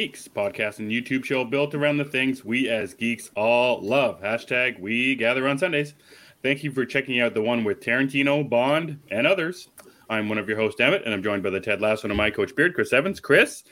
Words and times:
Geeks, 0.00 0.28
podcast 0.28 0.78
and 0.78 0.90
YouTube 0.90 1.26
show 1.26 1.44
built 1.44 1.74
around 1.74 1.98
the 1.98 2.06
things 2.06 2.42
we 2.42 2.70
as 2.70 2.94
geeks 2.94 3.30
all 3.36 3.82
love. 3.82 4.18
Hashtag 4.22 4.80
we 4.80 5.14
gather 5.14 5.46
on 5.46 5.58
Sundays. 5.58 5.92
Thank 6.42 6.64
you 6.64 6.72
for 6.72 6.86
checking 6.86 7.20
out 7.20 7.34
the 7.34 7.42
one 7.42 7.64
with 7.64 7.80
Tarantino, 7.80 8.48
Bond, 8.48 8.98
and 9.10 9.26
others. 9.26 9.68
I'm 10.08 10.30
one 10.30 10.38
of 10.38 10.48
your 10.48 10.56
hosts, 10.56 10.80
Emmet, 10.80 11.02
and 11.04 11.12
I'm 11.12 11.22
joined 11.22 11.42
by 11.42 11.50
the 11.50 11.60
Ted 11.60 11.82
Lasso 11.82 12.08
and 12.08 12.16
my 12.16 12.30
coach 12.30 12.56
Beard, 12.56 12.72
Chris 12.72 12.94
Evans. 12.94 13.20
Chris, 13.20 13.62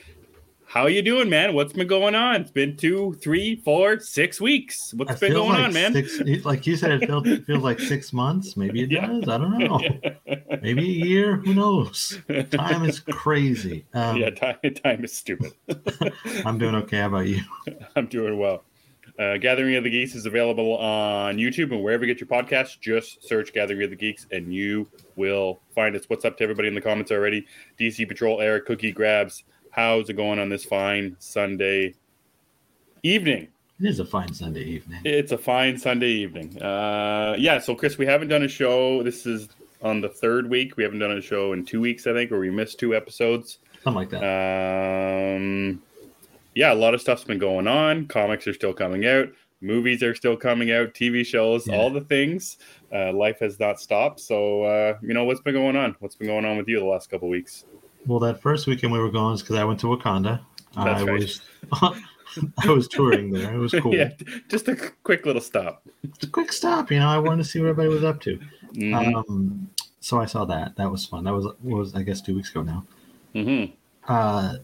how 0.68 0.86
you 0.86 1.00
doing, 1.00 1.30
man? 1.30 1.54
What's 1.54 1.72
been 1.72 1.86
going 1.88 2.14
on? 2.14 2.42
It's 2.42 2.50
been 2.50 2.76
two, 2.76 3.14
three, 3.22 3.56
four, 3.56 3.98
six 4.00 4.38
weeks. 4.38 4.92
What's 4.94 5.12
I 5.12 5.14
been 5.16 5.32
going 5.32 5.50
like 5.54 5.64
on, 5.64 5.72
man? 5.72 5.92
Six, 5.94 6.20
like 6.44 6.66
you 6.66 6.76
said, 6.76 6.90
it 7.02 7.06
feels, 7.06 7.26
it 7.26 7.46
feels 7.46 7.62
like 7.62 7.80
six 7.80 8.12
months. 8.12 8.54
Maybe 8.56 8.82
it 8.82 8.90
Yeah. 8.98 9.06
does. 9.06 9.28
I 9.28 9.38
don't 9.38 9.56
know. 9.58 9.80
Maybe 10.62 10.82
a 10.82 11.06
year. 11.06 11.36
Who 11.36 11.54
knows? 11.54 12.18
Time 12.50 12.84
is 12.84 13.00
crazy. 13.00 13.86
Um, 13.94 14.18
yeah, 14.18 14.30
time, 14.30 14.56
time 14.84 15.04
is 15.04 15.12
stupid. 15.14 15.52
I'm 16.44 16.58
doing 16.58 16.74
okay. 16.74 16.98
How 16.98 17.06
about 17.06 17.26
you? 17.28 17.40
I'm 17.96 18.06
doing 18.06 18.38
well. 18.38 18.62
Uh, 19.18 19.36
Gathering 19.38 19.74
of 19.74 19.82
the 19.84 19.90
Geeks 19.90 20.14
is 20.14 20.26
available 20.26 20.76
on 20.76 21.38
YouTube 21.38 21.72
and 21.72 21.82
wherever 21.82 22.04
you 22.04 22.14
get 22.14 22.20
your 22.20 22.28
podcasts. 22.28 22.78
Just 22.78 23.26
search 23.26 23.52
Gathering 23.52 23.82
of 23.82 23.90
the 23.90 23.96
Geeks 23.96 24.26
and 24.30 24.52
you 24.54 24.86
will 25.16 25.60
find 25.74 25.96
us. 25.96 26.04
What's 26.08 26.24
up 26.24 26.36
to 26.36 26.44
everybody 26.44 26.68
in 26.68 26.74
the 26.74 26.80
comments 26.80 27.10
already? 27.10 27.46
DC 27.80 28.06
Patrol, 28.06 28.40
Eric, 28.40 28.66
Cookie 28.66 28.92
Grabs. 28.92 29.44
How's 29.78 30.10
it 30.10 30.14
going 30.14 30.40
on 30.40 30.48
this 30.48 30.64
fine 30.64 31.14
Sunday 31.20 31.94
evening? 33.04 33.46
It 33.78 33.86
is 33.86 34.00
a 34.00 34.04
fine 34.04 34.34
Sunday 34.34 34.64
evening. 34.64 35.00
It's 35.04 35.30
a 35.30 35.38
fine 35.38 35.78
Sunday 35.78 36.10
evening. 36.10 36.60
Uh, 36.60 37.36
yeah, 37.38 37.60
so 37.60 37.76
Chris, 37.76 37.96
we 37.96 38.04
haven't 38.04 38.26
done 38.26 38.42
a 38.42 38.48
show. 38.48 39.04
This 39.04 39.24
is 39.24 39.48
on 39.80 40.00
the 40.00 40.08
third 40.08 40.50
week. 40.50 40.76
We 40.76 40.82
haven't 40.82 40.98
done 40.98 41.12
a 41.12 41.20
show 41.22 41.52
in 41.52 41.64
two 41.64 41.80
weeks, 41.80 42.08
I 42.08 42.12
think, 42.12 42.32
or 42.32 42.40
we 42.40 42.50
missed 42.50 42.80
two 42.80 42.92
episodes. 42.96 43.58
Something 43.84 43.94
like 44.00 44.10
that. 44.10 45.36
Um, 45.36 45.80
yeah, 46.56 46.72
a 46.72 46.74
lot 46.74 46.92
of 46.94 47.00
stuff's 47.00 47.22
been 47.22 47.38
going 47.38 47.68
on. 47.68 48.08
Comics 48.08 48.48
are 48.48 48.54
still 48.54 48.72
coming 48.74 49.06
out. 49.06 49.28
Movies 49.60 50.02
are 50.02 50.16
still 50.16 50.36
coming 50.36 50.72
out. 50.72 50.92
TV 50.92 51.24
shows, 51.24 51.68
Yeah. 51.68 51.76
all 51.76 51.90
the 51.90 52.00
things. 52.00 52.58
Uh, 52.92 53.12
life 53.12 53.38
has 53.38 53.60
not 53.60 53.78
stopped. 53.80 54.18
So, 54.18 54.64
uh, 54.64 54.98
you 55.02 55.14
know, 55.14 55.22
what's 55.22 55.40
been 55.40 55.54
going 55.54 55.76
on? 55.76 55.94
What's 56.00 56.16
been 56.16 56.26
going 56.26 56.44
on 56.44 56.56
with 56.56 56.66
you 56.66 56.80
the 56.80 56.84
last 56.84 57.10
couple 57.12 57.28
weeks? 57.28 57.64
Well, 58.08 58.18
that 58.20 58.40
first 58.42 58.66
weekend 58.66 58.92
we 58.92 58.98
were 58.98 59.10
going 59.10 59.34
is 59.34 59.42
because 59.42 59.56
I 59.56 59.64
went 59.64 59.78
to 59.80 59.86
Wakanda. 59.86 60.40
That's 60.74 61.02
I 61.02 61.04
right. 61.04 61.20
was 61.20 61.40
I 62.58 62.68
was 62.70 62.88
touring 62.88 63.30
there. 63.30 63.54
It 63.54 63.58
was 63.58 63.72
cool. 63.80 63.94
yeah, 63.94 64.10
just 64.48 64.66
a 64.68 64.76
quick 65.02 65.24
little 65.26 65.40
stop. 65.42 65.86
It's 66.02 66.24
a 66.24 66.30
quick 66.30 66.52
stop. 66.52 66.90
You 66.90 66.98
know, 66.98 67.08
I 67.08 67.18
wanted 67.18 67.42
to 67.44 67.48
see 67.48 67.60
what 67.60 67.68
everybody 67.68 67.94
was 67.94 68.04
up 68.04 68.20
to. 68.22 68.38
Mhm, 68.74 69.14
Um, 69.28 69.70
so 70.00 70.20
I 70.20 70.26
saw 70.26 70.44
that. 70.46 70.76
That 70.76 70.90
was 70.90 71.04
fun. 71.06 71.24
That 71.24 71.32
was 71.34 71.46
was 71.62 71.94
I 71.94 72.02
guess 72.02 72.20
two 72.20 72.34
weeks 72.34 72.50
ago 72.50 72.62
now. 72.62 72.84
Mm-hmm. 73.34 73.72
uh, 74.12 74.54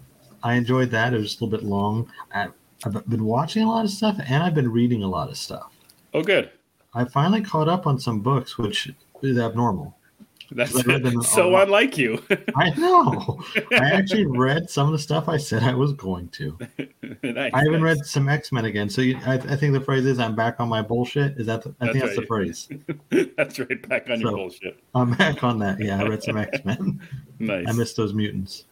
I 0.42 0.54
enjoyed 0.54 0.90
that. 0.90 1.14
It 1.14 1.18
was 1.18 1.26
just 1.28 1.40
a 1.40 1.44
little 1.44 1.58
bit 1.58 1.66
long. 1.66 2.10
I, 2.34 2.48
I've 2.84 3.08
been 3.08 3.24
watching 3.24 3.62
a 3.62 3.68
lot 3.68 3.84
of 3.84 3.90
stuff 3.90 4.18
and 4.26 4.42
I've 4.42 4.54
been 4.54 4.70
reading 4.70 5.02
a 5.02 5.08
lot 5.08 5.28
of 5.30 5.36
stuff. 5.38 5.72
Oh, 6.12 6.22
good. 6.22 6.50
I 6.94 7.04
finally 7.06 7.40
caught 7.40 7.68
up 7.68 7.86
on 7.86 7.98
some 7.98 8.20
books, 8.20 8.58
which 8.58 8.92
is 9.22 9.38
abnormal. 9.38 9.96
That's 10.54 10.72
so 11.32 11.56
unlike 11.56 11.98
you. 11.98 12.22
I 12.56 12.70
know. 12.70 13.40
I 13.72 13.90
actually 13.90 14.26
read 14.26 14.70
some 14.70 14.86
of 14.86 14.92
the 14.92 14.98
stuff 14.98 15.28
I 15.28 15.36
said 15.36 15.64
I 15.64 15.74
was 15.74 15.92
going 15.92 16.28
to. 16.30 16.58
Nice, 17.22 17.52
I 17.54 17.62
even 17.62 17.82
nice. 17.82 17.96
read 17.96 18.06
some 18.06 18.28
X 18.28 18.52
Men 18.52 18.66
again. 18.66 18.88
So 18.90 19.00
you, 19.00 19.18
I, 19.26 19.34
I 19.34 19.56
think 19.56 19.72
the 19.72 19.80
phrase 19.80 20.04
is 20.04 20.18
"I'm 20.18 20.34
back 20.34 20.60
on 20.60 20.68
my 20.68 20.82
bullshit." 20.82 21.38
Is 21.38 21.46
that? 21.46 21.62
The, 21.62 21.70
I 21.80 21.86
That's 21.86 21.92
think 21.92 22.04
that's 22.04 22.16
the 22.16 22.26
phrase. 22.26 22.68
That's 23.36 23.58
right. 23.58 23.88
Back 23.88 24.10
on 24.10 24.20
your 24.20 24.32
bullshit. 24.32 24.78
I'm 24.94 25.14
back 25.14 25.42
on 25.42 25.58
that. 25.60 25.80
Yeah, 25.80 26.00
I 26.00 26.06
read 26.06 26.22
some 26.22 26.36
X 26.36 26.64
Men. 26.64 27.00
Nice. 27.38 27.64
I 27.66 27.72
missed 27.72 27.96
those 27.96 28.12
mutants. 28.12 28.64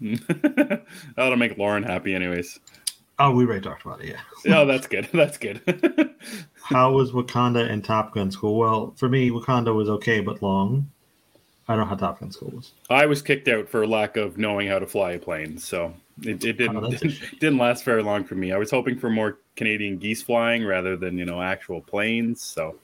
That'll 0.00 1.36
make 1.36 1.58
Lauren 1.58 1.82
happy, 1.82 2.14
anyways. 2.14 2.58
Oh, 3.18 3.32
we 3.32 3.44
already 3.44 3.60
talked 3.60 3.84
about 3.84 4.02
it. 4.02 4.16
Yeah. 4.44 4.58
Oh, 4.58 4.64
that's 4.64 4.86
good. 4.86 5.08
That's 5.12 5.36
good. 5.36 5.60
How 6.62 6.92
was 6.92 7.12
Wakanda 7.12 7.70
and 7.70 7.84
Top 7.84 8.14
Gun 8.14 8.30
School? 8.30 8.56
Well, 8.56 8.94
for 8.96 9.10
me, 9.10 9.30
Wakanda 9.30 9.74
was 9.74 9.90
okay 9.90 10.20
but 10.20 10.42
long. 10.42 10.90
I 11.70 11.76
don't 11.76 11.84
know 11.84 11.90
how 11.90 11.94
Top 11.94 12.18
Gun 12.18 12.32
School 12.32 12.50
was. 12.50 12.72
I 12.90 13.06
was 13.06 13.22
kicked 13.22 13.46
out 13.46 13.68
for 13.68 13.86
lack 13.86 14.16
of 14.16 14.36
knowing 14.38 14.66
how 14.66 14.80
to 14.80 14.88
fly 14.88 15.12
a 15.12 15.18
plane, 15.20 15.56
so 15.56 15.94
it, 16.22 16.44
it 16.44 16.54
didn't 16.58 16.76
Oh, 16.76 16.90
that's 16.90 17.00
a 17.04 17.10
shame. 17.10 17.28
didn't 17.38 17.58
last 17.58 17.84
very 17.84 18.02
long 18.02 18.24
for 18.24 18.34
me. 18.34 18.50
I 18.50 18.56
was 18.58 18.72
hoping 18.72 18.98
for 18.98 19.08
more 19.08 19.38
Canadian 19.54 19.96
geese 19.98 20.20
flying 20.20 20.64
rather 20.64 20.96
than 20.96 21.16
you 21.16 21.24
know 21.24 21.40
actual 21.40 21.80
planes. 21.80 22.42
So 22.42 22.74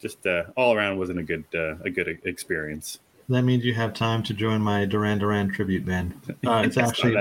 just 0.00 0.24
uh, 0.28 0.44
all 0.56 0.74
around 0.76 0.96
wasn't 0.96 1.18
a 1.18 1.24
good 1.24 1.44
uh, 1.56 1.74
a 1.84 1.90
good 1.90 2.20
experience. 2.24 3.00
That 3.28 3.42
means 3.42 3.64
you 3.64 3.74
have 3.74 3.92
time 3.94 4.22
to 4.22 4.32
join 4.34 4.60
my 4.60 4.84
Duran 4.84 5.18
Duran 5.18 5.48
tribute 5.50 5.84
band. 5.84 6.14
Uh, 6.46 6.62
it's 6.64 6.76
actually 6.76 7.16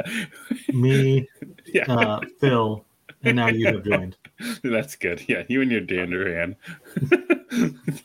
me, 0.71 1.27
yeah, 1.65 1.91
uh, 1.91 2.19
Phil, 2.39 2.85
and 3.23 3.35
now 3.37 3.47
you 3.47 3.65
have 3.65 3.83
joined. 3.83 4.15
that's 4.63 4.95
good. 4.95 5.27
Yeah, 5.27 5.41
you 5.47 5.63
and 5.63 5.71
your 5.71 5.81
Dan 5.81 6.11
Duran. 6.11 6.55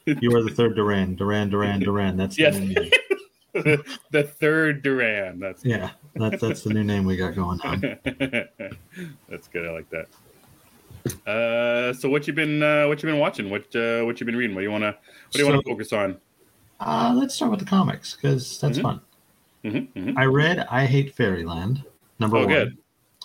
You 0.06 0.34
are 0.34 0.42
the 0.42 0.52
third 0.54 0.76
Duran. 0.76 1.16
Duran, 1.16 1.50
Duran, 1.50 1.80
Duran. 1.80 2.16
That's 2.16 2.36
the 2.36 2.42
Yes. 2.42 2.56
name. 2.58 2.90
the 4.10 4.22
third 4.22 4.82
Duran. 4.82 5.38
That's 5.40 5.64
Yeah, 5.64 5.90
that's 6.14 6.40
that's 6.40 6.62
the 6.62 6.72
new 6.72 6.84
name 6.84 7.04
we 7.04 7.16
got 7.16 7.34
going 7.34 7.60
on. 7.62 7.80
That's 9.28 9.48
good. 9.48 9.66
I 9.66 9.70
like 9.72 9.88
that. 9.90 10.06
Uh, 11.30 11.92
so 11.94 12.08
what 12.08 12.26
you've 12.26 12.36
been 12.36 12.62
uh, 12.62 12.86
what 12.86 13.02
you 13.02 13.08
been 13.08 13.18
watching? 13.18 13.50
What 13.50 13.74
uh, 13.74 14.02
what 14.02 14.20
you've 14.20 14.26
been 14.26 14.36
reading? 14.36 14.54
What 14.54 14.60
do 14.60 14.66
you 14.66 14.70
wanna 14.70 14.92
what 14.92 15.32
do 15.32 15.38
you 15.38 15.46
wanna 15.46 15.62
focus 15.62 15.92
on? 15.92 16.18
Uh, 16.80 17.14
let's 17.16 17.34
start 17.34 17.50
with 17.50 17.60
the 17.60 17.66
comics 17.66 18.16
because 18.16 18.58
that's 18.60 18.78
Mhm. 18.78 18.82
fun. 18.82 19.00
hmm 19.64 20.18
I 20.18 20.24
read 20.24 20.66
I 20.70 20.86
Hate 20.86 21.14
Fairyland, 21.14 21.82
number 22.18 22.36
Oh, 22.38 22.40
one. 22.40 22.48
good. 22.48 22.78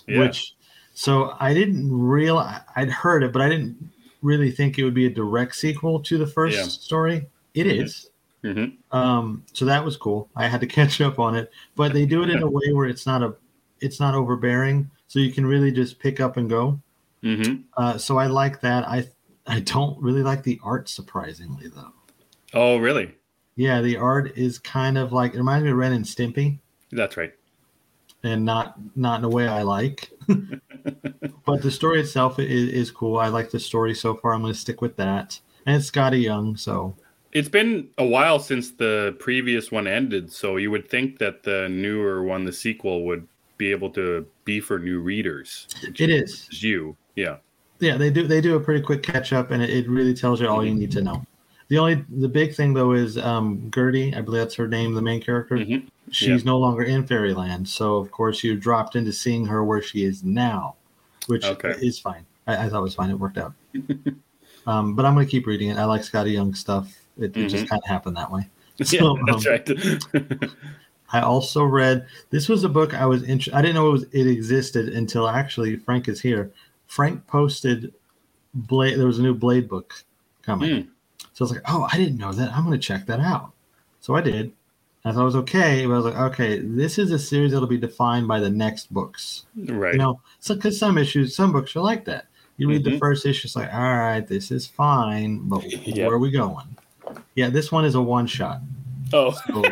Yeah. 0.07 0.19
which 0.21 0.53
so 0.93 1.35
I 1.39 1.53
didn't 1.53 1.91
real 1.91 2.37
I'd 2.75 2.89
heard 2.89 3.23
it, 3.23 3.31
but 3.33 3.41
I 3.41 3.49
didn't 3.49 3.77
really 4.21 4.51
think 4.51 4.77
it 4.79 4.83
would 4.83 4.93
be 4.93 5.05
a 5.05 5.09
direct 5.09 5.55
sequel 5.55 5.99
to 6.01 6.17
the 6.17 6.27
first 6.27 6.55
Yeah. 6.57 6.63
story. 6.63 7.27
It 7.53 7.65
Mhm. 7.67 7.83
is. 7.83 8.09
Hmm 8.53 8.65
Um, 8.97 9.43
so 9.53 9.65
that 9.65 9.83
was 9.83 9.97
cool. 9.97 10.29
I 10.35 10.47
had 10.47 10.61
to 10.61 10.67
catch 10.79 11.01
up 11.01 11.19
on 11.19 11.35
it, 11.35 11.51
but 11.75 11.93
they 11.93 12.05
do 12.05 12.23
it 12.23 12.29
in 12.29 12.43
a 12.43 12.49
way 12.49 12.71
where 12.73 12.87
it's 12.87 13.05
not 13.05 13.23
a 13.23 13.35
it's 13.81 13.99
not 13.99 14.15
overbearing, 14.15 14.89
so 15.07 15.19
you 15.19 15.31
can 15.33 15.45
really 15.45 15.71
just 15.71 15.99
pick 15.99 16.19
up 16.19 16.37
and 16.37 16.49
go. 16.49 16.79
hmm 17.23 17.55
Uh, 17.77 17.97
so 17.97 18.17
I 18.17 18.27
like 18.27 18.61
that. 18.61 18.87
I 18.87 19.07
I 19.47 19.59
don't 19.61 19.99
really 20.01 20.23
like 20.23 20.43
the 20.43 20.59
art 20.63 20.89
surprisingly 20.89 21.67
though. 21.69 21.91
Oh, 22.53 22.77
really? 22.77 23.13
Yeah, 23.55 23.81
the 23.81 23.97
art 23.97 24.37
is 24.37 24.59
kind 24.59 24.97
of 24.97 25.11
like 25.13 25.33
it 25.33 25.37
reminds 25.37 25.63
me 25.65 25.71
of 25.71 25.77
Ren 25.77 25.93
and 25.93 26.05
Stimpy. 26.05 26.59
That's 26.91 27.17
right. 27.17 27.33
and 28.23 28.43
not 28.45 28.75
not 28.95 29.19
in 29.19 29.25
a 29.25 29.29
way 29.29 29.47
I 29.47 29.61
like. 29.63 30.09
but 31.45 31.61
the 31.61 31.71
story 31.71 31.99
itself 32.01 32.39
is, 32.39 32.69
is 32.69 32.91
cool. 32.91 33.17
I 33.17 33.27
like 33.27 33.51
the 33.51 33.59
story 33.59 33.93
so 33.95 34.15
far. 34.15 34.33
I'm 34.33 34.41
going 34.41 34.53
to 34.53 34.59
stick 34.59 34.81
with 34.81 34.95
that. 34.97 35.39
And 35.65 35.75
it's 35.75 35.89
Skottie 35.91 36.21
Young, 36.23 36.55
so 36.57 36.95
It's 37.35 37.49
been 37.49 37.89
a 37.97 38.05
while 38.05 38.39
since 38.39 38.71
the 38.71 39.13
previous 39.19 39.69
one 39.69 39.87
ended, 39.87 40.31
so 40.31 40.55
you 40.55 40.71
would 40.71 40.89
think 40.89 41.19
that 41.19 41.43
the 41.43 41.67
newer 41.67 42.23
one, 42.23 42.45
the 42.45 42.53
sequel, 42.53 43.03
would 43.03 43.27
be 43.57 43.71
able 43.71 43.89
to 43.89 44.25
be 44.45 44.61
for 44.61 44.79
new 44.79 45.01
readers. 45.01 45.67
it 45.83 46.09
is. 46.09 46.47
It's 46.49 46.63
you, 46.63 46.95
yeah. 47.17 47.35
Yeah, 47.79 47.97
they 47.97 48.09
do 48.09 48.25
they 48.25 48.39
do 48.39 48.55
a 48.55 48.59
pretty 48.61 48.79
quick 48.81 49.03
catch 49.03 49.33
up, 49.33 49.51
and 49.51 49.61
it, 49.61 49.69
it 49.69 49.89
really 49.89 50.13
tells 50.13 50.39
you 50.39 50.47
all 50.47 50.63
you 50.63 50.73
need 50.73 50.91
to 50.93 51.01
know. 51.01 51.25
The 51.67 51.77
only 51.77 52.05
the 52.09 52.29
big 52.29 52.55
thing 52.55 52.73
though 52.73 52.93
is 52.93 53.17
um, 53.17 53.69
Gertie, 53.69 54.15
I 54.15 54.21
believe 54.21 54.39
that's 54.39 54.55
her 54.55 54.67
name, 54.69 54.93
the 54.93 55.01
main 55.01 55.21
character. 55.21 55.57
Mhm. 55.57 55.87
She's 56.11 56.45
no 56.45 56.57
longer 56.57 56.83
in 56.83 57.05
Fairyland, 57.05 57.67
so 57.67 57.97
of 57.97 58.11
course 58.11 58.45
you 58.45 58.55
dropped 58.55 58.95
into 58.95 59.11
seeing 59.11 59.45
her 59.47 59.65
where 59.65 59.81
she 59.81 60.05
is 60.05 60.23
now, 60.23 60.75
which 61.27 61.43
Okay. 61.43 61.73
is 61.81 61.99
fine. 61.99 62.25
I, 62.47 62.65
I 62.65 62.69
thought 62.69 62.79
it 62.79 62.83
was 62.83 62.95
fine. 62.95 63.09
It 63.09 63.19
worked 63.19 63.37
out. 63.37 63.51
um, 64.67 64.95
but 64.95 65.03
I'm 65.03 65.15
going 65.15 65.25
to 65.25 65.29
keep 65.29 65.47
reading 65.47 65.67
it. 65.69 65.77
I 65.77 65.83
like 65.83 66.01
Skottie 66.01 66.31
Young 66.31 66.53
stuff. 66.53 66.95
It, 67.17 67.35
it 67.37 67.47
just 67.47 67.67
kind 67.67 67.81
of 67.83 67.89
happened 67.89 68.17
that 68.17 68.31
way. 68.31 68.47
Yeah, 68.77 69.13
that's 69.25 69.45
um, 69.45 69.51
right. 69.53 70.49
I 71.13 71.21
also 71.21 71.63
read 71.63 72.07
this 72.29 72.49
was 72.49 72.65
a 72.65 72.69
book 72.69 72.93
I 72.93 73.05
was 73.05 73.23
int- 73.23 73.53
I 73.53 73.61
didn't 73.61 73.75
know 73.75 73.87
it, 73.87 73.91
was, 73.93 74.03
it 74.11 74.27
existed 74.27 74.89
until 74.89 75.29
actually 75.29 75.77
Frank 75.77 76.09
is 76.09 76.19
here. 76.19 76.51
Frank 76.87 77.25
posted 77.25 77.93
Blade. 78.53 78.99
There 78.99 79.07
was 79.07 79.19
a 79.19 79.21
new 79.21 79.33
Blade 79.33 79.69
book 79.69 80.03
coming, 80.41 80.81
Hmm. 80.83 80.89
so 81.33 81.43
I 81.45 81.47
was 81.47 81.51
like, 81.51 81.61
"Oh, 81.69 81.87
I 81.89 81.95
didn't 81.95 82.17
know 82.17 82.33
that. 82.33 82.51
I'm 82.51 82.65
going 82.65 82.77
to 82.77 82.85
check 82.85 83.05
that 83.05 83.21
out." 83.21 83.53
So 84.01 84.13
I 84.15 84.19
did. 84.21 84.51
I 85.05 85.11
thought 85.13 85.21
it 85.21 85.25
was 85.25 85.35
okay, 85.37 85.85
but 85.85 85.93
I 85.93 85.97
was 85.97 86.05
like, 86.05 86.17
"Okay, 86.33 86.59
this 86.59 86.97
is 86.97 87.11
a 87.11 87.19
series 87.19 87.53
that'll 87.53 87.67
be 87.69 87.77
defined 87.77 88.27
by 88.27 88.41
the 88.41 88.49
next 88.49 88.91
books." 88.93 89.45
right. 89.55 89.93
You 89.93 89.99
know, 89.99 90.19
so 90.41 90.53
because 90.55 90.77
some 90.77 90.97
issues, 90.97 91.33
some 91.33 91.53
books 91.53 91.75
are 91.77 91.81
like 91.81 92.03
that. 92.05 92.25
You 92.57 92.67
read 92.67 92.83
the 92.83 92.91
Mhm. 92.91 92.99
first 92.99 93.25
issue, 93.25 93.45
it's 93.45 93.55
like, 93.55 93.73
"All 93.73 93.79
right, 93.79 94.27
this 94.27 94.51
is 94.51 94.67
fine, 94.67 95.47
but 95.47 95.63
Yep. 95.87 96.07
where 96.07 96.15
are 96.15 96.19
we 96.19 96.31
going?" 96.31 96.74
Yeah, 97.35 97.49
this 97.49 97.71
one 97.71 97.85
is 97.85 97.95
a 97.95 98.01
one 98.01 98.27
shot. 98.27 98.61
oh, 99.13 99.31
So 99.31 99.63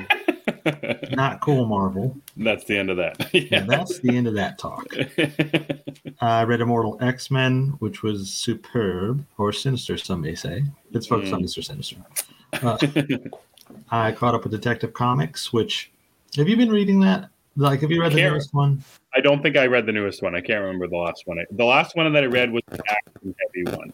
not 1.12 1.42
cool, 1.42 1.66
Marvel. 1.66 2.16
that's 2.38 2.64
the 2.66 2.78
end 2.78 2.90
of 2.90 2.98
that. 2.98 3.30
Yeah, 3.34 3.42
Yeah. 3.52 3.60
that's 3.68 4.00
the 4.00 4.16
end 4.16 4.28
of 4.28 4.34
that 4.36 4.58
talk. 4.60 4.86
I 6.22 6.44
read 6.44 6.62
Immortal 6.62 6.98
X 7.02 7.32
Men, 7.32 7.76
which 7.80 8.04
was 8.04 8.32
superb, 8.32 9.26
or 9.38 9.52
sinister, 9.52 9.98
some 9.98 10.22
may 10.22 10.36
say. 10.36 10.64
It's 10.92 11.08
focused 11.08 11.34
on 11.34 11.42
Mm. 11.42 11.46
Mr. 11.46 11.64
Sinister. 11.64 11.98
Uh, 12.62 12.78
I 13.92 14.12
caught 14.12 14.36
up 14.36 14.44
with 14.44 14.52
Detective 14.52 14.94
Comics, 14.94 15.52
which 15.52 15.92
have 16.38 16.48
you 16.48 16.56
been 16.58 16.72
reading 16.72 17.00
that? 17.02 17.30
Like, 17.56 17.82
have 17.82 17.92
you 17.92 18.02
read 18.02 18.12
the 18.14 18.22
newest 18.22 18.54
one? 18.54 18.84
I 19.16 19.22
don't 19.22 19.42
think 19.44 19.58
I 19.58 19.68
read 19.68 19.86
the 19.86 19.92
newest 19.92 20.22
one. 20.24 20.34
I 20.36 20.42
can't 20.42 20.62
remember 20.62 20.88
the 20.88 20.98
last 20.98 21.24
one. 21.28 21.40
I, 21.40 21.46
the 21.52 21.66
last 21.66 21.96
one 21.96 22.12
that 22.12 22.24
I 22.24 22.28
read 22.28 22.52
was 22.52 22.64
the 22.68 22.82
action 22.90 23.36
heavy 23.40 23.78
one, 23.78 23.94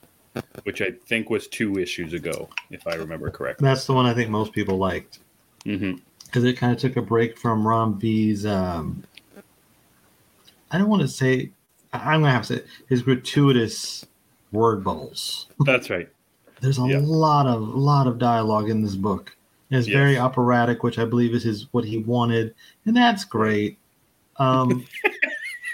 which 0.63 0.81
I 0.81 0.91
think 0.91 1.29
was 1.29 1.47
two 1.47 1.77
issues 1.79 2.13
ago, 2.13 2.49
if 2.69 2.85
I 2.87 2.95
remember 2.95 3.29
correctly. 3.29 3.67
That's 3.67 3.85
the 3.87 3.93
one 3.93 4.05
I 4.05 4.13
think 4.13 4.29
most 4.29 4.53
people 4.53 4.77
liked 4.77 5.19
hmm 5.63 5.93
because 6.25 6.43
it 6.43 6.57
kind 6.57 6.71
of 6.71 6.77
took 6.79 6.95
a 6.95 7.01
break 7.01 7.39
from 7.39 7.67
Ram 7.67 7.97
V's. 7.99 8.45
Um, 8.45 9.03
I 10.71 10.77
don't 10.77 10.89
want 10.89 11.01
to 11.01 11.07
say. 11.07 11.51
I'm 11.91 12.21
gonna 12.21 12.31
have 12.31 12.45
to 12.47 12.57
say 12.57 12.63
his 12.87 13.01
gratuitous 13.01 14.05
word 14.51 14.83
bubbles. 14.83 15.47
That's 15.65 15.89
right. 15.89 16.07
There's 16.61 16.77
a 16.77 16.85
Yeah. 16.85 16.99
lot 17.01 17.47
of 17.47 17.61
lot 17.61 18.05
of 18.05 18.19
dialogue 18.19 18.69
in 18.69 18.83
this 18.83 18.95
book. 18.95 19.35
And 19.71 19.79
it's 19.79 19.87
Yes. 19.87 19.93
very 19.95 20.17
operatic, 20.17 20.83
which 20.83 20.99
I 20.99 21.05
believe 21.05 21.33
is 21.33 21.43
his 21.43 21.67
what 21.71 21.85
he 21.85 21.97
wanted, 21.97 22.53
and 22.85 22.95
that's 22.95 23.23
great. 23.25 23.79
Um, 24.37 24.85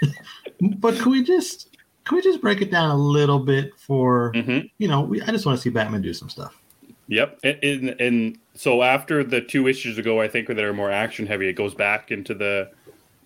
but 0.60 0.98
can 0.98 1.12
we 1.12 1.22
just 1.22 1.75
can 2.06 2.16
we 2.16 2.22
just 2.22 2.40
break 2.40 2.62
it 2.62 2.70
down 2.70 2.90
a 2.90 2.96
little 2.96 3.38
bit 3.40 3.72
for 3.78 4.32
hmm 4.34 4.60
you 4.78 4.88
know? 4.88 5.02
We, 5.02 5.20
I 5.22 5.26
just 5.26 5.44
want 5.44 5.58
to 5.58 5.62
see 5.62 5.70
Batman 5.70 6.00
do 6.02 6.14
some 6.14 6.28
stuff. 6.30 6.56
Yep. 7.08 7.38
And, 7.44 7.58
and, 7.62 8.00
and 8.00 8.38
so 8.54 8.82
after 8.82 9.22
the 9.22 9.40
two 9.40 9.68
issues 9.68 9.98
ago, 9.98 10.20
I 10.20 10.26
think 10.28 10.48
that 10.48 10.58
are 10.58 10.72
more 10.72 10.90
action 10.90 11.26
heavy, 11.26 11.48
it 11.48 11.52
goes 11.52 11.74
back 11.74 12.10
into 12.10 12.34
the 12.34 12.70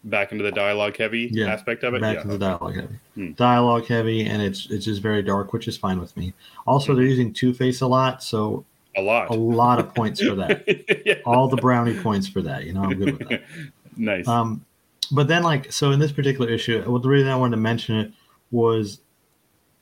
back 0.05 0.33
into 0.33 0.43
the 0.43 0.53
dialogue 0.53 0.97
heavy 0.97 1.29
Yeah, 1.33 1.53
aspect 1.53 1.85
of 1.85 1.95
it. 1.95 2.01
Back 2.01 2.17
yeah. 2.17 2.23
to 2.23 2.29
the 2.29 2.39
dialogue 2.39 2.75
heavy, 2.75 2.95
Hmm. 3.15 3.33
dialogue 3.33 3.87
heavy, 3.87 4.25
and 4.27 4.43
it's 4.43 4.69
it's 4.71 4.85
just 4.87 5.03
very 5.03 5.23
dark, 5.23 5.53
which 5.53 5.69
is 5.69 5.77
fine 5.77 6.01
with 6.01 6.17
me. 6.17 6.33
Also, 6.67 6.93
Hmm. 6.93 6.99
they're 6.99 7.07
using 7.09 7.33
Two 7.33 7.53
Face 7.55 7.81
a 7.83 7.87
lot, 7.87 8.23
so 8.23 8.65
a 8.97 9.03
lot. 9.03 9.31
a 9.31 9.35
lot 9.35 9.79
of 9.79 9.95
points 9.95 10.21
for 10.23 10.35
that. 10.37 10.65
Yeah. 11.07 11.15
All 11.25 11.49
the 11.49 11.57
brownie 11.57 11.99
points 11.99 12.29
for 12.29 12.43
that. 12.43 12.65
You 12.65 12.73
know, 12.75 12.83
I'm 12.85 12.99
good 12.99 13.19
with 13.19 13.29
that. 13.29 13.43
nice. 13.97 14.27
Um, 14.29 14.65
but 15.13 15.27
then, 15.29 15.43
like, 15.43 15.73
so 15.73 15.91
in 15.93 15.99
this 16.01 16.13
particular 16.13 16.51
issue, 16.51 16.83
well, 16.87 16.99
the 16.99 17.09
reason 17.09 17.29
I 17.29 17.37
wanted 17.37 17.57
to 17.57 17.63
mention 17.63 17.97
it 17.97 18.13
was 18.51 19.01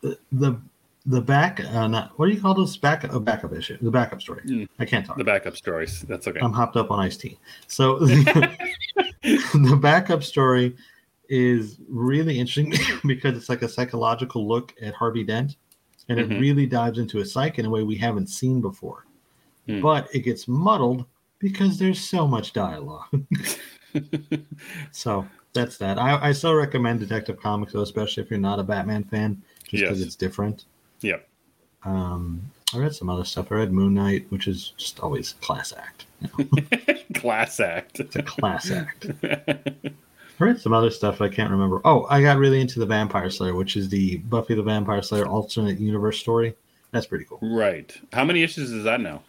the 0.00 0.18
the, 0.32 0.60
the 1.06 1.20
back. 1.20 1.60
Uh, 1.64 1.86
not 1.86 2.18
what 2.18 2.26
do 2.28 2.32
you 2.32 2.40
call 2.40 2.54
this? 2.54 2.76
Back 2.76 3.04
a 3.04 3.20
backup 3.20 3.52
issue. 3.52 3.78
The 3.80 3.90
backup 3.90 4.20
story. 4.20 4.42
Mm. 4.44 4.68
I 4.78 4.84
can't 4.84 5.06
talk. 5.06 5.16
the 5.16 5.24
backup 5.24 5.56
stories. 5.56 6.02
That's 6.02 6.28
okay. 6.28 6.40
I'm 6.40 6.52
hopped 6.52 6.76
up 6.76 6.90
on 6.90 7.00
iced 7.00 7.20
tea. 7.20 7.38
So 7.66 7.98
the 9.22 9.78
backup 9.80 10.22
story 10.22 10.76
is 11.28 11.78
really 11.88 12.38
interesting 12.38 12.72
because 13.06 13.36
it's 13.36 13.48
like 13.48 13.62
a 13.62 13.68
psychological 13.68 14.46
look 14.48 14.74
at 14.80 14.94
Harvey 14.94 15.24
Dent, 15.24 15.56
and 16.08 16.18
Mhm. 16.18 16.30
it 16.32 16.40
really 16.40 16.66
dives 16.66 16.98
into 16.98 17.18
his 17.18 17.32
psyche 17.32 17.60
in 17.60 17.66
a 17.66 17.70
way 17.70 17.82
we 17.82 17.96
haven't 17.96 18.28
seen 18.28 18.60
before. 18.60 19.04
Hmm. 19.66 19.80
But 19.82 20.08
it 20.14 20.20
gets 20.20 20.48
muddled 20.48 21.04
because 21.38 21.78
there's 21.78 22.00
so 22.00 22.26
much 22.26 22.52
dialogue. 22.54 23.04
so 24.92 25.26
that's 25.52 25.76
that. 25.78 25.98
I, 25.98 26.28
I 26.28 26.32
still 26.32 26.54
recommend 26.54 27.00
Detective 27.00 27.40
Comics, 27.40 27.72
though, 27.72 27.82
especially 27.82 28.22
if 28.22 28.30
you're 28.30 28.38
not 28.38 28.58
a 28.60 28.62
Batman 28.62 29.04
fan, 29.04 29.42
just 29.64 29.70
because 29.82 29.98
Yes. 29.98 30.06
it's 30.06 30.16
different. 30.16 30.64
Yeah. 31.00 31.18
Um, 31.84 32.42
I 32.74 32.78
read 32.78 32.94
some 32.94 33.08
other 33.08 33.24
stuff. 33.24 33.50
I 33.50 33.56
read 33.56 33.72
Moon 33.72 33.94
Knight, 33.94 34.26
which 34.30 34.46
is 34.46 34.72
just 34.76 35.00
always 35.00 35.32
class 35.34 35.72
act. 35.76 36.06
You 36.20 36.28
know, 36.38 36.94
Class 37.14 37.58
act. 37.60 38.00
it's 38.00 38.16
a 38.16 38.22
class 38.22 38.70
act. 38.70 39.06
I 39.24 40.44
read 40.44 40.60
some 40.60 40.72
other 40.72 40.90
stuff 40.90 41.20
I 41.20 41.28
can't 41.28 41.50
remember. 41.50 41.80
Oh, 41.84 42.06
I 42.10 42.20
got 42.20 42.36
really 42.38 42.60
into 42.60 42.78
the 42.78 42.86
Vampire 42.86 43.30
Slayer, 43.30 43.54
which 43.54 43.76
is 43.76 43.88
the 43.88 44.18
Buffy 44.18 44.54
the 44.54 44.62
Vampire 44.62 45.02
Slayer 45.02 45.26
alternate 45.26 45.78
universe 45.80 46.18
story. 46.20 46.54
That's 46.92 47.06
pretty 47.06 47.24
cool. 47.24 47.38
right. 47.42 47.92
How 48.12 48.24
many 48.24 48.42
issues 48.42 48.70
is 48.70 48.84
that 48.84 49.00
now? 49.00 49.22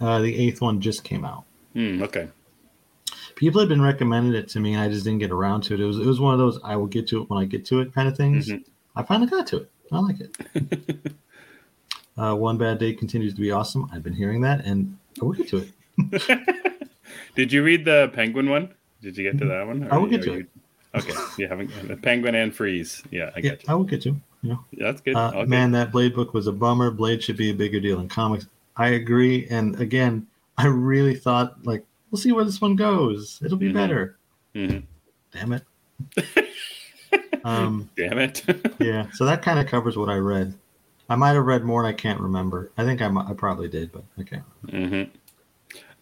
Uh, 0.00 0.20
the 0.20 0.34
eighth 0.36 0.60
one 0.60 0.80
just 0.80 1.04
came 1.04 1.24
out. 1.24 1.44
Hmm, 1.74 2.02
okay. 2.02 2.28
People 3.40 3.58
had 3.58 3.70
been 3.70 3.80
recommending 3.80 4.34
it 4.34 4.48
to 4.50 4.60
me, 4.60 4.74
and 4.74 4.82
I 4.82 4.88
just 4.90 5.02
didn't 5.04 5.20
get 5.20 5.30
around 5.30 5.62
to 5.62 5.72
it. 5.74 5.80
It 5.80 5.84
was 5.86 5.98
it 5.98 6.04
was 6.04 6.20
one 6.20 6.34
of 6.34 6.38
those 6.38 6.60
I 6.62 6.76
will 6.76 6.86
get 6.86 7.06
to 7.08 7.22
it 7.22 7.30
when 7.30 7.42
I 7.42 7.46
get 7.46 7.64
to 7.66 7.80
it 7.80 7.90
kind 7.94 8.06
of 8.06 8.14
things. 8.14 8.48
Mhm. 8.50 8.62
I 8.94 9.02
finally 9.02 9.30
got 9.30 9.46
to 9.46 9.56
it. 9.62 9.70
I 9.90 9.98
like 9.98 10.16
it. 10.20 11.12
uh, 12.18 12.34
one 12.34 12.58
bad 12.58 12.78
day 12.78 12.92
continues 12.92 13.32
to 13.32 13.40
be 13.40 13.50
awesome. 13.50 13.88
I've 13.94 14.02
been 14.02 14.12
hearing 14.12 14.42
that, 14.42 14.66
and 14.66 14.94
I 15.22 15.24
will 15.24 15.32
get 15.32 15.48
to 15.48 15.64
it. 15.64 16.68
Did 17.34 17.50
you 17.50 17.62
read 17.64 17.86
the 17.86 18.10
Penguin 18.12 18.50
one? 18.50 18.74
Did 19.00 19.16
you 19.16 19.24
get 19.24 19.38
to 19.38 19.46
that 19.46 19.66
one? 19.66 19.88
I 19.90 19.96
will 19.96 20.06
get 20.06 20.22
to 20.24 20.32
you- 20.34 20.46
Okay, 20.94 21.14
you 21.38 21.48
haven't 21.48 21.70
the 21.88 21.96
Penguin 21.96 22.34
and 22.34 22.54
Freeze. 22.54 23.02
Yeah, 23.10 23.30
I 23.34 23.38
Yeah, 23.38 23.40
get 23.42 23.62
you. 23.62 23.68
I 23.70 23.74
will 23.74 23.84
get 23.84 24.02
to. 24.02 24.08
You 24.42 24.50
know, 24.50 24.64
Yeah, 24.72 24.84
that's 24.86 25.00
good. 25.00 25.14
uh, 25.16 25.30
okay. 25.34 25.44
man, 25.46 25.70
that 25.72 25.92
Blade 25.92 26.14
book 26.14 26.34
was 26.34 26.46
a 26.46 26.52
bummer. 26.52 26.90
Blade 26.90 27.22
should 27.22 27.36
be 27.38 27.50
a 27.50 27.54
bigger 27.54 27.80
deal 27.80 28.00
in 28.00 28.08
comics. 28.08 28.48
I 28.76 28.88
agree, 28.90 29.46
and 29.48 29.80
again, 29.80 30.26
I 30.58 30.66
really 30.66 31.14
thought 31.14 31.64
like 31.64 31.84
we'll 32.10 32.20
see 32.20 32.32
where 32.32 32.44
this 32.44 32.60
one 32.60 32.76
goes. 32.76 33.40
It'll 33.44 33.58
be 33.58 33.70
Mhm. 33.70 33.74
better. 33.74 34.16
Mhm. 34.54 34.84
Damn 35.32 35.52
it. 35.52 35.62
um, 37.44 37.88
Damn 37.96 38.18
it. 38.18 38.42
yeah, 38.80 39.06
so 39.12 39.24
that 39.24 39.42
kind 39.42 39.58
of 39.58 39.66
covers 39.66 39.96
what 39.96 40.08
I 40.08 40.16
read. 40.16 40.54
I 41.08 41.16
might 41.16 41.32
have 41.32 41.44
read 41.44 41.64
more, 41.64 41.80
and 41.80 41.88
I 41.88 41.92
can't 41.92 42.20
remember. 42.20 42.70
I 42.78 42.84
think 42.84 43.02
I, 43.02 43.08
I 43.08 43.32
probably 43.34 43.68
did, 43.68 43.90
but 43.92 44.04
I 44.18 44.22
can't. 44.22 44.44
hmm 44.70 45.02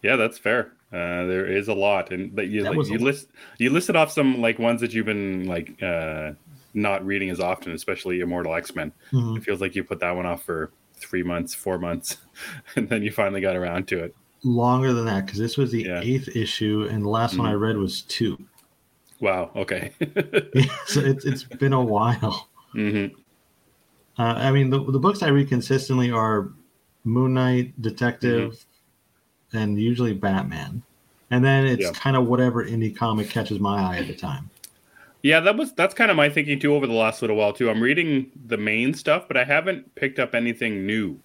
Yeah, 0.03 0.15
that's 0.15 0.37
fair. 0.37 0.71
Uh, 0.91 1.25
there 1.25 1.45
is 1.45 1.67
a 1.67 1.73
lot, 1.73 2.11
and 2.11 2.35
that 2.35 2.47
you 2.47 2.63
like, 2.63 2.87
you 2.89 2.97
list 2.97 3.27
you 3.59 3.69
listed 3.69 3.95
off 3.95 4.11
some 4.11 4.41
like 4.41 4.57
ones 4.57 4.81
that 4.81 4.93
you've 4.93 5.05
been 5.05 5.45
like 5.45 5.81
uh, 5.83 6.31
not 6.73 7.05
reading 7.05 7.29
as 7.29 7.39
often, 7.39 7.73
especially 7.73 8.21
Immortal 8.21 8.55
X 8.55 8.73
Men. 8.75 8.91
Mhm. 9.11 9.37
It 9.37 9.43
feels 9.43 9.61
like 9.61 9.75
you 9.75 9.83
put 9.83 9.99
that 9.99 10.15
one 10.15 10.25
off 10.25 10.43
for 10.43 10.71
three 10.95 11.23
months, 11.23 11.53
four 11.53 11.77
months, 11.77 12.17
and 12.75 12.89
then 12.89 13.03
you 13.03 13.11
finally 13.11 13.41
got 13.41 13.55
around 13.55 13.87
to 13.89 13.99
it. 14.03 14.15
Longer 14.43 14.93
than 14.93 15.05
that, 15.05 15.25
because 15.25 15.39
this 15.39 15.57
was 15.57 15.71
the 15.71 15.83
Yeah. 15.83 16.01
eighth 16.01 16.35
issue, 16.35 16.87
and 16.89 17.03
the 17.03 17.09
last 17.09 17.37
one 17.37 17.47
I 17.47 17.53
Mhm. 17.53 17.59
read 17.61 17.77
was 17.77 18.03
two. 18.03 18.37
Wow. 19.19 19.51
Okay. 19.55 19.91
so 20.85 21.01
it's 21.01 21.25
it's 21.25 21.43
been 21.43 21.73
a 21.73 21.83
while. 21.83 22.47
hmm 22.71 23.07
Uh, 24.17 24.33
I 24.37 24.51
mean, 24.51 24.69
the, 24.69 24.79
the 24.91 24.99
books 24.99 25.23
I 25.23 25.29
read 25.29 25.47
consistently 25.49 26.11
are 26.11 26.49
Moon 27.05 27.33
Knight, 27.33 27.81
Detective, 27.81 28.65
and 29.53 29.79
usually 29.79 30.13
Batman. 30.13 30.83
And 31.31 31.43
then 31.43 31.65
it's 31.65 31.83
Yeah. 31.83 31.91
kind 31.91 32.15
of 32.17 32.27
whatever 32.27 32.65
indie 32.65 32.95
comic 32.95 33.29
catches 33.29 33.59
my 33.59 33.79
eye 33.81 33.97
at 33.99 34.07
the 34.07 34.15
time. 34.15 34.49
Yeah, 35.21 35.39
that 35.41 35.57
was 35.57 35.73
that's 35.73 35.93
kind 35.93 36.09
of 36.11 36.15
my 36.17 36.29
thinking 36.29 36.59
too 36.59 36.73
over 36.73 36.87
the 36.87 36.93
last 36.93 37.21
little 37.21 37.35
while 37.37 37.51
too. 37.53 37.69
I'm 37.69 37.81
reading 37.81 38.31
the 38.47 38.57
main 38.57 38.93
stuff, 38.93 39.27
but 39.27 39.35
I 39.37 39.43
haven't 39.43 39.93
picked 39.95 40.17
up 40.19 40.33
anything 40.33 40.85
new. 40.85 41.19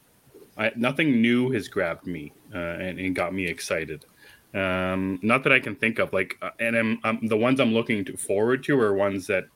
I, 0.56 0.72
nothing 0.76 1.20
new 1.20 1.50
has 1.50 1.68
grabbed 1.68 2.06
me 2.06 2.32
uh, 2.54 2.58
and, 2.58 2.98
and 2.98 3.14
got 3.14 3.34
me 3.34 3.46
excited. 3.46 4.04
Um, 4.54 5.18
not 5.22 5.42
that 5.42 5.52
I 5.52 5.58
can 5.58 5.74
think 5.74 5.98
of. 5.98 6.12
Like, 6.12 6.38
uh, 6.40 6.50
and 6.60 6.76
I'm, 6.76 7.00
I'm 7.02 7.26
the 7.26 7.36
ones 7.36 7.58
I'm 7.60 7.72
looking 7.74 8.04
to 8.04 8.16
forward 8.16 8.62
to 8.64 8.78
are 8.80 8.94
ones 8.94 9.26
that, 9.26 9.46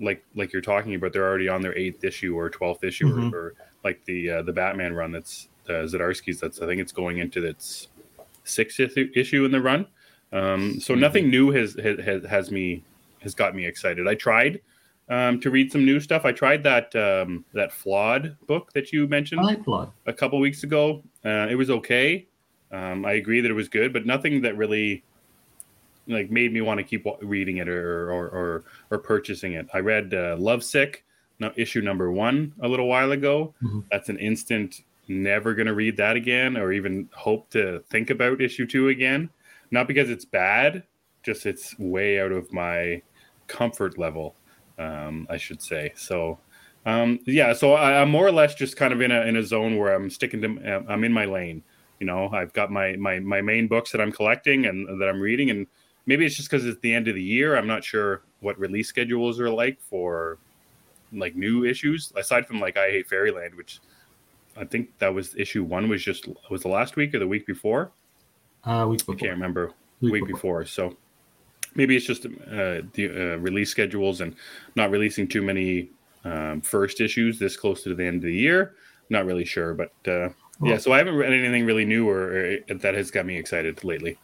like, 0.00 0.22
like 0.34 0.52
you're 0.52 0.60
talking 0.60 0.94
about, 0.94 1.12
they're 1.14 1.26
already 1.26 1.48
on 1.48 1.62
their 1.62 1.76
eighth 1.78 2.04
issue 2.04 2.36
or 2.36 2.50
twelfth 2.50 2.84
issue, 2.84 3.06
Mhm. 3.06 3.32
or, 3.32 3.36
or 3.36 3.54
like 3.84 4.04
the 4.04 4.30
uh, 4.30 4.42
the 4.42 4.52
Batman 4.52 4.92
run 4.92 5.12
that's 5.12 5.48
uh, 5.68 5.84
Zdarsky's. 5.84 6.40
That's 6.40 6.60
I 6.60 6.66
think 6.66 6.80
it's 6.80 6.92
going 6.92 7.18
into 7.18 7.44
its 7.44 7.88
sixth 8.44 8.80
issue- 8.80 9.44
in 9.46 9.50
the 9.52 9.60
run. 9.62 9.86
Um, 10.32 10.78
so 10.80 10.94
Mhm. 10.94 10.98
nothing 10.98 11.30
new 11.30 11.50
has, 11.52 11.74
has 11.74 12.24
has 12.26 12.50
me 12.50 12.82
has 13.20 13.34
got 13.34 13.54
me 13.54 13.64
excited. 13.66 14.06
I 14.06 14.14
tried 14.14 14.60
um, 15.08 15.40
to 15.40 15.50
read 15.50 15.70
some 15.70 15.84
new 15.84 16.00
stuff. 16.00 16.24
I 16.24 16.32
tried 16.32 16.62
that 16.62 16.94
um, 16.96 17.44
that 17.52 17.72
flawed 17.72 18.36
book 18.46 18.72
that 18.72 18.92
you 18.92 19.06
mentioned 19.06 19.40
I 19.40 19.44
like 19.44 19.66
a 20.06 20.12
couple 20.12 20.38
weeks 20.38 20.62
ago. 20.62 21.02
Uh, 21.24 21.46
it 21.50 21.56
was 21.56 21.70
okay. 21.70 22.26
Um, 22.72 23.04
I 23.04 23.12
agree 23.12 23.40
that 23.40 23.50
it 23.50 23.54
was 23.54 23.68
good, 23.68 23.92
but 23.92 24.06
nothing 24.06 24.42
that 24.42 24.56
really 24.56 25.04
like 26.06 26.30
made 26.30 26.52
me 26.52 26.60
want 26.60 26.78
to 26.78 26.84
keep 26.84 27.06
reading 27.22 27.58
it 27.58 27.68
or 27.68 28.10
or 28.10 28.28
or, 28.28 28.64
or 28.90 28.98
purchasing 28.98 29.54
it. 29.54 29.66
I 29.72 29.78
read 29.78 30.12
uh, 30.14 30.36
Love 30.38 30.64
Sick, 30.64 31.04
no, 31.38 31.52
issue 31.56 31.80
number 31.80 32.10
one, 32.10 32.52
a 32.60 32.68
little 32.68 32.88
while 32.88 33.12
ago. 33.12 33.54
Mhm. 33.62 33.84
That's 33.90 34.08
an 34.08 34.18
instant. 34.18 34.82
Never 35.06 35.54
going 35.54 35.66
to 35.66 35.74
read 35.74 35.98
that 35.98 36.16
again, 36.16 36.56
or 36.56 36.72
even 36.72 37.10
hope 37.12 37.50
to 37.50 37.80
think 37.90 38.08
about 38.08 38.40
issue 38.40 38.66
two 38.66 38.88
again. 38.88 39.28
Not 39.70 39.86
because 39.86 40.08
it's 40.08 40.24
bad, 40.24 40.82
just 41.22 41.44
it's 41.44 41.78
way 41.78 42.20
out 42.20 42.32
of 42.32 42.50
my 42.52 43.02
comfort 43.46 43.98
level, 43.98 44.34
um, 44.78 45.26
I 45.30 45.36
should 45.36 45.62
say. 45.62 45.92
So 45.96 46.38
um, 46.86 47.20
yeah, 47.24 47.52
so 47.52 47.74
I, 47.74 48.00
I'm 48.00 48.10
more 48.10 48.26
or 48.26 48.32
less 48.32 48.54
just 48.54 48.76
kind 48.76 48.92
of 48.92 49.00
in 49.00 49.10
a 49.10 49.22
in 49.22 49.36
a 49.36 49.42
zone 49.42 49.78
where 49.78 49.94
I'm 49.94 50.10
sticking 50.10 50.42
to. 50.42 50.76
uh, 50.76 50.82
I'm 50.88 51.04
in 51.04 51.12
my 51.12 51.24
lane. 51.24 51.62
You 52.00 52.06
know, 52.06 52.28
I've 52.28 52.52
got 52.52 52.70
my 52.70 52.96
my 52.96 53.20
my 53.20 53.40
main 53.40 53.68
books 53.68 53.92
that 53.92 54.00
I'm 54.00 54.12
collecting 54.12 54.66
and 54.66 55.00
that 55.00 55.08
I'm 55.08 55.20
reading, 55.20 55.50
and 55.50 55.66
maybe 56.06 56.26
it's 56.26 56.36
just 56.36 56.50
because 56.50 56.66
it's 56.66 56.80
the 56.80 56.92
end 56.92 57.08
of 57.08 57.14
the 57.14 57.22
year. 57.22 57.56
I'm 57.56 57.66
not 57.66 57.84
sure 57.84 58.22
what 58.40 58.58
release 58.58 58.88
schedules 58.88 59.40
are 59.40 59.50
like 59.50 59.80
for 59.80 60.38
like 61.12 61.36
new 61.36 61.64
issues 61.64 62.12
aside 62.16 62.46
from 62.46 62.60
like 62.60 62.76
I 62.76 62.90
Hate 62.90 63.08
Fairyland, 63.08 63.54
which 63.54 63.80
I 64.56 64.64
think 64.64 64.90
that 64.98 65.14
was 65.14 65.34
issue 65.36 65.64
one 65.64 65.88
was 65.88 66.02
just 66.02 66.28
was 66.50 66.62
the 66.62 66.68
last 66.68 66.96
week 66.96 67.14
or 67.14 67.18
the 67.18 67.28
week 67.28 67.46
before. 67.46 67.92
Uh, 68.64 68.86
week 68.88 69.02
I 69.08 69.14
can't 69.14 69.32
remember 69.32 69.72
Week 70.00 70.12
week 70.12 70.26
before. 70.26 70.64
before. 70.64 70.66
So 70.66 70.96
maybe 71.74 71.96
it's 71.96 72.06
just 72.06 72.26
uh, 72.26 72.82
the 72.92 73.34
uh, 73.34 73.36
release 73.38 73.70
schedules 73.70 74.20
and 74.20 74.34
not 74.76 74.90
releasing 74.90 75.26
too 75.28 75.42
many 75.42 75.90
um, 76.24 76.60
first 76.60 77.00
issues 77.00 77.38
this 77.38 77.56
close 77.56 77.82
to 77.84 77.94
the 77.94 78.04
end 78.04 78.16
of 78.16 78.22
the 78.22 78.34
year. 78.34 78.74
Not 79.10 79.26
really 79.26 79.44
sure, 79.44 79.74
but 79.74 79.92
uh, 80.08 80.30
yeah. 80.62 80.78
So 80.78 80.92
I 80.92 80.98
haven't 80.98 81.14
read 81.16 81.32
anything 81.32 81.66
really 81.66 81.84
new 81.84 82.08
or, 82.08 82.58
or 82.70 82.74
that 82.74 82.94
has 82.94 83.10
got 83.10 83.26
me 83.26 83.36
excited 83.36 83.84
lately. 83.84 84.16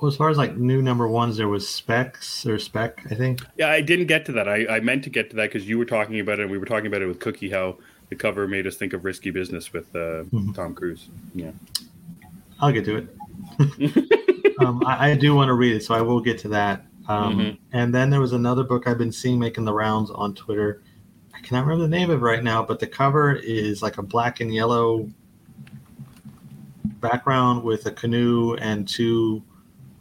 Well, 0.00 0.10
as 0.10 0.16
far 0.16 0.30
as 0.30 0.36
like 0.36 0.56
new 0.56 0.82
number 0.82 1.06
ones, 1.06 1.36
there 1.36 1.48
was 1.48 1.68
Specs 1.68 2.44
or 2.46 2.58
Spec, 2.58 3.06
I 3.10 3.14
think. 3.14 3.40
Yeah, 3.56 3.68
I 3.68 3.80
didn't 3.82 4.06
get 4.06 4.24
to 4.26 4.32
that. 4.32 4.48
I, 4.48 4.66
I 4.66 4.80
meant 4.80 5.04
to 5.04 5.10
get 5.10 5.30
to 5.30 5.36
that 5.36 5.52
because 5.52 5.68
you 5.68 5.78
were 5.78 5.84
talking 5.84 6.18
about 6.18 6.40
it. 6.40 6.42
and 6.42 6.50
We 6.50 6.58
were 6.58 6.66
talking 6.66 6.86
about 6.88 7.02
it 7.02 7.06
with 7.06 7.20
Cookie. 7.20 7.50
How 7.50 7.76
the 8.08 8.16
cover 8.16 8.48
made 8.48 8.66
us 8.66 8.74
think 8.76 8.94
of 8.94 9.04
Risky 9.04 9.30
Business 9.30 9.72
with 9.72 9.94
uh, 9.94 10.24
Mhm. 10.32 10.54
Tom 10.54 10.74
Cruise. 10.74 11.08
Yeah. 11.34 11.52
I'll 12.60 12.72
get 12.72 12.84
to 12.86 12.96
it. 12.96 14.56
um, 14.60 14.82
I, 14.86 15.10
I 15.10 15.14
do 15.14 15.34
want 15.34 15.48
to 15.48 15.54
read 15.54 15.76
it, 15.76 15.84
so 15.84 15.94
I 15.94 16.00
will 16.00 16.20
get 16.20 16.38
to 16.38 16.48
that. 16.48 16.84
Um, 17.08 17.38
Mhm. 17.38 17.58
And 17.72 17.94
then 17.94 18.10
there 18.10 18.20
was 18.20 18.32
another 18.32 18.62
book 18.62 18.86
I've 18.86 18.98
been 18.98 19.12
seeing 19.12 19.38
making 19.38 19.64
the 19.64 19.72
rounds 19.72 20.10
on 20.10 20.34
Twitter. 20.34 20.82
I 21.34 21.40
cannot 21.40 21.66
remember 21.66 21.82
the 21.84 21.88
name 21.88 22.10
of 22.10 22.20
it 22.20 22.24
right 22.24 22.42
now, 22.44 22.62
but 22.62 22.78
the 22.78 22.86
cover 22.86 23.34
is 23.34 23.82
like 23.82 23.98
a 23.98 24.02
black 24.02 24.40
and 24.40 24.54
yellow 24.54 25.08
background 27.00 27.62
with 27.62 27.86
a 27.86 27.90
canoe 27.90 28.54
and 28.54 28.86
two. 28.86 29.42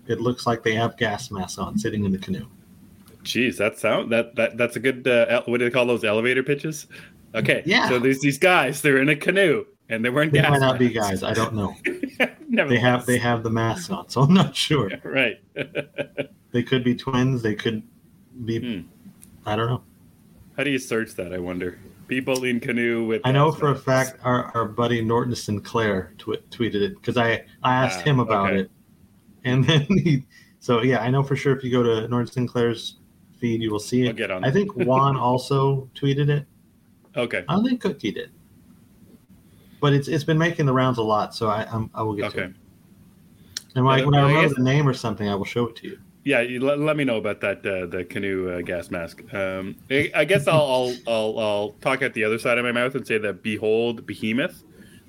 It 0.08 0.22
looks 0.22 0.46
like 0.46 0.64
they 0.64 0.76
have 0.76 0.98
gas 0.98 1.32
masks 1.32 1.58
on, 1.58 1.78
sitting 1.78 2.06
in 2.06 2.12
the 2.12 2.18
canoe. 2.18 2.46
Jeez, 3.24 3.58
that 3.58 3.78
sound 3.80 4.12
that 4.12 4.36
that 4.36 4.58
that's 4.58 4.76
a 4.76 4.80
good. 4.80 5.08
Uh, 5.08 5.44
what 5.46 5.60
do 5.60 5.66
they 5.66 5.72
call 5.72 5.86
those 5.86 6.04
elevator 6.04 6.44
pitches? 6.44 6.88
Okay. 7.36 7.62
Yeah. 7.66 7.88
So 7.88 8.00
there's 8.00 8.20
these 8.20 8.38
guys. 8.38 8.82
They're 8.82 8.98
in 8.98 9.10
a 9.10 9.16
canoe 9.16 9.66
and 9.92 10.04
they're 10.04 10.12
wearing 10.12 10.32
They 10.32 10.42
might 10.42 10.60
not 10.60 10.80
be 10.80 10.90
guys. 10.90 11.22
I 11.24 11.34
don't 11.34 11.54
know. 11.54 11.76
They 12.54 12.80
have 12.80 13.06
they 13.06 13.18
have 13.18 13.44
the 13.44 13.50
masks 13.50 13.90
on, 13.90 14.10
so 14.10 14.22
I'm 14.22 14.34
not 14.34 14.54
sure. 14.56 14.92
right. 15.04 15.40
They 16.52 16.64
could 16.64 16.84
be 16.84 16.96
twins. 16.96 17.42
They 17.42 17.56
could 17.56 17.82
be. 18.44 18.60
Hmm. 18.60 18.88
I 19.46 19.56
don't 19.56 19.68
know. 19.70 19.82
How 20.58 20.66
do 20.66 20.70
you 20.70 20.80
search 20.80 21.16
that? 21.16 21.34
I 21.34 21.38
wonder. 21.38 21.80
People 22.10 22.44
in 22.44 22.60
canoe 22.60 23.06
with. 23.06 23.22
I 23.24 23.32
know 23.32 23.54
for 23.54 23.72
a 23.72 23.76
fact 23.76 24.18
our, 24.24 24.52
our 24.54 24.66
buddy 24.66 25.02
Norton 25.02 25.34
Sinclair 25.34 26.14
tw- 26.18 26.44
tweeted 26.50 26.82
it 26.82 26.96
because 26.96 27.16
I, 27.16 27.46
I 27.64 27.74
asked 27.74 28.00
Ah, 28.02 28.04
him 28.10 28.20
about 28.20 28.52
okay. 28.52 28.60
it. 28.64 28.72
And 29.46 29.64
then 29.64 29.86
he, 29.88 30.26
so 30.60 30.82
yeah, 30.82 31.00
I 31.00 31.10
know 31.10 31.24
for 31.24 31.38
sure 31.38 31.56
if 31.56 31.64
you 31.64 31.72
go 31.72 31.84
to 31.84 32.06
Norton 32.10 32.28
Sinclair's 32.34 32.98
feed, 33.40 33.62
you 33.62 33.72
will 33.72 33.80
see 33.80 34.06
it. 34.08 34.18
get 34.18 34.30
on. 34.30 34.44
I 34.44 34.52
think 34.52 34.76
Juan 34.76 35.16
also 35.16 35.90
tweeted 35.96 36.28
it. 36.30 36.46
Okay. 37.16 37.46
I 37.48 37.64
think 37.64 37.80
Cookie 37.80 38.12
did. 38.12 38.32
But 39.82 39.94
it's 39.94 40.08
it's 40.08 40.24
been 40.24 40.38
making 40.38 40.68
the 40.68 40.74
rounds 40.74 40.98
a 41.00 41.04
lot, 41.04 41.36
so 41.36 41.48
I 41.50 41.66
I'm, 41.70 41.90
I 41.94 42.04
will 42.04 42.14
get 42.16 42.32
to 42.32 42.38
Okay. 42.38 42.48
it. 42.52 42.56
And 43.76 43.84
when, 43.86 44.00
I, 44.00 44.02
Uh, 44.02 44.06
when 44.06 44.16
I 44.16 44.20
I 44.20 44.22
remember 44.28 44.48
guess- 44.50 44.58
the 44.58 44.64
name 44.64 44.88
or 44.88 44.94
something, 44.94 45.28
I 45.28 45.36
will 45.36 45.46
show 45.46 45.66
it 45.68 45.76
to 45.78 45.88
you. 45.88 45.98
Yeah, 46.24 46.42
you 46.42 46.60
let, 46.60 46.78
let 46.80 46.96
me 46.98 47.04
know 47.04 47.18
about 47.18 47.42
that 47.42 47.66
uh, 47.66 47.88
the 47.88 48.06
canoe 48.06 48.48
uh, 48.52 48.62
gas 48.62 48.92
mask. 48.92 49.24
Um, 49.34 49.76
I, 49.90 50.12
I 50.14 50.24
guess 50.24 50.48
I'll, 50.48 50.62
I'll 50.62 50.94
I'll 51.08 51.40
I'll 51.40 51.70
talk 51.82 52.04
at 52.04 52.14
the 52.14 52.24
other 52.24 52.38
side 52.38 52.60
of 52.60 52.64
my 52.64 52.72
mouth 52.72 52.94
and 52.94 53.06
say 53.08 53.18
that 53.18 53.42
Behold 53.42 54.06
Behemoth 54.06 54.64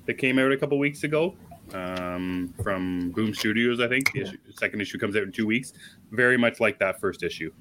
that 0.07 0.15
came 0.15 0.39
out 0.39 0.51
a 0.51 0.57
couple 0.57 0.79
weeks 0.79 1.03
ago 1.03 1.35
um, 1.75 2.51
from 2.63 3.11
Boom 3.11 3.31
Studios. 3.35 3.79
I 3.79 3.87
think 3.87 4.11
the 4.11 4.21
issue, 4.21 4.37
the 4.47 4.53
second 4.53 4.81
issue 4.81 4.97
comes 4.97 5.15
out 5.15 5.21
in 5.21 5.31
two 5.31 5.45
weeks. 5.45 5.73
Very 6.11 6.35
much 6.37 6.59
like 6.59 6.79
that 6.79 6.99
first 6.99 7.21
issue. 7.21 7.51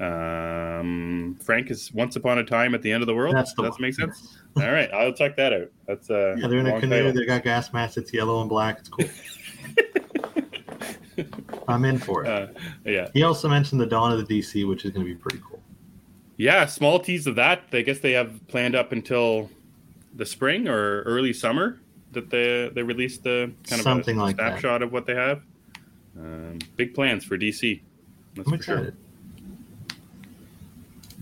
Um, 0.00 1.36
Frank 1.42 1.70
is 1.70 1.92
Once 1.92 2.16
Upon 2.16 2.38
a 2.38 2.44
Time 2.44 2.74
at 2.74 2.82
the 2.82 2.92
End 2.92 3.02
of 3.02 3.06
the 3.06 3.14
World. 3.14 3.34
That's 3.34 3.52
the 3.54 3.62
Does 3.64 3.76
that 3.76 3.80
make 3.82 3.94
sense? 3.94 4.38
All 4.56 4.70
right, 4.70 4.90
I'll 4.92 5.12
check 5.12 5.36
that 5.36 5.52
out. 5.52 5.70
That's 5.86 6.08
uh, 6.10 6.36
Yeah, 6.38 6.46
they're 6.48 6.58
in 6.60 6.66
a 6.66 6.80
canoe. 6.80 6.96
title. 6.96 7.12
They 7.12 7.26
got 7.26 7.42
gas 7.44 7.72
masks. 7.72 7.96
It's 7.96 8.12
yellow 8.12 8.40
and 8.40 8.48
black. 8.48 8.78
It's 8.80 8.88
cool. 8.88 9.06
I'm 11.68 11.84
in 11.84 11.98
for 11.98 12.24
it. 12.24 12.28
Uh, 12.28 12.46
yeah. 12.84 13.08
He 13.12 13.22
also 13.24 13.48
mentioned 13.48 13.80
the 13.80 13.86
Dawn 13.86 14.12
of 14.12 14.26
the 14.26 14.40
DC, 14.40 14.66
which 14.68 14.84
is 14.84 14.92
going 14.92 15.04
to 15.06 15.12
be 15.12 15.18
pretty 15.18 15.38
cool. 15.46 15.60
Yeah, 16.36 16.66
small 16.66 17.00
tease 17.00 17.26
of 17.26 17.34
that. 17.36 17.64
I 17.72 17.82
guess 17.82 17.98
they 17.98 18.12
have 18.12 18.46
planned 18.46 18.76
up 18.76 18.92
until 18.92 19.50
the 20.14 20.24
spring 20.24 20.68
or 20.68 21.02
early 21.02 21.32
summer 21.32 21.80
that 22.12 22.30
they 22.30 22.70
they 22.72 22.82
released 22.82 23.24
the 23.24 23.52
kind 23.68 23.82
Something 23.82 24.16
of 24.16 24.22
a 24.22 24.24
like 24.26 24.36
that. 24.36 24.50
snapshot 24.52 24.82
of 24.82 24.92
what 24.92 25.04
they 25.06 25.14
have. 25.16 25.42
Um, 26.16 26.58
big 26.76 26.94
plans 26.94 27.24
for 27.24 27.36
DC. 27.36 27.80
That's 28.36 28.48
I'm 28.50 28.56
for 28.58 28.62
sure. 28.62 28.94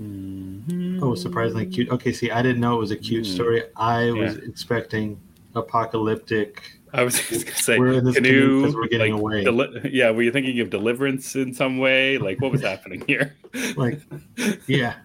Mhm. 0.00 1.00
Oh, 1.02 1.14
surprisingly 1.14 1.66
cute. 1.66 1.88
Okay, 1.90 2.12
see, 2.12 2.30
I 2.30 2.42
didn't 2.42 2.60
know 2.60 2.74
it 2.76 2.78
was 2.80 2.90
a 2.90 2.96
cute 2.96 3.24
Mm. 3.24 3.34
story. 3.34 3.62
I 3.76 4.10
was 4.10 4.36
expecting 4.36 5.18
apocalyptic. 5.54 6.62
I 6.92 7.02
was 7.02 7.14
just 7.28 7.46
gonna 7.46 7.56
say 7.58 7.78
We're 7.78 7.92
in 7.94 8.04
this 8.04 8.14
canoe 8.16 8.28
canoe. 8.30 8.64
'cause 8.64 8.74
we're 8.74 8.88
getting 8.88 9.12
away. 9.12 9.44
deli- 9.44 9.90
yeah, 9.92 10.10
were 10.10 10.22
you 10.22 10.30
thinking 10.32 10.60
of 10.60 10.70
deliverance 10.70 11.34
in 11.36 11.54
some 11.54 11.78
way? 11.78 12.18
Like 12.18 12.40
what 12.40 12.52
was 12.52 12.60
happening 12.72 13.02
here? 13.06 13.34
Like, 13.76 14.00
yeah, 14.66 14.96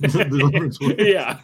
deliverance, 0.00 0.78
yeah, 0.80 1.38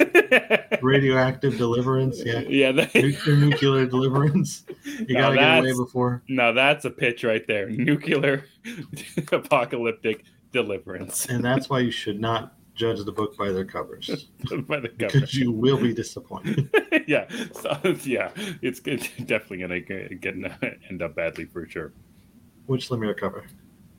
radioactive 0.83 1.59
deliverance. 1.59 2.23
Yeah, 2.25 2.41
yeah. 2.41 2.73
that- 2.73 2.95
nuclear, 2.95 3.85
deliverance. 3.87 4.65
You 4.85 5.15
gotta 5.15 5.37
get 5.37 5.59
away 5.59 5.73
before. 5.77 6.23
Now 6.29 6.53
that's 6.53 6.85
a 6.87 6.91
pitch 6.91 7.23
right 7.25 7.47
there. 7.47 7.69
Nuclear 7.69 8.45
apocalyptic 9.33 10.25
deliverance 10.53 11.27
And 11.27 11.45
that's 11.45 11.69
why 11.69 11.81
you 11.81 11.91
should 11.91 12.21
not 12.21 12.55
judge 12.75 13.05
the 13.05 13.13
book 13.13 13.37
by 13.37 13.51
their 13.53 13.65
covers 13.65 14.09
by 14.67 14.81
the 14.81 14.89
government. 14.89 15.13
because 15.13 15.35
you 15.35 15.53
will 15.53 15.79
be 15.79 15.95
disappointed. 16.03 16.69
yeah, 17.07 17.29
so, 17.53 17.79
yeah, 18.05 18.31
it's 18.63 18.81
good. 18.81 19.01
definitely 19.27 19.59
gonna 19.59 19.81
get, 19.81 20.21
get 20.21 20.35
end 20.91 21.03
up 21.03 21.15
badly 21.15 21.45
for 21.45 21.69
sure. 21.69 21.93
Which 22.67 22.89
Lemire 22.89 23.17
cover? 23.17 23.45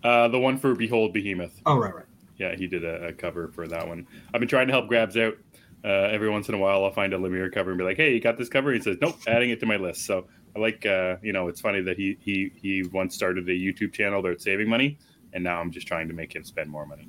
Uh, 0.03 0.27
the 0.27 0.39
one 0.39 0.57
for 0.57 0.75
Behold 0.75 1.13
Behemoth. 1.13 1.61
Oh, 1.65 1.77
right, 1.77 1.93
right. 1.93 2.05
Yeah, 2.37 2.55
he 2.55 2.67
did 2.67 2.83
a, 2.83 3.07
a 3.07 3.13
cover 3.13 3.47
for 3.49 3.67
that 3.67 3.87
one. 3.87 4.07
I've 4.33 4.39
been 4.39 4.49
trying 4.49 4.67
to 4.67 4.73
help 4.73 4.87
Grabs 4.87 5.17
out. 5.17 5.35
Uh, 5.83 6.09
every 6.11 6.29
once 6.29 6.49
in 6.49 6.55
a 6.55 6.57
while, 6.57 6.83
I'll 6.83 6.91
find 6.91 7.13
a 7.13 7.17
Lemire 7.17 7.51
cover 7.53 7.71
and 7.71 7.77
be 7.77 7.83
like, 7.83 7.97
"Hey, 7.97 8.13
you 8.13 8.19
got 8.19 8.37
this 8.37 8.49
cover?" 8.49 8.73
He 8.73 8.81
says, 8.81 8.97
"Nope, 9.01 9.17
adding 9.27 9.51
it 9.51 9.59
to 9.59 9.65
my 9.65 9.77
list." 9.77 10.05
So 10.05 10.25
I 10.55 10.59
like, 10.59 10.85
uh, 10.85 11.17
you 11.21 11.31
know, 11.31 11.47
it's 11.47 11.61
funny 11.61 11.81
that 11.81 11.95
he 11.97 12.17
he 12.19 12.51
he 12.55 12.83
once 12.91 13.13
started 13.13 13.47
a 13.47 13.51
YouTube 13.51 13.93
channel 13.93 14.21
that's 14.21 14.43
saving 14.43 14.67
money, 14.67 14.97
and 15.33 15.43
now 15.43 15.61
I'm 15.61 15.71
just 15.71 15.85
trying 15.87 16.07
to 16.07 16.13
make 16.13 16.35
him 16.35 16.43
spend 16.43 16.69
more 16.69 16.85
money. 16.85 17.07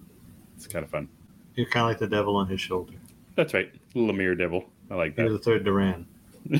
It's 0.56 0.66
kind 0.66 0.84
of 0.84 0.90
fun. 0.90 1.08
You're 1.56 1.66
kind 1.66 1.84
of 1.84 1.90
like 1.90 1.98
the 1.98 2.06
devil 2.06 2.36
on 2.36 2.46
his 2.46 2.60
shoulder. 2.60 2.92
That's 3.34 3.52
right, 3.54 3.72
Lemire 3.94 4.38
Devil. 4.38 4.64
I 4.90 4.94
like 4.94 5.16
that. 5.16 5.22
You're 5.22 5.32
the 5.32 5.38
third 5.38 5.64
Duran. 5.64 6.06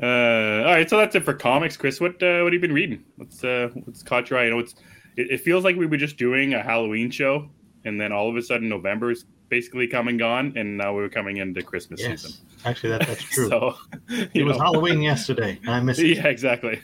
Uh, 0.00 0.62
all 0.66 0.74
right, 0.74 0.88
so 0.88 0.96
that's 0.96 1.14
it 1.14 1.24
for 1.24 1.34
comics. 1.34 1.76
Chris, 1.76 2.00
what 2.00 2.22
uh, 2.22 2.40
what 2.42 2.52
have 2.52 2.52
you 2.52 2.60
been 2.60 2.72
reading? 2.72 3.04
What's 3.16 3.42
uh, 3.42 3.68
what's 3.84 4.02
caught 4.02 4.30
your 4.30 4.38
eye? 4.38 4.46
I 4.46 4.50
know 4.50 4.58
it's 4.60 4.74
it, 5.16 5.30
it 5.30 5.40
feels 5.40 5.64
like 5.64 5.76
we 5.76 5.86
were 5.86 5.96
just 5.96 6.16
doing 6.16 6.54
a 6.54 6.62
Halloween 6.62 7.10
show, 7.10 7.48
and 7.84 8.00
then 8.00 8.12
all 8.12 8.28
of 8.28 8.36
a 8.36 8.42
sudden 8.42 8.68
November 8.68 9.10
is 9.10 9.24
basically 9.48 9.86
come 9.86 10.08
and 10.08 10.18
gone, 10.18 10.52
and 10.56 10.76
now 10.76 10.94
we're 10.94 11.08
coming 11.08 11.38
into 11.38 11.62
Christmas 11.62 12.00
Yes, 12.00 12.22
season. 12.22 12.46
actually, 12.64 12.90
that, 12.90 13.06
that's 13.06 13.22
true. 13.34 13.48
So 13.48 13.74
it 14.10 14.30
you 14.34 14.44
was 14.44 14.56
know. 14.58 14.64
Halloween 14.64 15.02
yesterday, 15.02 15.58
and 15.62 15.70
I 15.70 15.80
missed 15.80 16.00
it. 16.00 16.06
Yeah, 16.16 16.26
exactly. 16.28 16.80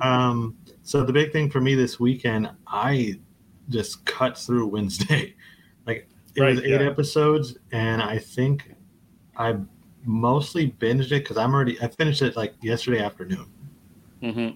Um, 0.00 0.56
so 0.82 1.04
the 1.04 1.12
big 1.12 1.32
thing 1.32 1.50
for 1.50 1.60
me 1.60 1.74
this 1.74 1.98
weekend, 1.98 2.50
I 2.66 3.18
just 3.68 4.04
cut 4.06 4.36
through 4.38 4.66
Wednesday. 4.66 5.34
Like 5.86 6.06
it 6.34 6.42
was 6.42 6.60
eight 6.60 6.68
yeah. 6.82 6.86
episodes, 6.90 7.56
and 7.72 8.02
I 8.02 8.18
think 8.18 8.74
I 9.38 9.56
mostly 10.04 10.70
binged 10.72 11.06
it 11.06 11.22
because 11.22 11.38
I'm 11.38 11.54
already. 11.54 11.80
I 11.80 11.88
finished 11.88 12.20
it 12.20 12.36
like 12.36 12.52
yesterday 12.60 13.00
afternoon. 13.02 13.46
hmm 14.20 14.48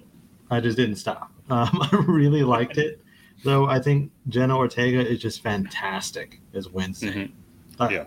I 0.50 0.61
just 0.61 0.76
didn't 0.76 0.97
stop. 0.97 1.31
Um, 1.50 1.71
I 1.90 2.04
really 2.07 2.42
liked 2.42 2.76
it, 2.78 3.00
though. 3.45 3.66
I 3.66 3.78
think 3.81 4.11
Jenna 4.28 4.57
Ortega 4.59 5.00
is 5.07 5.21
just 5.21 5.42
fantastic 5.42 6.40
as 6.54 6.69
Wednesday. 6.69 7.26
hmm 7.28 7.83
Uh, 7.83 7.88
Yeah. 7.90 8.04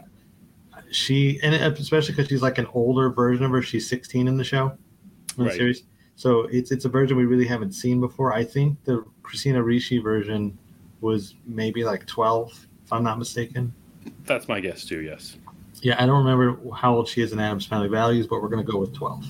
She 0.91 1.39
and 1.41 1.55
especially 1.55 2.13
because 2.13 2.27
she's 2.29 2.41
like 2.43 2.59
an 2.59 2.67
older 2.73 3.09
version 3.09 3.43
of 3.43 3.51
her. 3.51 3.61
She's 3.63 3.89
16 3.89 4.27
in 4.27 4.37
the 4.37 4.43
show, 4.43 4.67
in 4.69 4.77
the 5.37 5.43
Right. 5.45 5.53
series. 5.57 5.83
So 6.15 6.41
it's 6.51 6.71
it's 6.71 6.85
a 6.85 6.89
version 6.89 7.17
we 7.17 7.25
really 7.25 7.47
haven't 7.47 7.71
seen 7.71 7.99
before. 7.99 8.33
I 8.33 8.43
think 8.43 8.83
the 8.83 9.03
Christina 9.23 9.63
Ricci 9.63 9.97
version 9.97 10.57
was 11.05 11.35
maybe 11.45 11.83
like 11.83 12.05
12, 12.07 12.67
if 12.83 12.91
I'm 12.91 13.03
not 13.03 13.19
mistaken. 13.19 13.71
That's 14.25 14.47
my 14.47 14.59
guess 14.59 14.83
too. 14.85 15.01
Yes. 15.01 15.37
Yeah, 15.81 15.95
I 16.01 16.05
don't 16.07 16.25
remember 16.25 16.59
how 16.75 16.95
old 16.95 17.07
she 17.07 17.21
is 17.21 17.31
in 17.31 17.39
Addams 17.39 17.65
Family 17.67 17.87
Values, 17.89 18.25
but 18.27 18.41
we're 18.41 18.49
going 18.49 18.65
to 18.65 18.71
go 18.71 18.79
with 18.79 18.93
12. 18.93 19.25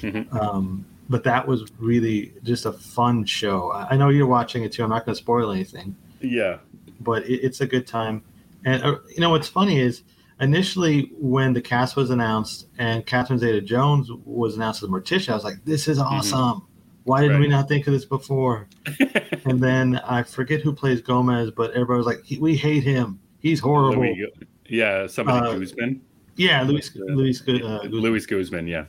Mhm. 0.00 0.34
Um, 0.34 0.84
but 1.08 1.22
that 1.24 1.46
was 1.46 1.70
really 1.78 2.32
just 2.42 2.66
a 2.66 2.72
fun 2.72 3.24
show. 3.24 3.70
I 3.72 3.96
know 3.96 4.08
you're 4.08 4.26
watching 4.26 4.64
it 4.64 4.72
too. 4.72 4.82
I'm 4.82 4.90
not 4.90 5.04
going 5.06 5.14
to 5.14 5.18
spoil 5.22 5.52
anything, 5.52 5.94
Yeah. 6.20 6.58
but 7.00 7.24
it, 7.28 7.40
it's 7.46 7.60
a 7.60 7.66
good 7.66 7.86
time. 7.86 8.22
And 8.64 8.82
uh, 8.82 8.96
you 9.14 9.20
know 9.20 9.30
what's 9.30 9.48
funny 9.48 9.78
is 9.78 10.02
initially 10.40 11.12
when 11.18 11.52
the 11.52 11.60
cast 11.60 11.94
was 11.96 12.10
announced 12.10 12.66
and 12.78 13.06
Catherine 13.06 13.38
Zeta-Jones 13.38 14.10
was 14.24 14.56
announced 14.56 14.82
as 14.82 14.88
Morticia, 14.88 15.30
I 15.30 15.34
was 15.34 15.44
like, 15.44 15.64
"This 15.64 15.86
is 15.86 15.98
awesome! 15.98 16.66
Why 17.04 17.20
didn't 17.22 17.38
we 17.40 17.46
Mm-hmm. 17.46 17.52
Not 17.52 17.68
think 17.68 17.86
of 17.86 17.92
this 17.92 18.04
before?" 18.04 18.68
and 19.44 19.60
then 19.60 19.96
I 20.06 20.22
forget 20.22 20.60
who 20.60 20.72
plays 20.72 21.00
Gomez, 21.00 21.50
but 21.50 21.70
everybody 21.72 21.98
was 21.98 22.06
like, 22.06 22.22
he, 22.24 22.38
"We 22.38 22.56
hate 22.56 22.82
him. 22.84 23.18
He's 23.40 23.60
horrible." 23.60 24.02
Luis, 24.02 24.28
yeah. 24.68 25.06
Somebody 25.06 25.46
Uh, 25.46 25.58
Guzman. 25.58 26.00
Yeah, 26.36 26.62
Luis 26.62 26.90
Uh, 26.96 27.12
Luis, 27.12 27.40
uh, 27.42 27.44
Guzman. 27.44 27.90
Luis 27.92 28.26
Guzman. 28.26 28.66
Yeah. 28.66 28.84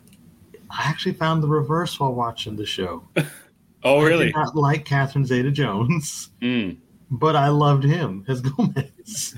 I 0.72 0.90
actually 0.90 1.14
found 1.14 1.44
the 1.44 1.48
reverse 1.48 2.00
while 2.00 2.14
watching 2.14 2.56
the 2.56 2.66
show. 2.66 3.04
Oh, 3.88 4.00
I 4.00 4.08
really? 4.08 4.26
did 4.26 4.36
not 4.36 4.56
like 4.56 4.84
Catherine 4.84 5.28
Zeta-Jones, 5.28 6.32
Mm. 6.42 6.78
but 7.12 7.36
I 7.36 7.50
loved 7.50 7.84
him 7.84 8.26
as 8.28 8.42
Gomez. 8.50 9.36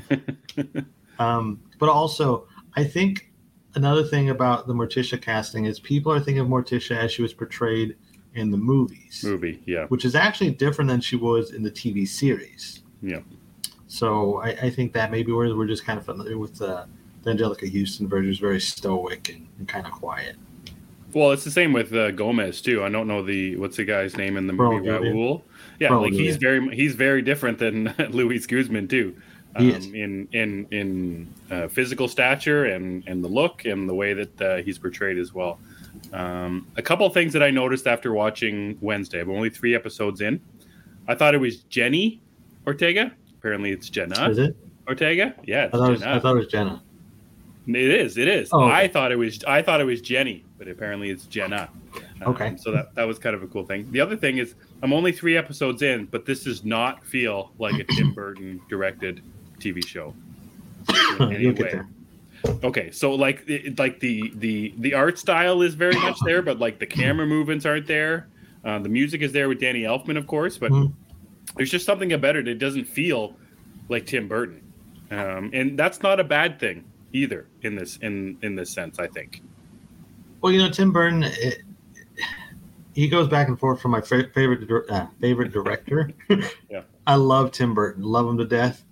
um, 1.19 1.60
but 1.79 1.89
also, 1.89 2.48
I 2.77 2.86
think 2.86 3.29
another 3.75 4.05
thing 4.05 4.29
about 4.29 4.65
the 4.67 4.74
Morticia 4.74 5.22
casting 5.22 5.65
is 5.65 5.81
people 5.81 6.13
are 6.13 6.19
thinking 6.22 6.39
of 6.39 6.48
Morticia 6.48 6.96
as 6.96 7.12
she 7.12 7.22
was 7.22 7.34
portrayed 7.34 7.98
in 8.38 8.51
the 8.51 8.58
movies, 8.58 9.24
movie. 9.24 9.62
Yeah, 9.65 9.86
which 9.88 10.06
is 10.06 10.15
actually 10.15 10.51
different 10.51 10.89
than 10.89 11.01
she 11.01 11.15
was 11.15 11.51
in 11.51 11.63
the 11.63 11.72
TV 11.72 12.08
series. 12.08 12.82
yeah. 13.01 13.20
So 13.89 14.41
I, 14.41 14.50
I 14.50 14.70
think 14.70 14.91
that 14.94 15.12
maybe 15.12 15.32
we're, 15.32 15.56
we're 15.56 15.65
just 15.65 15.86
kind 15.86 15.98
of 15.98 16.06
familiar 16.06 16.38
with 16.38 16.56
the, 16.56 16.86
the 17.24 17.32
Anjelica 17.32 17.72
Huston 17.72 18.08
version, 18.08 18.29
is 18.29 18.38
very 18.38 18.60
stoic 18.60 19.29
and, 19.29 19.48
and 19.60 19.67
kind 19.67 19.86
of 19.86 19.94
quiet. 19.94 20.36
Well, 21.13 21.32
it's 21.32 21.46
the 21.46 21.51
same 21.51 21.72
with 21.72 21.94
uh, 21.94 22.12
Gomez 22.12 22.62
too. 22.62 22.84
I 22.84 22.89
don't 22.89 23.08
know 23.08 23.24
the 23.24 23.56
what's 23.56 23.77
the 23.77 23.86
guy's 23.86 24.17
name 24.17 24.36
in 24.38 24.46
the 24.46 24.53
movie 24.53 24.86
Raul 24.86 25.13
Raul. 25.13 25.41
Yeah, 25.79 25.96
like 25.96 26.13
he's 26.13 26.36
very 26.36 26.75
he's 26.75 26.96
very 26.96 27.22
different 27.22 27.60
than 27.60 27.96
Luis 28.10 28.46
Guzman 28.46 28.88
too. 28.88 29.15
Um, 29.56 29.72
in 29.72 30.27
in 30.34 30.67
in 30.70 31.34
uh, 31.50 31.67
physical 31.70 32.08
stature 32.08 32.65
and 32.65 33.08
and 33.08 33.24
the 33.24 33.27
look 33.27 33.65
and 33.65 33.89
the 33.89 33.96
way 33.96 34.13
that 34.13 34.41
uh, 34.41 34.58
he's 34.58 34.77
portrayed 34.77 35.17
as 35.17 35.34
well. 35.34 35.60
Um, 36.13 36.68
a 36.77 36.82
couple 36.82 37.10
things 37.10 37.34
that 37.34 37.44
I 37.44 37.51
noticed 37.51 37.88
after 37.88 38.13
watching 38.13 38.77
Wednesday. 38.82 39.22
I'm 39.22 39.30
only 39.30 39.50
three 39.50 39.75
episodes 39.75 40.22
in. 40.22 40.39
I 41.08 41.16
thought 41.16 41.34
it 41.36 41.39
was 41.39 41.58
Jenny 41.63 42.22
Ortega. 42.66 43.12
Apparently, 43.39 43.72
it's 43.72 43.89
Jenna 43.89 44.30
Is 44.30 44.38
it? 44.38 44.56
Ortega. 44.88 45.36
Yeah, 45.46 45.66
I 45.66 45.70
thought, 45.70 45.88
it 45.88 45.92
was, 45.92 46.00
Jenna. 46.01 46.16
I 46.16 46.20
thought 46.20 46.36
it 46.36 46.39
was 46.39 46.48
Jenna. 46.48 46.84
It 47.68 47.75
is. 47.75 48.18
It 48.18 48.27
is. 48.27 48.50
Oh, 48.54 48.63
okay. 48.63 48.74
I 48.74 48.88
thought 48.88 49.12
it 49.12 49.18
was. 49.18 49.44
I 49.44 49.62
thought 49.62 49.82
it 49.82 49.86
was 49.86 50.01
Jenny, 50.01 50.46
but 50.58 50.68
apparently 50.68 51.10
it's 51.10 51.25
Jenna. 51.25 51.70
Um, 52.22 52.34
Okay. 52.34 52.56
So 52.58 52.72
that 52.72 52.94
that 52.96 53.06
was 53.06 53.20
kind 53.20 53.36
of 53.36 53.44
a 53.44 53.48
cool 53.48 53.66
thing. 53.66 53.92
The 53.92 54.00
other 54.00 54.16
thing 54.16 54.38
is, 54.38 54.56
I'm 54.82 54.94
only 54.94 55.12
three 55.12 55.38
episodes 55.38 55.82
in, 55.82 56.06
but 56.06 56.25
this 56.25 56.44
does 56.44 56.63
not 56.63 57.06
feel 57.06 57.51
like 57.60 57.75
a 57.75 57.84
Tim 57.84 58.13
Burton 58.13 58.62
directed 58.70 59.22
TV 59.60 59.86
show. 59.86 60.13
in 61.20 61.32
any 61.34 61.44
You'll 61.44 61.54
get 61.54 61.74
way. 61.75 61.82
Okay, 62.63 62.92
so 62.92 63.13
like 63.13 63.44
it, 63.48 63.77
like 63.77 64.00
the 64.00 64.32
the 64.36 64.74
the 64.77 64.94
art 64.94 65.18
style 65.20 65.62
is 65.62 65.74
very 65.75 65.96
much 66.00 66.18
there, 66.25 66.42
but 66.42 66.60
like 66.60 66.80
the 66.80 66.86
camera 66.86 67.25
movements 67.25 67.66
aren't 67.66 67.88
there. 67.88 68.27
Uh, 68.63 68.80
the 68.80 68.89
music 68.89 69.22
is 69.22 69.32
there 69.32 69.48
with 69.48 69.60
Danny 69.60 69.82
Elfman, 69.84 70.18
of 70.18 70.27
course, 70.27 70.58
but 70.58 70.72
Mhm. 70.72 70.94
there's 71.56 71.72
just 71.72 71.86
something 71.86 72.13
about 72.13 72.36
it. 72.36 72.48
It 72.48 72.56
doesn't 72.60 72.86
feel 72.86 73.36
like 73.89 74.06
Tim 74.06 74.27
Burton, 74.27 74.62
um, 75.12 75.51
and 75.54 75.77
that's 75.77 76.01
not 76.01 76.20
a 76.20 76.24
bad 76.24 76.60
thing 76.60 76.84
either 77.13 77.48
in 77.62 77.75
this 77.75 77.98
in 77.98 78.38
in 78.42 78.56
this 78.56 78.72
sense. 78.72 79.00
I 79.00 79.08
think. 79.08 79.42
Well, 80.42 80.51
you 80.51 80.60
know, 80.60 80.70
Tim 80.70 80.92
Burton, 80.92 81.24
it, 81.24 81.62
he 82.94 83.08
goes 83.08 83.27
back 83.27 83.48
and 83.48 83.60
forth 83.60 83.82
from 83.82 83.92
my 83.92 84.01
fa- 84.01 84.30
favorite 84.34 84.70
uh, 84.89 85.08
favorite 85.22 85.51
director. 85.51 86.12
Yeah. 86.70 86.82
I 87.06 87.16
love 87.16 87.51
Tim 87.51 87.74
Burton, 87.74 88.04
love 88.04 88.27
him 88.27 88.38
to 88.38 88.46
death. 88.46 88.84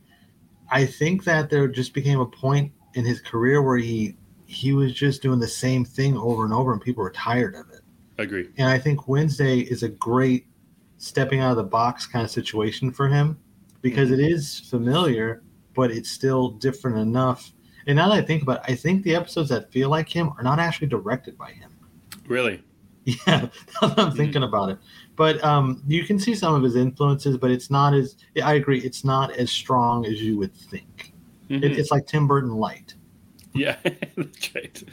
I 0.71 0.85
think 0.85 1.23
that 1.25 1.49
there 1.49 1.67
just 1.67 1.93
became 1.93 2.19
a 2.21 2.25
point 2.25 2.71
in 2.95 3.05
his 3.05 3.21
career 3.21 3.61
where 3.61 3.77
he 3.77 4.17
he 4.47 4.73
was 4.73 4.93
just 4.93 5.21
doing 5.21 5.39
the 5.39 5.47
same 5.47 5.85
thing 5.85 6.17
over 6.17 6.43
and 6.43 6.53
over, 6.53 6.73
and 6.73 6.81
people 6.81 7.03
were 7.03 7.11
tired 7.11 7.55
of 7.55 7.69
it. 7.71 7.81
I 8.17 8.23
agree. 8.23 8.49
And 8.57 8.69
I 8.69 8.77
think 8.77 9.07
Wednesday 9.07 9.59
is 9.59 9.83
a 9.83 9.89
great 9.89 10.47
stepping 10.97 11.39
out 11.39 11.51
of 11.51 11.57
the 11.57 11.63
box 11.63 12.05
kind 12.05 12.23
of 12.23 12.31
situation 12.31 12.91
for 12.91 13.07
him 13.07 13.37
because 13.81 14.11
it 14.11 14.19
is 14.19 14.61
familiar, 14.61 15.43
but 15.73 15.91
it's 15.91 16.09
still 16.09 16.51
different 16.51 16.97
enough. 16.97 17.51
And 17.87 17.97
now 17.97 18.09
that 18.09 18.15
I 18.15 18.21
think 18.21 18.41
about 18.41 18.57
it, 18.57 18.71
I 18.71 18.75
think 18.75 19.03
the 19.03 19.15
episodes 19.15 19.49
that 19.49 19.71
feel 19.71 19.89
like 19.89 20.09
him 20.09 20.31
are 20.37 20.43
not 20.43 20.59
actually 20.59 20.87
directed 20.87 21.37
by 21.37 21.51
him. 21.51 21.71
Really. 22.27 22.63
Yeah, 23.27 23.49
now 23.83 23.89
that 23.89 23.99
I'm 23.99 24.11
thinking 24.15 24.41
about 24.41 24.69
it. 24.71 24.79
But 25.15 25.43
um, 25.43 25.83
you 25.87 26.05
can 26.05 26.17
see 26.17 26.33
some 26.33 26.55
of 26.55 26.63
his 26.63 26.75
influences, 26.75 27.37
but 27.37 27.51
it's 27.51 27.69
not 27.69 27.93
as, 27.93 28.15
I 28.43 28.55
agree, 28.55 28.79
it's 28.79 29.03
not 29.03 29.31
as 29.33 29.51
strong 29.51 30.07
as 30.07 30.23
you 30.23 30.39
would 30.39 30.55
think. 30.55 31.13
Mhm. 31.49 31.63
It, 31.63 31.77
it's 31.77 31.91
like 31.91 32.07
Tim 32.07 32.27
Burton 32.27 32.51
light. 32.51 32.95
Yeah, 33.53 33.77
that's 33.83 34.55
right. 34.55 34.83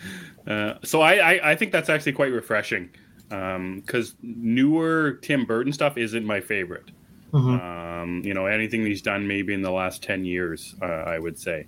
Uh, 0.46 0.74
so 0.84 1.00
I, 1.00 1.14
I 1.34 1.50
I 1.52 1.56
think 1.56 1.72
that's 1.72 1.88
actually 1.88 2.12
quite 2.12 2.32
refreshing 2.32 2.90
because 3.28 4.14
newer 4.22 5.12
Tim 5.22 5.44
Burton 5.46 5.72
stuff 5.72 5.96
isn't 5.96 6.24
my 6.24 6.40
favorite. 6.40 6.90
Mhm. 7.32 7.60
Um, 8.02 8.22
you 8.24 8.34
know, 8.34 8.46
anything 8.46 8.84
he's 8.84 9.00
done 9.02 9.26
maybe 9.26 9.54
in 9.54 9.62
the 9.62 9.70
last 9.70 10.02
10 10.02 10.24
years, 10.24 10.74
uh, 10.82 10.84
I 10.84 11.18
would 11.18 11.38
say. 11.38 11.66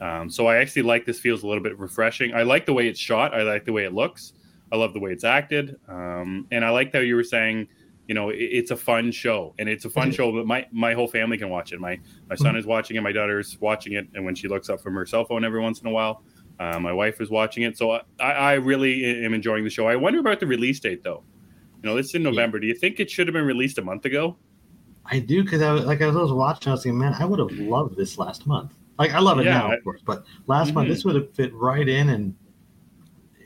Um, 0.00 0.28
so 0.28 0.48
I 0.48 0.56
actually 0.56 0.82
like 0.82 1.06
this 1.06 1.20
feels 1.20 1.44
a 1.44 1.46
little 1.46 1.62
bit 1.62 1.78
refreshing. 1.78 2.34
I 2.34 2.42
like 2.42 2.66
the 2.66 2.72
way 2.72 2.88
it's 2.88 2.98
shot. 2.98 3.32
I 3.32 3.42
like 3.42 3.64
the 3.64 3.72
way 3.72 3.84
it 3.84 3.94
looks. 3.94 4.32
I 4.72 4.76
love 4.76 4.92
the 4.92 4.98
way 4.98 5.12
it's 5.12 5.22
acted. 5.22 5.76
Um, 5.88 6.48
and 6.50 6.64
I 6.64 6.70
like 6.70 6.92
how 6.92 6.98
you 6.98 7.14
were 7.14 7.22
saying, 7.22 7.68
you 8.06 8.14
know, 8.14 8.30
it, 8.30 8.36
it's 8.36 8.70
a 8.70 8.76
fun 8.76 9.10
show 9.10 9.54
and 9.58 9.68
it's 9.68 9.84
a 9.84 9.90
fun 9.90 10.10
show 10.12 10.36
that 10.36 10.46
my, 10.46 10.66
my 10.72 10.94
whole 10.94 11.08
family 11.08 11.38
can 11.38 11.48
watch 11.48 11.72
it. 11.72 11.80
My, 11.80 11.98
my 12.28 12.36
son 12.36 12.56
is 12.56 12.66
watching 12.66 12.96
it. 12.96 13.02
My 13.02 13.12
daughter's 13.12 13.58
watching 13.60 13.94
it. 13.94 14.06
And 14.14 14.24
when 14.24 14.34
she 14.34 14.48
looks 14.48 14.68
up 14.68 14.80
from 14.80 14.94
her 14.94 15.06
cell 15.06 15.24
phone 15.24 15.44
every 15.44 15.60
once 15.60 15.80
in 15.80 15.86
a 15.86 15.90
while, 15.90 16.22
uh, 16.60 16.78
my 16.78 16.92
wife 16.92 17.20
is 17.20 17.30
watching 17.30 17.62
it. 17.62 17.76
So 17.78 17.92
I, 17.92 18.02
I 18.20 18.52
really 18.54 19.24
am 19.24 19.34
enjoying 19.34 19.64
the 19.64 19.70
show. 19.70 19.88
I 19.88 19.96
wonder 19.96 20.20
about 20.20 20.40
the 20.40 20.46
release 20.46 20.80
date 20.80 21.02
though. 21.02 21.24
You 21.82 21.90
know, 21.90 21.96
this 21.96 22.06
is 22.06 22.14
in 22.14 22.22
November. 22.22 22.58
Do 22.60 22.66
you 22.66 22.74
think 22.74 23.00
it 23.00 23.10
should 23.10 23.26
have 23.26 23.34
been 23.34 23.46
released 23.46 23.78
a 23.78 23.82
month 23.82 24.04
ago? 24.04 24.36
I 25.06 25.18
do 25.18 25.42
because 25.42 25.60
I 25.62 25.72
was 25.72 25.84
like 25.84 26.00
I 26.00 26.06
was 26.06 26.32
watching. 26.32 26.70
I 26.70 26.74
was 26.74 26.82
thinking, 26.82 26.98
man, 26.98 27.14
I 27.18 27.24
would 27.24 27.38
have 27.38 27.52
loved 27.52 27.96
this 27.96 28.16
last 28.18 28.46
month. 28.46 28.74
Like 28.98 29.12
I 29.12 29.18
love 29.18 29.38
it 29.38 29.44
Yeah, 29.44 29.58
now, 29.58 29.72
of 29.72 29.82
course, 29.84 30.02
but 30.04 30.24
last 30.46 30.74
month 30.74 30.86
Mhm. 30.86 30.92
this 30.92 31.04
would 31.04 31.14
have 31.14 31.32
fit 31.34 31.52
right 31.54 31.88
in, 31.88 32.10
and 32.10 32.34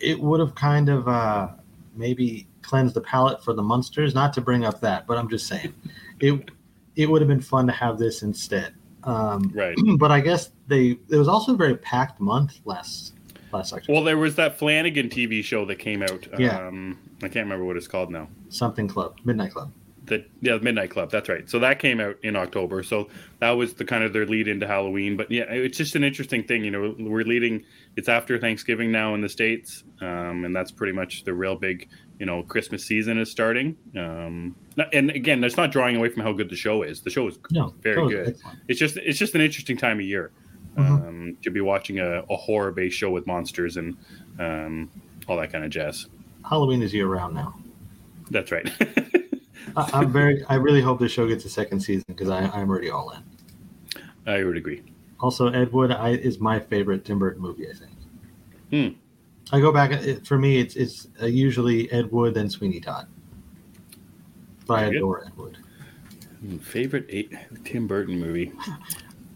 it 0.00 0.20
would 0.20 0.40
have 0.40 0.54
kind 0.54 0.88
of 0.88 1.08
uh, 1.08 1.48
maybe 1.94 2.46
cleansed 2.68 2.94
the 2.94 3.00
palate 3.00 3.42
for 3.42 3.54
the 3.54 3.62
monsters. 3.62 4.14
Not 4.14 4.32
to 4.34 4.40
bring 4.40 4.64
up 4.64 4.80
that, 4.80 5.06
but 5.06 5.16
I'm 5.16 5.28
just 5.28 5.46
saying, 5.46 5.74
it 6.20 6.50
it 6.96 7.08
would 7.08 7.22
have 7.22 7.28
been 7.28 7.40
fun 7.40 7.66
to 7.66 7.72
have 7.72 7.98
this 7.98 8.22
instead. 8.22 8.74
Um, 9.04 9.50
Right. 9.54 9.76
but 9.98 10.10
I 10.10 10.20
guess 10.20 10.50
they 10.66 10.98
it 11.08 11.16
was 11.16 11.28
also 11.28 11.54
a 11.54 11.56
very 11.56 11.76
packed 11.76 12.20
month 12.20 12.60
last 12.64 13.14
last 13.52 13.72
October. 13.72 13.92
Well, 13.94 14.04
there 14.04 14.18
was 14.18 14.34
that 14.36 14.58
Flanagan 14.58 15.08
TV 15.08 15.42
show 15.42 15.64
that 15.64 15.76
came 15.76 16.02
out. 16.02 16.26
Yeah. 16.38 16.66
Um, 16.66 16.98
I 17.18 17.28
can't 17.28 17.46
remember 17.46 17.64
what 17.64 17.76
it's 17.76 17.88
called 17.88 18.10
now. 18.10 18.28
Something 18.50 18.88
Club, 18.88 19.16
Midnight 19.24 19.52
Club. 19.52 19.72
The 20.04 20.24
yeah, 20.40 20.56
Midnight 20.58 20.90
Club. 20.90 21.10
That's 21.10 21.28
right. 21.28 21.48
So 21.48 21.58
that 21.58 21.78
came 21.78 22.00
out 22.00 22.16
in 22.22 22.34
October. 22.34 22.82
So 22.82 23.08
that 23.40 23.50
was 23.50 23.74
the 23.74 23.84
kind 23.84 24.04
of 24.04 24.12
their 24.12 24.26
lead 24.26 24.48
into 24.48 24.66
Halloween. 24.66 25.16
But 25.16 25.30
yeah, 25.30 25.44
it's 25.44 25.76
just 25.76 25.96
an 25.96 26.04
interesting 26.04 26.44
thing. 26.44 26.64
You 26.64 26.70
know, 26.70 26.94
we're 26.98 27.24
leading. 27.24 27.64
It's 27.98 28.08
after 28.08 28.38
Thanksgiving 28.38 28.92
now 28.92 29.14
in 29.16 29.20
the 29.20 29.28
states, 29.28 29.82
um, 30.00 30.44
and 30.44 30.54
that's 30.54 30.70
pretty 30.70 30.92
much 30.92 31.24
the 31.24 31.34
real 31.34 31.56
big. 31.56 31.88
You 32.20 32.26
know, 32.26 32.44
Christmas 32.44 32.84
season 32.84 33.18
is 33.18 33.28
starting. 33.28 33.76
Um, 33.96 34.54
and 34.92 35.10
again, 35.10 35.40
that's 35.40 35.56
not 35.56 35.72
drawing 35.72 35.96
away 35.96 36.08
from 36.08 36.22
how 36.22 36.32
good 36.32 36.48
the 36.48 36.54
show 36.56 36.82
is. 36.82 37.00
The 37.00 37.10
show 37.10 37.26
is 37.26 37.38
No, 37.50 37.74
Very 37.82 38.08
good. 38.08 38.36
it's 38.68 38.78
just 38.78 38.96
it's 38.98 39.18
just 39.18 39.34
an 39.34 39.40
interesting 39.40 39.76
time 39.76 39.98
of 39.98 40.04
year 40.06 40.30
Mhm. 40.76 41.08
um, 41.08 41.36
to 41.42 41.50
be 41.50 41.60
watching 41.60 41.98
a, 41.98 42.22
a 42.30 42.36
horror 42.36 42.70
based 42.70 42.96
show 42.96 43.10
with 43.10 43.26
monsters 43.26 43.76
and 43.76 43.96
um, 44.38 44.88
all 45.26 45.36
that 45.36 45.50
kind 45.50 45.64
of 45.64 45.70
jazz. 45.70 46.06
Halloween 46.48 46.82
is 46.82 46.94
year 46.94 47.08
round 47.08 47.34
now. 47.34 47.58
That's 48.30 48.52
right. 48.52 48.70
I, 49.76 49.90
I'm 49.92 50.12
very. 50.12 50.44
I 50.48 50.54
really 50.54 50.80
hope 50.80 51.00
the 51.00 51.08
show 51.08 51.26
gets 51.26 51.44
a 51.46 51.50
second 51.50 51.80
season 51.80 52.04
because 52.06 52.30
I'm 52.30 52.50
already 52.70 52.90
all 52.90 53.10
in. 53.10 53.22
I 54.24 54.44
would 54.44 54.56
agree. 54.56 54.82
Also, 55.20 55.48
Ed 55.48 55.72
Wood 55.72 55.90
I, 55.90 56.10
is 56.10 56.38
my 56.38 56.60
favorite 56.60 57.04
Tim 57.04 57.18
Burton 57.18 57.42
movie. 57.42 57.66
I 57.68 57.74
think. 57.74 57.92
Hmm. 58.70 58.98
I 59.54 59.60
go 59.60 59.72
back. 59.72 59.92
For 60.24 60.38
me, 60.38 60.58
it's 60.58 60.76
it's 60.76 61.08
uh, 61.22 61.26
usually 61.26 61.90
Ed 61.90 62.10
Wood 62.12 62.34
then 62.34 62.48
Sweeney 62.50 62.80
Todd. 62.80 63.08
But 64.66 64.78
I 64.80 64.84
adore 64.86 65.24
Ed 65.24 65.32
Wood. 65.36 65.58
Hmm, 66.40 66.58
Favorite 66.58 67.06
eight, 67.08 67.32
Tim 67.64 67.86
Burton 67.86 68.18
movie? 68.20 68.52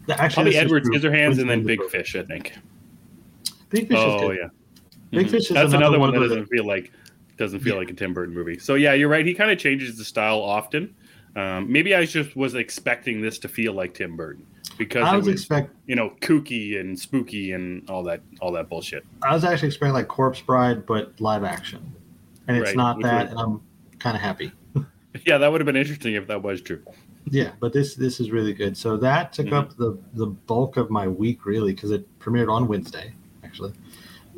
The- 0.05 0.21
Actually, 0.21 0.53
Probably 0.53 0.57
Edward. 0.57 0.83
Scissorhands 0.85 1.39
and 1.41 1.49
then 1.49 1.63
Big 1.65 1.81
is 1.81 1.91
Fish. 1.91 2.15
I 2.15 2.23
think. 2.23 2.53
Big 3.69 3.87
Fish 3.87 3.97
is 3.97 4.03
Oh 4.05 4.27
good. 4.27 4.37
yeah, 4.41 4.47
Big 5.11 5.27
Mhm. 5.27 5.31
Fish 5.31 5.41
is 5.43 5.49
That's 5.49 5.73
another 5.73 5.77
another 5.95 5.99
one 5.99 6.11
one 6.11 6.21
that 6.21 6.27
doesn't 6.29 6.45
feel 6.47 6.65
like 6.65 6.91
doesn't 7.37 7.59
feel 7.61 7.75
like 7.75 7.89
a 7.89 7.93
Tim 7.93 8.13
Burton 8.13 8.33
movie. 8.35 8.59
So 8.59 8.75
yeah, 8.75 8.93
you're 8.93 9.09
right. 9.09 9.25
He 9.25 9.33
kind 9.33 9.49
of 9.51 9.57
changes 9.57 9.97
the 9.97 10.03
style 10.05 10.39
often. 10.39 10.93
Um, 11.35 11.71
maybe 11.71 11.95
I 11.95 12.05
just 12.05 12.35
was 12.35 12.53
expecting 12.55 13.21
this 13.21 13.39
to 13.39 13.47
feel 13.47 13.73
like 13.73 13.93
Tim 13.95 14.15
Burton 14.15 14.45
because 14.77 15.03
I 15.03 15.13
it 15.13 15.17
was 15.17 15.25
was 15.27 15.35
expect. 15.35 15.71
you 15.87 15.95
know 15.95 16.11
kooky 16.21 16.79
and 16.79 16.97
spooky 16.97 17.53
and 17.53 17.89
all 17.89 18.03
that 18.03 18.21
all 18.39 18.51
that 18.51 18.69
bullshit. 18.69 19.03
I 19.23 19.33
was 19.33 19.43
actually 19.43 19.69
expecting 19.69 19.93
like 19.93 20.07
Corpse 20.07 20.41
Bride, 20.41 20.85
but 20.85 21.19
live 21.19 21.43
action, 21.43 21.91
and 22.47 22.57
it's 22.57 22.67
Right, 22.67 22.75
not 22.75 22.97
which 22.97 23.05
that, 23.05 23.23
would- 23.23 23.31
and 23.31 23.39
I'm 23.39 23.61
kind 23.99 24.15
of 24.15 24.21
happy. 24.21 24.51
Yeah, 25.27 25.37
that 25.37 25.51
would 25.51 25.61
have 25.61 25.67
been 25.67 25.75
interesting 25.75 26.15
if 26.15 26.25
that 26.25 26.41
was 26.41 26.59
true. 26.59 26.81
Yeah, 27.29 27.51
but 27.59 27.71
this 27.71 27.93
this 27.93 28.19
is 28.19 28.31
really 28.31 28.51
good. 28.51 28.75
So 28.75 28.97
that 28.97 29.31
took 29.31 29.45
Mhm. 29.45 29.53
up 29.53 29.77
the 29.77 29.95
the 30.15 30.25
bulk 30.25 30.75
of 30.77 30.89
my 30.89 31.07
week 31.07 31.45
really 31.45 31.71
because 31.73 31.91
it 31.91 32.07
premiered 32.19 32.51
on 32.51 32.67
Wednesday 32.67 33.13
actually, 33.43 33.73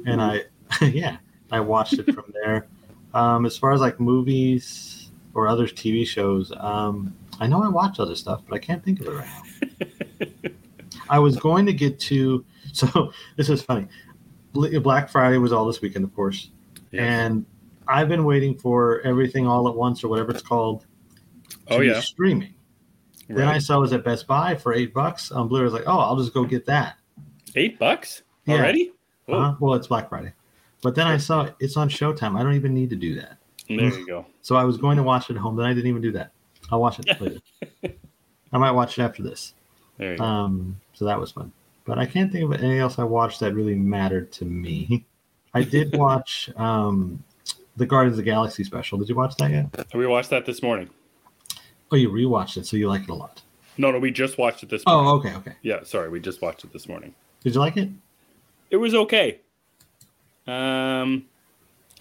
and 0.05 0.21
I 0.21 0.41
yeah 0.81 1.15
I 1.51 1.61
watched 1.61 1.93
it 1.93 2.13
from 2.13 2.25
there. 2.43 2.67
Um, 3.13 3.45
as 3.45 3.57
far 3.57 3.71
as 3.71 3.79
like 3.79 4.01
movies 4.01 5.04
or 5.35 5.47
other 5.47 5.67
TV 5.67 6.07
shows, 6.07 6.51
um, 6.57 7.13
I 7.39 7.45
know 7.47 7.61
I 7.61 7.67
watch 7.67 7.99
other 7.99 8.15
stuff, 8.15 8.41
but 8.49 8.55
I 8.55 8.59
can't 8.59 8.83
think 8.83 9.01
of 9.01 9.07
it 9.07 9.11
right 9.11 9.27
now. 10.41 10.49
I 11.09 11.19
was 11.19 11.35
going 11.37 11.65
to 11.67 11.73
get 11.73 11.99
to 11.99 12.43
so 12.73 13.11
this 13.35 13.49
is 13.49 13.61
funny. 13.61 13.87
Black 14.53 15.09
Friday 15.09 15.37
was 15.37 15.51
all 15.51 15.65
this 15.65 15.81
weekend, 15.81 16.03
of 16.05 16.15
course, 16.15 16.49
Yeah. 16.91 17.03
and 17.25 17.45
I've 17.87 18.07
been 18.09 18.23
waiting 18.25 18.57
for 18.57 19.01
everything 19.01 19.45
all 19.45 19.67
at 19.67 19.75
once 19.75 20.03
or 20.03 20.07
whatever 20.07 20.31
it's 20.31 20.41
called. 20.41 20.85
to 21.67 21.75
oh 21.75 21.81
yeah, 21.81 21.99
streaming. 21.99 22.53
Then 23.27 23.47
I 23.47 23.57
saw 23.57 23.77
it 23.77 23.81
was 23.81 23.93
at 23.93 24.03
Best 24.03 24.27
Buy 24.27 24.55
for 24.55 24.73
eight 24.73 24.93
bucks 24.93 25.31
on 25.31 25.47
Blu-ray. 25.47 25.63
I 25.63 25.65
was 25.65 25.73
like, 25.73 25.83
oh, 25.87 25.97
I'll 25.99 26.15
just 26.15 26.33
go 26.33 26.45
get 26.45 26.65
that. 26.67 26.95
eight 27.55 27.77
bucks 27.79 28.21
Yeah. 28.45 28.55
already. 28.55 28.91
Uh-huh. 29.27 29.55
Well, 29.59 29.73
it's 29.73 29.87
Black 29.87 30.07
Friday, 30.09 30.31
but 30.81 30.95
then 30.95 31.07
I 31.07 31.17
saw 31.17 31.49
it's 31.59 31.75
on 31.77 31.89
Showtime. 31.89 32.39
I 32.39 32.43
don't 32.43 32.53
even 32.55 32.73
need 32.73 32.89
to 32.91 32.95
do 32.95 33.15
that. 33.19 33.37
There 33.67 33.77
you 33.77 34.05
go. 34.05 34.25
So 34.41 34.55
I 34.55 34.63
was 34.63 34.77
going 34.77 34.97
to 34.97 35.03
watch 35.03 35.29
it 35.29 35.35
at 35.35 35.39
home, 35.39 35.55
then 35.55 35.65
I 35.65 35.73
didn't 35.73 35.89
even 35.89 36.01
do 36.01 36.11
that. 36.13 36.31
I'll 36.71 36.81
watch 36.81 36.99
it 36.99 37.21
later. 37.21 37.39
I 38.53 38.57
might 38.57 38.71
watch 38.71 38.97
it 38.97 39.01
after 39.03 39.23
this. 39.23 39.53
There 39.97 40.13
you 40.13 40.17
go. 40.17 40.23
Um, 40.23 40.79
so 40.93 41.05
that 41.05 41.19
was 41.19 41.31
fun. 41.31 41.51
But 41.85 41.99
I 41.99 42.05
can't 42.05 42.31
think 42.31 42.45
of 42.45 42.53
anything 42.53 42.79
else 42.79 42.97
I 42.97 43.03
watched 43.03 43.39
that 43.41 43.53
really 43.53 43.75
mattered 43.75 44.31
to 44.33 44.45
me. 44.45 45.05
I 45.53 45.63
did 45.63 45.95
watch 45.97 46.49
um, 46.55 47.23
the 47.77 47.85
Guardians 47.85 48.17
of 48.17 48.25
the 48.25 48.31
Galaxy 48.31 48.63
special. 48.63 48.97
Did 48.97 49.09
you 49.09 49.15
watch 49.15 49.35
that 49.37 49.51
yet? 49.51 49.93
we 49.93 50.07
watched 50.07 50.29
that 50.31 50.45
this 50.45 50.63
morning. 50.63 50.89
Oh, 51.91 51.95
you 51.95 52.09
rewatched 52.09 52.57
it, 52.57 52.65
so 52.65 52.77
you 52.77 52.89
like 52.89 53.03
it 53.03 53.09
a 53.09 53.13
lot. 53.13 53.41
No, 53.77 53.91
no, 53.91 53.99
we 53.99 54.09
just 54.09 54.37
watched 54.37 54.63
it 54.63 54.69
this 54.69 54.85
morning. 54.85 55.07
Oh, 55.07 55.15
okay, 55.17 55.35
okay. 55.35 55.53
Yeah, 55.61 55.83
sorry, 55.83 56.09
we 56.09 56.19
just 56.19 56.41
watched 56.41 56.63
it 56.63 56.73
this 56.73 56.87
morning. 56.87 57.13
Did 57.43 57.53
you 57.53 57.59
like 57.59 57.77
it? 57.77 57.89
It 58.71 58.77
was 58.77 58.95
okay. 58.95 59.41
Um, 60.47 61.25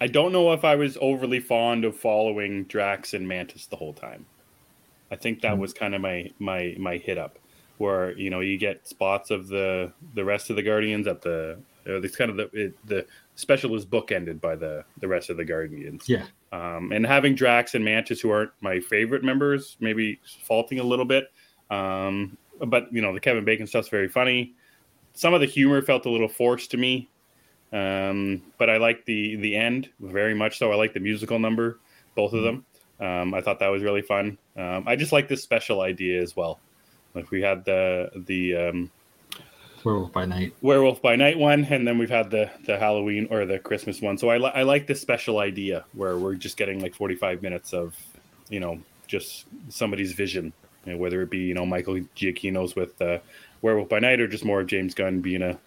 I 0.00 0.06
don't 0.08 0.32
know 0.32 0.52
if 0.52 0.64
I 0.64 0.74
was 0.74 0.98
overly 1.00 1.40
fond 1.40 1.84
of 1.84 1.96
following 1.96 2.64
Drax 2.64 3.14
and 3.14 3.26
Mantis 3.26 3.66
the 3.66 3.76
whole 3.76 3.92
time. 3.92 4.26
I 5.10 5.16
think 5.16 5.40
that 5.42 5.54
Hmm. 5.54 5.60
was 5.60 5.72
kind 5.72 5.94
of 5.94 6.00
my 6.00 6.30
my 6.38 6.74
my 6.78 6.96
hit 6.96 7.18
up, 7.18 7.38
where 7.78 8.12
you 8.18 8.30
know 8.30 8.40
you 8.40 8.58
get 8.58 8.86
spots 8.86 9.30
of 9.30 9.48
the 9.48 9.92
the 10.14 10.24
rest 10.24 10.50
of 10.50 10.56
the 10.56 10.62
Guardians 10.62 11.06
at 11.06 11.22
the. 11.22 11.58
It's 11.86 12.16
kind 12.16 12.30
of 12.30 12.36
the 12.38 12.50
it, 12.52 12.86
the 12.86 13.06
special 13.36 13.74
is 13.74 13.84
bookended 13.84 14.40
by 14.40 14.56
the 14.56 14.84
the 15.00 15.06
rest 15.08 15.28
of 15.30 15.36
the 15.36 15.44
Guardians. 15.44 16.08
Yeah. 16.08 16.24
Um, 16.50 16.92
and 16.92 17.04
having 17.06 17.34
Drax 17.34 17.74
and 17.74 17.84
Mantis, 17.84 18.20
who 18.20 18.30
aren't 18.30 18.52
my 18.60 18.80
favorite 18.80 19.22
members, 19.22 19.76
maybe 19.80 20.18
faulting 20.44 20.78
a 20.78 20.82
little 20.84 21.04
bit. 21.04 21.30
Um, 21.70 22.38
but 22.64 22.90
you 22.92 23.02
know, 23.02 23.12
the 23.12 23.20
Kevin 23.20 23.44
Bacon 23.44 23.66
stuff's 23.66 23.88
very 23.88 24.08
funny. 24.08 24.54
Some 25.12 25.34
of 25.34 25.40
the 25.40 25.46
humor 25.46 25.82
felt 25.82 26.06
a 26.06 26.10
little 26.10 26.28
forced 26.28 26.70
to 26.70 26.76
me, 26.78 27.08
um, 27.74 28.40
but 28.56 28.70
I 28.70 28.76
like 28.76 29.04
the 29.04 29.36
the 29.36 29.56
end 29.56 29.90
very 30.00 30.34
much. 30.34 30.58
So 30.58 30.72
I 30.72 30.76
like 30.76 30.94
the 30.94 31.00
musical 31.00 31.38
number, 31.38 31.78
both 32.14 32.32
of 32.32 32.44
them. 32.44 32.64
Um, 33.00 33.34
I 33.34 33.40
thought 33.40 33.58
that 33.58 33.68
was 33.68 33.82
really 33.82 34.02
fun. 34.02 34.38
Um, 34.56 34.84
I 34.86 34.94
just 34.94 35.10
like 35.10 35.26
this 35.28 35.42
special 35.42 35.80
idea 35.80 36.22
as 36.22 36.36
well. 36.36 36.60
Like 37.14 37.30
we 37.32 37.42
had 37.42 37.64
the 37.64 38.10
the 38.14 38.56
um, 38.56 38.90
Werewolf 39.84 40.12
by 40.12 40.24
Night. 40.24 40.54
Werewolf 40.62 41.02
by 41.02 41.16
Night 41.16 41.36
one, 41.36 41.64
and 41.64 41.86
then 41.86 41.98
we've 41.98 42.10
had 42.10 42.30
the 42.30 42.50
the 42.64 42.78
Halloween 42.78 43.26
or 43.30 43.44
the 43.44 43.58
Christmas 43.58 44.00
one. 44.00 44.18
So 44.18 44.30
I 44.30 44.38
li- 44.38 44.52
I 44.54 44.62
like 44.62 44.86
this 44.86 45.00
special 45.00 45.40
idea 45.40 45.84
where 45.92 46.16
we're 46.16 46.36
just 46.36 46.56
getting 46.56 46.80
like 46.80 46.94
forty 46.94 47.16
five 47.16 47.42
minutes 47.42 47.74
of, 47.74 47.96
you 48.48 48.60
know, 48.60 48.80
just 49.08 49.46
somebody's 49.68 50.12
vision, 50.12 50.52
you 50.86 50.92
know, 50.92 50.98
whether 50.98 51.20
it 51.22 51.30
be 51.30 51.38
you 51.38 51.54
know 51.54 51.66
Michael 51.66 51.94
Giacchino's 52.16 52.76
with 52.76 53.00
uh, 53.02 53.18
Werewolf 53.62 53.88
by 53.88 53.98
Night 53.98 54.20
or 54.20 54.28
just 54.28 54.44
more 54.44 54.60
of 54.60 54.68
James 54.68 54.94
Gunn 54.94 55.20
being 55.20 55.42
a, 55.42 55.58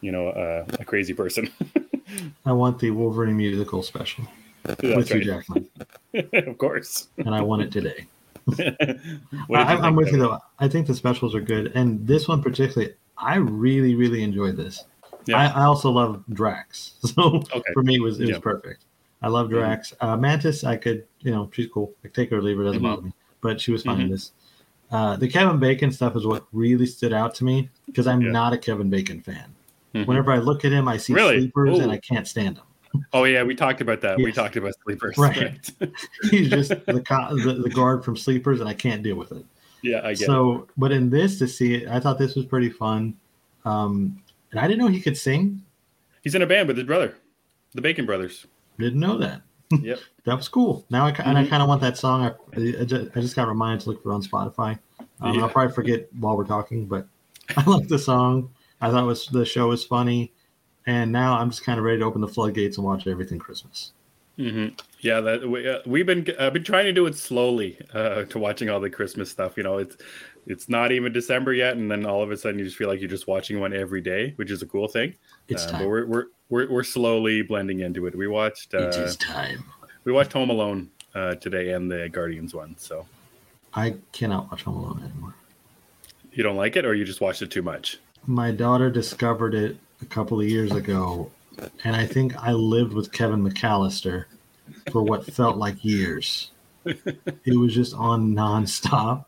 you 0.00 0.12
know, 0.12 0.28
uh, 0.28 0.64
a 0.78 0.84
crazy 0.84 1.14
person. 1.14 1.50
I 2.46 2.52
want 2.52 2.78
the 2.78 2.90
Wolverine 2.90 3.36
musical 3.36 3.82
special 3.82 4.24
That's 4.64 4.82
with 4.82 5.10
right. 5.10 5.22
Jackman, 5.22 5.68
of 6.32 6.58
course. 6.58 7.08
and 7.18 7.34
I 7.34 7.40
want 7.42 7.62
it 7.62 7.70
today. 7.72 8.06
I, 8.58 8.96
i'm 9.54 9.80
think, 9.82 9.96
with 9.96 10.12
you 10.12 10.18
though? 10.18 10.38
I 10.58 10.68
think 10.68 10.86
the 10.86 10.94
specials 10.94 11.34
are 11.34 11.40
good, 11.40 11.72
and 11.74 12.04
this 12.06 12.26
one 12.28 12.42
particularly, 12.42 12.94
I 13.16 13.36
really, 13.36 13.94
really 13.94 14.22
enjoyed 14.22 14.56
this. 14.56 14.84
Yeah. 15.26 15.36
I, 15.38 15.62
I 15.62 15.64
also 15.64 15.90
love 15.90 16.24
Drax, 16.32 16.94
so 17.04 17.42
Okay. 17.54 17.72
for 17.74 17.82
me 17.82 17.96
it 17.96 18.02
was 18.02 18.18
it 18.18 18.22
was 18.24 18.30
Yeah. 18.30 18.38
perfect. 18.40 18.84
I 19.22 19.28
love 19.28 19.50
Drax. 19.50 19.92
Uh, 20.00 20.16
Mantis, 20.16 20.64
I 20.64 20.76
could, 20.76 21.04
you 21.20 21.30
know, 21.30 21.50
she's 21.52 21.66
cool. 21.66 21.92
I 22.04 22.08
take 22.08 22.30
her 22.30 22.38
or 22.38 22.42
leave 22.42 22.56
her, 22.56 22.64
doesn't 22.64 22.80
Mhm. 22.80 22.84
bother 22.84 23.02
me. 23.02 23.12
But 23.42 23.60
she 23.60 23.70
was 23.70 23.82
fine 23.82 24.00
in 24.00 24.06
Mhm. 24.08 24.10
this. 24.12 24.32
Uh, 24.90 25.16
the 25.16 25.28
Kevin 25.28 25.58
Bacon 25.58 25.92
stuff 25.92 26.16
is 26.16 26.26
what 26.26 26.46
really 26.52 26.86
stood 26.86 27.12
out 27.12 27.34
to 27.36 27.44
me 27.44 27.68
because 27.86 28.06
I'm 28.06 28.22
Yeah. 28.22 28.30
not 28.32 28.54
a 28.54 28.58
Kevin 28.58 28.88
Bacon 28.88 29.20
fan. 29.20 29.54
Mhm. 29.94 30.06
Whenever 30.06 30.32
I 30.32 30.38
look 30.38 30.64
at 30.64 30.72
him, 30.72 30.86
I 30.88 30.96
see 30.96 31.12
Really? 31.14 31.38
sleepers 31.40 31.78
and 31.80 31.90
I 31.90 31.98
can't 31.98 32.26
stand 32.28 32.58
him. 32.58 32.64
Oh 33.12 33.24
yeah, 33.24 33.42
we 33.44 33.54
talked 33.54 33.80
about 33.80 34.00
that. 34.02 34.18
We 34.18 34.32
talked 34.32 34.56
about 34.56 34.74
sleepers. 34.84 35.16
Right. 35.18 35.68
He's 36.30 36.48
just 36.50 36.70
the, 36.70 37.02
co- 37.06 37.36
the 37.36 37.54
the 37.54 37.70
guard 37.70 38.04
from 38.04 38.16
Sleepers, 38.16 38.60
and 38.60 38.68
I 38.68 38.74
can't 38.74 39.02
deal 39.02 39.14
with 39.16 39.30
it. 39.32 39.44
yeah, 39.82 39.98
I 39.98 40.14
get 40.14 40.22
it. 40.22 40.26
so, 40.26 40.66
but 40.76 40.90
in 40.92 41.08
this 41.10 41.38
to 41.38 41.46
see 41.48 41.74
it, 41.74 41.88
I 41.88 42.00
thought 42.00 42.18
this 42.18 42.34
was 42.34 42.46
pretty 42.46 42.68
fun. 42.70 43.14
Um, 43.64 44.20
and 44.50 44.58
I 44.60 44.66
didn't 44.66 44.80
know 44.80 44.88
he 44.88 45.00
could 45.00 45.16
sing. 45.16 45.62
He's 46.22 46.34
in 46.34 46.42
a 46.42 46.46
band 46.46 46.66
with 46.68 46.76
his 46.76 46.86
brother, 46.86 47.14
the 47.74 47.80
Bacon 47.80 48.06
Brothers. 48.06 48.46
Didn't 48.78 49.00
know 49.00 49.18
that. 49.18 49.42
Yep. 49.82 50.00
That 50.24 50.34
was 50.36 50.48
cool. 50.48 50.84
Now 50.90 51.06
I 51.06 51.10
and 51.10 51.38
I 51.38 51.46
kind 51.46 51.62
of 51.62 51.68
want 51.68 51.80
that 51.82 51.96
song. 51.96 52.22
I, 52.22 52.32
I, 52.80 52.84
just, 52.84 53.16
I 53.16 53.20
just 53.20 53.36
got 53.36 53.46
reminded 53.46 53.84
to 53.84 53.90
look 53.90 54.02
for 54.02 54.10
it 54.10 54.14
on 54.14 54.22
Spotify. 54.22 54.78
Um, 55.20 55.34
Yeah. 55.36 55.42
I'll 55.42 55.48
probably 55.48 55.72
forget 55.72 56.08
while 56.18 56.36
we're 56.36 56.44
talking, 56.44 56.86
but 56.86 57.06
I 57.56 57.62
like 57.70 57.86
the 57.86 57.98
song. 58.00 58.50
I 58.80 58.90
thought 58.90 59.04
it 59.04 59.06
was 59.06 59.26
the 59.26 59.44
show 59.44 59.68
was 59.68 59.84
funny, 59.84 60.32
and 60.86 61.12
now 61.12 61.38
I'm 61.38 61.50
just 61.50 61.64
kind 61.64 61.78
of 61.78 61.84
ready 61.84 61.98
to 61.98 62.04
open 62.04 62.20
the 62.20 62.28
floodgates 62.28 62.78
and 62.78 62.86
watch 62.86 63.06
everything 63.06 63.38
Christmas. 63.38 63.92
hmm 64.36 64.68
Yeah, 65.00 65.20
that 65.20 65.48
we, 65.48 65.68
uh, 65.68 65.80
we've 65.86 66.06
been 66.06 66.26
I've 66.38 66.52
been 66.52 66.64
trying 66.64 66.86
to 66.86 66.92
do 66.92 67.06
it 67.06 67.16
slowly 67.16 67.78
uh, 67.92 68.24
to 68.24 68.38
watching 68.38 68.70
all 68.70 68.80
the 68.80 68.90
Christmas 68.90 69.30
stuff. 69.30 69.56
You 69.56 69.62
know, 69.62 69.78
it's 69.78 69.96
it's 70.46 70.68
not 70.68 70.92
even 70.92 71.12
December 71.12 71.52
yet, 71.52 71.76
and 71.76 71.90
then 71.90 72.06
all 72.06 72.22
of 72.22 72.30
a 72.30 72.36
sudden 72.36 72.58
you 72.58 72.64
just 72.64 72.76
feel 72.76 72.88
like 72.88 73.00
you're 73.00 73.08
just 73.10 73.26
watching 73.26 73.60
one 73.60 73.72
every 73.74 74.00
day, 74.00 74.32
which 74.36 74.50
is 74.50 74.62
a 74.62 74.66
cool 74.66 74.88
thing. 74.88 75.14
It's 75.48 75.64
Uh, 75.64 75.72
time. 75.72 75.80
but 75.80 75.88
we're, 75.88 76.06
we're 76.06 76.24
we're 76.48 76.70
we're 76.70 76.82
slowly 76.84 77.42
blending 77.42 77.80
into 77.80 78.06
it. 78.06 78.14
We 78.16 78.28
watched 78.28 78.72
it 78.74 78.80
uh, 78.80 79.02
is 79.04 79.16
time. 79.16 79.64
we 80.04 80.12
watched 80.12 80.32
Home 80.32 80.50
Alone 80.50 80.90
uh, 81.14 81.34
today 81.36 81.72
and 81.72 81.90
the 81.90 82.08
Guardians 82.08 82.54
one. 82.54 82.74
So 82.78 83.06
I 83.74 83.96
cannot 84.12 84.50
watch 84.50 84.62
Home 84.64 84.76
Alone 84.76 85.02
anymore. 85.04 85.34
you 86.32 86.42
don't 86.42 86.56
like 86.56 86.76
it, 86.76 86.84
or 86.84 86.94
you 86.94 87.04
just 87.04 87.20
watched 87.20 87.42
it 87.42 87.50
too 87.50 87.62
much? 87.62 87.98
My 88.26 88.50
daughter 88.50 88.90
discovered 88.90 89.54
it 89.54 89.76
a 90.02 90.04
couple 90.04 90.40
of 90.40 90.48
years 90.48 90.72
ago, 90.72 91.30
and 91.84 91.96
I 91.96 92.06
think 92.06 92.36
I 92.36 92.52
lived 92.52 92.92
with 92.92 93.12
Kevin 93.12 93.42
McAllister 93.42 94.24
for 94.92 95.02
what 95.02 95.26
felt 95.32 95.56
like 95.56 95.84
years. 95.84 96.50
It 96.84 97.58
was 97.58 97.74
just 97.74 97.94
on 97.94 98.32
nonstop. 98.34 99.24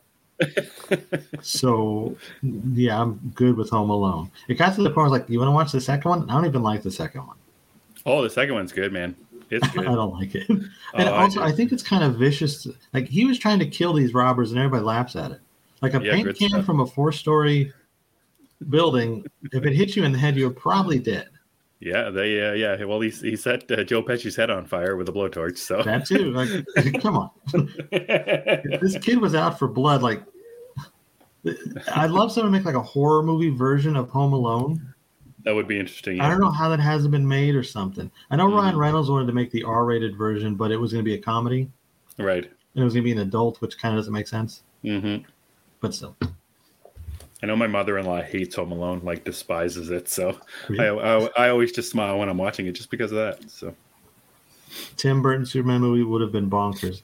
So, 1.43 2.17
yeah, 2.43 3.01
I'm 3.01 3.33
good 3.35 3.57
with 3.57 3.71
Home 3.71 3.91
Alone. 3.91 4.31
It 4.49 4.55
got 4.55 4.75
to 4.77 4.83
the 4.83 4.89
point 4.91 4.97
where 4.97 5.07
I 5.07 5.09
was 5.11 5.21
like, 5.21 5.29
you 5.31 5.39
want 5.39 5.49
to 5.49 5.53
watch 5.53 5.73
the 5.73 5.81
second 5.81 6.09
one? 6.09 6.31
I 6.31 6.35
don't 6.35 6.47
even 6.47 6.63
like 6.63 6.83
the 6.83 6.91
second 6.91 7.27
one. 7.27 7.37
Oh, 8.07 8.23
the 8.23 8.31
second 8.31 8.55
one's 8.55 8.73
good, 8.73 8.93
man. 8.93 9.15
It's 9.51 9.67
good. 9.73 9.87
I 9.87 9.95
don't 9.95 10.13
like 10.15 10.35
it. 10.35 10.49
And 10.49 10.69
Oh, 10.95 11.03
I 11.15 11.23
also, 11.25 11.41
do. 11.41 11.47
I, 11.47 11.53
think 11.53 11.73
it's 11.73 11.83
kind 11.83 12.03
of 12.03 12.17
vicious. 12.17 12.67
Like, 12.93 13.09
he 13.09 13.25
was 13.25 13.39
trying 13.39 13.59
to 13.61 13.67
kill 13.67 13.93
these 13.93 14.15
robbers, 14.15 14.51
and 14.51 14.59
everybody 14.59 14.85
laughs 14.85 15.15
at 15.17 15.31
it. 15.31 15.41
Like 15.83 15.95
a 15.95 16.03
Yeah, 16.03 16.13
paint 16.15 16.37
can 16.37 16.49
stuff. 16.51 16.65
from 16.65 16.81
a 16.81 16.87
four 16.87 17.13
story 17.13 17.73
building, 18.71 19.25
if 19.53 19.65
it 19.65 19.73
hit 19.75 19.97
you 19.97 20.05
in 20.05 20.13
the 20.13 20.19
head, 20.19 20.37
you're 20.37 20.51
probably 20.51 20.99
dead. 20.99 21.29
Yeah, 21.81 22.11
they 22.11 22.41
uh, 22.41 22.53
yeah. 22.53 22.85
Well, 22.85 23.01
he 23.01 23.11
he 23.11 23.35
set 23.35 23.69
uh, 23.73 23.83
Joe 23.83 24.03
Pesci's 24.03 24.37
head 24.37 24.51
on 24.51 24.67
fire 24.67 24.97
with 24.97 25.09
a 25.09 25.13
blowtorch. 25.13 25.59
So 25.59 25.83
That 25.83 26.07
too. 26.07 26.31
Like, 26.31 26.49
come 27.03 27.17
on. 27.17 27.31
This 28.81 28.97
kid 28.99 29.19
was 29.21 29.35
out 29.35 29.59
for 29.59 29.67
blood. 29.67 30.01
Like, 30.01 30.23
I'd 31.95 32.11
love 32.13 32.31
someone 32.31 32.53
to 32.53 32.57
make 32.59 32.65
like 32.65 32.77
a 32.77 32.83
horror 32.83 33.23
movie 33.23 33.51
version 33.51 33.97
of 33.97 34.09
Home 34.11 34.33
Alone. 34.33 34.95
that 35.45 35.53
would 35.55 35.67
be 35.67 35.81
interesting. 35.81 36.21
I 36.21 36.29
don't 36.31 36.41
know 36.41 36.51
how 36.53 36.69
that 36.69 36.79
hasn't 36.79 37.11
been 37.11 37.27
made 37.27 37.57
or 37.57 37.65
something. 37.65 38.09
I 38.31 38.37
know 38.37 38.47
Ryan 38.55 38.77
Mhm. 38.77 38.79
Reynolds 38.79 39.11
wanted 39.11 39.27
to 39.27 39.33
make 39.33 39.51
the 39.51 39.65
R-rated 39.65 40.17
version, 40.17 40.55
but 40.55 40.71
it 40.71 40.77
was 40.77 40.93
going 40.93 41.05
to 41.05 41.09
be 41.09 41.15
a 41.15 41.21
comedy 41.21 41.69
Right. 42.17 42.45
and 42.45 42.81
it 42.81 42.85
was 42.85 42.95
going 42.95 43.03
to 43.03 43.09
be 43.09 43.13
an 43.13 43.27
adult, 43.27 43.61
which 43.61 43.77
kind 43.77 43.93
of 43.93 43.99
doesn't 43.99 44.13
make 44.13 44.29
sense. 44.29 44.63
hmm 44.83 45.17
But 45.81 45.95
still, 45.95 46.17
I 47.43 47.47
know 47.47 47.57
my 47.57 47.67
mother-in-law 47.67 48.23
hates 48.23 48.55
Home 48.57 48.71
Alone, 48.73 49.01
like 49.03 49.25
despises 49.25 49.91
it. 49.91 50.09
So 50.09 50.39
I, 50.79 50.87
I 50.89 51.29
I 51.37 51.49
always 51.49 51.73
just 51.73 51.91
smile 51.91 52.19
when 52.19 52.29
I'm 52.29 52.39
watching 52.39 52.67
it, 52.67 52.73
just 52.73 52.91
because 52.91 53.11
of 53.13 53.19
that. 53.19 53.51
So 53.51 53.75
Tim 54.97 55.23
Burton 55.23 55.45
Superman 55.47 55.81
movie 55.81 56.03
would 56.05 56.21
have 56.21 56.33
been 56.33 56.49
bonkers, 56.49 57.03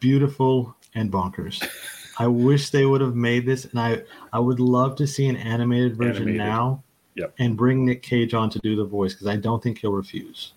beautiful 0.00 0.74
and 0.94 1.10
bonkers. 1.12 1.62
I 2.18 2.26
wish 2.26 2.70
they 2.70 2.84
would 2.86 3.00
have 3.00 3.14
made 3.14 3.46
this, 3.46 3.64
and 3.66 3.78
I 3.80 4.02
I 4.32 4.38
would 4.40 4.60
love 4.60 4.96
to 4.96 5.06
see 5.06 5.26
an 5.26 5.36
animated 5.36 5.96
version 5.96 6.22
Animated. 6.28 6.38
now, 6.38 6.82
Yep. 7.16 7.34
and 7.38 7.56
bring 7.56 7.84
Nick 7.84 8.02
Cage 8.02 8.34
on 8.34 8.50
to 8.50 8.58
do 8.60 8.76
the 8.76 8.84
voice 8.84 9.12
because 9.14 9.26
I 9.26 9.36
don't 9.36 9.62
think 9.62 9.78
he'll 9.78 9.92
refuse. 9.92 10.52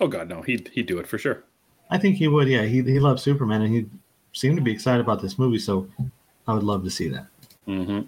oh 0.00 0.08
god, 0.08 0.28
no, 0.28 0.42
he'd 0.42 0.68
he'd 0.72 0.86
do 0.86 0.98
it 0.98 1.06
for 1.06 1.18
sure. 1.18 1.44
I 1.90 1.98
think 1.98 2.16
he 2.16 2.26
would. 2.28 2.48
Yeah, 2.48 2.62
he 2.64 2.82
he 2.82 2.98
loves 2.98 3.22
Superman, 3.22 3.62
and 3.62 3.74
he 3.74 3.86
seemed 4.32 4.56
to 4.56 4.62
be 4.62 4.72
excited 4.72 5.00
about 5.00 5.22
this 5.22 5.38
movie. 5.38 5.58
So 5.58 5.88
I 6.48 6.54
would 6.54 6.62
love 6.64 6.82
to 6.84 6.90
see 6.90 7.08
that. 7.08 7.26
hmm 7.66 8.00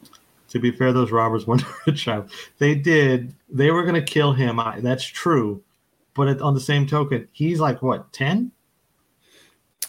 To 0.50 0.60
be 0.60 0.70
fair, 0.70 0.92
those 0.92 1.10
robbers 1.10 1.46
went 1.46 1.62
for 1.62 1.90
a 1.90 1.94
child. 1.94 2.30
They 2.58 2.74
did. 2.74 3.34
They 3.48 3.70
were 3.70 3.82
going 3.82 3.94
to 3.94 4.02
kill 4.02 4.32
him. 4.32 4.60
I, 4.60 4.80
that's 4.80 5.04
true. 5.04 5.62
But 6.14 6.28
it, 6.28 6.40
on 6.40 6.54
the 6.54 6.60
same 6.60 6.86
token, 6.86 7.28
he's 7.32 7.60
like 7.60 7.82
what 7.82 8.12
ten? 8.12 8.52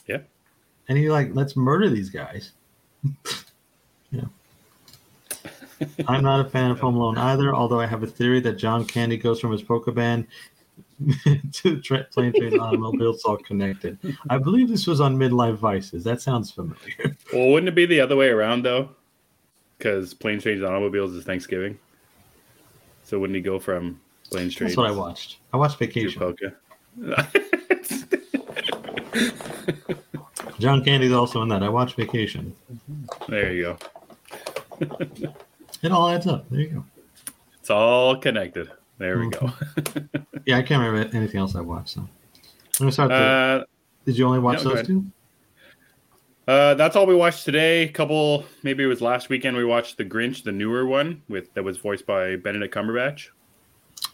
Yeah. 0.07 0.19
And 0.89 0.97
he's 0.97 1.09
like, 1.09 1.29
let's 1.33 1.55
murder 1.55 1.89
these 1.89 2.09
guys. 2.09 2.51
yeah. 4.11 4.25
I'm 6.07 6.23
not 6.23 6.45
a 6.45 6.49
fan 6.49 6.71
of 6.71 6.79
Home 6.79 6.95
Alone 6.95 7.17
either. 7.17 7.53
Although 7.53 7.79
I 7.79 7.85
have 7.85 8.03
a 8.03 8.07
theory 8.07 8.39
that 8.41 8.53
John 8.53 8.85
Candy 8.85 9.17
goes 9.17 9.39
from 9.39 9.51
his 9.51 9.61
polka 9.61 9.91
band 9.91 10.27
to 11.53 11.79
tra- 11.81 12.05
plane 12.11 12.33
train 12.33 12.59
automobiles 12.59 13.23
all 13.23 13.37
connected. 13.37 13.97
I 14.29 14.37
believe 14.37 14.69
this 14.69 14.87
was 14.87 14.99
on 14.99 15.17
Midlife 15.17 15.57
Vices. 15.57 16.03
That 16.03 16.21
sounds 16.21 16.51
familiar. 16.51 17.15
Well, 17.33 17.49
wouldn't 17.49 17.69
it 17.69 17.75
be 17.75 17.85
the 17.85 18.01
other 18.01 18.15
way 18.15 18.29
around 18.29 18.63
though? 18.63 18.89
Because 19.77 20.13
planes, 20.13 20.43
trains, 20.43 20.61
and 20.61 20.69
automobiles 20.69 21.13
is 21.13 21.23
Thanksgiving. 21.23 21.77
So 23.03 23.19
wouldn't 23.19 23.35
he 23.35 23.41
go 23.41 23.59
from 23.59 23.99
planes, 24.29 24.55
trains 24.55 24.75
That's 24.75 24.77
what 24.77 24.87
I 24.87 24.91
watched. 24.91 25.37
I 25.53 25.57
watched 25.57 25.79
Vacation. 25.79 26.19
polka? 26.19 26.53
John 30.59 30.83
Candy's 30.83 31.11
also 31.11 31.43
in 31.43 31.49
that. 31.49 31.63
I 31.63 31.69
watched 31.69 31.95
Vacation. 31.95 32.53
There 33.27 33.53
you 33.53 33.63
go. 33.63 33.77
It 35.83 35.91
all 35.91 36.09
adds 36.09 36.27
up. 36.27 36.49
There 36.49 36.59
you 36.59 36.69
go. 36.69 36.85
It's 37.59 37.69
all 37.69 38.17
connected. 38.17 38.71
There 38.97 39.19
we 39.19 39.29
go. 39.29 39.51
Yeah, 40.45 40.57
I 40.57 40.63
can't 40.63 40.81
remember 40.81 41.15
anything 41.15 41.39
else 41.39 41.55
I 41.55 41.61
watched. 41.61 41.97
So. 42.71 42.89
Start. 42.89 43.11
uh, 43.11 43.65
Did 44.05 44.17
you 44.17 44.25
only 44.25 44.39
watch 44.39 44.63
no, 44.63 44.75
those 44.75 44.87
two? 44.87 45.05
Uh, 46.47 46.73
that's 46.75 46.95
all 46.95 47.05
we 47.05 47.15
watched 47.15 47.45
today. 47.45 47.83
A 47.83 47.89
Couple, 47.89 48.45
maybe 48.63 48.83
it 48.83 48.87
was 48.87 49.01
last 49.01 49.29
weekend. 49.29 49.57
We 49.57 49.65
watched 49.65 49.97
The 49.97 50.05
Grinch, 50.05 50.43
the 50.43 50.51
newer 50.51 50.85
one 50.85 51.21
with 51.27 51.53
that 51.53 51.63
was 51.63 51.77
voiced 51.77 52.05
by 52.05 52.35
Benedict 52.37 52.73
Cumberbatch. 52.73 53.29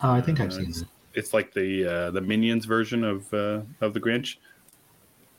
Oh, 0.01 0.11
I 0.11 0.21
think 0.21 0.39
I've 0.39 0.49
Uh, 0.49 0.53
seen 0.53 0.71
that. 0.71 0.85
it's 1.13 1.33
like 1.33 1.53
the 1.53 1.85
uh, 1.85 2.11
the 2.11 2.21
Minions 2.21 2.65
version 2.65 3.03
of 3.03 3.31
uh, 3.33 3.61
of 3.81 3.93
the 3.93 3.99
Grinch. 3.99 4.37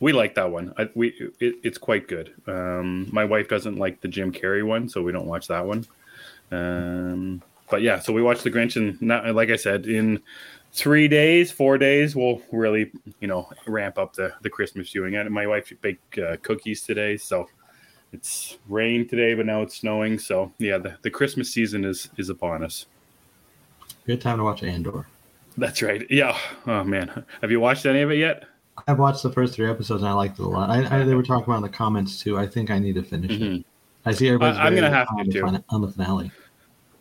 We 0.01 0.13
like 0.13 0.35
that 0.35 0.51
one. 0.51 0.75
I, 0.77 0.89
we 0.95 1.09
it, 1.41 1.57
it's 1.63 1.79
quite 1.79 2.09
good. 2.09 2.33
Um, 2.47 3.09
my 3.13 3.25
wife 3.25 3.49
doesn't 3.49 3.77
like 3.77 4.01
the 4.01 4.09
Jim 4.09 4.33
Carrey 4.33 4.65
one, 4.65 4.89
so 4.89 5.03
we 5.03 5.13
don't 5.13 5.27
watch 5.27 5.49
that 5.49 5.65
one. 5.65 5.87
Um, 6.53 7.43
but 7.71 7.83
yeah, 7.83 7.99
so 7.99 8.13
we 8.13 8.23
watched 8.23 8.45
the 8.45 8.51
Grinch, 8.51 8.77
and 8.77 9.01
not, 9.01 9.35
like 9.35 9.51
I 9.51 9.57
said, 9.57 9.87
in 9.87 10.21
three 10.75 11.09
days, 11.09 11.51
four 11.51 11.79
days, 11.79 12.15
we'll 12.15 12.43
really 12.53 12.91
you 13.21 13.29
know 13.29 13.49
ramp 13.67 13.97
up 13.99 14.13
the 14.15 14.35
the 14.43 14.51
Christmas 14.51 14.91
viewing. 14.91 15.15
And 15.17 15.31
my 15.31 15.47
wife 15.47 15.73
baked 15.81 16.19
uh, 16.19 16.37
cookies 16.39 16.83
today, 16.83 17.17
so 17.17 17.49
it's 18.13 18.59
rain 18.69 19.09
today, 19.09 19.35
but 19.35 19.47
now 19.47 19.63
it's 19.63 19.77
snowing. 19.77 20.19
So 20.19 20.53
yeah, 20.59 20.79
the, 20.79 20.97
the 21.03 21.11
Christmas 21.11 21.51
season 21.51 21.85
is 21.85 22.11
is 22.19 22.29
upon 22.29 22.63
us. 22.63 22.87
Good 24.07 24.21
time 24.21 24.39
to 24.39 24.45
watch 24.45 24.63
Andor. 24.63 25.07
That's 25.57 25.81
right. 25.83 26.05
Yeah. 26.11 26.37
Oh 26.67 26.85
man, 26.85 27.25
have 27.41 27.51
you 27.51 27.61
watched 27.61 27.87
any 27.87 28.03
of 28.03 28.11
it 28.11 28.17
yet? 28.19 28.45
I've 28.89 28.99
watched 28.99 29.23
the 29.23 29.31
first 29.31 29.55
three 29.55 29.71
episodes 29.71 30.03
and 30.03 30.09
I 30.11 30.13
liked 30.13 30.39
it 30.41 30.43
a 30.43 30.49
lot. 30.49 30.69
I, 30.69 31.01
I 31.01 31.05
they 31.05 31.15
were 31.15 31.23
talking 31.23 31.45
about 31.45 31.59
in 31.59 31.63
the 31.63 31.69
comments 31.69 32.21
too. 32.21 32.37
I 32.37 32.47
think 32.47 32.71
I 32.73 32.79
need 32.81 32.97
to 32.97 33.05
finish 33.05 33.31
it. 33.31 33.41
Mhm. 33.41 33.65
I 34.05 34.13
see 34.13 34.27
everybody's. 34.27 34.59
I- 34.59 34.65
I'm 34.65 34.75
gonna 34.75 34.91
have 34.91 35.07
to 35.09 35.33
fin- 35.33 35.65
on 35.71 35.81
the 35.81 35.89
finale. 35.89 36.31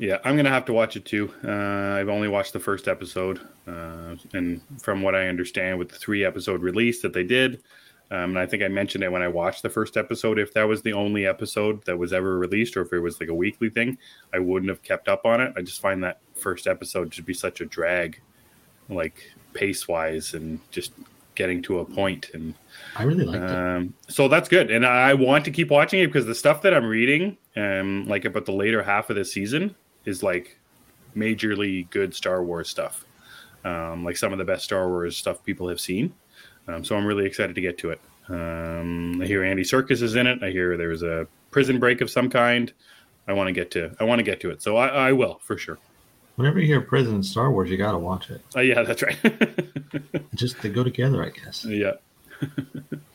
Yeah, 0.04 0.18
I'm 0.26 0.36
gonna 0.36 0.50
have 0.50 0.66
to 0.66 0.74
watch 0.74 0.98
it 0.98 1.06
too. 1.06 1.34
Uh, 1.46 1.96
I've 1.96 2.10
only 2.10 2.28
watched 2.28 2.52
the 2.52 2.60
first 2.60 2.90
episode, 2.90 3.40
uh, 3.66 4.18
and 4.34 4.60
from 4.82 5.02
what 5.02 5.16
I 5.16 5.30
understand, 5.30 5.80
with 5.80 5.88
the 5.88 5.96
three 5.96 6.26
episode 6.26 6.62
release 6.62 7.02
that 7.04 7.14
they 7.14 7.24
did, 7.24 7.64
um, 8.12 8.32
and 8.32 8.38
I 8.40 8.46
think 8.46 8.64
I 8.64 8.68
mentioned 8.68 9.06
it 9.06 9.12
when 9.14 9.22
I 9.22 9.30
watched 9.30 9.64
the 9.64 9.70
first 9.70 9.96
episode. 9.96 10.40
If 10.40 10.54
that 10.56 10.68
was 10.68 10.82
the 10.82 10.92
only 10.92 11.26
episode 11.26 11.86
that 11.86 11.98
was 11.98 12.12
ever 12.12 12.38
released, 12.38 12.76
or 12.76 12.82
if 12.82 12.92
it 12.92 13.00
was 13.00 13.22
like 13.22 13.30
a 13.30 13.34
weekly 13.34 13.70
thing, 13.70 13.98
I 14.34 14.40
wouldn't 14.40 14.70
have 14.70 14.84
kept 14.84 15.08
up 15.08 15.26
on 15.26 15.40
it. 15.40 15.54
I 15.56 15.62
just 15.62 15.80
find 15.80 16.04
that 16.04 16.20
first 16.36 16.68
episode 16.68 17.14
to 17.14 17.22
be 17.22 17.34
such 17.34 17.62
a 17.62 17.66
drag, 17.66 18.20
like 18.90 19.32
pace 19.54 19.88
wise, 19.88 20.34
and 20.34 20.60
just 20.70 20.92
getting 21.36 21.62
to 21.62 21.80
a 21.80 21.86
point 21.86 22.30
and 22.34 22.54
I 22.96 23.04
really 23.04 23.24
liked 23.24 23.44
it. 23.44 23.50
um, 23.50 23.94
so 24.10 24.28
that's 24.28 24.50
good, 24.50 24.70
and 24.70 24.86
I 24.86 25.14
want 25.14 25.46
to 25.46 25.52
keep 25.52 25.72
watching 25.72 26.02
it 26.02 26.08
because 26.08 26.26
the 26.26 26.36
stuff 26.36 26.62
that 26.64 26.74
I'm 26.74 26.86
reading, 26.86 27.38
um, 27.56 28.06
like 28.06 28.26
about 28.26 28.44
the 28.44 28.52
later 28.52 28.84
half 28.84 29.10
of 29.10 29.16
the 29.16 29.24
season, 29.24 29.74
is 30.06 30.24
like 30.24 30.58
majorly 31.16 31.90
good 31.90 32.14
Star 32.14 32.44
Wars 32.44 32.70
stuff. 32.70 33.06
Um, 33.64 34.04
like 34.04 34.18
some 34.18 34.32
of 34.32 34.38
the 34.38 34.46
best 34.46 34.66
Star 34.66 34.88
Wars 34.90 35.16
stuff 35.16 35.44
people 35.44 35.70
have 35.70 35.80
seen. 35.80 36.14
Um, 36.68 36.84
so 36.84 36.96
I'm 36.96 37.06
really 37.06 37.26
excited 37.26 37.56
to 37.56 37.62
get 37.62 37.78
to 37.80 37.92
it. 37.92 38.02
Um, 38.30 39.22
I 39.22 39.26
hear 39.26 39.44
Andy 39.44 39.64
Serkis 39.64 40.02
is 40.02 40.16
in 40.16 40.28
it. 40.28 40.42
I 40.44 40.50
hear 40.50 40.78
there's 40.78 41.04
a 41.04 41.28
prison 41.52 41.80
break 41.80 42.02
of 42.02 42.10
some 42.10 42.30
kind. 42.30 42.72
I 43.28 43.34
want 43.34 43.48
to 43.48 43.54
get 43.54 43.72
to. 43.72 43.96
I 44.00 44.04
want 44.04 44.20
to 44.20 44.24
get 44.24 44.40
to 44.42 44.52
it. 44.52 44.62
So 44.62 44.78
I, 44.78 44.88
I 44.88 45.12
will 45.12 45.40
for 45.42 45.58
sure. 45.58 45.78
Whenever 46.36 46.60
you 46.60 46.66
hear 46.66 46.82
prison 46.82 47.16
in 47.16 47.24
Star 47.24 47.52
Wars, 47.52 47.70
you 47.70 47.78
gotta 47.78 47.98
watch 47.98 48.30
it. 48.32 48.42
Uh, 48.56 48.62
yeah, 48.62 48.82
that's 48.82 49.04
right. 49.04 49.18
Just 50.36 50.62
they 50.62 50.70
go 50.70 50.84
together, 50.84 51.24
I 51.24 51.30
guess. 51.30 51.64
Yeah. 51.64 51.94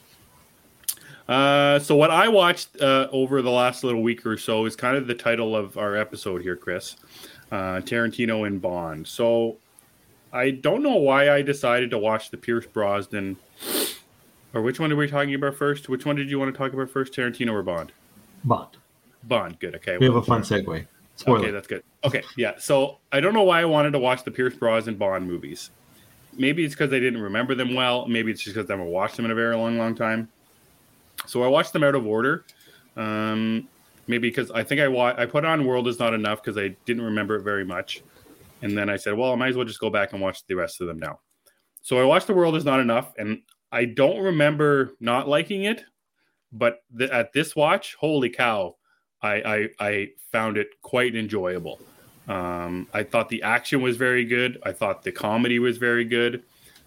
uh, 1.28 1.78
so 1.78 1.94
what 1.94 2.10
I 2.10 2.28
watched 2.28 2.80
uh, 2.80 3.08
over 3.12 3.42
the 3.42 3.50
last 3.50 3.84
little 3.84 4.02
week 4.02 4.24
or 4.24 4.36
so 4.38 4.64
is 4.64 4.74
kind 4.74 4.96
of 4.96 5.06
the 5.06 5.14
title 5.14 5.54
of 5.54 5.76
our 5.76 5.96
episode 5.96 6.42
here, 6.42 6.56
Chris. 6.56 6.96
Uh, 7.50 7.80
Tarantino 7.80 8.46
and 8.46 8.60
Bond. 8.60 9.06
So 9.06 9.56
I 10.32 10.50
don't 10.50 10.82
know 10.82 10.96
why 10.96 11.30
I 11.30 11.42
decided 11.42 11.90
to 11.90 11.98
watch 11.98 12.30
the 12.30 12.36
Pierce 12.36 12.66
Brosnan. 12.66 13.36
Or 14.54 14.62
which 14.62 14.80
one 14.80 14.90
are 14.92 14.96
we 14.96 15.08
talking 15.08 15.34
about 15.34 15.54
first? 15.54 15.88
Which 15.88 16.06
one 16.06 16.16
did 16.16 16.30
you 16.30 16.38
want 16.38 16.54
to 16.54 16.58
talk 16.58 16.72
about 16.72 16.90
first, 16.90 17.12
Tarantino 17.12 17.52
or 17.52 17.62
Bond? 17.62 17.92
Bond. 18.44 18.76
Bond. 19.24 19.58
Good. 19.60 19.74
Okay. 19.76 19.98
We 19.98 20.06
have 20.06 20.16
a 20.16 20.22
fun 20.22 20.42
segue. 20.42 20.86
Spoiler. 21.16 21.38
Okay, 21.40 21.50
that's 21.50 21.66
good. 21.66 21.82
Okay, 22.04 22.22
yeah. 22.36 22.54
So 22.58 22.98
I 23.10 23.20
don't 23.20 23.34
know 23.34 23.42
why 23.42 23.60
I 23.60 23.64
wanted 23.64 23.90
to 23.90 23.98
watch 23.98 24.24
the 24.24 24.30
Pierce 24.30 24.54
Brosnan 24.54 24.96
Bond 24.96 25.26
movies. 25.26 25.70
Maybe 26.36 26.64
it's 26.64 26.74
because 26.74 26.92
I 26.92 27.00
didn't 27.00 27.20
remember 27.20 27.54
them 27.54 27.74
well. 27.74 28.06
Maybe 28.06 28.30
it's 28.30 28.42
just 28.42 28.54
because 28.54 28.70
I 28.70 28.74
haven't 28.74 28.92
watched 28.92 29.16
them 29.16 29.24
in 29.24 29.32
a 29.32 29.34
very 29.34 29.56
long, 29.56 29.76
long 29.78 29.96
time. 29.96 30.28
So 31.26 31.42
I 31.42 31.48
watched 31.48 31.72
them 31.72 31.84
out 31.84 31.94
of 31.94 32.06
order. 32.06 32.44
Um, 32.96 33.68
maybe 34.08 34.28
because 34.28 34.50
I 34.50 34.64
think 34.64 34.80
I 34.80 34.88
wa- 34.88 35.14
I 35.16 35.26
put 35.26 35.44
on 35.44 35.66
World 35.66 35.86
is 35.86 35.98
Not 35.98 36.14
Enough 36.14 36.42
because 36.42 36.58
I 36.58 36.76
didn't 36.84 37.04
remember 37.04 37.36
it 37.36 37.42
very 37.42 37.64
much, 37.64 38.02
and 38.62 38.76
then 38.76 38.88
I 38.88 38.96
said, 38.96 39.14
well, 39.16 39.32
I 39.32 39.36
might 39.36 39.50
as 39.50 39.56
well 39.56 39.66
just 39.66 39.80
go 39.80 39.90
back 39.90 40.12
and 40.12 40.20
watch 40.20 40.44
the 40.46 40.54
rest 40.54 40.80
of 40.80 40.88
them 40.88 40.98
now. 40.98 41.20
So 41.82 41.98
I 42.00 42.04
watched 42.04 42.26
The 42.26 42.34
World 42.34 42.56
is 42.56 42.64
Not 42.64 42.80
Enough, 42.80 43.12
and 43.18 43.42
I 43.70 43.84
don't 43.84 44.20
remember 44.20 44.94
not 45.00 45.28
liking 45.28 45.64
it, 45.64 45.84
but 46.50 46.82
at 47.12 47.32
this 47.32 47.54
watch, 47.54 47.96
holy 48.00 48.30
cow, 48.30 48.76
I, 49.22 49.34
I 49.34 49.68
I 49.78 50.08
found 50.32 50.56
it 50.56 50.68
quite 50.82 51.14
enjoyable. 51.14 51.80
Um, 52.26 52.88
I 52.92 53.02
thought 53.02 53.28
the 53.28 53.42
action 53.42 53.80
was 53.80 53.96
very 53.96 54.24
good. 54.24 54.58
I 54.64 54.72
thought 54.72 55.02
the 55.02 55.12
comedy 55.12 55.58
was 55.58 55.78
very 55.78 56.04
good. 56.04 56.42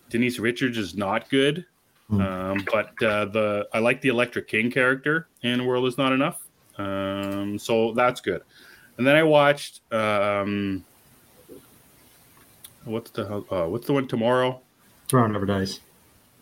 Denise 0.09 0.39
Richards 0.39 0.77
is 0.77 0.95
not 0.95 1.29
good. 1.29 1.65
Um, 2.11 2.65
but 2.71 3.01
uh, 3.03 3.25
the 3.25 3.67
I 3.73 3.79
like 3.79 4.01
the 4.01 4.09
Elektra 4.09 4.41
King 4.41 4.69
character 4.69 5.27
in 5.43 5.65
World 5.65 5.87
Is 5.87 5.97
Not 5.97 6.11
Enough, 6.11 6.41
um, 6.77 7.57
so 7.57 7.93
that's 7.93 8.19
good. 8.19 8.41
And 8.97 9.07
then 9.07 9.15
I 9.15 9.23
watched 9.23 9.79
um, 9.93 10.83
what's 12.85 13.11
the 13.11 13.25
hell- 13.25 13.45
uh, 13.49 13.67
what's 13.67 13.87
the 13.87 13.93
one 13.93 14.07
tomorrow? 14.07 14.59
Tomorrow 15.07 15.27
Never 15.29 15.45
Dies. 15.45 15.79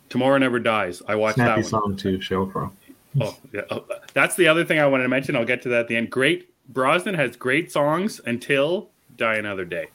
Tomorrow 0.08 0.38
Never 0.38 0.58
Dies. 0.58 1.02
I 1.06 1.14
watched 1.14 1.36
Snappy 1.36 1.62
that 1.62 1.72
one. 1.72 1.82
song 1.82 1.96
too, 1.96 2.18
Sheryl 2.18 2.50
Crow. 2.50 2.72
Oh, 3.20 3.36
yeah. 3.52 3.62
Oh, 3.70 3.84
that's 4.14 4.36
the 4.36 4.46
other 4.48 4.64
thing 4.64 4.78
I 4.78 4.86
wanted 4.86 5.04
to 5.04 5.08
mention. 5.08 5.34
I'll 5.36 5.44
get 5.44 5.62
to 5.62 5.68
that 5.70 5.80
at 5.80 5.88
the 5.88 5.96
end. 5.96 6.10
Great. 6.10 6.52
Brosnan 6.68 7.14
has 7.16 7.36
great 7.36 7.72
songs 7.72 8.20
until 8.26 8.90
Die 9.16 9.34
Another 9.34 9.64
Day, 9.64 9.88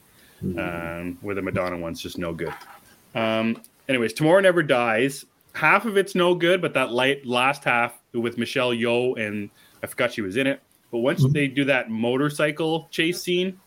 um, 0.44 1.18
where 1.22 1.34
the 1.36 1.42
Madonna 1.42 1.78
one's 1.78 2.02
just 2.02 2.18
no 2.18 2.34
good. 2.34 2.54
Um, 3.14 3.62
anyways, 3.88 4.12
Tomorrow 4.14 4.42
Never 4.42 4.64
Dies. 4.64 5.26
Half 5.56 5.86
of 5.86 5.96
it's 5.96 6.16
no 6.16 6.36
good, 6.36 6.62
but 6.62 6.74
that 6.74 6.92
light 6.92 7.26
last 7.26 7.64
half 7.64 7.98
with 8.14 8.38
Michelle 8.38 8.72
Yeoh 8.72 9.18
and 9.18 9.50
I 9.82 9.88
forgot 9.88 10.12
she 10.12 10.22
was 10.22 10.36
in 10.36 10.48
it. 10.48 10.62
But 10.92 11.00
once 11.00 11.24
Mhm. 11.24 11.32
they 11.34 11.48
do 11.48 11.64
that 11.66 11.90
motorcycle 11.90 12.88
chase 12.92 13.22
scene, 13.22 13.58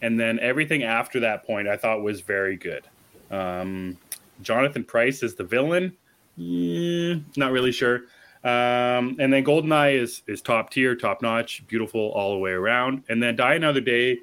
and 0.00 0.18
then 0.18 0.38
everything 0.40 0.82
after 0.82 1.20
that 1.20 1.44
point, 1.44 1.68
I 1.68 1.76
thought 1.76 2.02
was 2.02 2.22
very 2.22 2.56
good. 2.56 2.84
Um, 3.30 3.98
Jonathan 4.42 4.82
Pryce 4.84 5.22
is 5.22 5.34
the 5.34 5.44
villain. 5.44 5.92
Not 6.38 7.52
really 7.52 7.72
sure. 7.72 8.04
Um, 8.44 9.16
and 9.18 9.32
then 9.32 9.44
Goldeneye 9.44 9.94
is 10.00 10.22
is 10.26 10.40
top 10.40 10.70
tier, 10.70 10.94
top 10.94 11.20
notch, 11.20 11.66
beautiful 11.66 12.12
all 12.12 12.32
the 12.32 12.38
way 12.38 12.52
around. 12.52 13.02
And 13.08 13.22
then 13.22 13.36
Die 13.36 13.54
Another 13.54 13.80
Day 13.80 14.20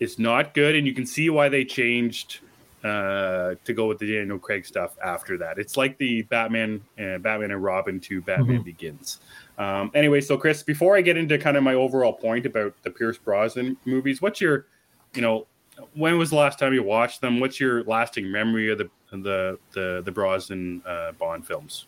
is 0.00 0.18
not 0.18 0.54
good, 0.54 0.74
and 0.74 0.86
you 0.86 0.92
can 0.94 1.06
see 1.06 1.30
why 1.30 1.48
they 1.48 1.64
changed 1.64 2.40
uh, 2.86 3.54
to 3.64 3.72
go 3.72 3.86
with 3.86 3.98
the 3.98 4.16
Daniel 4.16 4.38
Craig 4.38 4.64
stuff 4.64 4.96
after 5.04 5.36
that. 5.38 5.58
It's 5.58 5.76
like 5.76 5.98
the 5.98 6.22
Batman, 6.22 6.80
uh, 6.98 7.18
Batman 7.18 7.50
and 7.50 7.62
Robin 7.62 7.98
to 8.00 8.20
Batman 8.22 8.60
Mhm. 8.60 8.64
Begins. 8.64 9.20
Um, 9.58 9.90
anyway, 9.94 10.20
so 10.20 10.36
Chris, 10.36 10.62
before 10.62 10.96
I 10.96 11.00
get 11.00 11.16
into 11.16 11.38
kind 11.38 11.56
of 11.56 11.62
my 11.62 11.74
overall 11.74 12.12
point 12.12 12.46
about 12.46 12.74
the 12.82 12.90
Pierce 12.90 13.18
Brosnan 13.18 13.76
movies, 13.84 14.22
what's 14.22 14.40
your, 14.40 14.66
you 15.14 15.22
know, 15.22 15.46
when 15.94 16.16
was 16.18 16.30
the 16.30 16.36
last 16.36 16.58
time 16.58 16.72
you 16.72 16.82
watched 16.82 17.20
them? 17.20 17.40
What's 17.40 17.58
your 17.60 17.82
lasting 17.84 18.30
memory 18.30 18.70
of 18.70 18.78
the 18.78 18.88
the 19.12 19.58
the, 19.72 20.02
the 20.04 20.12
Brosnan 20.12 20.82
uh, 20.86 21.12
Bond 21.12 21.46
films? 21.46 21.86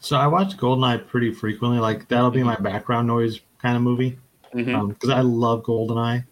So 0.00 0.16
I 0.16 0.26
watch 0.26 0.56
Goldeneye 0.56 1.06
pretty 1.06 1.32
frequently. 1.32 1.78
Like 1.78 2.08
that'll 2.08 2.30
be 2.30 2.42
my 2.42 2.56
background 2.56 3.06
noise 3.06 3.40
kind 3.58 3.76
of 3.76 3.82
movie 3.82 4.18
because 4.52 5.10
I 5.10 5.20
love 5.20 5.62
Goldeneye. 5.62 6.24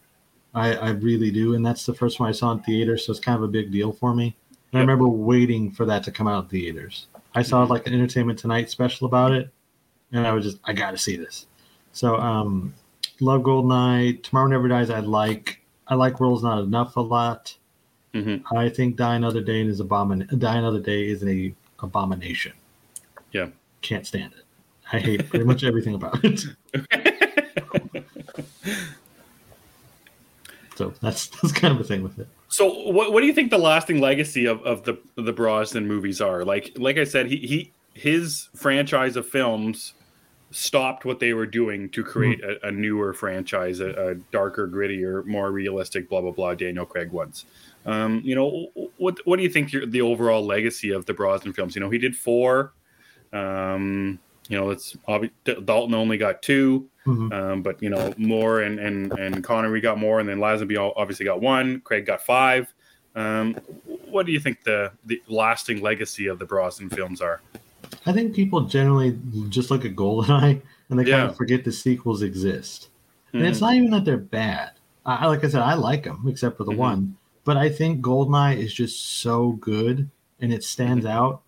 I, 0.55 0.75
I 0.75 0.91
really 0.91 1.31
do, 1.31 1.55
and 1.55 1.65
that's 1.65 1.87
the 1.87 1.95
first 1.95 2.21
one 2.21 2.29
I 2.29 2.33
saw 2.33 2.53
in 2.53 2.61
theaters, 2.61 3.07
so 3.07 3.11
it's 3.13 3.21
kind 3.21 3.37
of 3.37 3.43
a 3.43 3.49
big 3.49 3.71
deal 3.73 3.93
for 3.93 4.15
me. 4.15 4.37
And 4.73 4.79
I 4.79 4.81
remember 4.81 5.09
waiting 5.09 5.71
for 5.71 5.85
that 5.87 6.03
to 6.05 6.11
come 6.13 6.29
out 6.29 6.45
in 6.45 6.51
theaters. 6.51 7.07
I 7.35 7.43
saw 7.43 7.65
like 7.65 7.87
an 7.87 7.95
Entertainment 7.95 8.39
Tonight 8.39 8.71
special 8.71 9.07
about 9.07 9.33
it, 9.33 9.51
and 10.13 10.27
I 10.27 10.33
was 10.33 10.45
just, 10.45 10.59
I 10.65 10.73
got 10.73 10.91
to 10.91 10.99
see 10.99 11.17
this. 11.17 11.47
So, 11.93 12.17
um, 12.17 12.75
love 13.21 13.43
Goldeneye. 13.43 14.23
Tomorrow 14.23 14.49
Never 14.49 14.69
Dies. 14.69 14.91
I 14.91 15.01
like. 15.01 15.61
I 15.89 15.95
like 15.95 16.21
World's 16.21 16.43
Not 16.43 16.63
Enough 16.63 16.97
a 16.97 17.01
lot. 17.01 17.55
Mhm. 18.15 18.43
I 18.55 18.69
think 18.69 18.97
Die 18.97 19.15
Another 19.15 19.41
Day 19.41 19.63
is 19.63 19.81
abomin. 19.81 20.39
Die 20.39 20.57
Another 20.57 20.81
Day 20.81 21.09
is 21.09 21.25
a 21.25 21.55
abomination. 21.81 22.53
Yeah. 23.33 23.49
can't 23.81 24.07
stand 24.07 24.33
it. 24.35 24.45
I 24.93 24.99
hate 25.01 25.29
pretty 25.29 25.45
much 25.45 25.65
everything 25.65 25.95
about 25.95 26.21
it. 26.23 26.45
So 30.77 30.93
that's 31.01 31.27
that's 31.43 31.53
kind 31.53 31.75
of 31.75 31.81
a 31.81 31.85
thing 31.85 32.03
with 32.03 32.19
it. 32.19 32.29
So, 32.49 32.91
what, 32.91 33.13
what 33.13 33.21
do 33.21 33.27
you 33.27 33.33
think 33.33 33.51
the 33.51 33.59
lasting 33.59 34.01
legacy 34.01 34.47
of, 34.47 34.63
of 34.63 34.85
the 34.85 34.99
the 35.17 35.33
Brosnan 35.33 35.87
movies 35.87 36.21
are? 36.21 36.45
Like, 36.45 36.73
like 36.77 36.99
I 36.99 37.05
said, 37.05 37.27
he 37.27 37.37
he 37.39 37.73
his 37.95 38.49
franchise 38.55 39.17
of 39.17 39.27
films 39.27 39.95
stopped 40.51 41.07
what 41.07 41.19
they 41.19 41.33
were 41.33 41.47
doing 41.47 41.89
to 41.91 42.05
create 42.05 42.43
Mm-hmm. 42.43 42.67
a, 42.67 42.69
a 42.69 42.73
newer 42.73 43.15
franchise, 43.15 43.81
a, 43.81 44.11
a 44.11 44.15
darker, 44.33 44.69
grittier, 44.69 45.25
more 45.25 45.51
realistic, 45.51 46.09
blah 46.09 46.21
blah 46.21 46.31
blah. 46.31 46.55
Daniel 46.55 46.85
Craig 46.87 47.11
ones. 47.11 47.47
Um, 47.87 48.21
you 48.25 48.35
know, 48.35 48.69
what 48.99 49.19
what 49.25 49.37
do 49.39 49.43
you 49.43 49.49
think 49.49 49.73
your, 49.73 49.87
the 49.87 50.03
overall 50.03 50.45
legacy 50.45 50.91
of 50.91 51.07
the 51.07 51.15
Brosnan 51.15 51.53
films? 51.55 51.75
You 51.75 51.81
know, 51.81 51.91
he 51.91 51.99
did 51.99 52.15
four. 52.17 52.75
Um, 53.33 54.21
you 54.49 54.59
know, 54.59 54.71
it's 54.71 54.95
obvi- 55.09 55.31
Dalton 55.45 55.95
only 55.95 56.19
got 56.19 56.43
two, 56.43 56.89
Mhm. 57.07 57.33
um, 57.33 57.63
but 57.63 57.83
you 57.83 57.91
know, 57.91 58.13
Moore 58.17 58.61
and 58.63 58.79
and 58.79 59.13
and 59.19 59.43
Connery 59.45 59.81
got 59.81 59.99
more, 59.99 60.21
and 60.21 60.29
then 60.29 60.39
Lazenby 60.39 60.77
obviously 60.97 61.25
got 61.25 61.41
one. 61.41 61.81
Craig 61.81 62.07
got 62.07 62.23
five. 62.23 62.73
Um, 63.15 63.55
what 64.09 64.27
do 64.27 64.33
you 64.33 64.41
think 64.41 64.63
the 64.65 64.91
the 65.07 65.23
lasting 65.29 65.81
legacy 65.83 66.27
of 66.27 66.39
the 66.39 66.45
Brosnan 66.47 66.91
films 66.91 67.21
are? 67.21 67.41
I 68.07 68.13
think 68.13 68.35
people 68.35 68.63
generally 68.63 69.19
just 69.49 69.71
look 69.71 69.85
at 69.85 69.95
Goldeneye 69.95 70.61
and 70.89 70.99
they 70.99 71.05
kind 71.05 71.29
of 71.29 71.37
forget 71.37 71.65
the 71.65 71.73
sequels 71.73 72.23
exist. 72.23 72.89
And 73.33 73.43
Mhm. 73.43 73.49
it's 73.49 73.61
not 73.61 73.75
even 73.75 73.91
that 73.91 74.05
they're 74.05 74.17
bad. 74.17 74.73
I, 75.05 75.27
like 75.27 75.45
I 75.45 75.49
said, 75.49 75.63
I 75.63 75.75
like 75.75 76.05
them 76.05 76.25
except 76.29 76.57
for 76.57 76.65
the 76.65 76.73
Mhm. 76.73 76.77
one. 76.77 77.17
But 77.45 77.57
I 77.57 77.69
think 77.69 78.01
Goldeneye 78.05 78.57
is 78.57 78.73
just 78.73 79.19
so 79.21 79.53
good 79.53 80.09
and 80.41 80.53
it 80.53 80.63
stands 80.65 81.05
Mm-hmm. 81.05 81.17
out 81.17 81.43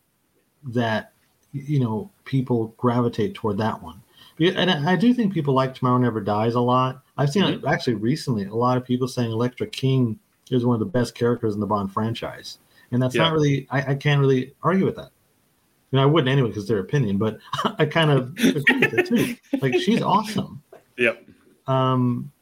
that 0.72 1.12
you 1.52 1.78
know 1.80 2.10
people 2.24 2.74
gravitate 2.76 3.34
toward 3.34 3.58
that 3.58 3.82
one. 3.82 4.00
And 4.40 4.70
I 4.70 4.96
do 4.96 5.14
think 5.14 5.32
people 5.32 5.54
like 5.54 5.74
Tomorrow 5.74 5.98
Never 5.98 6.20
Dies 6.20 6.54
a 6.54 6.60
lot. 6.60 7.02
I've 7.16 7.30
seen 7.30 7.44
Mm-hmm. 7.44 7.66
actually 7.68 7.94
recently. 7.94 8.44
A 8.46 8.54
lot 8.54 8.76
of 8.76 8.84
people 8.84 9.06
saying 9.06 9.30
Elektra 9.30 9.66
King 9.68 10.18
is 10.50 10.64
one 10.64 10.74
of 10.74 10.80
the 10.80 10.86
best 10.86 11.14
characters 11.14 11.54
in 11.54 11.60
the 11.60 11.66
Bond 11.66 11.92
franchise, 11.92 12.58
and 12.90 13.00
that's 13.02 13.14
Yeah. 13.14 13.24
not 13.24 13.32
really. 13.34 13.66
I, 13.70 13.92
I 13.92 13.94
can't 13.94 14.20
really 14.20 14.54
argue 14.62 14.84
with 14.84 14.96
that. 14.96 15.10
And 15.92 16.00
I 16.00 16.06
wouldn't 16.06 16.28
anyway 16.28 16.48
because 16.48 16.66
their 16.66 16.80
opinion, 16.80 17.18
but 17.18 17.38
I 17.78 17.86
kind 17.86 18.10
of 18.10 18.30
agree 18.38 18.78
with 18.80 18.94
it 18.94 19.06
too. 19.06 19.36
Like 19.62 19.74
she's 19.74 20.02
awesome. 20.02 20.60
Yep. 20.98 21.24
Um, 21.68 22.32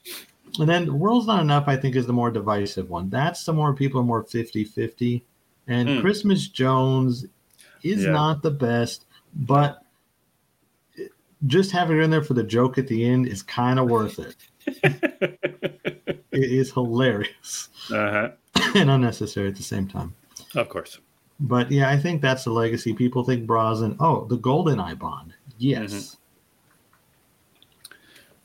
and 0.59 0.69
then 0.69 0.99
World's 0.99 1.27
Not 1.27 1.43
Enough, 1.43 1.65
I 1.67 1.77
think, 1.77 1.95
is 1.97 2.07
the 2.07 2.13
more 2.15 2.31
divisive 2.31 2.89
one. 2.89 3.11
That's 3.11 3.45
the 3.45 3.53
more 3.53 3.75
people 3.75 4.01
are 4.01 4.05
more 4.05 4.23
50 4.23 4.65
50. 4.65 5.25
And 5.69 5.89
Hmm. 5.89 6.01
Christmas 6.01 6.49
Jones 6.49 7.27
is 7.83 8.05
Yeah. 8.05 8.13
not 8.13 8.43
the 8.43 8.51
best, 8.51 9.05
but 9.35 9.83
just 11.47 11.71
having 11.73 11.97
her 11.97 12.03
in 12.03 12.11
there 12.11 12.23
for 12.23 12.35
the 12.35 12.43
joke 12.43 12.79
at 12.79 12.87
the 12.87 13.05
end 13.05 13.27
is 13.27 13.43
kind 13.43 13.79
of 13.79 13.89
worth 13.91 14.19
it. 14.19 14.37
it 14.67 16.21
is 16.31 16.71
hilarious 16.73 17.69
Uh 17.91 18.11
huh. 18.11 18.29
and 18.77 18.91
unnecessary 18.91 19.49
at 19.49 19.57
the 19.57 19.63
same 19.63 19.89
time. 19.89 20.15
Of 20.55 20.69
course. 20.69 20.99
But 21.41 21.71
yeah, 21.73 21.91
I 21.91 21.99
think 21.99 22.23
that's 22.23 22.45
the 22.45 22.53
legacy. 22.53 22.93
People 22.95 23.25
think 23.25 23.47
Brosnan, 23.47 23.97
oh, 23.99 24.27
the 24.27 24.39
Goldeneye 24.39 24.99
Bond. 24.99 25.35
Yes. 25.59 25.93
Mm-hmm. 25.93 26.19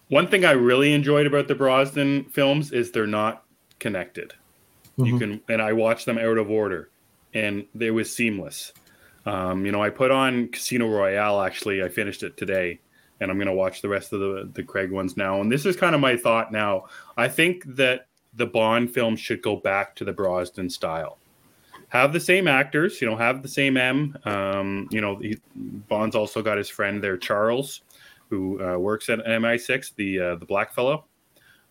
One 0.09 0.27
thing 0.27 0.45
I 0.45 0.51
really 0.51 0.93
enjoyed 0.93 1.27
about 1.27 1.47
the 1.47 1.55
Brosnan 1.55 2.25
films 2.25 2.71
is 2.71 2.91
they're 2.91 3.05
not 3.05 3.43
connected. 3.79 4.33
You 4.97 5.15
Mhm. 5.15 5.19
can, 5.19 5.41
and 5.49 5.61
I 5.61 5.73
watched 5.73 6.05
them 6.05 6.17
out 6.17 6.37
of 6.37 6.49
order, 6.49 6.89
and 7.33 7.65
it 7.79 7.91
was 7.91 8.11
seamless. 8.15 8.73
Um, 9.27 9.65
you 9.65 9.71
know, 9.71 9.83
I 9.83 9.89
put 9.89 10.09
on 10.11 10.47
Casino 10.49 10.87
Royale. 10.87 11.41
Actually, 11.41 11.83
I 11.83 11.89
finished 11.89 12.23
it 12.23 12.37
today, 12.37 12.79
and 13.19 13.29
I'm 13.29 13.37
going 13.37 13.47
to 13.47 13.53
watch 13.53 13.81
the 13.81 13.89
rest 13.89 14.13
of 14.13 14.19
the 14.19 14.49
the 14.53 14.63
Craig 14.63 14.91
ones 14.91 15.17
now. 15.17 15.41
And 15.41 15.51
this 15.51 15.65
is 15.65 15.75
kind 15.75 15.93
of 15.95 16.01
my 16.01 16.15
thought 16.15 16.51
now. 16.51 16.85
I 17.17 17.27
think 17.27 17.63
that 17.75 18.07
the 18.35 18.45
Bond 18.45 18.91
films 18.93 19.19
should 19.19 19.41
go 19.41 19.55
back 19.55 19.95
to 19.97 20.05
the 20.05 20.13
Brosnan 20.13 20.69
style. 20.69 21.17
Have 21.89 22.11
the 22.13 22.19
same 22.19 22.47
actors, 22.47 23.01
you 23.01 23.09
know, 23.09 23.15
have 23.15 23.41
the 23.41 23.47
same 23.47 23.77
M. 23.77 24.17
Um, 24.25 24.87
you 24.91 24.99
know, 25.01 25.15
he, 25.17 25.37
Bond's 25.55 26.15
also 26.15 26.41
got 26.41 26.57
his 26.57 26.67
friend 26.69 27.01
there, 27.01 27.17
Charles, 27.17 27.81
who 28.29 28.61
uh, 28.61 28.77
works 28.77 29.09
at 29.09 29.19
MI6, 29.19 29.95
the 29.95 30.19
uh, 30.19 30.35
the 30.35 30.45
black 30.45 30.73
fellow, 30.73 31.05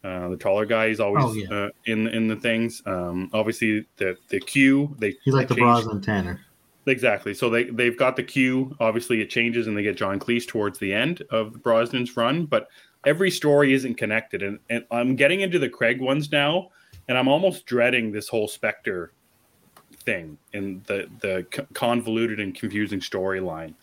uh, 0.05 0.29
the 0.29 0.37
taller 0.37 0.65
guy. 0.67 0.89
He's 0.89 1.01
always 1.01 1.25
Oh, 1.25 1.33
yeah. 1.35 1.49
uh, 1.55 1.69
in 1.85 2.09
in 2.09 2.29
the 2.29 2.37
things. 2.37 2.83
Um, 2.87 3.31
obviously, 3.33 3.87
the 3.99 4.17
the 4.29 4.41
Q 4.41 4.95
they 4.99 5.17
He's 5.23 5.35
like 5.35 5.49
the 5.49 5.55
Brosnan 5.55 6.01
Tanner. 6.01 6.41
Exactly. 6.87 7.35
So 7.35 7.51
they 7.51 7.65
they've 7.65 7.97
got 7.97 8.17
the 8.17 8.23
Q. 8.23 8.77
Obviously, 8.79 9.21
it 9.21 9.29
changes, 9.29 9.67
and 9.67 9.77
they 9.77 9.83
get 9.83 9.97
John 9.97 10.21
Cleese 10.21 10.47
towards 10.47 10.79
the 10.79 10.93
end 10.93 11.23
of 11.31 11.55
Brosnan's 11.55 12.17
run. 12.17 12.47
But 12.47 12.69
every 13.05 13.31
story 13.31 13.73
isn't 13.75 13.97
connected, 13.97 14.43
and, 14.43 14.61
and 14.71 14.85
I'm 14.91 15.17
getting 15.17 15.41
into 15.41 15.59
the 15.59 15.69
Craig 15.69 16.01
ones 16.01 16.31
now, 16.31 16.71
and 17.09 17.19
I'm 17.19 17.27
almost 17.27 17.67
dreading 17.67 18.13
this 18.13 18.29
whole 18.29 18.47
Spectre 18.47 19.13
thing 20.05 20.39
and 20.55 20.85
the 20.85 21.09
the 21.21 21.45
convoluted 21.75 22.39
and 22.39 22.55
confusing 22.55 23.01
storyline. 23.01 23.75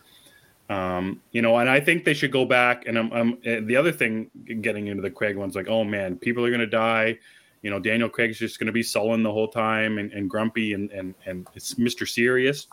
Um, 0.70 1.20
you 1.32 1.42
know, 1.42 1.58
and 1.58 1.68
I 1.68 1.80
think 1.80 2.04
they 2.04 2.14
should 2.14 2.32
go 2.32 2.46
back. 2.46 2.86
And 2.86 2.98
I'm, 2.98 3.12
I'm 3.12 3.32
uh, 3.46 3.60
the 3.66 3.76
other 3.76 3.92
thing 3.92 4.30
getting 4.62 4.86
into 4.86 5.02
the 5.02 5.10
Craig 5.10 5.36
ones, 5.36 5.54
like, 5.54 5.68
oh 5.68 5.84
man, 5.84 6.16
people 6.16 6.44
are 6.44 6.48
going 6.48 6.60
to 6.60 6.66
die. 6.66 7.18
You 7.60 7.70
know, 7.70 7.78
Daniel 7.78 8.08
Craig's 8.08 8.38
just 8.38 8.58
going 8.58 8.66
to 8.66 8.72
be 8.72 8.82
sullen 8.82 9.22
the 9.22 9.32
whole 9.32 9.48
time 9.48 9.98
and, 9.98 10.10
and 10.12 10.28
grumpy 10.28 10.72
and, 10.72 10.90
and 10.90 11.14
and 11.26 11.46
it's 11.54 11.74
Mr. 11.74 12.08
Serious. 12.08 12.66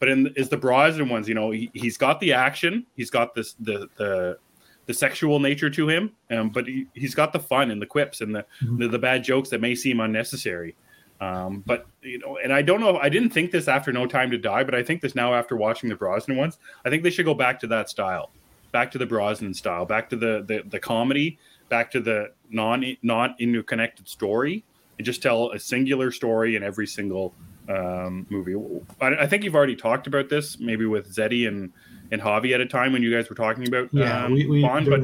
But 0.00 0.08
in 0.08 0.32
is 0.36 0.48
the 0.48 0.56
Brosnan 0.56 1.08
ones, 1.08 1.28
you 1.28 1.34
know, 1.34 1.50
he, 1.50 1.70
he's 1.72 1.96
got 1.96 2.20
the 2.20 2.32
action, 2.32 2.84
he's 2.96 3.10
got 3.10 3.34
this 3.34 3.54
the 3.60 3.88
the 3.96 4.38
the 4.86 4.92
sexual 4.94 5.40
nature 5.40 5.70
to 5.70 5.88
him, 5.88 6.12
um, 6.30 6.50
but 6.50 6.66
he, 6.66 6.86
he's 6.92 7.14
got 7.14 7.32
the 7.32 7.38
fun 7.40 7.70
and 7.70 7.80
the 7.80 7.86
quips 7.86 8.20
and 8.20 8.34
the, 8.34 8.44
Mhm. 8.62 8.78
the 8.78 8.88
the 8.88 8.98
bad 8.98 9.24
jokes 9.24 9.48
that 9.50 9.60
may 9.60 9.74
seem 9.74 10.00
unnecessary. 10.00 10.74
Um, 11.20 11.62
but 11.64 11.86
you 12.02 12.18
know, 12.18 12.38
and 12.42 12.52
I 12.52 12.60
don't 12.60 12.80
know. 12.80 12.98
I 12.98 13.08
didn't 13.08 13.30
think 13.30 13.50
this 13.50 13.68
after 13.68 13.92
No 13.92 14.04
Time 14.06 14.30
to 14.32 14.36
Die, 14.38 14.64
but 14.64 14.74
I 14.74 14.82
think 14.82 15.00
this 15.00 15.14
now 15.14 15.32
after 15.32 15.56
watching 15.56 15.88
the 15.88 15.96
Brosnan 15.96 16.36
ones. 16.36 16.58
I 16.84 16.90
think 16.90 17.02
they 17.02 17.10
should 17.10 17.24
go 17.24 17.34
back 17.34 17.58
to 17.60 17.66
that 17.68 17.88
style, 17.88 18.30
back 18.72 18.90
to 18.90 18.98
the 18.98 19.06
Brosnan 19.06 19.54
style, 19.54 19.86
back 19.86 20.10
to 20.10 20.16
the 20.16 20.44
the, 20.46 20.64
the 20.68 20.80
comedy, 20.80 21.38
back 21.68 21.90
to 21.92 22.00
the 22.00 22.32
non 22.50 22.84
non 23.02 23.34
interconnected 23.38 24.06
story, 24.08 24.64
and 24.98 25.06
just 25.06 25.22
tell 25.22 25.52
a 25.52 25.58
singular 25.58 26.10
story 26.10 26.56
in 26.56 26.62
every 26.64 26.86
single 26.86 27.32
um, 27.68 28.26
movie. 28.30 28.54
I, 29.00 29.24
I 29.24 29.26
think 29.26 29.44
you've 29.44 29.54
already 29.54 29.76
talked 29.76 30.06
about 30.06 30.28
this, 30.28 30.58
maybe 30.58 30.86
with 30.86 31.14
Zeddy 31.14 31.46
and 31.48 31.72
and 32.10 32.20
Javi 32.20 32.54
at 32.54 32.60
a 32.60 32.66
time 32.66 32.92
when 32.92 33.02
you 33.02 33.12
guys 33.12 33.28
were 33.28 33.36
talking 33.36 33.66
about 33.66 33.88
Yeah, 33.92 34.24
um, 34.26 34.32
we, 34.32 34.46
we 34.46 34.62
Bond, 34.62 34.88
but 34.88 35.00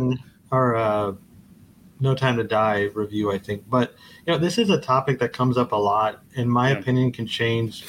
our 0.52 0.76
uh, 0.76 1.12
No 2.00 2.14
Time 2.14 2.36
to 2.36 2.44
Die 2.44 2.82
review, 2.94 3.32
I 3.32 3.38
think. 3.38 3.68
But 3.68 3.94
you 4.26 4.32
know, 4.32 4.38
this 4.38 4.58
is 4.58 4.70
a 4.70 4.80
topic 4.80 5.18
that 5.20 5.32
comes 5.32 5.56
up 5.56 5.72
a 5.72 5.76
lot. 5.76 6.22
In 6.34 6.48
my 6.48 6.70
Yeah. 6.70 6.78
opinion, 6.78 7.12
can 7.12 7.26
change 7.26 7.84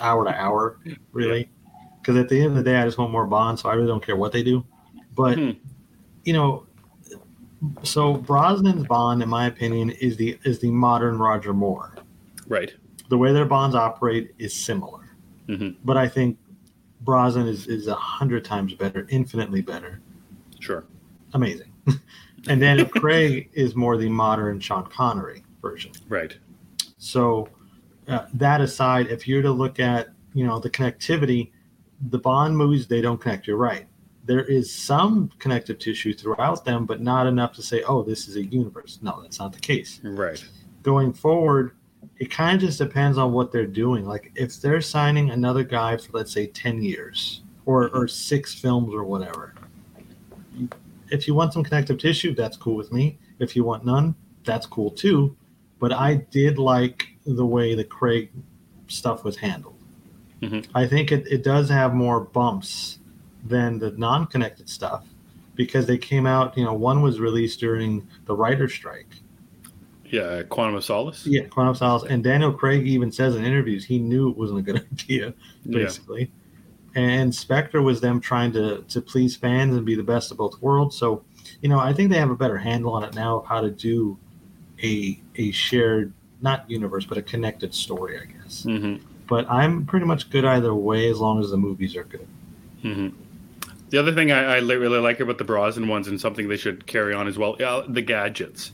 hour 0.00 0.24
to 0.24 0.34
hour, 0.34 0.78
really. 1.12 1.50
Because 2.00 2.16
at 2.16 2.28
the 2.28 2.38
end 2.40 2.50
of 2.50 2.54
the 2.56 2.62
day, 2.62 2.76
I 2.76 2.84
just 2.84 2.98
want 2.98 3.12
more 3.12 3.26
Bond, 3.26 3.58
so 3.58 3.68
I 3.68 3.74
really 3.74 3.86
don't 3.88 4.04
care 4.04 4.16
what 4.16 4.32
they 4.32 4.42
do. 4.42 4.64
But 5.14 5.38
Hmm. 5.38 5.50
you 6.24 6.32
know, 6.32 6.66
so 7.82 8.16
Brosnan's 8.16 8.86
Bond, 8.86 9.22
in 9.22 9.28
my 9.28 9.46
opinion, 9.46 9.90
is 9.90 10.16
the 10.16 10.38
is 10.44 10.58
the 10.58 10.70
modern 10.70 11.18
Roger 11.18 11.52
Moore. 11.52 11.94
right. 12.48 12.74
The 13.08 13.18
way 13.18 13.32
their 13.32 13.44
bonds 13.44 13.74
operate 13.76 14.34
is 14.38 14.54
similar, 14.54 15.16
hmm 15.48 15.70
but 15.84 15.96
I 15.96 16.08
think 16.08 16.38
Brosnan 17.02 17.46
is 17.46 17.66
is 17.66 17.86
a 17.86 17.94
hundred 17.94 18.44
times 18.44 18.74
better, 18.74 19.06
infinitely 19.10 19.60
better 19.60 20.00
Sure. 20.60 20.84
amazing. 21.34 21.70
and 22.48 22.60
Daniel 22.60 22.86
Craig 22.88 23.50
is 23.52 23.74
more 23.76 23.96
the 23.98 24.08
modern 24.08 24.58
Sean 24.60 24.86
Connery 24.86 25.44
version. 25.60 25.92
Right. 26.08 26.36
So 26.96 27.48
uh, 28.08 28.26
that 28.34 28.60
aside, 28.62 29.08
if 29.08 29.28
you're 29.28 29.42
to 29.42 29.50
look 29.52 29.78
at 29.80 30.08
you 30.32 30.46
know 30.46 30.58
the 30.58 30.70
connectivity, 30.70 31.50
the 32.08 32.18
Bond 32.18 32.56
movies 32.56 32.86
they 32.86 33.00
don't 33.02 33.20
connect. 33.20 33.46
You're 33.46 33.58
right. 33.58 33.86
There 34.26 34.42
is 34.44 34.72
some 34.72 35.30
connective 35.38 35.78
tissue 35.78 36.14
throughout 36.14 36.64
them, 36.64 36.86
but 36.86 37.02
not 37.02 37.26
enough 37.26 37.52
to 37.56 37.62
say, 37.62 37.82
oh, 37.82 38.02
this 38.02 38.26
is 38.26 38.36
a 38.36 38.42
universe. 38.44 38.98
No, 39.02 39.20
that's 39.20 39.38
not 39.38 39.52
the 39.52 39.60
case. 39.60 40.00
Right. 40.02 40.42
Going 40.82 41.12
forward, 41.12 41.72
it 42.18 42.30
kind 42.30 42.54
of 42.54 42.60
just 42.60 42.78
depends 42.78 43.18
on 43.18 43.32
what 43.32 43.52
they're 43.52 43.66
doing. 43.66 44.06
Like 44.06 44.32
if 44.34 44.60
they're 44.60 44.80
signing 44.80 45.30
another 45.30 45.64
guy 45.64 45.96
for 45.96 46.12
let's 46.12 46.32
say 46.32 46.46
ten 46.48 46.82
years 46.82 47.42
or 47.66 47.90
or 47.90 48.08
six 48.08 48.54
films 48.54 48.92
or 48.94 49.04
whatever. 49.04 49.54
If 51.10 51.26
you 51.26 51.34
want 51.34 51.52
some 51.52 51.64
connective 51.64 51.98
tissue, 51.98 52.34
that's 52.34 52.56
cool 52.56 52.76
with 52.76 52.92
me. 52.92 53.18
If 53.38 53.56
you 53.56 53.64
want 53.64 53.84
none, 53.84 54.14
that's 54.44 54.66
cool 54.66 54.90
too. 54.90 55.36
But 55.78 55.92
I 55.92 56.14
did 56.30 56.58
like 56.58 57.08
the 57.26 57.44
way 57.44 57.74
the 57.74 57.84
Craig 57.84 58.30
stuff 58.88 59.24
was 59.24 59.36
handled. 59.36 59.74
Mhm. 60.40 60.66
I 60.74 60.86
think 60.86 61.12
it, 61.12 61.26
it 61.26 61.42
does 61.42 61.68
have 61.68 61.94
more 61.94 62.20
bumps 62.20 62.98
than 63.44 63.78
the 63.78 63.90
non 63.92 64.26
connected 64.26 64.68
stuff 64.68 65.06
because 65.54 65.86
they 65.86 65.98
came 65.98 66.26
out, 66.26 66.56
you 66.56 66.64
know, 66.64 66.74
one 66.74 67.02
was 67.02 67.20
released 67.20 67.60
during 67.60 68.06
the 68.26 68.34
writer's 68.34 68.72
strike. 68.72 69.13
Yeah. 70.14 70.42
Quantum 70.44 70.74
of 70.76 70.84
Solace. 70.84 71.26
Yeah, 71.26 71.42
Quantum 71.44 71.70
of 71.72 71.76
Solace. 71.78 72.04
And 72.10 72.22
Daniel 72.22 72.52
Craig 72.52 72.86
even 72.86 73.10
says 73.10 73.34
in 73.36 73.44
interviews 73.44 73.84
he 73.84 73.98
knew 73.98 74.30
it 74.30 74.36
wasn't 74.36 74.58
a 74.60 74.62
good 74.62 74.76
idea, 74.92 75.34
Yeah. 75.64 75.78
basically. 75.84 76.30
And 76.96 77.34
Spectre 77.34 77.82
was 77.82 78.00
them 78.00 78.20
trying 78.20 78.52
to 78.52 78.82
to 78.88 79.00
please 79.00 79.34
fans 79.34 79.74
and 79.76 79.84
be 79.84 79.96
the 79.96 80.02
best 80.04 80.30
of 80.30 80.36
both 80.36 80.60
worlds. 80.62 80.96
So, 80.96 81.24
you 81.60 81.68
know, 81.68 81.80
I 81.80 81.92
think 81.92 82.10
they 82.10 82.18
have 82.18 82.30
a 82.30 82.36
better 82.36 82.56
handle 82.56 82.92
on 82.92 83.02
it 83.02 83.14
now 83.14 83.38
of 83.38 83.46
how 83.46 83.60
to 83.60 83.70
do 83.70 84.16
a 84.82 85.20
a 85.36 85.50
shared 85.50 86.12
not 86.40 86.68
universe 86.70 87.04
but 87.06 87.16
a 87.18 87.22
connected 87.22 87.74
story, 87.74 88.18
I 88.20 88.26
guess. 88.26 88.62
hmm 88.64 88.96
But 89.28 89.50
I'm 89.50 89.86
pretty 89.86 90.06
much 90.06 90.30
good 90.30 90.44
either 90.44 90.72
way 90.74 91.08
as 91.10 91.18
long 91.18 91.40
as 91.42 91.50
the 91.50 91.56
movies 91.56 91.96
are 91.96 92.04
good. 92.04 92.28
hmm 92.82 93.08
The 93.90 93.98
other 93.98 94.12
thing 94.14 94.30
I, 94.30 94.56
I 94.56 94.58
really 94.58 94.98
like 95.00 95.18
about 95.20 95.38
the 95.38 95.44
Brosnan 95.44 95.88
ones 95.88 96.06
and 96.06 96.20
something 96.20 96.48
they 96.48 96.56
should 96.56 96.86
carry 96.86 97.12
on 97.14 97.26
as 97.26 97.36
well, 97.38 97.56
uh, 97.60 97.82
the 97.88 98.02
gadgets. 98.02 98.70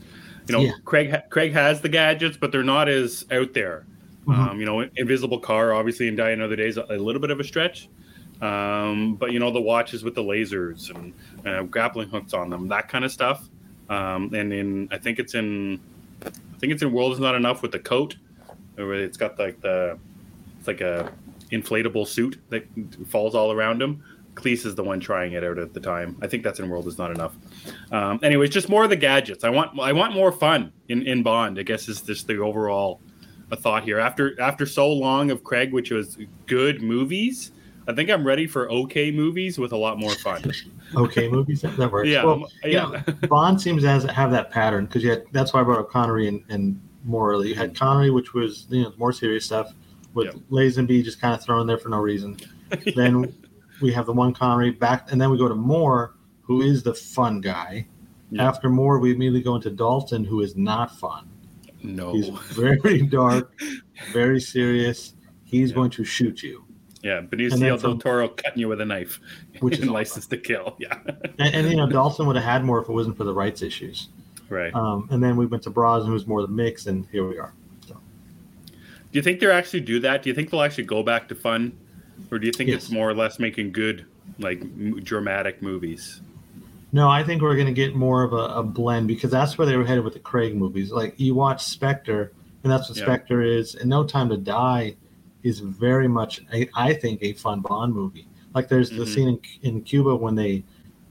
You 0.51 0.57
know, 0.57 0.63
Yeah. 0.63 0.73
Craig 0.85 1.15
Craig 1.29 1.53
has 1.53 1.81
the 1.81 1.89
gadgets, 1.89 2.37
but 2.37 2.51
they're 2.51 2.63
not 2.63 2.89
as 2.89 3.25
out 3.31 3.53
there. 3.53 3.85
Mhm. 4.27 4.37
Um, 4.37 4.59
you 4.59 4.65
know, 4.65 4.81
Invisible 4.97 5.39
Car, 5.39 5.73
obviously, 5.73 6.07
in 6.07 6.15
Die 6.15 6.29
Another 6.29 6.55
Day 6.55 6.67
is 6.67 6.77
a, 6.77 6.85
a 6.89 6.97
little 6.97 7.21
bit 7.21 7.31
of 7.31 7.39
a 7.39 7.43
stretch. 7.43 7.89
Um, 8.41 9.15
but 9.15 9.31
you 9.31 9.39
know, 9.39 9.51
the 9.51 9.61
watches 9.61 10.03
with 10.03 10.15
the 10.15 10.23
lasers 10.23 10.89
and 10.93 11.13
uh, 11.45 11.63
grappling 11.63 12.09
hooks 12.09 12.33
on 12.33 12.49
them, 12.49 12.67
that 12.69 12.89
kind 12.89 13.05
of 13.05 13.11
stuff. 13.11 13.47
Um, 13.89 14.33
and 14.33 14.51
in, 14.51 14.89
I 14.91 14.97
think 14.97 15.19
it's 15.19 15.35
in, 15.35 15.79
I 16.25 16.57
think 16.59 16.73
it's 16.73 16.81
in 16.81 16.91
World 16.91 17.13
is 17.13 17.19
Not 17.19 17.35
Enough 17.35 17.61
with 17.61 17.71
the 17.71 17.79
coat, 17.79 18.15
where 18.75 18.93
it's 18.93 19.17
got 19.17 19.37
like 19.37 19.61
the, 19.61 19.97
it's 20.59 20.67
like 20.67 20.81
a 20.81 21.11
inflatable 21.51 22.07
suit 22.07 22.39
that 22.49 22.65
falls 23.09 23.35
all 23.35 23.51
around 23.51 23.81
him. 23.81 24.01
Cleese 24.35 24.65
is 24.65 24.75
the 24.75 24.83
one 24.83 24.99
trying 24.99 25.33
it 25.33 25.43
out 25.43 25.57
at 25.59 25.73
the 25.73 25.79
time. 25.79 26.17
I 26.21 26.27
think 26.27 26.43
that's 26.43 26.59
in 26.59 26.69
World 26.69 26.87
is 26.87 26.97
Not 26.97 27.11
Enough. 27.11 27.35
Um, 27.91 28.19
anyways, 28.23 28.49
just 28.49 28.69
more 28.69 28.83
of 28.83 28.89
the 28.89 28.95
gadgets. 28.95 29.43
I 29.43 29.49
want 29.49 29.77
I 29.79 29.91
want 29.93 30.13
more 30.13 30.31
fun 30.31 30.71
in, 30.89 31.01
in 31.05 31.23
Bond. 31.23 31.59
I 31.59 31.63
guess 31.63 31.87
is 31.89 32.01
just 32.01 32.27
the 32.27 32.37
overall 32.37 33.01
a 33.51 33.55
thought 33.55 33.83
here. 33.83 33.99
After 33.99 34.39
after 34.41 34.65
so 34.65 34.89
long 34.91 35.31
of 35.31 35.43
Craig, 35.43 35.73
which 35.73 35.91
was 35.91 36.17
good 36.45 36.81
movies, 36.81 37.51
I 37.87 37.93
think 37.93 38.09
I'm 38.09 38.25
ready 38.25 38.47
for 38.47 38.71
okay 38.71 39.11
movies 39.11 39.57
with 39.59 39.73
a 39.73 39.77
lot 39.77 39.99
more 39.99 40.13
fun. 40.15 40.43
Okay, 40.93 41.29
movies 41.29 41.61
that, 41.61 41.77
that 41.77 41.89
works. 41.89 42.09
yeah, 42.09 42.21
Well, 42.25 42.51
yeah, 42.65 43.01
Bond 43.29 43.61
seems 43.61 43.83
to 43.83 44.11
have 44.11 44.29
that 44.31 44.51
pattern 44.51 44.87
because 44.87 45.05
you 45.05 45.11
had, 45.11 45.23
that's 45.31 45.53
why 45.53 45.61
I 45.61 45.63
brought 45.63 45.79
up 45.79 45.89
Connery 45.89 46.27
and, 46.27 46.43
and 46.49 46.81
more 47.05 47.31
early. 47.31 47.47
You 47.47 47.55
had 47.55 47.73
Connery, 47.73 48.09
which 48.11 48.33
was 48.33 48.67
you 48.69 48.83
know 48.83 48.91
more 48.97 49.13
serious 49.13 49.45
stuff, 49.45 49.71
with 50.13 50.25
Yeah. 50.27 50.33
Lazenby 50.51 51.01
just 51.01 51.21
kind 51.21 51.33
of 51.33 51.41
thrown 51.41 51.65
there 51.65 51.77
for 51.77 51.87
no 51.87 51.99
reason. 51.99 52.35
then 52.97 53.33
we 53.81 53.91
have 53.93 54.05
the 54.05 54.13
one 54.13 54.33
Connery 54.33 54.71
back, 54.71 55.11
and 55.11 55.19
then 55.19 55.29
we 55.31 55.37
go 55.37 55.47
to 55.47 55.55
Moore, 55.55 56.15
who 56.41 56.61
is 56.61 56.83
the 56.83 56.93
fun 56.93 57.41
guy. 57.41 57.87
Yeah. 58.31 58.47
After 58.47 58.69
Moore, 58.69 58.99
we 58.99 59.11
immediately 59.11 59.41
go 59.41 59.55
into 59.55 59.69
Dalton, 59.69 60.23
who 60.23 60.41
is 60.41 60.55
not 60.55 60.95
fun. 60.97 61.29
no, 61.83 62.13
He's 62.13 62.29
very 62.29 63.01
dark, 63.07 63.53
very 64.13 64.39
serious. 64.39 65.13
He's 65.43 65.69
Yeah. 65.69 65.75
going 65.75 65.89
to 65.91 66.03
shoot 66.03 66.41
you. 66.43 66.63
yeah, 67.03 67.21
Benicio 67.21 67.49
then 67.51 67.59
del 67.61 67.77
from- 67.77 67.99
Toro 67.99 68.27
cutting 68.29 68.59
you 68.59 68.67
with 68.69 68.79
a 68.79 68.85
knife, 68.85 69.19
Which 69.59 69.79
is. 69.79 69.85
License 69.87 70.27
to 70.27 70.37
Kill. 70.37 70.75
Yeah, 70.79 70.97
And, 71.39 71.55
and 71.55 71.69
you 71.69 71.75
know, 71.75 71.87
Dalton 71.87 72.25
would 72.27 72.35
have 72.35 72.45
had 72.45 72.63
more 72.63 72.81
if 72.81 72.87
it 72.87 72.91
wasn't 72.93 73.17
for 73.17 73.23
the 73.25 73.33
rights 73.33 73.61
issues. 73.61 74.09
right. 74.49 74.73
Um, 74.75 75.07
and 75.11 75.21
then 75.23 75.35
we 75.35 75.45
went 75.47 75.63
to 75.63 75.69
Brosnan, 75.71 76.07
who 76.07 76.13
was 76.13 76.27
more 76.27 76.41
the 76.41 76.47
mix, 76.47 76.85
and 76.87 77.05
here 77.11 77.27
we 77.27 77.37
are. 77.39 77.53
Do 79.11 79.17
you 79.17 79.21
think 79.21 79.39
they'll 79.41 79.51
actually 79.51 79.81
do 79.81 79.99
that? 80.01 80.23
Do 80.23 80.29
you 80.29 80.33
think 80.35 80.51
they'll 80.51 80.61
actually 80.61 80.85
go 80.85 81.03
back 81.03 81.27
to 81.29 81.35
fun, 81.35 81.73
or 82.31 82.39
do 82.39 82.47
you 82.47 82.53
think 82.53 82.69
Yes. 82.69 82.83
it's 82.83 82.91
more 82.91 83.09
or 83.09 83.13
less 83.13 83.39
making 83.39 83.71
good, 83.73 84.05
like 84.39 84.61
m- 84.61 84.99
dramatic 85.03 85.61
movies? 85.61 86.21
No, 86.93 87.09
I 87.09 87.23
think 87.23 87.41
we're 87.41 87.55
going 87.55 87.67
to 87.67 87.73
get 87.73 87.95
more 87.95 88.23
of 88.23 88.33
a, 88.33 88.59
a 88.59 88.63
blend 88.63 89.07
because 89.07 89.31
that's 89.31 89.57
where 89.57 89.67
they 89.67 89.77
were 89.77 89.85
headed 89.85 90.03
with 90.03 90.13
the 90.13 90.19
Craig 90.19 90.55
movies. 90.55 90.91
Like 90.91 91.13
you 91.19 91.35
watch 91.35 91.63
Spectre, 91.63 92.31
and 92.63 92.71
that's 92.71 92.89
what 92.89 92.97
Yeah. 92.97 93.03
Spectre 93.05 93.41
is. 93.41 93.75
And 93.75 93.89
No 93.89 94.03
Time 94.03 94.29
to 94.29 94.37
Die 94.37 94.95
is 95.43 95.59
very 95.59 96.07
much, 96.07 96.41
a, 96.53 96.69
I 96.75 96.93
think, 96.93 97.19
a 97.21 97.33
fun 97.33 97.61
Bond 97.61 97.93
movie. 97.93 98.27
Like 98.53 98.67
there's 98.67 98.89
the 98.89 99.03
Mhm. 99.03 99.07
scene 99.13 99.27
in, 99.63 99.75
in 99.75 99.81
Cuba 99.81 100.15
when 100.15 100.35
they, 100.35 100.63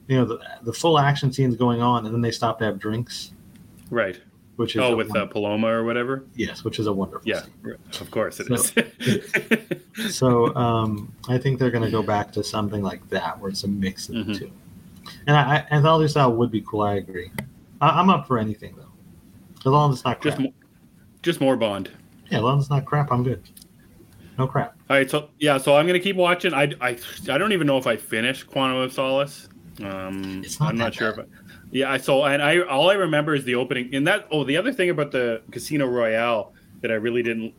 you 0.08 0.16
know, 0.16 0.24
the, 0.24 0.38
the 0.62 0.72
full 0.72 0.98
action 0.98 1.32
scene's 1.32 1.56
going 1.56 1.80
on, 1.80 2.04
and 2.04 2.14
then 2.14 2.20
they 2.20 2.30
stop 2.30 2.58
to 2.60 2.64
have 2.64 2.78
drinks, 2.78 3.32
Right. 3.90 4.20
Which 4.60 4.76
is 4.76 4.82
Oh, 4.82 4.94
with 4.94 5.14
uh, 5.16 5.24
Paloma 5.24 5.68
or 5.68 5.84
whatever. 5.84 6.24
yes, 6.36 6.64
which 6.64 6.78
is 6.78 6.86
a 6.86 6.92
wonderful. 6.92 7.26
Yeah, 7.26 7.40
scene. 7.42 7.76
of 8.00 8.10
course 8.10 8.38
it 8.40 8.46
So- 8.46 8.82
is. 9.00 10.14
So 10.20 10.54
um, 10.54 11.12
I 11.28 11.36
think 11.38 11.58
they're 11.58 11.70
going 11.70 11.84
to 11.84 11.90
go 11.90 12.02
back 12.02 12.30
to 12.32 12.44
something 12.44 12.82
like 12.82 13.06
that, 13.10 13.38
where 13.40 13.50
it's 13.50 13.64
a 13.64 13.68
mix 13.68 14.08
of 14.08 14.14
Mhm. 14.16 14.26
the 14.26 14.34
two. 14.38 14.50
And 15.26 15.36
I, 15.36 15.42
I 15.56 15.66
anthology 15.76 16.08
style 16.08 16.32
would 16.32 16.50
be 16.50 16.60
cool. 16.60 16.82
I 16.82 16.94
agree. 16.96 17.30
I, 17.80 17.88
I'm 18.00 18.08
up 18.10 18.26
for 18.26 18.38
anything 18.38 18.74
though, 18.76 18.92
as 19.60 19.66
long 19.66 19.90
as 19.90 19.96
it's 19.96 20.04
not 20.04 20.20
crap. 20.20 20.34
just, 20.34 20.40
mo- 20.42 20.54
just 21.22 21.40
more 21.40 21.56
Bond. 21.56 21.90
yeah, 22.30 22.38
as 22.38 22.42
long 22.44 22.58
as 22.58 22.64
it's 22.64 22.70
not 22.70 22.84
crap, 22.84 23.10
I'm 23.10 23.22
good. 23.24 23.42
No 24.38 24.46
crap. 24.46 24.76
All 24.88 24.96
right, 24.96 25.10
so 25.10 25.28
yeah, 25.38 25.56
so 25.58 25.76
I'm 25.76 25.86
gonna 25.86 25.98
keep 26.00 26.16
watching. 26.16 26.54
I, 26.54 26.72
I, 26.80 26.96
I 27.28 27.36
don't 27.38 27.52
even 27.52 27.66
know 27.66 27.78
if 27.78 27.86
I 27.86 27.96
finished 27.96 28.46
Quantum 28.46 28.78
of 28.78 28.92
Solace. 28.92 29.48
Um, 29.82 30.42
It's 30.44 30.60
not 30.60 30.70
I'm 30.70 30.76
not 30.78 30.84
that 30.92 30.94
sure 30.94 31.12
bad. 31.14 31.26
if 31.26 31.30
I, 31.34 31.49
yeah. 31.70 31.92
I 31.92 31.98
so 31.98 32.24
and 32.24 32.42
I 32.42 32.60
all 32.62 32.90
I 32.90 32.94
remember 32.94 33.34
is 33.34 33.44
the 33.44 33.54
opening. 33.54 33.94
And 33.94 34.06
that 34.06 34.28
oh, 34.30 34.44
the 34.44 34.56
other 34.56 34.72
thing 34.72 34.90
about 34.90 35.10
the 35.10 35.42
Casino 35.50 35.86
Royale 35.86 36.52
that 36.80 36.90
I 36.90 36.94
really 36.94 37.22
didn't 37.22 37.54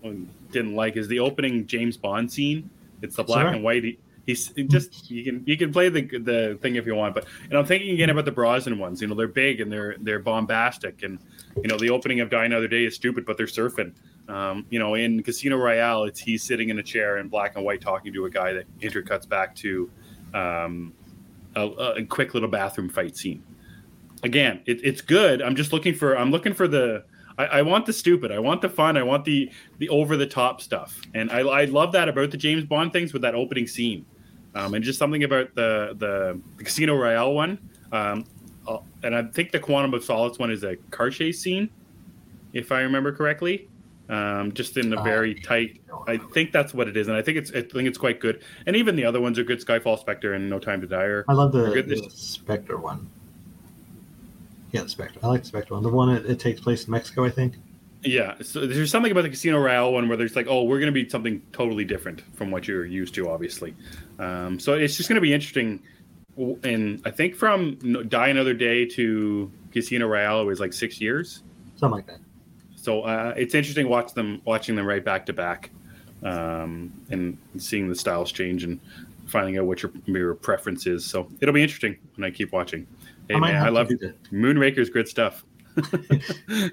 didn't 0.52 0.76
like 0.76 0.98
is 0.98 1.08
the 1.08 1.20
opening 1.20 1.68
James 1.68 1.98
Bond 1.98 2.32
scene. 2.32 2.70
It's 3.02 3.16
the 3.16 3.24
black 3.24 3.44
Sorry? 3.44 3.56
and 3.56 3.64
white. 3.64 3.84
He, 3.84 3.98
he's 4.26 4.50
just 4.68 5.10
you 5.10 5.24
can 5.24 5.44
you 5.46 5.58
can 5.58 5.72
play 5.72 5.90
the 5.90 6.02
the 6.02 6.58
thing 6.62 6.76
if 6.76 6.86
you 6.86 6.96
want, 6.96 7.16
but 7.16 7.26
and 7.50 7.58
I'm 7.58 7.66
thinking 7.66 7.92
again 7.92 8.10
about 8.10 8.26
the 8.26 8.32
Brosnan 8.32 8.80
ones. 8.80 9.02
You 9.02 9.08
know, 9.08 9.16
they're 9.16 9.28
big 9.28 9.62
and 9.62 9.72
they're 9.72 9.96
they're 10.00 10.20
bombastic, 10.20 11.04
and 11.04 11.20
you 11.58 11.68
know 11.68 11.78
the 11.78 11.90
opening 11.90 12.20
of 12.20 12.30
Die 12.30 12.46
Another 12.46 12.68
Day 12.68 12.86
is 12.86 12.96
stupid, 12.96 13.26
but 13.26 13.38
they're 13.38 13.48
surfing. 13.48 13.94
Um, 14.28 14.66
you 14.70 14.80
know, 14.80 14.94
in 14.96 15.24
Casino 15.24 15.58
Royale, 15.58 16.04
it's 16.06 16.20
he's 16.20 16.44
sitting 16.44 16.70
in 16.70 16.80
a 16.80 16.84
chair 16.84 17.18
in 17.18 17.28
black 17.28 17.56
and 17.56 17.66
white 17.66 17.82
talking 17.82 18.14
to 18.14 18.26
a 18.26 18.30
guy 18.30 18.54
that 18.54 18.66
intercuts 18.80 19.28
back 19.28 19.56
to 19.58 19.90
um, 20.34 20.94
a, 21.56 21.66
a 21.66 22.06
quick 22.06 22.34
little 22.34 22.50
bathroom 22.50 22.90
fight 22.90 23.18
scene. 23.18 23.44
Again, 24.24 24.62
it, 24.66 24.80
it's 24.84 25.02
good. 25.02 25.42
I'm 25.42 25.56
just 25.56 25.74
looking 25.74 25.94
for. 25.96 26.18
I'm 26.18 26.32
looking 26.32 26.54
for 26.54 26.68
the. 26.68 27.04
I, 27.38 27.46
I 27.46 27.62
want 27.62 27.86
the 27.86 27.94
stupid. 27.94 28.32
I 28.32 28.40
want 28.40 28.62
the 28.62 28.70
fun. 28.70 28.98
I 28.98 29.04
want 29.04 29.26
the 29.26 29.50
the 29.80 29.90
over 29.90 30.16
the 30.18 30.28
top 30.28 30.62
stuff. 30.62 31.02
And 31.14 31.32
I, 31.32 31.40
I 31.40 31.66
love 31.66 31.92
that 31.94 32.08
about 32.08 32.32
the 32.32 32.38
James 32.38 32.64
Bond 32.64 32.94
things 32.94 33.14
with 33.14 33.22
that 33.24 33.36
opening 33.36 33.68
scene, 33.68 34.06
um, 34.54 34.74
and 34.74 34.84
just 34.84 35.00
something 35.00 35.24
about 35.24 35.56
the 35.56 35.96
the, 35.98 36.40
the 36.58 36.64
Casino 36.64 36.96
Royale 36.96 37.34
one. 37.34 37.58
Um, 37.92 38.26
uh, 38.68 38.78
and 39.02 39.16
I 39.16 39.24
think 39.24 39.52
the 39.52 39.60
Quantum 39.60 39.94
of 39.94 40.04
Solace 40.04 40.38
one 40.38 40.52
is 40.52 40.64
a 40.64 40.76
car 40.92 41.10
chase 41.10 41.42
scene, 41.42 41.70
if 42.54 42.72
I 42.72 42.82
remember 42.82 43.12
correctly. 43.12 43.68
Um, 44.10 44.52
just 44.52 44.76
in 44.76 44.94
a 44.94 45.00
Uh, 45.00 45.04
very 45.04 45.34
tight. 45.34 45.80
I 46.06 46.18
think 46.18 46.52
that's 46.52 46.74
what 46.74 46.90
it 46.90 46.98
is, 46.98 47.08
and 47.08 47.16
I 47.16 47.22
think 47.22 47.38
it's 47.38 47.50
I 47.52 47.62
think 47.62 47.88
it's 47.88 47.98
quite 47.98 48.20
good. 48.20 48.44
And 48.66 48.76
even 48.76 48.98
the 48.98 49.06
other 49.06 49.22
ones 49.22 49.40
are 49.40 49.44
good. 49.44 49.66
Skyfall, 49.66 49.98
Spectre, 49.98 50.34
and 50.34 50.50
No 50.50 50.60
Time 50.60 50.82
to 50.82 50.88
Die. 50.88 51.02
Are, 51.02 51.26
I 51.30 51.34
love 51.34 51.54
the, 51.54 51.82
the 51.82 52.10
Spectre 52.10 52.78
one. 52.78 53.10
Yeah, 54.72 54.84
the 54.84 54.90
Spectre. 54.90 55.20
I 55.24 55.28
like 55.28 55.42
the 55.42 55.48
Spectre 55.48 55.74
one. 55.74 55.84
The 55.84 55.90
one 55.90 56.14
that 56.14 56.26
it 56.26 56.40
takes 56.40 56.62
place 56.62 56.86
in 56.86 56.92
Mexico, 56.92 57.26
I 57.26 57.30
think. 57.30 57.56
Yeah, 58.04 58.36
so 58.42 58.66
there's 58.66 58.90
something 58.90 59.12
about 59.12 59.24
the 59.24 59.30
Casino 59.30 59.60
Royale 59.60 59.94
one 59.94 60.08
where 60.08 60.18
there's 60.18 60.36
like, 60.36 60.48
oh, 60.50 60.64
we're 60.64 60.80
going 60.80 60.92
to 60.92 61.04
be 61.04 61.08
something 61.08 61.42
totally 61.52 61.86
different 61.86 62.22
from 62.36 62.50
what 62.50 62.68
you're 62.68 62.86
used 62.86 63.14
to, 63.16 63.30
obviously. 63.30 63.76
Um, 64.18 64.60
so 64.60 64.74
it's 64.74 64.98
just 64.98 65.08
going 65.08 65.18
to 65.18 65.22
be 65.22 65.34
interesting. 65.34 65.82
And 66.64 67.02
I 67.06 67.12
think 67.12 67.36
from 67.36 67.76
Die 68.08 68.28
Another 68.28 68.56
Day 68.56 68.86
to 68.88 69.52
Casino 69.72 70.08
Royale 70.08 70.42
it 70.42 70.46
was 70.46 70.60
like 70.60 70.74
six 70.74 71.00
years. 71.00 71.44
Something 71.76 71.98
like 71.98 72.08
that. 72.08 72.20
So 72.76 73.04
uh, 73.04 73.36
it's 73.38 73.54
interesting 73.54 73.88
watch 73.88 74.14
them 74.14 74.42
watching 74.46 74.76
them 74.76 74.88
right 74.88 75.06
back 75.06 75.28
to 75.28 75.34
back, 75.34 75.70
um, 76.24 76.92
and 77.12 77.38
seeing 77.58 77.88
the 77.88 77.96
styles 77.96 78.32
change 78.32 78.64
and 78.64 78.80
finding 79.28 79.60
out 79.60 79.66
what 79.66 79.84
your 79.84 79.92
your 80.06 80.34
preference 80.34 80.88
is. 80.88 81.06
So 81.06 81.28
it'll 81.40 81.54
be 81.54 81.62
interesting 81.62 81.98
when 82.16 82.26
I 82.26 82.32
keep 82.32 82.52
watching. 82.52 82.88
Hey 83.32 83.38
I 83.38 83.40
man, 83.40 83.64
I 83.64 83.70
love. 83.70 83.88
Moonraker's 84.32 84.90
good 84.90 85.08
stuff. 85.08 85.46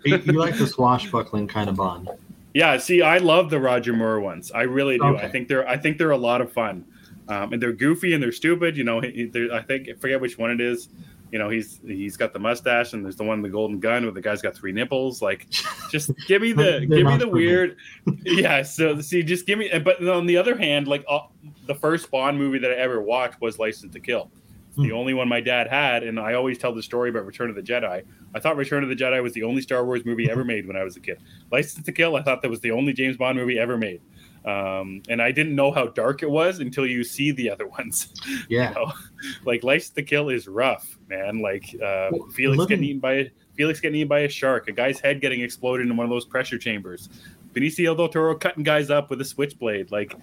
You, 0.05 0.17
you 0.17 0.33
like 0.33 0.59
the 0.59 0.67
swashbuckling 0.67 1.47
kind 1.47 1.69
of 1.69 1.77
Bond. 1.77 2.09
Yeah, 2.53 2.79
see, 2.79 3.01
I 3.01 3.19
love 3.19 3.49
the 3.49 3.61
Roger 3.61 3.93
Moore 3.93 4.19
ones. 4.19 4.51
I 4.51 4.63
really 4.63 4.99
do. 4.99 5.05
Okay. 5.05 5.25
I 5.25 5.29
think 5.29 5.47
they're 5.47 5.69
I 5.69 5.77
think 5.77 5.99
they're 5.99 6.11
a 6.11 6.17
lot 6.17 6.41
of 6.41 6.53
fun, 6.53 6.85
um, 7.29 7.53
and 7.53 7.63
they're 7.63 7.73
goofy 7.73 8.15
and 8.15 8.23
they're 8.23 8.33
stupid. 8.33 8.77
You 8.77 8.83
know, 8.83 9.01
I 9.01 9.63
think 9.63 9.89
I 9.89 9.93
forget 10.01 10.21
which 10.21 10.37
one 10.37 10.51
it 10.51 10.61
is. 10.61 10.89
You 11.31 11.39
know, 11.39 11.49
he's 11.49 11.79
he's 11.87 12.17
got 12.17 12.33
the 12.33 12.41
mustache, 12.41 12.93
and 12.93 13.05
there's 13.05 13.15
the 13.15 13.23
one 13.23 13.41
the 13.43 13.49
golden 13.49 13.79
gun 13.79 14.03
where 14.03 14.13
the 14.13 14.21
guy's 14.21 14.43
got 14.43 14.57
three 14.57 14.73
nipples. 14.73 15.23
Like, 15.23 15.47
just 15.91 16.11
give 16.27 16.43
me 16.43 16.53
the 16.53 16.81
give 16.81 17.07
me 17.07 17.17
the 17.17 17.29
weird. 17.29 17.77
Yeah. 18.25 18.63
So 18.63 19.01
see, 19.01 19.23
just 19.23 19.47
give 19.47 19.61
me. 19.61 19.71
But 19.79 20.07
on 20.09 20.27
the 20.27 20.39
other 20.39 20.57
hand, 20.57 20.89
like 20.89 21.05
uh, 21.09 21.21
the 21.67 21.75
first 21.77 22.11
Bond 22.11 22.37
movie 22.37 22.59
that 22.59 22.73
I 22.73 22.75
ever 22.75 23.01
watched 23.01 23.41
was 23.41 23.61
License 23.61 23.93
to 23.93 24.01
Kill. 24.01 24.31
The 24.79 24.89
Hmm. 24.91 24.95
only 24.95 25.13
one 25.13 25.29
my 25.29 25.41
dad 25.41 25.67
had, 25.67 26.05
and 26.05 26.19
I 26.21 26.35
always 26.35 26.57
tell 26.57 26.73
the 26.73 26.83
story 26.83 27.11
about 27.11 27.27
Return 27.27 27.51
of 27.51 27.57
the 27.57 27.63
Jedi. 27.63 28.03
I 28.35 28.39
thought 28.41 28.57
Return 28.57 28.83
of 28.85 28.89
the 28.89 28.95
Jedi 28.97 29.21
was 29.23 29.33
the 29.33 29.43
only 29.43 29.61
Star 29.61 29.85
Wars 29.85 30.05
movie 30.05 30.31
ever 30.31 30.45
made 30.53 30.67
when 30.67 30.77
I 30.77 30.85
was 30.85 30.97
a 30.97 31.01
kid. 31.01 31.19
License 31.51 31.85
to 31.85 31.93
Kill, 31.93 32.15
I 32.17 32.23
thought 32.23 32.43
that 32.43 32.49
was 32.51 32.61
the 32.61 32.71
only 32.71 32.93
James 32.93 33.17
Bond 33.17 33.37
movie 33.37 33.59
ever 33.59 33.77
made. 33.77 34.01
Um, 34.45 35.03
and 35.09 35.21
I 35.21 35.33
didn't 35.33 35.57
know 35.57 35.73
how 35.73 35.89
dark 35.89 36.23
it 36.23 36.31
was 36.31 36.61
until 36.61 36.87
you 36.87 37.03
see 37.05 37.33
the 37.33 37.51
other 37.51 37.67
ones. 37.79 38.13
Yeah. 38.49 38.71
You 38.71 38.75
know? 38.77 38.93
Like 39.45 39.65
License 39.65 39.95
to 39.97 40.03
Kill 40.05 40.29
is 40.29 40.47
rough, 40.47 40.97
man. 41.09 41.41
Like 41.41 41.75
uh, 41.75 42.09
Well, 42.13 42.29
Felix 42.33 42.57
living- 42.59 42.69
getting 42.69 42.85
eaten 42.85 43.01
by 43.01 43.13
a, 43.15 43.31
Felix 43.57 43.81
getting 43.81 43.97
eaten 43.97 44.09
by 44.09 44.21
a 44.21 44.29
shark, 44.29 44.69
a 44.69 44.73
guy's 44.73 45.01
head 45.01 45.21
getting 45.21 45.41
exploded 45.41 45.89
in 45.89 45.97
one 45.97 46.05
of 46.05 46.11
those 46.11 46.25
pressure 46.25 46.57
chambers, 46.57 47.09
Benicio 47.53 47.97
del 47.97 48.09
Toro 48.09 48.37
cutting 48.37 48.63
guys 48.63 48.91
up 48.91 49.11
with 49.11 49.21
a 49.21 49.25
switchblade. 49.25 49.91
Like 49.91 50.15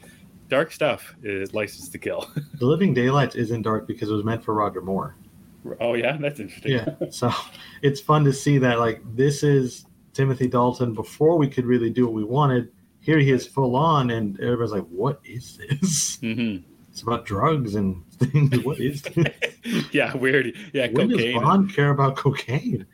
dark 0.50 0.72
stuff 0.72 1.16
is 1.24 1.54
License 1.54 1.90
to 1.90 1.98
Kill. 1.98 2.30
The 2.60 2.66
Living 2.66 2.94
Daylights 2.94 3.36
isn't 3.36 3.64
dark 3.64 3.88
because 3.88 4.10
it 4.10 4.14
was 4.14 4.24
meant 4.24 4.44
for 4.44 4.54
Roger 4.54 4.82
Moore. 4.82 5.16
oh 5.82 5.94
yeah, 5.94 6.18
that's 6.18 6.40
interesting. 6.40 6.72
Yeah. 6.72 7.10
So 7.10 7.32
it's 7.82 8.00
fun 8.00 8.24
to 8.26 8.34
see 8.34 8.58
that 8.60 8.80
like 8.80 9.02
this 9.16 9.44
is 9.44 9.86
Timothy 10.14 10.48
Dalton 10.48 10.94
before 10.94 11.38
we 11.38 11.48
could 11.50 11.66
really 11.66 11.90
do 11.90 12.06
what 12.06 12.14
we 12.14 12.24
wanted. 12.24 12.72
Here 13.02 13.20
he 13.20 13.32
is 13.32 13.46
full 13.46 13.76
on, 13.76 14.10
and 14.10 14.40
everybody's 14.40 14.72
like, 14.72 14.88
"What 14.88 15.20
is 15.24 15.58
this?" 15.58 16.18
hmm 16.22 16.58
it's 16.96 17.02
about 17.02 17.26
drugs 17.26 17.76
and 17.76 18.02
things. 18.14 18.58
What 18.64 18.80
is? 18.80 19.04
yeah, 19.92 20.16
weird. 20.16 20.56
Yeah, 20.72 20.88
when 20.94 21.12
cocaine. 21.12 21.34
does 21.34 21.44
Bond 21.44 21.76
care 21.76 21.90
about 21.90 22.16
cocaine? 22.16 22.86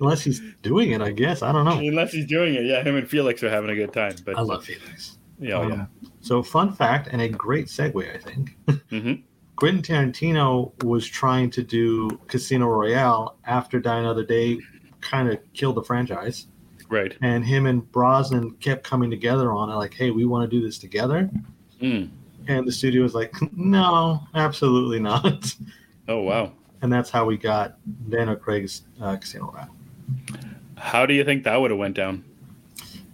Unless 0.00 0.22
he's 0.22 0.40
doing 0.62 0.92
it, 0.92 1.02
I 1.02 1.10
guess. 1.10 1.42
I 1.42 1.50
don't 1.50 1.64
know. 1.64 1.78
Unless 1.78 2.12
he's 2.12 2.26
doing 2.26 2.54
it, 2.54 2.66
yeah. 2.66 2.84
Him 2.84 2.94
and 2.94 3.10
Felix 3.10 3.42
are 3.42 3.50
having 3.50 3.70
a 3.70 3.74
good 3.74 3.92
time. 3.92 4.14
But 4.24 4.38
I 4.38 4.42
love 4.42 4.64
Felix. 4.64 5.18
Yeah, 5.40 5.58
Um, 5.58 5.72
yeah. 5.72 5.86
So, 6.20 6.42
fun 6.42 6.72
fact 6.72 7.08
and 7.10 7.20
a 7.22 7.28
great 7.28 7.66
segue, 7.66 8.14
I 8.14 8.18
think. 8.18 8.56
hmm 8.90 9.12
Quentin 9.56 9.82
Tarantino 9.82 10.72
was 10.84 11.06
trying 11.06 11.50
to 11.50 11.62
do 11.62 12.08
Casino 12.28 12.66
Royale 12.66 13.36
after 13.44 13.78
Die 13.78 13.98
Another 13.98 14.24
Day 14.24 14.58
kind 15.02 15.28
of 15.28 15.38
killed 15.52 15.74
the 15.74 15.82
franchise. 15.82 16.46
Right. 16.88 17.14
And 17.20 17.44
him 17.44 17.66
and 17.66 17.90
Brosnan 17.92 18.52
kept 18.52 18.84
coming 18.84 19.10
together 19.10 19.52
on 19.52 19.68
it, 19.68 19.74
like, 19.74 19.92
hey, 19.92 20.10
we 20.12 20.24
want 20.24 20.50
to 20.50 20.56
do 20.56 20.64
this 20.64 20.78
together. 20.78 21.28
Mm. 21.80 22.08
And 22.48 22.66
the 22.66 22.72
studio 22.72 23.02
was 23.02 23.14
like, 23.14 23.34
no, 23.54 24.20
absolutely 24.34 24.98
not. 24.98 25.54
Oh 26.08 26.22
wow. 26.22 26.52
And 26.80 26.90
that's 26.90 27.10
how 27.10 27.26
we 27.26 27.36
got 27.36 27.76
Daniel 28.08 28.36
Craig's 28.36 28.82
uh, 29.00 29.16
Casino 29.16 29.52
Royale. 29.52 29.74
How 30.78 31.04
do 31.04 31.12
you 31.12 31.22
think 31.22 31.44
that 31.44 31.60
would 31.60 31.70
have 31.70 31.78
went 31.78 31.94
down? 31.94 32.24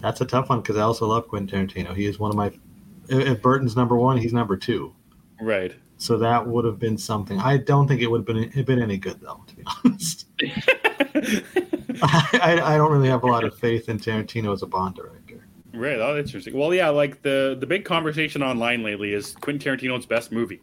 That's 0.01 0.21
a 0.21 0.25
tough 0.25 0.49
one 0.49 0.61
because 0.61 0.77
I 0.77 0.83
also 0.83 1.07
love 1.07 1.29
Quentin 1.29 1.67
Tarantino. 1.67 1.95
He 1.95 2.07
is 2.07 2.19
one 2.19 2.31
of 2.31 2.37
my. 2.37 2.47
If 3.09 3.27
if 3.29 3.43
Burton's 3.43 3.77
number 3.77 3.97
one, 3.97 4.17
he's 4.19 4.33
number 4.33 4.57
two. 4.57 4.95
Right. 5.41 5.75
So 5.99 6.19
that 6.19 6.47
would 6.47 6.65
have 6.65 6.79
been 6.79 6.99
something. 6.99 7.39
I 7.41 7.57
don't 7.57 7.89
think 7.89 8.03
it 8.03 8.11
would 8.11 8.27
have 8.27 8.27
been 8.27 8.65
been 8.65 8.83
any 8.83 8.99
good 8.99 9.21
though, 9.21 9.43
to 9.47 9.57
be 9.57 9.63
honest. 9.85 10.27
I, 12.03 12.61
I 12.63 12.77
don't 12.77 12.93
really 12.93 13.09
have 13.09 13.23
a 13.23 13.27
lot 13.27 13.45
of 13.45 13.59
faith 13.59 13.89
in 13.89 13.99
Tarantino 13.99 14.53
as 14.53 14.63
a 14.63 14.67
Bond 14.67 14.95
director. 14.95 15.47
Right. 15.73 15.99
Oh, 15.99 16.15
that's 16.15 16.29
interesting. 16.29 16.57
Well, 16.57 16.75
yeah, 16.75 16.89
like 16.89 17.23
the 17.23 17.57
the 17.59 17.67
big 17.67 17.85
conversation 17.85 18.43
online 18.43 18.83
lately 18.83 19.13
is 19.13 19.35
Quentin 19.37 19.77
Tarantino's 19.77 20.07
best 20.07 20.33
movie. 20.33 20.61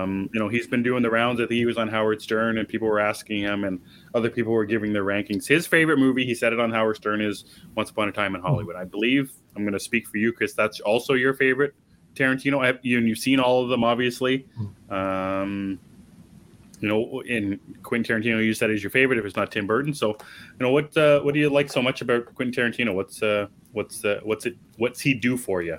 Um, 0.00 0.28
you 0.32 0.40
know, 0.40 0.48
he's 0.48 0.66
been 0.66 0.82
doing 0.82 1.02
the 1.02 1.10
rounds. 1.10 1.40
I 1.40 1.44
think 1.44 1.52
he 1.52 1.66
was 1.66 1.78
on 1.78 1.88
Howard 1.88 2.20
Stern, 2.20 2.58
and 2.58 2.68
people 2.68 2.88
were 2.88 3.00
asking 3.00 3.42
him, 3.42 3.64
and 3.64 3.80
other 4.14 4.30
people 4.30 4.52
were 4.52 4.64
giving 4.64 4.92
their 4.92 5.04
rankings. 5.04 5.46
His 5.46 5.66
favorite 5.66 5.98
movie, 5.98 6.26
he 6.26 6.34
said 6.34 6.52
it 6.52 6.60
on 6.60 6.70
Howard 6.70 6.96
Stern, 6.96 7.20
is 7.20 7.44
Once 7.74 7.90
Upon 7.90 8.08
a 8.08 8.12
Time 8.12 8.34
in 8.34 8.42
Hollywood. 8.42 8.76
I 8.76 8.84
believe 8.84 9.32
I'm 9.54 9.62
going 9.62 9.72
to 9.72 9.80
speak 9.80 10.06
for 10.06 10.18
you, 10.18 10.32
Chris. 10.32 10.52
That's 10.52 10.80
also 10.80 11.14
your 11.14 11.34
favorite 11.34 11.74
Tarantino. 12.14 12.62
I 12.62 12.66
have, 12.68 12.78
you, 12.82 12.98
and 12.98 13.08
you've 13.08 13.18
seen 13.18 13.40
all 13.40 13.62
of 13.62 13.68
them, 13.68 13.84
obviously. 13.84 14.46
Um, 14.90 15.78
you 16.80 16.88
know, 16.88 17.20
in 17.22 17.58
Quentin 17.82 18.22
Tarantino, 18.22 18.44
you 18.44 18.52
said 18.52 18.70
is 18.70 18.82
your 18.82 18.90
favorite 18.90 19.18
if 19.18 19.24
it's 19.24 19.36
not 19.36 19.50
Tim 19.50 19.66
Burton. 19.66 19.94
So, 19.94 20.10
you 20.10 20.16
know, 20.60 20.70
what 20.70 20.94
uh, 20.96 21.20
what 21.20 21.32
do 21.32 21.40
you 21.40 21.48
like 21.48 21.72
so 21.72 21.80
much 21.80 22.02
about 22.02 22.34
Quentin 22.34 22.52
Tarantino? 22.52 22.94
What's 22.94 23.22
uh, 23.22 23.46
what's 23.72 24.04
uh, 24.04 24.20
what's 24.24 24.44
it 24.44 24.56
what's 24.76 25.00
he 25.00 25.14
do 25.14 25.38
for 25.38 25.62
you? 25.62 25.78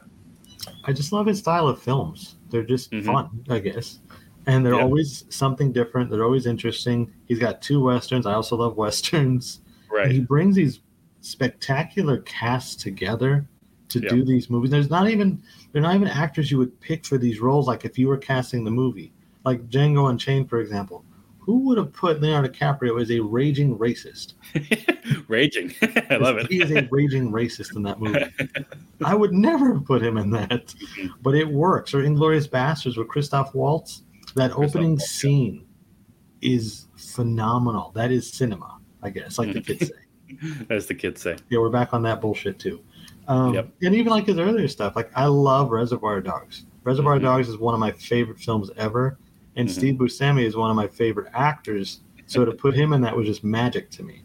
I 0.86 0.93
just 0.93 1.11
love 1.11 1.26
his 1.26 1.39
style 1.39 1.68
of 1.68 1.82
films. 1.82 2.36
They're 2.49 2.63
just 2.63 2.91
Mhm. 2.91 3.05
fun, 3.05 3.30
I 3.49 3.59
guess. 3.59 3.99
And 4.45 4.65
they're 4.65 4.76
Yeah. 4.76 4.82
always 4.84 5.26
something 5.30 5.72
different. 5.74 6.09
They're 6.09 6.24
always 6.24 6.45
interesting. 6.45 7.11
He's 7.26 7.39
got 7.39 7.61
two 7.61 7.82
westerns. 7.84 8.26
I 8.26 8.34
also 8.34 8.55
love 8.55 8.78
westerns. 8.78 9.61
And 10.03 10.11
he 10.11 10.20
brings 10.20 10.55
these 10.55 10.80
spectacular 11.22 12.18
casts 12.20 12.76
together 12.76 13.47
to 13.89 13.99
Yeah. 13.99 14.09
do 14.09 14.24
these 14.26 14.49
movies. 14.49 14.70
There's 14.72 14.89
not 14.89 15.09
even 15.09 15.41
they're 15.72 15.82
not 15.82 15.95
even 15.95 16.07
actors 16.07 16.49
you 16.51 16.57
would 16.57 16.80
pick 16.80 17.05
for 17.05 17.18
these 17.18 17.39
roles. 17.39 17.68
Like 17.68 17.86
if 17.86 17.97
you 17.99 18.07
were 18.07 18.18
casting 18.18 18.63
the 18.63 18.72
movie, 18.72 19.11
like 19.45 19.70
Django 19.70 20.09
Unchained, 20.09 20.49
for 20.49 20.59
example, 20.59 21.03
who 21.39 21.59
would 21.59 21.78
have 21.78 21.93
put 21.93 22.20
Leonardo 22.22 22.49
DiCaprio 22.49 23.01
as 23.01 23.11
a 23.11 23.20
raging 23.20 23.78
racist? 23.78 24.34
Raging. 25.28 25.73
I 26.09 26.15
love 26.17 26.38
it. 26.38 26.47
He 26.47 26.61
is 26.61 26.71
a 26.71 26.88
raging 26.89 27.32
racist 27.32 27.75
in 27.75 27.84
that 27.84 27.99
movie. 27.99 28.25
I 29.05 29.13
would 29.13 29.34
never 29.34 29.73
have 29.73 29.86
put 29.86 30.01
him 30.01 30.17
in 30.17 30.30
that, 30.32 30.73
but 31.21 31.36
it 31.36 31.47
works. 31.47 31.93
Or 31.93 32.01
Inglourious 32.03 32.47
Basterds 32.49 32.97
with 32.97 33.07
Christoph 33.09 33.53
Waltz. 33.53 34.03
That 34.36 34.51
Christoph 34.51 34.75
opening 34.75 34.89
Waltz, 34.91 35.23
yeah. 35.23 35.30
scene 35.30 35.65
is 36.41 36.88
phenomenal. 36.95 37.91
That 37.95 38.11
is 38.11 38.32
cinema, 38.32 38.78
I 39.03 39.09
guess, 39.09 39.38
like 39.38 39.53
the 39.53 39.61
kids 39.61 39.88
say. 39.88 40.65
As 40.69 40.86
the 40.88 40.93
kids 40.95 41.21
say. 41.21 41.38
Yeah, 41.49 41.59
we're 41.59 41.69
back 41.69 41.93
on 41.93 42.03
that 42.03 42.21
bullshit 42.21 42.59
too. 42.59 42.82
Um, 43.28 43.53
Yep. 43.53 43.69
And 43.84 43.95
even 43.95 44.11
like 44.11 44.28
his 44.28 44.38
earlier 44.38 44.67
stuff, 44.67 44.95
like 44.95 45.11
I 45.15 45.25
love 45.25 45.71
Reservoir 45.71 46.21
Dogs. 46.21 46.65
Reservoir 46.84 47.17
Mhm. 47.17 47.23
Dogs 47.23 47.49
is 47.49 47.57
one 47.57 47.73
of 47.73 47.80
my 47.82 47.91
favorite 47.91 48.39
films 48.39 48.71
ever, 48.78 49.17
and 49.57 49.67
Mhm. 49.67 49.71
Steve 49.71 49.95
Buscemi 49.95 50.43
is 50.45 50.55
one 50.55 50.69
of 50.69 50.75
my 50.78 50.88
favorite 50.88 51.28
actors. 51.34 52.01
So 52.28 52.45
to 52.45 52.51
put 52.51 52.73
him 52.75 52.93
in 52.93 53.01
that 53.01 53.15
was 53.15 53.25
just 53.25 53.43
magic 53.43 53.89
to 53.91 54.03
me. 54.03 54.21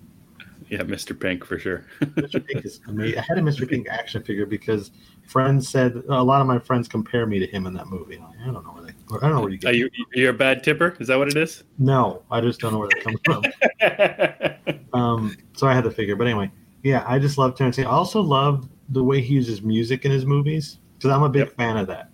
Yeah, 0.72 0.78
Mr. 0.84 1.18
Pink 1.18 1.44
for 1.44 1.58
sure. 1.58 1.84
Mr. 2.00 2.42
Pink 2.46 2.64
is 2.64 2.80
amazing. 2.88 3.18
I 3.18 3.22
had 3.28 3.36
a 3.36 3.42
Mr. 3.42 3.68
Pink 3.68 3.88
action 3.90 4.22
figure 4.22 4.46
because 4.46 4.90
friends 5.28 5.68
said 5.68 6.02
a 6.08 6.22
lot 6.22 6.40
of 6.40 6.46
my 6.46 6.58
friends 6.58 6.88
compare 6.88 7.26
me 7.26 7.38
to 7.38 7.46
him 7.46 7.66
in 7.66 7.74
that 7.74 7.88
movie. 7.88 8.18
I 8.40 8.46
don't 8.46 8.64
know 8.64 8.70
where 8.72 8.84
they. 8.84 8.92
I 9.14 9.20
don't 9.20 9.34
know 9.34 9.42
where 9.42 9.50
you 9.50 9.58
get. 9.58 9.68
Are 9.68 9.74
you 9.74 9.90
you're 10.14 10.30
a 10.30 10.32
bad 10.32 10.64
tipper? 10.64 10.96
Is 10.98 11.08
that 11.08 11.18
what 11.18 11.28
it 11.28 11.36
is? 11.36 11.64
No, 11.78 12.22
I 12.30 12.40
just 12.40 12.58
don't 12.58 12.72
know 12.72 12.78
where 12.78 12.88
that 12.88 13.04
comes 13.04 13.20
from. 13.26 14.78
Um, 14.94 15.36
so 15.54 15.66
I 15.66 15.74
had 15.74 15.84
the 15.84 15.90
figure, 15.90 16.16
but 16.16 16.26
anyway, 16.26 16.50
yeah, 16.82 17.02
I 17.06 17.18
just 17.18 17.38
love 17.38 17.54
Tarantino. 17.54 17.86
I 17.86 17.90
also 17.90 18.20
love 18.20 18.68
the 18.90 19.02
way 19.02 19.22
he 19.22 19.34
uses 19.34 19.62
music 19.62 20.04
in 20.04 20.10
his 20.10 20.26
movies 20.26 20.78
because 20.98 21.10
I'm 21.10 21.22
a 21.22 21.28
big 21.30 21.46
Yep. 21.46 21.56
fan 21.56 21.76
of 21.78 21.86
that. 21.88 22.10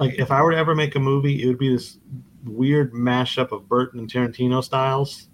Like, 0.00 0.14
if 0.18 0.30
I 0.32 0.42
were 0.42 0.50
to 0.50 0.56
ever 0.56 0.74
make 0.74 0.96
a 0.96 0.98
movie, 1.00 1.42
it 1.42 1.46
would 1.46 1.58
be 1.58 1.72
this 1.72 1.98
weird 2.44 2.92
mashup 2.92 3.52
of 3.52 3.68
Burton 3.68 4.00
and 4.00 4.10
Tarantino 4.12 4.64
styles. 4.64 5.28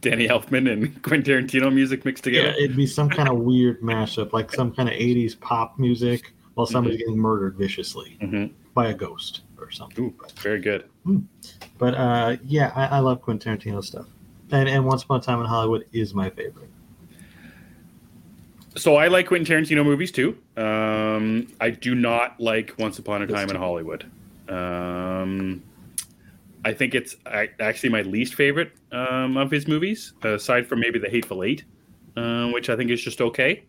Danny 0.00 0.28
Elfman 0.28 0.70
and 0.70 1.02
Quentin 1.02 1.46
Tarantino 1.46 1.72
music 1.72 2.04
mixed 2.04 2.24
together. 2.24 2.48
Yeah, 2.48 2.64
it'd 2.64 2.76
be 2.76 2.86
some 2.86 3.08
kind 3.08 3.28
of 3.28 3.38
weird 3.38 3.80
mashup, 3.80 4.32
like 4.32 4.52
some 4.52 4.72
kind 4.72 4.88
of 4.88 4.94
'80s 4.94 5.38
pop 5.38 5.78
music 5.78 6.32
while 6.54 6.66
somebody's 6.66 6.98
getting 6.98 7.18
murdered 7.18 7.56
viciously 7.56 8.18
hmm 8.20 8.46
by 8.74 8.88
a 8.88 8.94
ghost 8.94 9.40
or 9.58 9.70
something. 9.70 10.04
Ooh, 10.04 10.14
very 10.36 10.60
good. 10.60 10.84
But 11.78 11.94
uh, 11.94 12.36
yeah, 12.44 12.72
I, 12.74 12.86
I 12.86 12.98
love 13.00 13.20
Quentin 13.20 13.58
Tarantino 13.58 13.84
stuff, 13.84 14.06
and 14.52 14.68
and 14.68 14.84
Once 14.84 15.02
Upon 15.02 15.20
a 15.20 15.22
Time 15.22 15.40
in 15.40 15.46
Hollywood 15.46 15.86
is 15.92 16.14
my 16.14 16.30
favorite. 16.30 16.70
So 18.76 18.96
I 18.96 19.08
like 19.08 19.26
Quentin 19.26 19.64
Tarantino 19.64 19.84
movies 19.84 20.12
too. 20.12 20.38
Um, 20.56 21.48
I 21.60 21.70
do 21.70 21.94
not 21.94 22.38
like 22.40 22.74
Once 22.78 22.98
Upon 22.98 23.22
a 23.22 23.26
Time 23.26 23.50
in 23.50 23.56
Hollywood. 23.56 24.08
Um, 24.48 25.62
I 26.64 26.72
think 26.74 26.94
it's 26.94 27.16
actually 27.26 27.88
my 27.88 28.02
least 28.02 28.34
favorite 28.34 28.72
um, 28.92 29.36
of 29.36 29.50
his 29.50 29.66
movies, 29.66 30.12
aside 30.22 30.66
from 30.66 30.80
maybe 30.80 30.98
The 30.98 31.08
Hateful 31.08 31.42
Eight, 31.42 31.64
uh, 32.16 32.48
which 32.50 32.68
I 32.68 32.76
think 32.76 32.90
is 32.90 33.02
just 33.02 33.20
okay. 33.20 33.64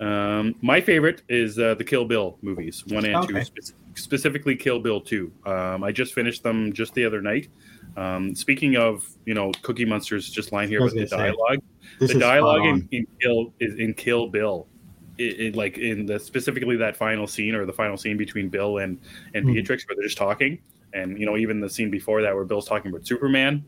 Um, 0.00 0.54
my 0.60 0.80
favorite 0.80 1.22
is 1.28 1.58
uh, 1.58 1.74
the 1.74 1.84
Kill 1.84 2.04
Bill 2.04 2.36
movies, 2.42 2.84
one 2.88 3.06
and 3.06 3.26
two, 3.28 3.42
spe- 3.44 3.72
specifically 3.94 4.54
Kill 4.56 4.78
Bill 4.80 5.00
two. 5.00 5.32
Um, 5.46 5.82
I 5.84 5.92
just 5.92 6.12
finished 6.14 6.42
them 6.42 6.72
just 6.72 6.92
the 6.94 7.04
other 7.04 7.22
night. 7.22 7.48
Um, 7.96 8.34
speaking 8.34 8.76
of, 8.76 9.08
you 9.24 9.32
know, 9.32 9.52
Cookie 9.62 9.86
Monster's 9.86 10.28
just 10.28 10.52
lying 10.52 10.68
here 10.68 10.82
with 10.82 10.94
the 10.94 11.06
dialogue 11.06 11.60
This 11.98 12.12
the 12.12 12.18
dialogue 12.18 12.64
in, 12.66 12.88
in 12.92 13.06
Kill 13.22 13.54
is 13.58 13.76
in 13.76 13.94
Kill 13.94 14.26
Bill, 14.28 14.66
it, 15.16 15.40
it- 15.40 15.56
like 15.56 15.78
in 15.78 16.04
the 16.04 16.18
specifically 16.18 16.76
that 16.76 16.94
final 16.96 17.26
scene 17.26 17.54
or 17.54 17.64
the 17.64 17.72
final 17.72 17.96
scene 17.96 18.18
between 18.18 18.48
Bill 18.50 18.78
and 18.78 19.00
and 19.34 19.44
Hmm. 19.46 19.54
Beatrix 19.54 19.86
where 19.88 19.96
they're 19.96 20.04
just 20.04 20.18
talking, 20.18 20.58
and 20.96 21.18
you 21.18 21.26
know 21.26 21.36
even 21.36 21.60
the 21.60 21.68
scene 21.70 21.90
before 21.90 22.22
that 22.22 22.34
where 22.34 22.44
Bill's 22.44 22.66
talking 22.66 22.90
about 22.90 23.06
Superman. 23.06 23.64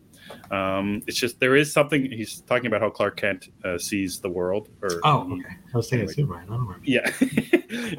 Um, 0.50 1.02
it's 1.06 1.16
just 1.16 1.40
there 1.40 1.56
is 1.56 1.72
something 1.72 2.10
he's 2.10 2.40
talking 2.42 2.66
about 2.66 2.82
how 2.82 2.90
Clark 2.90 3.16
Kent 3.16 3.48
uh, 3.64 3.78
sees 3.78 4.20
the 4.20 4.28
world. 4.28 4.68
Or 4.82 5.00
Oh, 5.04 5.32
okay. 5.32 5.54
I 5.72 5.76
was 5.76 5.88
thinking 5.88 6.00
Anyway. 6.08 6.14
Superman. 6.14 6.44
I 6.48 6.50
don't 6.52 6.60
remember. 6.66 6.80
yeah, 6.84 7.10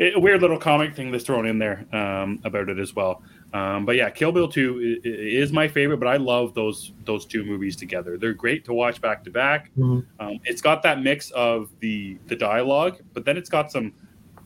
It- 0.01 0.15
a 0.15 0.19
weird 0.19 0.41
little 0.41 0.57
comic 0.59 0.95
thing 0.95 1.11
that's 1.11 1.23
thrown 1.23 1.47
in 1.47 1.57
there 1.57 1.85
um, 1.91 2.39
about 2.43 2.69
it 2.69 2.77
as 2.79 2.95
well. 2.95 3.23
Um, 3.53 3.83
but 3.85 3.95
yeah, 3.95 4.11
Kill 4.11 4.31
Bill 4.31 4.47
Two 4.47 4.99
is 5.03 5.51
my 5.51 5.67
favorite, 5.67 5.97
but 5.97 6.07
I 6.07 6.17
love 6.17 6.53
those 6.53 6.93
those 7.05 7.25
two 7.25 7.43
movies 7.43 7.75
together. 7.75 8.15
They're 8.17 8.33
great 8.33 8.63
to 8.65 8.73
watch 8.73 9.01
back 9.01 9.23
to 9.23 9.31
back. 9.31 9.71
Mhm. 9.75 10.05
Um, 10.19 10.39
it's 10.45 10.61
got 10.61 10.83
that 10.83 11.01
mix 11.01 11.31
of 11.31 11.71
the 11.79 12.17
the 12.27 12.35
dialogue, 12.35 12.99
but 13.13 13.25
then 13.25 13.37
it's 13.37 13.49
got 13.49 13.71
some 13.71 13.91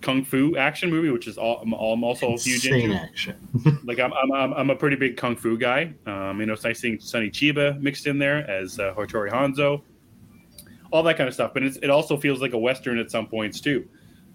kung 0.03 0.23
fu 0.23 0.55
action 0.57 0.91
movie, 0.91 1.09
which 1.09 1.27
is 1.27 1.37
all, 1.37 1.59
I'm, 1.61 1.73
I'm 1.73 2.03
also 2.03 2.37
huge 2.37 2.67
Insane 2.67 2.91
into. 2.91 2.95
action. 3.01 3.35
Like 3.85 3.99
I'm, 3.99 4.13
I'm, 4.13 4.31
I'm, 4.31 4.53
I'm 4.53 4.69
a 4.69 4.75
pretty 4.75 4.95
big 4.95 5.17
kung 5.17 5.35
fu 5.35 5.57
guy. 5.57 5.93
Um, 6.05 6.39
you 6.39 6.45
know, 6.45 6.53
it's 6.53 6.63
nice 6.63 6.79
seeing 6.79 6.99
Sonny 6.99 7.29
Chiba 7.31 7.79
mixed 7.81 8.05
in 8.05 8.19
there 8.19 8.49
as 8.49 8.79
uh, 8.79 8.93
Hattori 8.93 9.31
Hanzo, 9.31 9.81
all 10.91 11.01
that 11.03 11.17
kind 11.17 11.27
of 11.27 11.33
stuff. 11.33 11.53
But 11.53 11.63
it's, 11.63 11.77
it 11.77 11.89
also 11.89 12.17
feels 12.17 12.41
like 12.41 12.53
a 12.53 12.57
western 12.57 12.99
at 12.99 13.09
some 13.09 13.25
points 13.27 13.59
too. 13.59 13.87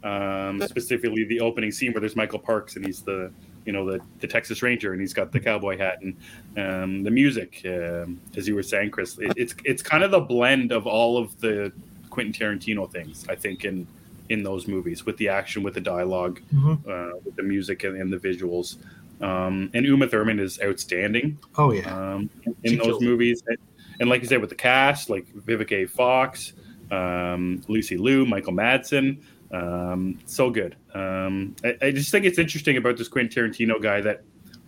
Um, 0.03 0.61
specifically, 0.63 1.25
the 1.25 1.41
opening 1.41 1.73
scene 1.73 1.93
where 1.93 2.01
there's 2.01 2.17
Michael 2.17 2.39
Parks 2.39 2.77
and 2.77 2.85
he's 2.87 3.03
the 3.03 3.33
you 3.65 3.73
know 3.73 3.85
the, 3.85 4.01
the 4.21 4.27
Texas 4.27 4.63
Ranger 4.63 4.93
and 4.93 5.01
he's 5.01 5.13
got 5.13 5.33
the 5.33 5.41
cowboy 5.41 5.77
hat 5.77 5.99
and 6.01 6.17
um, 6.57 7.03
the 7.03 7.11
music, 7.11 7.61
um, 7.67 8.21
as 8.37 8.49
you 8.49 8.55
were 8.55 8.63
saying, 8.63 8.91
Chris. 8.91 9.19
It, 9.19 9.33
it's 9.37 9.55
it's 9.65 9.83
kind 9.83 10.05
of 10.05 10.11
the 10.11 10.21
blend 10.21 10.73
of 10.73 10.87
all 10.87 11.19
of 11.19 11.39
the 11.41 11.73
Quentin 12.11 12.33
Tarantino 12.33 12.91
things. 12.91 13.27
I 13.29 13.35
think 13.35 13.65
in 13.65 13.87
in 14.29 14.43
those 14.43 14.67
movies 14.69 15.07
with 15.07 15.17
the 15.17 15.29
action, 15.29 15.63
with 15.63 15.75
the 15.75 15.81
dialogue, 15.81 16.41
Mhm. 16.55 16.79
uh, 16.89 17.19
with 17.25 17.37
the 17.37 17.43
music 17.43 17.85
and, 17.85 17.97
and 18.01 18.13
the 18.13 18.19
visuals. 18.19 18.77
Um, 19.21 19.71
and 19.75 19.85
Uma 19.85 20.07
Thurman 20.07 20.39
is 20.39 20.61
outstanding 20.63 21.39
Oh 21.57 21.73
yeah. 21.73 22.15
um, 22.15 22.31
in 22.65 22.79
those 22.79 23.01
movies. 23.01 23.43
And, 23.47 23.59
and 24.01 24.09
like 24.09 24.21
you 24.23 24.29
said, 24.29 24.41
with 24.41 24.51
the 24.51 24.57
cast, 24.57 25.11
like 25.11 25.27
Vivica 25.35 25.83
A. 25.83 25.87
Fox, 25.87 26.53
um, 26.91 27.61
Lucy 27.69 27.97
Liu, 27.97 28.25
Michael 28.27 28.53
Madsen, 28.53 29.19
Um, 29.51 30.19
so 30.27 30.51
good. 30.51 30.77
Um, 30.95 31.57
I, 31.65 31.77
I 31.81 31.91
just 31.91 32.11
think 32.11 32.27
it's 32.27 32.39
interesting 32.39 32.77
about 32.77 32.99
this 32.99 33.09
Quentin 33.09 33.51
Tarantino 33.51 33.81
guy 33.81 34.03
that 34.03 34.23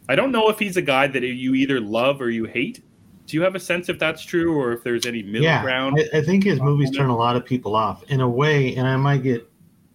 I 0.09 0.17
don't 0.17 0.33
know 0.33 0.49
if 0.49 0.59
he's 0.59 0.79
a 0.79 0.83
guy 0.83 1.07
that 1.07 1.23
you 1.23 1.55
either 1.55 1.81
love 1.81 2.21
or 2.23 2.31
you 2.31 2.47
hate. 2.47 2.83
Do 3.27 3.37
you 3.37 3.43
have 3.43 3.55
a 3.55 3.61
sense 3.61 3.89
if 3.91 3.99
that's 3.99 4.25
true 4.25 4.57
or 4.59 4.73
if 4.73 4.83
there's 4.83 5.05
any 5.07 5.23
middle 5.23 5.43
yeah, 5.43 5.63
ground? 5.63 6.01
I, 6.15 6.19
I 6.19 6.23
think 6.23 6.45
his 6.45 6.61
movies 6.61 6.91
turn 6.91 7.11
a 7.11 7.17
lot 7.17 7.37
of 7.37 7.45
people 7.45 7.77
off 7.77 8.03
in 8.11 8.21
a 8.23 8.29
way, 8.29 8.75
and 8.75 8.89
I 8.89 8.97
might 8.97 9.23
get 9.23 9.49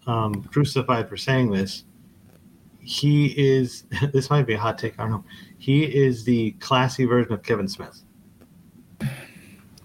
um, 0.08 0.44
crucified 0.44 1.10
for 1.10 1.18
saying 1.18 1.52
this. 1.52 1.84
He 2.80 3.28
is. 3.38 3.86
This 4.14 4.30
might 4.30 4.46
be 4.46 4.54
a 4.54 4.60
hot 4.60 4.78
take. 4.78 5.00
I 5.00 5.04
don't 5.04 5.12
know. 5.12 5.26
He 5.58 5.84
is 5.84 6.24
the 6.24 6.52
classy 6.54 7.06
version 7.06 7.34
of 7.34 7.44
Kevin 7.44 7.68
Smith. 7.68 8.02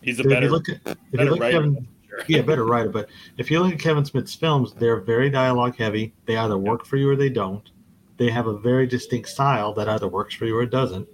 He's 0.03 0.19
a 0.19 0.25
better, 0.25 0.49
look 0.51 0.69
at, 0.69 0.83
better 1.13 1.35
writer. 1.35 1.59
Kevin, 1.59 1.89
Sure. 2.11 2.25
yeah, 2.27 2.43
better 2.43 2.65
writer. 2.65 2.89
But 2.89 3.09
if 3.39 3.51
you 3.51 3.61
look 3.61 3.73
at 3.73 3.79
Kevin 3.79 4.05
Smith's 4.05 4.35
films, 4.35 4.75
they're 4.75 5.01
very 5.01 5.31
dialogue 5.31 5.77
heavy. 5.77 6.13
They 6.27 6.37
either 6.37 6.59
work 6.59 6.85
for 6.85 6.97
you 6.97 7.09
or 7.09 7.17
they 7.17 7.29
don't. 7.29 7.71
They 8.17 8.31
have 8.31 8.49
a 8.49 8.59
very 8.59 8.87
distinct 8.87 9.29
style 9.29 9.73
that 9.75 9.89
either 9.89 10.09
works 10.09 10.35
for 10.35 10.45
you 10.47 10.57
or 10.57 10.63
it 10.63 10.71
doesn't. 10.71 11.09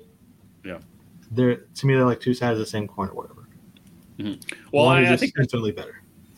Yeah. 0.65 0.79
They're 1.31 1.57
to 1.57 1.87
me 1.87 1.95
they're 1.95 2.05
like 2.05 2.21
two 2.21 2.35
sides 2.35 2.53
of 2.55 2.59
the 2.59 2.67
same 2.67 2.89
coin 2.89 3.09
or 3.09 3.15
whatever. 3.15 3.49
Well, 4.73 4.87
I, 4.89 5.03
I 5.03 5.17
think 5.17 5.35
there's 5.35 5.47
infinitely 5.47 5.73
better. 5.73 5.96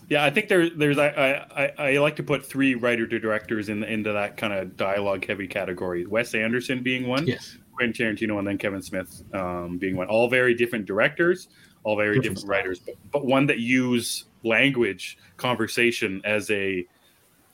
Yeah, 0.09 0.25
I 0.25 0.31
think 0.31 0.49
there, 0.49 0.71
there's 0.71 0.99
I, 0.99 1.09
I, 1.55 1.73
I- 1.79 1.97
like 1.99 2.17
to 2.17 2.23
put 2.23 2.45
three 2.45 2.75
writer 2.75 3.07
to 3.07 3.19
directors 3.19 3.69
in 3.69 3.83
into 3.85 4.13
that 4.13 4.37
kind 4.37 4.53
of 4.53 4.77
dialogue 4.77 5.27
heavy 5.27 5.47
category. 5.47 6.07
Wes 6.07 6.35
Anderson 6.35 6.83
being 6.83 7.07
one, 7.07 7.27
Yes. 7.27 7.59
Quentin 7.75 7.93
Tarantino, 8.17 8.39
and 8.39 8.47
then 8.47 8.57
Kevin 8.59 8.81
Smith 8.83 9.23
um, 9.35 9.77
being 9.79 9.97
one. 9.97 10.09
All 10.09 10.29
very 10.29 10.55
different 10.55 10.87
directors, 10.87 11.49
all 11.85 11.97
very 11.97 12.17
Different 12.17 12.37
different, 12.39 12.51
writers, 12.51 12.79
but, 12.81 12.95
but 13.13 13.25
one 13.27 13.47
that 13.47 13.59
use 13.59 14.25
language, 14.45 15.19
conversation 15.37 16.21
as 16.25 16.51
a 16.51 16.87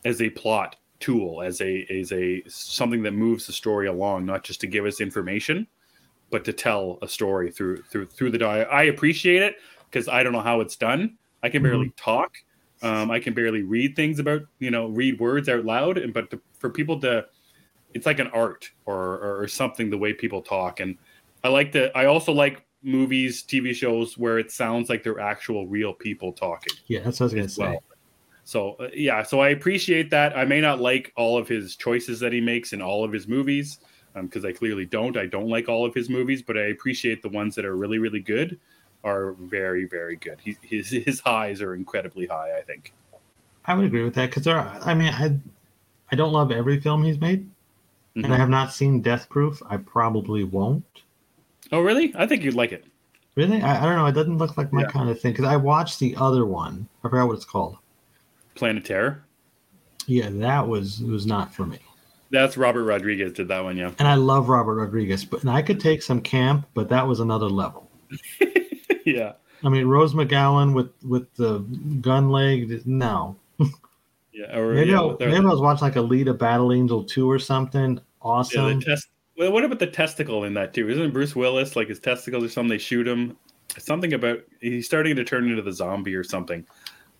as 0.05 0.23
a 0.23 0.31
plot 0.31 0.77
tool, 1.01 1.43
as 1.43 1.61
a 1.61 1.85
as 1.91 2.13
a 2.13 2.43
something 2.47 3.03
that 3.03 3.13
moves 3.13 3.47
the 3.49 3.53
story 3.53 3.89
along, 3.89 4.25
not 4.27 4.45
just 4.45 4.61
to 4.61 4.67
give 4.69 4.85
us 4.87 5.01
information, 5.01 5.67
but 6.31 6.45
to 6.45 6.53
tell 6.53 6.99
a 7.03 7.09
story 7.09 7.51
through 7.51 7.83
through 7.91 8.07
through 8.07 8.31
the 8.31 8.39
dialogue. 8.39 8.69
I 8.71 8.85
appreciate 8.85 9.43
it 9.43 9.57
because 9.91 10.09
I 10.09 10.23
don't 10.23 10.33
know 10.33 10.41
how 10.41 10.61
it's 10.61 10.77
done. 10.77 11.19
I 11.43 11.51
can 11.51 11.63
barely 11.63 11.93
talk. 11.97 12.37
Um, 12.85 13.11
I 13.11 13.19
can 13.19 13.33
barely 13.33 13.63
read 13.63 13.97
things 13.97 14.19
about 14.19 14.43
you 14.59 14.71
know 14.71 14.89
read 14.89 15.19
words 15.19 15.49
out 15.49 15.65
loud, 15.65 15.97
and 15.99 16.13
but 16.13 16.31
to, 16.31 16.41
for 16.59 16.69
people 16.69 17.01
to, 17.01 17.25
it's 17.95 18.07
like 18.07 18.19
an 18.19 18.29
art 18.29 18.71
or 18.85 19.41
or 19.41 19.49
something 19.49 19.89
the 19.89 19.99
way 19.99 20.13
people 20.13 20.43
talk, 20.43 20.81
and 20.81 20.99
I 21.43 21.49
like 21.49 21.73
to. 21.73 21.97
I 21.97 22.05
also 22.05 22.33
like 22.33 22.65
movies, 22.83 23.43
TV 23.43 23.75
shows 23.75 24.19
where 24.19 24.39
it 24.39 24.53
sounds 24.53 24.91
like 24.91 25.03
they're 25.03 25.19
actual 25.19 25.67
real 25.67 25.95
people 25.95 26.33
talking 26.33 26.75
Yeah, 26.87 27.01
that's 27.01 27.19
what 27.19 27.25
I 27.25 27.27
was 27.27 27.35
gonna 27.35 27.49
say. 27.49 27.63
well. 27.63 27.83
So 28.45 28.75
uh, 28.75 28.89
yeah, 28.93 29.23
so 29.23 29.41
I 29.41 29.49
appreciate 29.49 30.11
that. 30.11 30.37
I 30.37 30.45
may 30.45 30.61
not 30.61 30.79
like 30.79 31.11
all 31.17 31.39
of 31.39 31.49
his 31.49 31.77
choices 31.77 32.21
that 32.21 32.33
he 32.33 32.41
makes 32.43 32.75
in 32.75 32.83
all 32.83 33.03
of 33.03 33.13
his 33.13 33.27
movies 33.27 33.79
because 34.15 34.45
I 34.45 34.53
clearly 34.53 34.85
don't. 34.85 35.17
I 35.17 35.27
don't 35.27 35.49
like 35.49 35.69
all 35.69 35.85
of 35.85 35.95
his 35.95 36.09
movies, 36.09 36.43
but 36.43 36.57
I 36.57 36.67
appreciate 36.67 37.23
the 37.23 37.31
ones 37.31 37.55
that 37.55 37.65
are 37.65 37.77
really, 37.77 37.99
really 37.99 38.21
good. 38.21 38.61
Are 39.05 39.33
very, 39.39 39.85
very 39.85 40.17
good. 40.17 40.39
He, 40.43 40.57
his 40.63 40.89
his 40.89 41.21
highs 41.21 41.61
are 41.61 41.75
incredibly 41.75 42.27
high. 42.27 42.57
I 42.59 42.63
think. 42.63 42.93
I 43.67 43.75
would 43.75 43.85
agree 43.85 44.03
with 44.03 44.15
that 44.15 44.31
because 44.31 44.45
there. 44.45 44.57
Are, 44.59 44.79
I 44.83 44.95
mean, 44.95 45.13
I 45.13 45.39
I 46.11 46.17
don't 46.17 46.33
love 46.33 46.51
every 46.51 46.81
film 46.81 47.05
he's 47.05 47.21
made, 47.21 47.49
and 48.15 48.27
I 48.27 48.31
Mhm. 48.31 48.37
have 48.39 48.49
not 48.49 48.73
seen 48.73 49.03
Death 49.03 49.29
Proof. 49.29 49.63
I 49.69 49.77
probably 49.77 50.43
won't. 50.45 50.85
Oh 51.71 51.81
really? 51.81 52.15
I 52.17 52.27
think 52.27 52.43
you'd 52.43 52.55
like 52.55 52.73
it. 52.73 52.85
Really, 53.35 53.61
I, 53.61 53.83
I 53.83 53.87
don't 53.87 53.97
know. 53.97 54.07
It 54.07 54.13
doesn't 54.13 54.39
look 54.39 54.57
like 54.57 54.73
my 54.73 54.83
Yeah. 54.83 54.89
kind 54.91 55.11
of 55.11 55.21
thing 55.21 55.33
because 55.33 55.47
I 55.47 55.57
watched 55.57 55.99
the 55.99 56.15
other 56.17 56.47
one. 56.47 56.89
I 57.05 57.09
forgot 57.09 57.27
what 57.27 57.35
it's 57.37 57.45
called. 57.45 57.77
Planet 58.55 58.85
Terror. 58.85 59.23
Yeah, 60.07 60.29
that 60.31 60.67
was 60.69 61.01
was 61.03 61.27
not 61.27 61.53
for 61.55 61.67
me. 61.67 61.79
That's 62.31 62.57
Robert 62.57 62.85
Rodriguez 62.85 63.33
did 63.35 63.49
that 63.49 63.65
one. 63.65 63.77
Yeah. 63.77 63.93
And 63.99 64.09
I 64.09 64.15
love 64.15 64.49
Robert 64.49 64.77
Rodriguez, 64.77 65.25
but 65.27 65.41
and 65.43 65.51
I 65.51 65.61
could 65.63 65.79
take 65.81 66.01
some 66.03 66.21
camp, 66.23 66.67
but 66.75 66.89
that 66.89 67.07
was 67.07 67.21
another 67.21 67.49
level. 67.49 67.91
yeah. 69.13 69.33
I 69.63 69.69
mean, 69.69 69.87
Rose 69.87 70.15
McGowan 70.15 70.75
with 70.75 70.91
with 71.05 71.33
the 71.35 71.61
gun 72.01 72.31
leg. 72.31 72.83
No, 72.87 73.37
Yeah. 74.35 74.59
Or, 74.59 74.75
maybe 74.75 74.91
yeah, 74.91 75.01
I, 75.01 75.17
maybe 75.21 75.37
I 75.37 75.41
was 75.51 75.61
watching 75.61 75.83
like 75.83 75.95
Alita 75.95 76.37
Battle 76.37 76.73
Angel 76.73 77.05
two 77.05 77.31
or 77.31 77.39
something. 77.39 77.95
yeah, 77.95 78.01
Awesome. 78.21 78.81
the 78.81 78.85
test. 78.85 79.09
Well, 79.37 79.53
what 79.53 79.65
about 79.65 79.79
the 79.79 79.87
testicle 79.87 80.45
in 80.45 80.55
that 80.55 80.75
too? 80.75 80.89
Isn't 80.89 81.13
Bruce 81.13 81.35
Willis 81.37 81.77
like 81.77 81.89
his 81.89 82.01
testicles 82.01 82.45
or 82.45 82.49
something? 82.49 82.71
They 82.71 82.79
shoot 82.79 83.07
him. 83.07 83.37
Something 83.79 84.13
about 84.13 84.41
he's 84.61 84.87
starting 84.87 85.17
to 85.17 85.25
turn 85.25 85.49
into 85.49 85.63
the 85.63 85.73
zombie 85.73 86.15
or 86.15 86.23
something, 86.23 86.65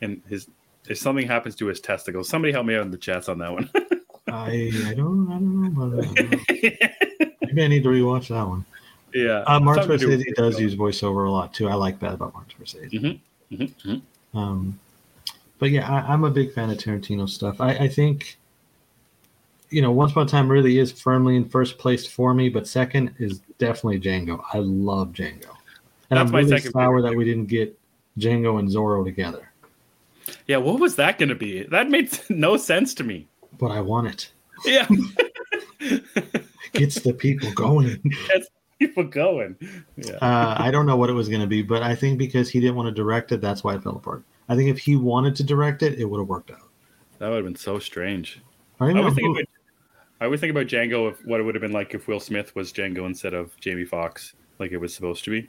and 0.01 0.23
his 0.29 0.49
if 0.89 0.99
something 0.99 1.27
happens 1.27 1.57
to 1.57 1.67
his 1.67 1.81
testicles. 1.81 2.29
Somebody 2.29 2.53
help 2.53 2.67
me 2.67 2.77
out 2.77 2.83
in 2.83 2.91
the 2.91 2.99
chats 2.99 3.29
on 3.29 3.39
that 3.39 3.53
one. 3.53 3.71
I 4.29 4.71
I 4.87 4.95
don't 4.95 5.29
I 5.29 5.35
don't 5.35 5.75
know. 5.75 5.83
About 5.85 6.15
that. 6.17 6.91
Maybe 7.43 7.65
I 7.65 7.69
need 7.69 7.83
to 7.83 7.89
rewatch 7.89 8.29
that 8.29 8.47
one. 8.47 8.65
Yeah. 9.15 9.45
Uh, 9.47 9.75
something 9.75 9.99
to 9.99 10.17
do 10.19 10.25
does 10.35 10.61
use 10.61 10.75
voiceover 10.75 11.27
a 11.27 11.31
lot 11.31 11.55
too. 11.55 11.69
I 11.69 11.75
like 11.75 11.99
that 12.01 12.13
about 12.15 12.35
Mark 12.35 12.49
Scorsese. 12.53 12.91
Mhm, 12.93 13.21
mhm, 13.53 13.73
mhm. 13.85 14.03
Um, 14.39 14.79
but 15.59 15.71
yeah, 15.71 15.91
I, 15.91 16.13
I'm 16.13 16.25
a 16.25 16.31
big 16.31 16.53
fan 16.53 16.71
of 16.71 16.79
Tarantino 16.79 17.29
stuff. 17.29 17.61
I, 17.61 17.71
I 17.71 17.89
think, 17.89 18.37
you 19.71 19.81
know, 19.81 19.93
Once 19.93 20.11
Upon 20.11 20.27
a 20.27 20.29
Time 20.29 20.51
really 20.51 20.79
is 20.79 20.93
firmly 20.93 21.37
in 21.37 21.49
first 21.49 21.79
place 21.79 22.07
for 22.07 22.35
me, 22.35 22.49
but 22.49 22.67
second 22.67 23.15
is 23.19 23.41
definitely 23.59 24.01
Django. 24.01 24.43
I 24.53 24.59
love 24.59 25.13
Django, 25.13 25.51
and 26.11 26.19
That's 26.19 26.21
I'm 26.21 26.31
my 26.33 26.39
really 26.41 26.51
second 26.51 26.73
sour 26.73 26.99
favorite. 26.99 27.03
that 27.11 27.17
we 27.17 27.25
didn't 27.25 27.47
get 27.47 27.79
Django 28.19 28.59
and 28.59 28.69
Zorro 28.69 29.05
together. 29.05 29.51
Yeah. 30.47 30.59
What 30.59 30.81
was 30.81 30.97
that 30.97 31.19
going 31.19 31.29
to 31.29 31.35
be? 31.35 31.63
That 31.65 31.89
made 31.89 32.19
no 32.29 32.57
sense 32.57 32.95
to 32.95 33.05
me. 33.05 33.29
But 33.59 33.71
I 33.71 33.81
want 33.81 34.09
it. 34.09 34.31
Yeah. 34.65 34.87
It 35.81 36.05
gets 36.73 37.01
the 37.01 37.13
people 37.13 37.53
going. 37.53 38.03
People 38.89 39.05
going. 39.05 39.57
Yeah. 39.97 40.15
Uh, 40.17 40.55
I 40.59 40.71
don't 40.71 40.87
know 40.87 40.97
what 40.97 41.09
it 41.11 41.15
was 41.15 41.29
going 41.29 41.41
to 41.41 41.47
be, 41.47 41.63
but 41.63 41.83
I 41.83 41.95
think 41.95 42.19
because 42.19 42.51
he 42.51 42.61
didn't 42.61 42.77
want 42.77 42.87
to 42.89 42.93
direct 42.93 43.33
it, 43.33 43.41
that's 43.41 43.65
why 43.65 43.75
it 43.75 43.83
fell 43.83 43.97
apart. 43.97 44.23
I 44.49 44.57
think 44.57 44.69
if 44.69 44.79
he 44.79 44.95
wanted 44.97 45.35
to 45.37 45.43
direct 45.45 45.83
it, 45.83 45.99
it 45.99 46.05
would 46.05 46.19
have 46.19 46.29
worked 46.29 46.51
out. 46.51 46.69
That 47.19 47.29
would 47.29 47.37
have 47.37 47.45
been 47.45 47.57
so 47.57 47.79
strange. 47.79 48.41
I, 48.81 48.87
I 48.87 48.93
thinking 48.93 49.25
who- 49.27 49.33
about, 49.33 49.45
I 50.21 50.27
was 50.27 50.41
thinking 50.41 50.57
about 50.57 50.67
Django 50.69 51.11
if 51.11 51.25
what 51.25 51.41
it 51.41 51.45
would 51.45 51.55
have 51.55 51.63
been 51.63 51.73
like 51.73 51.95
if 51.95 52.07
Will 52.09 52.21
Smith 52.21 52.55
was 52.55 52.73
Django 52.73 53.07
instead 53.07 53.35
of 53.35 53.59
Jamie 53.61 53.85
Foxx, 53.85 54.35
like 54.59 54.73
it 54.73 54.77
was 54.79 54.95
supposed 54.95 55.25
to 55.25 55.31
be. 55.31 55.49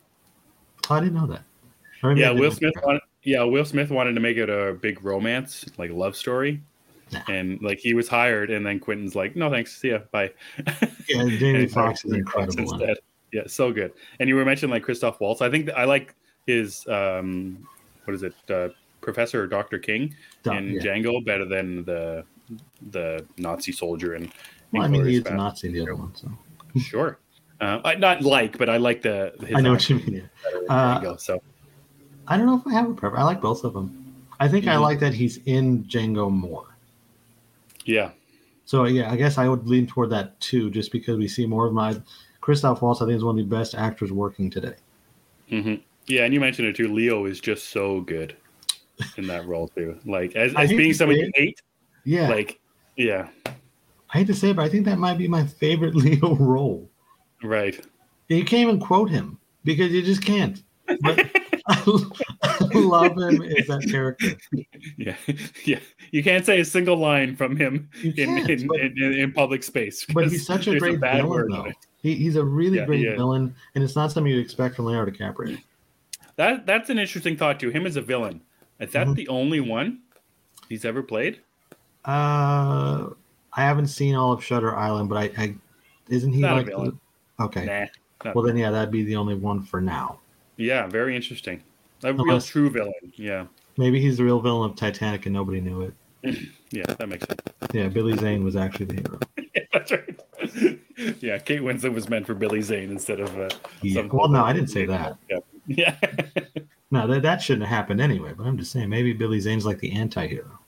I 0.89 0.99
didn't 0.99 1.15
know 1.15 1.27
that. 1.27 1.43
Yeah, 2.17 2.31
Will 2.31 2.51
Smith 2.51 2.73
wanted. 2.83 3.01
Yeah, 3.23 3.43
Will 3.43 3.65
Smith 3.65 3.89
wanted 3.89 4.13
to 4.13 4.21
make 4.21 4.37
it 4.37 4.49
a 4.49 4.73
big 4.79 5.03
romance, 5.03 5.65
like 5.77 5.91
love 5.91 6.15
story, 6.15 6.61
Nah. 7.11 7.21
and 7.27 7.59
like 7.61 7.79
he 7.79 7.93
was 7.95 8.07
hired, 8.07 8.51
and 8.51 8.65
then 8.65 8.79
Quentin's 8.79 9.15
like, 9.15 9.35
"No, 9.35 9.49
thanks, 9.49 9.75
see 9.75 9.89
ya, 9.89 9.99
bye." 10.11 10.31
Yeah, 11.09 11.25
Jamie 11.37 11.59
he 11.61 11.67
Foxx 11.67 12.05
is 12.05 12.13
incredible. 12.13 12.75
in 12.83 12.89
it. 12.91 13.03
Yeah, 13.35 13.47
so 13.47 13.71
good. 13.73 13.91
And 14.19 14.29
you 14.29 14.35
were 14.35 14.45
mentioning 14.45 14.71
like 14.71 14.83
Christoph 14.83 15.19
Waltz. 15.19 15.41
I 15.41 15.49
think 15.49 15.69
I 15.71 15.83
like 15.83 16.15
his 16.47 16.87
um, 16.87 17.67
what 18.05 18.13
is 18.13 18.23
it, 18.23 18.33
uh, 18.49 18.69
Professor 19.01 19.43
or 19.43 19.47
Doctor 19.47 19.77
King 19.77 20.15
in 20.45 20.69
yeah. 20.69 20.81
Django 20.81 21.23
better 21.25 21.43
than 21.43 21.83
the 21.83 22.23
the 22.91 23.25
Nazi 23.37 23.73
soldier 23.73 24.15
in. 24.15 24.31
Well, 24.71 24.83
I 24.83 24.87
mean, 24.87 25.05
he's 25.05 25.25
a 25.25 25.33
Nazi 25.33 25.67
in 25.67 25.73
the 25.73 25.81
other 25.81 25.95
one, 25.95 26.15
so 26.15 26.31
Sure. 26.79 27.19
Uh, 27.59 27.81
I 27.83 27.95
not 27.95 28.21
like, 28.21 28.57
but 28.57 28.69
I 28.69 28.77
like 28.77 29.01
the. 29.01 29.33
His 29.41 29.55
I 29.57 29.59
know 29.61 29.71
what 29.73 29.89
you 29.89 29.97
mean. 29.97 30.29
Uh, 30.69 30.99
Django, 31.01 31.19
so 31.19 31.41
I 32.27 32.37
don't 32.37 32.45
know 32.45 32.57
if 32.57 32.65
I 32.67 32.71
have 32.73 32.89
a 32.89 32.93
preference. 32.93 33.21
I 33.21 33.25
like 33.25 33.41
both 33.41 33.63
of 33.65 33.73
them. 33.73 34.15
I 34.39 34.47
think 34.47 34.67
I 34.67 34.75
Mhm. 34.75 34.81
like 34.81 34.99
that 34.99 35.13
he's 35.13 35.39
in 35.45 35.83
Django 35.85 36.31
more. 36.31 36.67
yeah, 37.85 38.11
So 38.65 38.85
yeah, 38.85 39.11
I 39.11 39.15
guess 39.15 39.37
I 39.37 39.47
would 39.47 39.67
lean 39.67 39.87
toward 39.87 40.09
that 40.09 40.39
too, 40.39 40.69
just 40.71 40.91
because 40.91 41.17
we 41.17 41.27
see 41.27 41.45
more 41.45 41.67
of 41.67 41.73
my 41.73 41.95
Christoph 42.45 42.83
Waltz. 42.83 43.01
I 43.01 43.05
think 43.05 43.17
is 43.17 43.23
one 43.23 43.39
of 43.39 43.49
the 43.49 43.55
best 43.55 43.73
actors 43.73 44.11
working 44.11 44.51
today. 44.51 44.75
hmm 45.49 45.75
yeah, 46.05 46.25
and 46.25 46.31
you 46.31 46.39
mentioned 46.39 46.67
it 46.67 46.75
too. 46.75 46.93
Leo 46.93 47.25
is 47.25 47.39
just 47.39 47.69
so 47.69 48.01
good 48.01 48.37
in 49.17 49.25
that 49.25 49.47
role 49.47 49.67
too. 49.69 49.99
Like 50.05 50.35
as, 50.35 50.53
as 50.53 50.69
being 50.69 50.93
somebody 50.93 51.21
you 51.21 51.31
hate, 51.33 51.59
Yeah, 52.03 52.29
like 52.29 52.59
yeah, 52.97 53.29
I 53.47 54.19
hate 54.19 54.27
to 54.27 54.35
say 54.35 54.51
it, 54.51 54.57
but 54.57 54.65
I 54.65 54.69
think 54.69 54.85
that 54.85 54.99
might 54.99 55.17
be 55.17 55.27
my 55.27 55.43
favorite 55.43 55.95
Leo 56.05 56.35
role. 56.35 56.87
right. 57.41 57.83
You 58.27 58.45
can't 58.45 58.61
even 58.61 58.79
quote 58.79 59.09
him 59.09 59.39
because 59.63 59.91
you 59.91 60.03
just 60.03 60.23
can't. 60.23 60.61
But 61.01 61.25
I 61.67 61.83
love 62.81 63.11
him 63.17 63.41
as 63.57 63.67
that 63.67 63.87
character. 63.89 64.35
Yeah, 64.97 65.15
yeah. 65.65 65.79
You 66.11 66.23
can't 66.23 66.45
say 66.45 66.59
a 66.59 66.65
single 66.65 66.97
line 66.97 67.35
from 67.35 67.55
him 67.55 67.89
in 68.03 68.37
in, 68.49 68.67
but- 68.67 68.79
in, 68.79 68.97
in, 69.01 69.31
public 69.33 69.63
space. 69.63 70.05
But 70.13 70.27
he's 70.29 70.45
such 70.45 70.67
a 70.67 70.77
great 70.79 70.99
bad 70.99 71.17
villain, 71.23 71.29
word 71.29 71.51
though. 71.51 71.71
He, 72.01 72.15
he's 72.15 72.35
a 72.35 72.43
really 72.43 72.77
Yeah, 72.77 72.85
great 72.85 73.15
villain, 73.17 73.55
and 73.73 73.83
it's 73.83 73.95
not 73.95 74.11
something 74.11 74.31
you'd 74.31 74.43
expect 74.43 74.75
from 74.75 74.85
Leonardo 74.85 75.11
DiCaprio. 75.11 75.57
That 76.35 76.65
that's 76.65 76.89
an 76.89 76.99
interesting 76.99 77.35
thought 77.37 77.59
too. 77.59 77.69
Him 77.69 77.85
as 77.85 77.95
a 77.95 78.01
villain. 78.01 78.41
Is 78.79 78.91
that 78.91 79.07
Mhm. 79.07 79.15
the 79.15 79.27
only 79.29 79.59
one 79.61 79.99
he's 80.69 80.83
ever 80.85 81.01
played? 81.01 81.39
Uh, 82.03 83.09
I 83.53 83.61
haven't 83.63 83.87
seen 83.87 84.15
all 84.15 84.31
of 84.33 84.43
Shutter 84.43 84.75
Island, 84.75 85.09
but 85.09 85.17
I, 85.17 85.31
I 85.41 85.55
isn't 86.09 86.33
he 86.33 86.41
Not 86.41 86.67
a 86.69 86.77
like? 86.77 86.93
Okay, 87.39 87.89
Nah. 88.23 88.31
well 88.33 88.43
then 88.45 88.55
yeah, 88.57 88.69
that'd 88.69 88.91
be 88.91 89.03
the 89.03 89.15
only 89.15 89.35
one 89.35 89.63
for 89.63 89.81
now. 89.81 90.19
yeah, 90.57 90.87
very 90.87 91.15
interesting. 91.15 91.63
A 92.05 92.13
real 92.13 92.21
Unless- 92.23 92.45
true 92.47 92.69
villain. 92.69 92.93
Yeah. 93.15 93.45
Maybe 93.77 93.99
he's 93.99 94.17
the 94.17 94.23
real 94.23 94.39
villain 94.39 94.69
of 94.71 94.77
Titanic 94.77 95.25
and 95.25 95.33
nobody 95.33 95.59
knew 95.61 95.81
it. 95.81 95.93
Yeah, 96.71 96.85
that 96.87 97.07
makes 97.07 97.25
sense. 97.25 97.39
Yeah, 97.71 97.87
Billy 97.87 98.17
Zane 98.17 98.43
was 98.43 98.55
actually 98.57 98.87
the 98.87 98.93
hero. 98.95 99.19
yeah, 99.55 99.61
that's 99.71 99.91
right. 99.91 100.79
yeah, 101.21 101.37
Kate 101.37 101.61
Winslet 101.61 101.93
was 101.93 102.09
meant 102.09 102.25
for 102.25 102.33
Billy 102.33 102.61
Zane 102.61 102.89
instead 102.91 103.21
of. 103.21 103.37
Uh, 103.39 103.49
Yeah. 103.81 104.07
Well, 104.11 104.27
no, 104.27 104.43
I 104.43 104.51
didn't 104.51 104.69
say 104.71 104.85
that. 104.87 105.17
Yeah. 105.67 105.95
No, 106.91 107.07
that, 107.07 107.21
that 107.21 107.41
shouldn't 107.41 107.65
have 107.65 107.75
happened 107.75 108.01
anyway. 108.01 108.33
But 108.35 108.45
I'm 108.45 108.57
just 108.57 108.71
saying, 108.73 108.89
maybe 108.89 109.13
Billy 109.13 109.39
Zane's 109.39 109.65
like 109.65 109.79
the 109.79 109.91
anti-hero. 109.93 110.59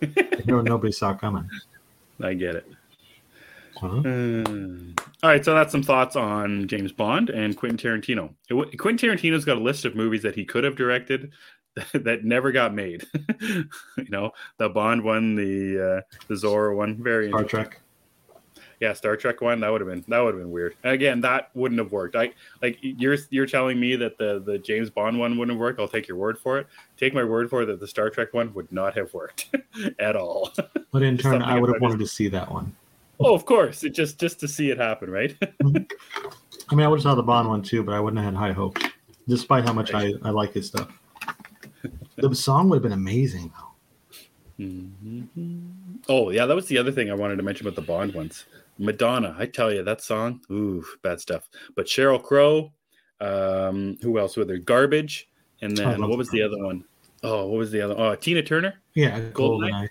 The 0.00 0.42
hero 0.44 0.62
nobody 0.62 0.92
saw 0.92 1.14
coming. 1.14 1.48
I 2.22 2.34
get 2.34 2.54
it. 2.56 2.66
Huh? 3.76 4.00
Uh, 4.04 4.44
all 5.22 5.30
right, 5.30 5.44
so 5.44 5.54
that's 5.54 5.72
some 5.72 5.82
thoughts 5.82 6.16
on 6.16 6.66
James 6.66 6.92
Bond 6.92 7.30
and 7.30 7.56
Quentin 7.56 7.78
Tarantino. 7.78 8.32
It 8.48 8.78
Quentin 8.78 9.10
Tarantino's 9.10 9.44
got 9.44 9.58
a 9.58 9.60
list 9.60 9.84
of 9.84 9.94
movies 9.94 10.22
that 10.22 10.34
he 10.34 10.44
could 10.44 10.64
have 10.64 10.76
directed 10.76 11.32
that 11.92 12.24
never 12.24 12.52
got 12.52 12.74
made. 12.74 13.04
you 13.40 14.08
know, 14.08 14.32
the 14.58 14.68
Bond 14.68 15.02
one, 15.02 15.34
the 15.34 15.98
uh, 15.98 16.16
the 16.28 16.34
Zorro 16.34 16.76
one, 16.76 17.02
very 17.02 17.28
Star. 17.28 17.44
Trek. 17.44 17.80
Yeah, 18.80 18.92
Star 18.92 19.16
Trek 19.16 19.40
one 19.40 19.60
that 19.60 19.70
would 19.70 19.80
have 19.80 19.88
been 19.88 20.04
that 20.08 20.20
would 20.20 20.34
have 20.34 20.42
been 20.42 20.50
weird. 20.50 20.74
Again, 20.84 21.20
that 21.22 21.50
wouldn't 21.54 21.78
have 21.78 21.92
worked. 21.92 22.14
I 22.14 22.32
like 22.62 22.78
you're 22.80 23.16
you're 23.30 23.46
telling 23.46 23.80
me 23.80 23.96
that 23.96 24.18
the 24.18 24.42
the 24.44 24.58
James 24.58 24.90
Bond 24.90 25.18
one 25.18 25.38
wouldn't 25.38 25.54
have 25.54 25.60
worked. 25.60 25.80
I'll 25.80 25.88
take 25.88 26.08
your 26.08 26.18
word 26.18 26.38
for 26.38 26.58
it. 26.58 26.66
Take 26.98 27.14
my 27.14 27.24
word 27.24 27.48
for 27.48 27.62
it 27.62 27.66
that 27.66 27.80
the 27.80 27.88
Star 27.88 28.10
Trek 28.10 28.34
one 28.34 28.52
would 28.54 28.70
not 28.70 28.94
have 28.96 29.12
worked 29.14 29.54
at 29.98 30.14
all. 30.16 30.52
But 30.92 31.02
in 31.02 31.16
turn, 31.16 31.42
I 31.42 31.58
would 31.58 31.72
have 31.72 31.80
wanted 31.80 31.98
to 32.00 32.06
see 32.06 32.28
that 32.28 32.50
one. 32.50 32.74
Oh, 33.18 33.34
of 33.34 33.44
course, 33.46 33.84
it 33.84 33.90
just 33.90 34.18
just 34.18 34.40
to 34.40 34.48
see 34.48 34.70
it 34.70 34.78
happen, 34.78 35.10
right? 35.10 35.34
I 36.68 36.74
mean, 36.74 36.84
I 36.84 36.88
would 36.88 36.98
have 36.98 37.02
saw 37.02 37.14
the 37.14 37.22
Bond 37.22 37.48
one 37.48 37.62
too, 37.62 37.82
but 37.82 37.94
I 37.94 38.00
wouldn't 38.00 38.22
have 38.22 38.34
had 38.34 38.38
high 38.38 38.52
hopes, 38.52 38.82
despite 39.28 39.64
how 39.64 39.72
much 39.72 39.94
I, 39.94 40.12
I 40.22 40.30
like 40.30 40.52
his 40.52 40.66
stuff. 40.66 40.88
The 42.16 42.34
song 42.34 42.68
would 42.68 42.76
have 42.76 42.82
been 42.82 42.92
amazing, 42.92 43.52
though. 43.56 44.64
Mhm. 44.64 45.28
Oh 46.08 46.30
yeah, 46.30 46.46
that 46.46 46.56
was 46.56 46.66
the 46.66 46.78
other 46.78 46.92
thing 46.92 47.10
I 47.10 47.14
wanted 47.14 47.36
to 47.36 47.42
mention 47.42 47.66
about 47.66 47.76
the 47.76 47.86
Bond 47.86 48.14
ones. 48.14 48.46
Madonna, 48.78 49.34
I 49.38 49.46
tell 49.46 49.72
you 49.72 49.82
that 49.82 50.02
song, 50.02 50.40
ooh, 50.50 50.84
bad 51.02 51.20
stuff. 51.20 51.48
But 51.74 51.86
Sheryl 51.86 52.22
Crow, 52.22 52.72
um, 53.20 53.96
who 54.02 54.18
else 54.18 54.36
with 54.36 54.48
her? 54.50 54.58
Garbage, 54.58 55.28
and 55.62 55.76
then 55.76 56.06
what 56.06 56.18
was 56.18 56.28
the 56.30 56.42
other 56.42 56.58
one? 56.62 56.84
Oh, 57.22 57.46
what 57.46 57.58
was 57.58 57.70
the 57.70 57.80
other? 57.80 57.94
Oh, 57.96 58.14
Tina 58.14 58.42
Turner. 58.42 58.74
Yeah, 58.94 59.18
Goldeneye? 59.32 59.32
Goldeneye. 59.32 59.88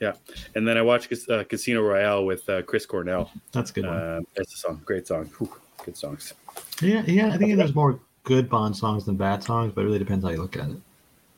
Yeah, 0.00 0.12
and 0.54 0.68
then 0.68 0.76
I 0.76 0.82
watched 0.82 1.12
uh, 1.30 1.44
Casino 1.44 1.82
Royale 1.82 2.26
with 2.26 2.48
uh, 2.48 2.62
Chris 2.62 2.84
Cornell. 2.84 3.30
That's 3.52 3.70
a 3.70 3.72
good 3.72 3.86
one. 3.86 3.96
Uh, 3.96 4.20
that's 4.36 4.54
a 4.54 4.58
song, 4.58 4.82
great 4.84 5.06
song, 5.06 5.24
Whew, 5.38 5.50
good 5.84 5.96
songs. 5.96 6.34
Yeah, 6.82 7.02
yeah. 7.06 7.32
I 7.32 7.38
think 7.38 7.56
there's 7.56 7.74
more 7.74 7.98
good 8.24 8.50
Bond 8.50 8.76
songs 8.76 9.06
than 9.06 9.16
bad 9.16 9.42
songs, 9.42 9.72
but 9.74 9.82
it 9.82 9.84
really 9.84 9.98
depends 9.98 10.24
how 10.24 10.30
you 10.30 10.42
look 10.42 10.56
at 10.56 10.68
it. 10.68 10.76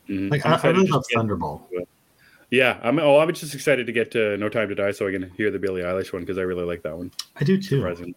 Mhm. 0.09 0.31
Like 0.31 0.45
I'm 0.45 0.53
I, 0.53 0.59
I 0.61 0.67
really 0.71 0.89
love 0.89 1.05
Thunderball. 1.15 1.61
Yeah, 2.51 2.79
I'm. 2.81 2.99
Oh, 2.99 3.19
I'm 3.19 3.31
just 3.33 3.53
excited 3.53 3.85
to 3.85 3.93
get 3.93 4.11
to 4.11 4.35
No 4.37 4.49
Time 4.49 4.67
to 4.69 4.75
Die 4.75 4.91
so 4.91 5.07
I 5.07 5.11
can 5.11 5.29
hear 5.37 5.51
the 5.51 5.59
Billie 5.59 5.83
Eilish 5.83 6.11
one 6.11 6.23
because 6.23 6.37
I 6.37 6.41
really 6.41 6.63
like 6.65 6.81
that 6.81 6.97
one. 6.97 7.11
I 7.35 7.43
do 7.43 7.57
too. 7.57 7.77
Surprising. 7.77 8.15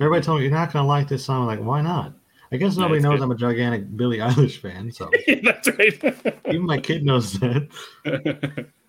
Everybody 0.00 0.24
told 0.24 0.38
me 0.38 0.44
you're 0.46 0.54
not 0.54 0.72
gonna 0.72 0.86
like 0.86 1.08
this 1.08 1.24
song. 1.24 1.42
I'm 1.42 1.46
like, 1.46 1.66
why 1.66 1.82
not? 1.82 2.14
I 2.52 2.56
guess 2.56 2.76
nobody 2.76 2.96
it's 2.96 3.04
knows 3.04 3.18
good. 3.18 3.24
I'm 3.24 3.30
a 3.32 3.34
gigantic 3.34 3.96
Billie 3.96 4.18
Eilish 4.18 4.58
fan, 4.58 4.92
so 4.92 5.10
that's 5.42 5.68
right. 5.68 6.36
even 6.46 6.66
my 6.66 6.78
kid 6.78 7.04
knows 7.04 7.32
that. 7.40 7.68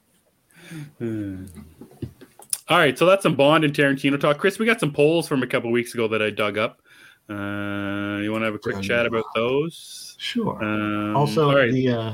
Hmm. 0.99 1.45
All 2.69 2.77
right, 2.77 2.97
so 2.97 3.05
that's 3.05 3.23
some 3.23 3.35
Bond 3.35 3.63
and 3.63 3.73
Tarantino 3.73 4.19
talk. 4.19 4.37
Chris, 4.37 4.57
we 4.57 4.65
got 4.65 4.79
some 4.79 4.91
polls 4.91 5.27
from 5.27 5.43
a 5.43 5.47
couple 5.47 5.69
weeks 5.71 5.93
ago 5.93 6.07
that 6.07 6.21
I 6.21 6.29
dug 6.29 6.57
up. 6.57 6.81
Uh, 7.29 8.19
you 8.21 8.31
want 8.31 8.41
to 8.41 8.45
have 8.45 8.55
a 8.55 8.59
quick 8.59 8.75
Dug 8.75 8.83
chat 8.83 9.05
about 9.05 9.25
those? 9.35 10.15
Sure. 10.17 10.63
Um, 10.63 11.15
also, 11.15 11.53
right. 11.55 11.71
the 11.71 11.89
uh, 11.89 12.13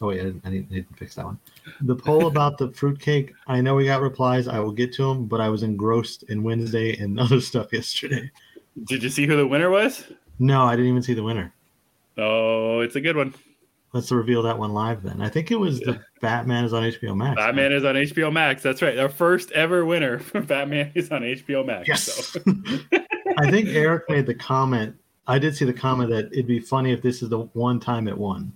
oh 0.00 0.08
wait, 0.08 0.20
I 0.20 0.24
didn't, 0.24 0.42
I 0.46 0.50
didn't 0.50 0.98
fix 0.98 1.14
that 1.14 1.24
one. 1.24 1.38
The 1.82 1.96
poll 1.96 2.26
about 2.26 2.58
the 2.58 2.70
fruitcake. 2.72 3.32
I 3.46 3.60
know 3.60 3.74
we 3.74 3.86
got 3.86 4.00
replies. 4.00 4.48
I 4.48 4.60
will 4.60 4.72
get 4.72 4.92
to 4.94 5.08
them, 5.08 5.26
but 5.26 5.40
I 5.40 5.48
was 5.48 5.62
engrossed 5.62 6.24
in 6.24 6.42
Wednesday 6.42 6.96
and 6.98 7.18
other 7.20 7.40
stuff 7.40 7.72
yesterday. 7.72 8.30
did 8.84 9.02
you 9.02 9.10
see 9.10 9.26
who 9.26 9.36
the 9.36 9.46
winner 9.46 9.70
was? 9.70 10.04
No, 10.38 10.64
I 10.64 10.76
didn't 10.76 10.90
even 10.90 11.02
see 11.02 11.14
the 11.14 11.22
winner. 11.22 11.52
Oh, 12.18 12.80
it's 12.80 12.96
a 12.96 13.00
good 13.00 13.16
one. 13.16 13.34
Let's 13.96 14.12
reveal 14.12 14.42
that 14.42 14.58
one 14.58 14.74
live 14.74 15.02
then. 15.02 15.22
I 15.22 15.30
think 15.30 15.50
it 15.50 15.58
was 15.58 15.80
the 15.80 15.98
Batman 16.20 16.66
is 16.66 16.74
on 16.74 16.82
HBO 16.82 17.16
Max. 17.16 17.34
Batman 17.36 17.72
is 17.72 17.82
on 17.82 17.94
HBO 17.94 18.30
Max. 18.30 18.62
That's 18.62 18.82
right. 18.82 18.98
Our 18.98 19.08
first 19.08 19.50
ever 19.52 19.86
winner 19.86 20.18
for 20.20 20.42
Batman 20.42 20.92
is 20.94 21.10
on 21.10 21.22
HBO 21.22 21.64
Max. 21.64 21.88
Yes. 21.88 22.02
So. 22.02 22.40
I 23.38 23.50
think 23.50 23.68
Eric 23.70 24.04
made 24.10 24.26
the 24.26 24.34
comment. 24.34 24.94
I 25.26 25.38
did 25.38 25.56
see 25.56 25.64
the 25.64 25.72
comment 25.72 26.10
that 26.10 26.26
it'd 26.26 26.46
be 26.46 26.60
funny 26.60 26.92
if 26.92 27.00
this 27.00 27.22
is 27.22 27.30
the 27.30 27.38
one 27.54 27.80
time 27.80 28.06
it 28.06 28.18
won. 28.18 28.52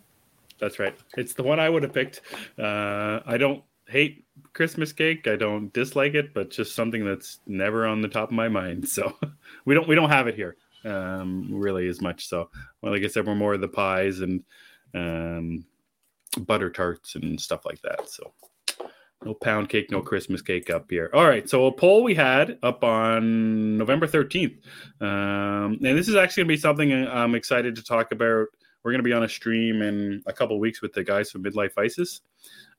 That's 0.59 0.79
right. 0.79 0.95
It's 1.17 1.33
the 1.33 1.43
one 1.43 1.59
I 1.59 1.71
would 1.71 1.83
have 1.85 1.95
picked. 1.95 2.21
Uh, 2.59 3.21
I 3.25 3.39
don't 3.39 3.65
hate 3.89 4.27
Christmas 4.53 4.93
cake. 4.93 5.27
I 5.27 5.37
don't 5.37 5.73
dislike 5.73 6.13
it, 6.13 6.35
but 6.35 6.51
just 6.51 6.75
something 6.75 7.03
that's 7.03 7.41
never 7.47 7.87
on 7.87 8.03
the 8.03 8.09
top 8.09 8.29
of 8.29 8.35
my 8.35 8.49
mind. 8.49 8.87
So 8.87 9.17
we 9.65 9.75
don't 9.75 9.89
we 9.89 9.95
don't 9.95 10.11
have 10.11 10.27
it 10.27 10.35
here 10.35 10.59
um, 10.85 11.49
really 11.51 11.89
as 11.89 12.03
much. 12.03 12.29
So 12.29 12.51
well, 12.83 12.93
like 12.93 13.05
I 13.05 13.07
said, 13.07 13.27
we're 13.27 13.35
more 13.35 13.55
of 13.55 13.63
the 13.63 13.69
pies 13.69 14.21
and 14.21 14.45
um, 14.95 15.65
butter 16.39 16.71
tarts 16.71 17.15
and 17.15 17.41
stuff 17.41 17.65
like 17.65 17.81
that. 17.83 18.09
So 18.09 18.33
no 19.25 19.35
pound 19.35 19.69
cake, 19.69 19.91
no 19.91 20.01
Christmas 20.01 20.41
cake 20.41 20.71
up 20.71 20.91
here. 20.91 21.11
All 21.13 21.27
right. 21.27 21.49
So 21.49 21.67
a 21.67 21.73
poll 21.73 22.03
we 22.03 22.15
had 22.15 22.59
up 22.63 22.83
on 22.83 23.77
November 23.77 24.07
13th. 24.07 24.59
Um, 25.01 25.79
and 25.85 25.99
this 25.99 26.09
is 26.09 26.17
actually 26.17 26.43
going 26.43 26.49
to 26.49 26.55
be 26.55 26.61
something 26.61 26.93
I'm 26.93 27.35
excited 27.35 27.77
to 27.77 27.83
talk 27.83 28.13
about. 28.13 28.47
We're 28.83 28.93
going 28.93 29.01
to 29.01 29.09
be 29.09 29.13
on 29.13 29.25
a 29.25 29.29
stream 29.29 29.83
in 29.83 30.23
a 30.27 30.33
couple 30.33 30.59
weeks 30.59 30.81
with 30.81 30.95
the 30.95 31.05
guys 31.05 31.31
from 31.31 31.45
Midlife 31.45 31.75
Vices. 31.75 32.23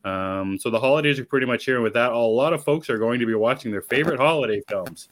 Um, 0.04 0.58
so 0.60 0.72
the 0.72 0.80
holidays 0.80 1.20
are 1.20 1.26
pretty 1.26 1.46
much 1.46 1.66
here. 1.66 1.76
And 1.76 1.84
with 1.84 1.94
that, 1.94 2.12
a 2.12 2.18
lot 2.18 2.54
of 2.54 2.64
folks 2.64 2.90
are 2.90 2.98
going 2.98 3.20
to 3.20 3.28
be 3.28 3.36
watching 3.36 3.72
their 3.72 3.84
favorite 3.84 4.20
holiday 4.20 4.62
films. 4.68 5.10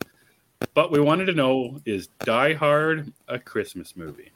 But 0.74 0.92
we 0.92 1.00
wanted 1.00 1.26
to 1.26 1.34
know 1.34 1.80
is 1.86 2.08
Die 2.20 2.54
Hard 2.54 3.14
a 3.28 3.38
Christmas 3.38 3.96
movie? 3.96 4.32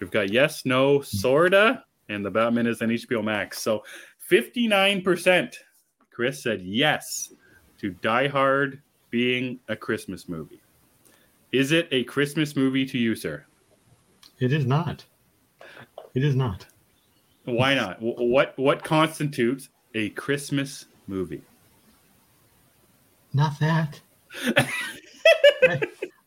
We've 0.00 0.10
got 0.10 0.32
yes, 0.32 0.64
no, 0.64 1.02
sorta, 1.02 1.84
and 2.08 2.24
the 2.24 2.30
Batman 2.30 2.66
is 2.66 2.80
on 2.82 2.88
HBO 2.88 3.22
Max. 3.22 3.62
So 3.62 3.84
59% 4.30 5.54
Chris 6.10 6.42
said 6.42 6.62
yes 6.62 7.32
to 7.78 7.90
Die 7.90 8.28
Hard 8.28 8.82
being 9.10 9.60
a 9.68 9.76
Christmas 9.76 10.28
movie. 10.28 10.60
Is 11.52 11.72
it 11.72 11.88
a 11.90 12.04
Christmas 12.04 12.56
movie 12.56 12.86
to 12.86 12.98
you, 12.98 13.14
sir? 13.14 13.44
It 14.38 14.52
is 14.52 14.64
not. 14.64 15.04
It 16.14 16.24
is 16.24 16.34
not. 16.34 16.66
Why 17.44 17.74
not? 17.74 17.98
What 18.00 18.56
what 18.58 18.84
constitutes 18.84 19.68
a 19.94 20.10
Christmas 20.10 20.86
movie? 21.08 21.42
Not 23.32 23.58
that. 23.60 24.00
I, 24.56 25.80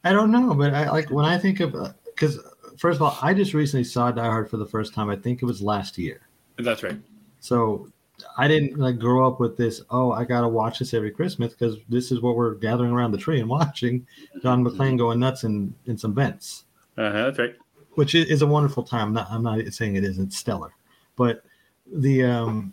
I 0.04 0.12
don't 0.12 0.32
know, 0.32 0.54
but 0.54 0.74
I 0.74 0.90
like 0.90 1.10
when 1.10 1.26
I 1.26 1.38
think 1.38 1.60
of 1.60 1.76
uh, 1.76 1.94
because 2.06 2.40
first 2.78 2.98
of 2.98 3.02
all, 3.02 3.18
I 3.22 3.34
just 3.34 3.54
recently 3.54 3.84
saw 3.84 4.12
Die 4.12 4.24
Hard 4.24 4.50
for 4.50 4.58
the 4.58 4.66
first 4.66 4.94
time. 4.94 5.10
I 5.10 5.16
think 5.16 5.42
it 5.42 5.46
was 5.46 5.62
last 5.62 5.98
year. 5.98 6.22
That's 6.58 6.84
right. 6.84 6.98
So 7.40 7.90
I 8.38 8.48
didn't 8.48 8.78
like 8.78 9.00
grow 9.00 9.28
up 9.28 9.40
with 9.40 9.58
this. 9.58 9.82
Oh, 9.90 10.12
I 10.12 10.24
gotta 10.24 10.48
watch 10.48 10.80
this 10.80 10.94
every 10.94 11.12
Christmas 11.12 11.54
because 11.54 11.78
this 11.90 12.12
is 12.12 12.22
what 12.22 12.36
we're 12.36 12.56
gathering 12.56 12.92
around 12.92 13.12
the 13.12 13.18
tree 13.18 13.40
and 13.40 13.50
watching. 13.60 14.06
John 14.42 14.64
McClane 14.64 14.98
going 14.98 15.20
nuts 15.20 15.44
in 15.44 15.74
in 15.88 15.98
some 15.98 16.14
vents, 16.14 16.66
Uh-huh, 16.98 17.12
that's 17.26 17.40
right. 17.40 17.56
which 17.96 18.16
is, 18.16 18.42
a 18.42 18.48
wonderful 18.48 18.84
time. 18.84 19.08
I'm 19.10 19.14
not, 19.14 19.28
I'm 19.32 19.44
not 19.44 19.74
saying 19.74 19.96
it 19.96 20.04
isn't 20.04 20.32
stellar, 20.34 20.74
but 21.16 21.44
the 21.92 22.24
um, 22.24 22.72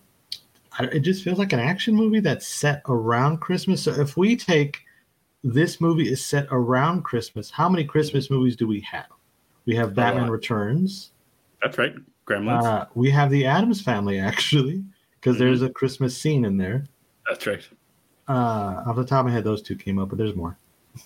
I, 0.78 0.84
it 0.84 1.00
just 1.00 1.24
feels 1.24 1.38
like 1.38 1.52
an 1.52 1.58
action 1.60 1.94
movie 1.94 2.20
that's 2.20 2.46
set 2.46 2.82
around 2.88 3.38
Christmas. 3.38 3.82
So 3.82 3.92
if 3.92 4.16
we 4.16 4.36
take 4.36 4.80
this 5.42 5.80
movie 5.80 6.12
is 6.12 6.24
set 6.24 6.46
around 6.50 7.02
Christmas, 7.02 7.50
how 7.50 7.68
many 7.68 7.82
Christmas 7.84 8.30
movies 8.30 8.56
do 8.56 8.68
we 8.68 8.80
have? 8.82 9.06
We 9.66 9.74
have 9.76 9.94
Batman. 9.94 10.30
Returns. 10.30 11.12
That's 11.62 11.78
right. 11.78 11.94
Gremlins. 12.26 12.62
Uh, 12.64 12.86
we 12.94 13.10
have 13.10 13.30
the 13.30 13.44
Addams 13.46 13.80
Family 13.80 14.18
actually, 14.18 14.84
because 15.20 15.36
Mm-hmm. 15.36 15.44
there's 15.44 15.62
a 15.62 15.70
Christmas 15.70 16.16
scene 16.16 16.44
in 16.44 16.56
there. 16.56 16.84
that's 17.28 17.46
right. 17.46 17.66
Uh, 18.28 18.82
off 18.86 18.96
the 18.96 19.04
top 19.04 19.20
of 19.20 19.26
my 19.26 19.32
head, 19.32 19.44
those 19.44 19.60
two 19.62 19.74
came 19.76 19.98
up, 19.98 20.08
but 20.08 20.18
there's 20.18 20.36
more. 20.36 20.56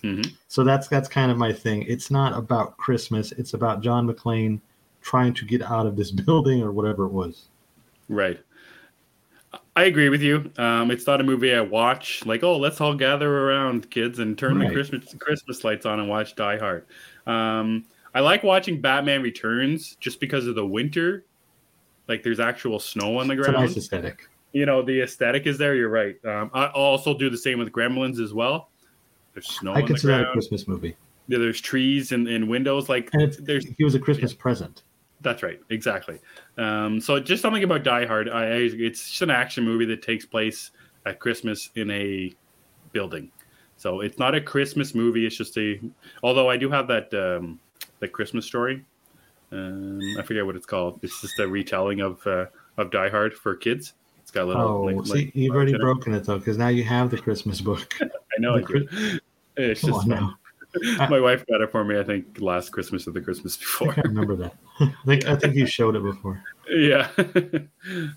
Mhm. 0.03 0.31
So 0.47 0.63
that's 0.63 0.87
that's 0.87 1.07
kind 1.07 1.31
of 1.31 1.37
my 1.37 1.51
thing. 1.53 1.83
It's 1.87 2.09
not 2.11 2.37
about 2.37 2.77
Christmas. 2.77 3.31
It's 3.33 3.53
about 3.53 3.81
John 3.81 4.07
McClane 4.07 4.59
trying 5.01 5.33
to 5.35 5.45
get 5.45 5.61
out 5.61 5.85
of 5.85 5.95
this 5.95 6.11
building 6.25 6.61
or 6.63 6.71
whatever 6.71 7.05
it 7.05 7.11
was. 7.11 7.45
Right. 8.09 8.39
I 9.77 9.83
agree 9.85 10.09
with 10.09 10.21
you. 10.21 10.51
Um, 10.57 10.89
it's 10.91 11.05
not 11.05 11.19
a 11.19 11.23
movie 11.23 11.53
I 11.53 11.61
watch 11.61 12.25
like, 12.25 12.43
oh, 12.43 12.57
let's 12.57 12.79
all 12.79 12.93
gather 12.93 13.29
around, 13.49 13.89
kids, 13.89 14.19
and 14.19 14.37
turn 14.37 14.57
Right. 14.59 14.67
the 14.69 14.73
Christmas 14.73 15.13
Christmas 15.19 15.63
lights 15.63 15.85
on 15.85 15.99
and 15.99 16.07
watch 16.09 16.35
Die 16.35 16.57
Hard. 16.57 16.85
Um, 17.27 17.85
I 18.15 18.21
like 18.21 18.41
watching 18.43 18.81
Batman 18.81 19.21
Returns 19.21 19.97
just 19.99 20.19
because 20.19 20.47
of 20.47 20.55
the 20.55 20.65
winter. 20.65 21.25
Like, 22.07 22.23
there's 22.23 22.39
actual 22.39 22.79
snow 22.79 23.19
on 23.19 23.27
the 23.27 23.35
ground. 23.35 23.63
It's 23.65 23.75
nice 23.75 23.83
aesthetic. 23.83 24.27
you 24.53 24.65
know, 24.65 24.81
the 24.81 25.01
aesthetic 25.01 25.45
is 25.45 25.57
there. 25.57 25.75
You're 25.75 25.89
right. 25.89 26.15
Um, 26.25 26.49
I 26.53 26.67
also 26.67 27.15
do 27.17 27.29
the 27.29 27.37
same 27.37 27.59
with 27.59 27.71
Gremlins 27.71 28.19
as 28.19 28.33
well. 28.33 28.69
There's 29.33 29.47
snow 29.47 29.73
I 29.73 29.75
on 29.75 29.81
the 29.81 29.87
consider 29.87 30.17
that 30.17 30.29
a. 30.29 30.31
Christmas 30.31 30.65
movie, 30.67 30.95
Yeah, 31.27 31.39
There's 31.39 31.59
trees 31.59 32.13
and, 32.13 32.27
and 32.27 32.47
windows. 32.47 32.87
Like, 32.87 33.09
and 33.13 33.33
there's 33.41 33.65
he 33.77 33.83
was 33.83 33.95
a 33.95 33.99
Christmas 33.99 34.33
present. 34.33 34.83
That's 35.21 35.43
right, 35.43 35.59
exactly. 35.69 36.19
Um, 36.57 37.01
so 37.01 37.19
just 37.19 37.41
something 37.41 37.63
about 37.63 37.83
Die 37.83 38.05
Hard. 38.05 38.29
I, 38.29 38.45
it's 38.45 39.09
just 39.09 39.21
an 39.23 39.31
action 39.31 39.65
movie 39.65 39.85
that 39.85 40.01
takes 40.01 40.25
place 40.25 40.71
at 41.05 41.19
Christmas 41.19 41.71
in 41.75 41.89
a 41.91 42.33
building. 42.91 43.31
So 43.75 43.99
it's 44.01 44.19
not 44.19 44.35
a 44.35 44.41
Christmas 44.41 44.95
movie. 44.95 45.25
It's 45.25 45.35
just 45.35 45.57
a. 45.57 45.81
Although 46.23 46.49
I 46.49 46.55
do 46.55 46.69
have 46.69 46.87
that 46.87 47.13
um, 47.13 47.59
that 47.99 48.11
Christmas 48.13 48.45
story. 48.45 48.83
Um, 49.51 49.99
I 50.19 50.23
forget 50.23 50.45
what 50.45 50.55
it's 50.55 50.65
called. 50.65 50.99
It's 51.03 51.21
just 51.21 51.39
a 51.39 51.47
retelling 51.47 52.01
of 52.01 52.25
uh, 52.27 52.45
of 52.77 52.91
Die 52.91 53.09
Hard 53.09 53.33
for 53.33 53.55
kids. 53.55 53.93
It's 54.21 54.31
got 54.31 54.43
a 54.43 54.47
little. 54.47 54.61
Oh, 54.63 54.81
like, 54.83 55.05
see, 55.05 55.13
like- 55.25 55.35
you've 55.35 55.55
already 55.55 55.77
broken 55.77 56.13
it 56.13 56.25
though, 56.25 56.39
because 56.39 56.57
now 56.57 56.67
you 56.69 56.83
have 56.83 57.11
the 57.11 57.17
Christmas 57.17 57.61
book. 57.61 57.93
I 58.01 58.07
know. 58.39 58.55
I 58.55 58.61
the 58.61 58.65
do. 58.89 59.19
It's 59.57 59.81
Come 59.81 59.91
just 59.91 60.09
on 60.11 60.35
my 61.09 61.21
wife 61.21 61.45
got 61.49 61.61
it 61.61 61.71
for 61.71 61.85
me. 61.85 61.97
I 61.97 62.03
think 62.03 62.41
last 62.41 62.69
Christmas 62.73 63.07
or 63.07 63.11
the 63.11 63.21
Christmas 63.21 63.55
I 63.57 63.59
before. 63.59 63.93
can't 63.93 64.07
remember 64.07 64.35
that. 64.35 64.55
I 64.81 64.93
think 65.05 65.25
I 65.25 65.35
think 65.37 65.55
you 65.55 65.65
showed 65.65 65.95
it 65.95 66.03
before. 66.03 66.43
yeah, 66.69 67.07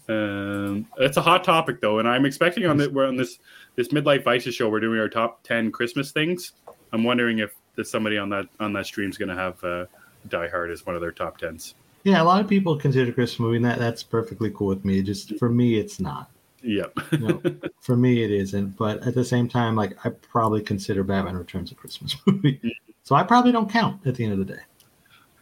um, 0.09 0.87
it's 0.99 1.17
a 1.17 1.23
hot 1.23 1.45
topic 1.45 1.81
though, 1.81 1.99
and 1.99 2.09
I'm 2.09 2.25
expecting 2.25 2.67
on 2.67 2.77
that 2.79 2.93
we're 2.93 3.07
on 3.07 3.17
this 3.17 3.39
this 3.77 3.89
midlife 3.89 4.25
vices 4.25 4.55
show. 4.55 4.69
We're 4.69 4.81
doing 4.81 4.99
our 4.99 5.09
top 5.09 5.43
ten 5.45 5.71
Christmas 5.71 6.11
things. 6.11 6.53
I'm 6.93 7.05
wondering 7.05 7.39
if 7.39 7.53
there's 7.79 7.89
somebody 7.89 8.19
on 8.19 8.29
that 8.31 8.47
on 8.59 8.73
that 8.73 8.87
stream 8.87 9.09
is 9.09 9.17
going 9.17 9.29
to 9.29 9.37
have 9.37 9.63
uh, 9.63 9.87
Die 10.29 10.49
Hard 10.49 10.73
as 10.73 10.85
one 10.85 10.97
of 10.97 11.01
their 11.01 11.13
top 11.13 11.39
tens. 11.39 11.77
Yeah, 12.03 12.21
a 12.21 12.25
lot 12.25 12.41
of 12.41 12.49
people 12.49 12.77
consider 12.77 13.13
Christmas 13.13 13.39
movie, 13.39 13.57
and 13.57 13.65
that 13.65 13.79
that's 13.79 14.03
perfectly 14.03 14.51
cool 14.51 14.67
with 14.67 14.85
me. 14.85 15.01
Just 15.01 15.39
for 15.39 15.49
me, 15.49 15.79
it's 15.79 16.01
not. 16.01 16.29
Yep. 16.65 16.99
No, 17.21 17.41
for 17.81 17.97
me, 17.97 18.25
it 18.25 18.33
isn't. 18.33 18.77
But 18.77 19.07
at 19.07 19.15
the 19.15 19.25
same 19.25 19.49
time, 19.49 19.77
like 19.77 19.97
I 20.05 20.09
probably 20.09 20.61
consider 20.61 21.05
Batman 21.05 21.37
Returns 21.37 21.71
a 21.71 21.77
Christmas 21.77 22.17
movie, 22.27 22.61
so 23.05 23.15
I 23.15 23.23
probably 23.23 23.53
don't 23.53 23.71
count 23.71 24.05
at 24.05 24.17
the 24.17 24.25
end 24.25 24.33
of 24.33 24.41
the 24.41 24.45
day. 24.45 24.63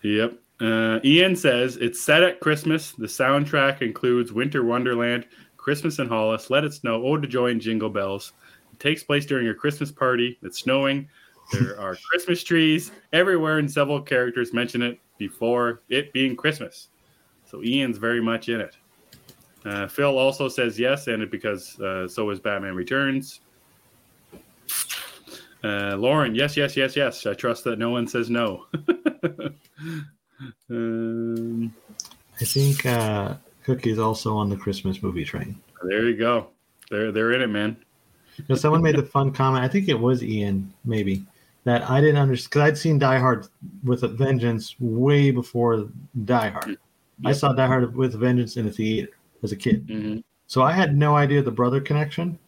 Yep. 0.03 0.39
Uh, 0.61 1.01
Ian 1.05 1.37
says 1.37 1.79
it's 1.79 2.03
set 2.03 2.23
at 2.23 2.41
Christmas. 2.41 2.93
The 2.93 3.07
soundtrack 3.07 3.81
includes 3.81 4.31
Winter 4.31 4.63
Wonderland, 4.63 5.27
Christmas 5.57 5.99
in 5.99 6.09
Hollis, 6.09 6.51
Let 6.51 6.65
It 6.65 6.75
Snow, 6.75 7.03
Ode 7.03 7.23
to 7.23 7.29
Joy, 7.29 7.51
and 7.51 7.63
Jingle 7.63 7.91
Bells. 7.91 8.35
It 8.73 8.81
takes 8.81 9.03
place 9.03 9.25
during 9.25 9.49
a 9.49 9.55
Christmas 9.55 9.91
party. 9.91 10.39
It's 10.43 10.59
snowing. 10.59 11.09
There 11.53 11.79
are 11.81 11.97
Christmas 12.11 12.43
trees 12.43 12.91
everywhere, 13.13 13.59
and 13.59 13.71
several 13.71 14.01
characters 14.01 14.53
mention 14.53 14.83
it 14.83 14.99
before 15.19 15.83
it 15.89 16.13
being 16.13 16.37
Christmas. 16.37 16.89
So 17.45 17.63
Ian's 17.63 17.99
very 17.99 18.21
much 18.21 18.49
in 18.49 18.61
it. 18.61 18.77
Uh, 19.65 19.87
Phil 19.89 20.19
also 20.19 20.49
says 20.49 20.79
yes, 20.79 21.07
and 21.09 21.23
it 21.23 21.31
because 21.31 21.79
uh, 21.81 22.07
so 22.09 22.31
is 22.31 22.41
Batman 22.41 22.75
Returns. 22.75 23.41
Uh, 25.65 25.97
Lauren, 25.97 26.35
yes, 26.35 26.57
yes, 26.57 26.77
yes, 26.77 26.95
yes. 26.95 27.27
I 27.27 27.35
trust 27.35 27.65
that 27.65 27.79
no 27.79 27.91
one 27.91 28.07
says 28.07 28.31
no. 28.31 28.67
um, 30.71 31.75
I 32.41 32.45
think 32.45 32.87
uh, 32.87 33.35
Cookie's 33.65 33.99
also 33.99 34.37
on 34.37 34.49
the 34.49 34.57
Christmas 34.57 35.03
movie 35.03 35.25
train. 35.25 35.61
there 35.89 36.05
you 36.09 36.17
go. 36.17 36.49
They're 36.91 37.11
they're 37.11 37.33
in 37.33 37.43
it, 37.43 37.49
man. 37.49 37.77
You 38.37 38.45
know, 38.51 38.55
someone 38.55 38.83
made 38.83 38.97
the 38.97 39.03
fun 39.03 39.33
comment. 39.33 39.65
I 39.65 39.69
think 39.69 39.89
it 39.89 39.99
was 39.99 40.23
Ian, 40.23 40.73
maybe 40.85 41.25
that 41.67 41.91
I 41.91 42.01
didn't 42.01 42.19
understand 42.19 42.51
because 42.51 42.63
I'd 42.63 42.79
seen 42.79 42.99
Die 43.01 43.19
Hard 43.19 43.49
with 43.83 44.05
a 44.05 44.09
Vengeance 44.09 44.77
way 44.79 45.33
before 45.33 45.89
Die 46.25 46.49
Hard. 46.49 46.79
I 47.25 47.33
saw 47.33 47.53
Die 47.53 47.67
Hard 47.67 47.95
with 47.97 48.15
a 48.15 48.19
Vengeance 48.19 48.57
in 48.57 48.69
a 48.69 48.71
theater 48.71 49.11
as 49.43 49.51
a 49.53 49.57
kid, 49.57 49.85
hmm 49.91 50.19
so 50.49 50.63
I 50.63 50.71
had 50.71 50.97
no 50.97 51.17
idea 51.17 51.43
the 51.43 51.51
brother 51.51 51.81
connection. 51.81 52.39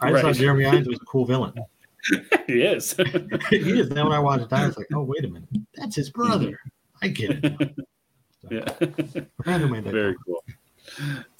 I 0.00 0.10
Right. 0.10 0.22
thought 0.22 0.36
Jeremy 0.36 0.64
Irons 0.64 0.88
was 0.88 0.96
a 0.98 1.04
cool 1.04 1.26
villain. 1.26 1.52
he 2.46 2.62
is. 2.62 2.92
he 3.50 3.80
is. 3.80 3.90
Then 3.90 4.04
when 4.04 4.14
I 4.14 4.18
watched 4.18 4.48
Die, 4.48 4.56
Hard, 4.56 4.64
I 4.64 4.68
was 4.68 4.76
like, 4.78 4.86
oh 4.94 5.02
wait 5.02 5.24
a 5.26 5.28
minute, 5.28 5.48
that's 5.74 5.94
his 5.94 6.08
brother. 6.08 6.58
I 7.02 7.08
get 7.08 7.30
it. 7.32 7.42
now. 7.42 7.68
yeah. 8.50 8.64
A 8.80 9.42
friend 9.44 9.62
who 9.62 9.68
made 9.68 9.84
that 9.84 9.92
Very 9.92 10.16
cool. 10.24 10.42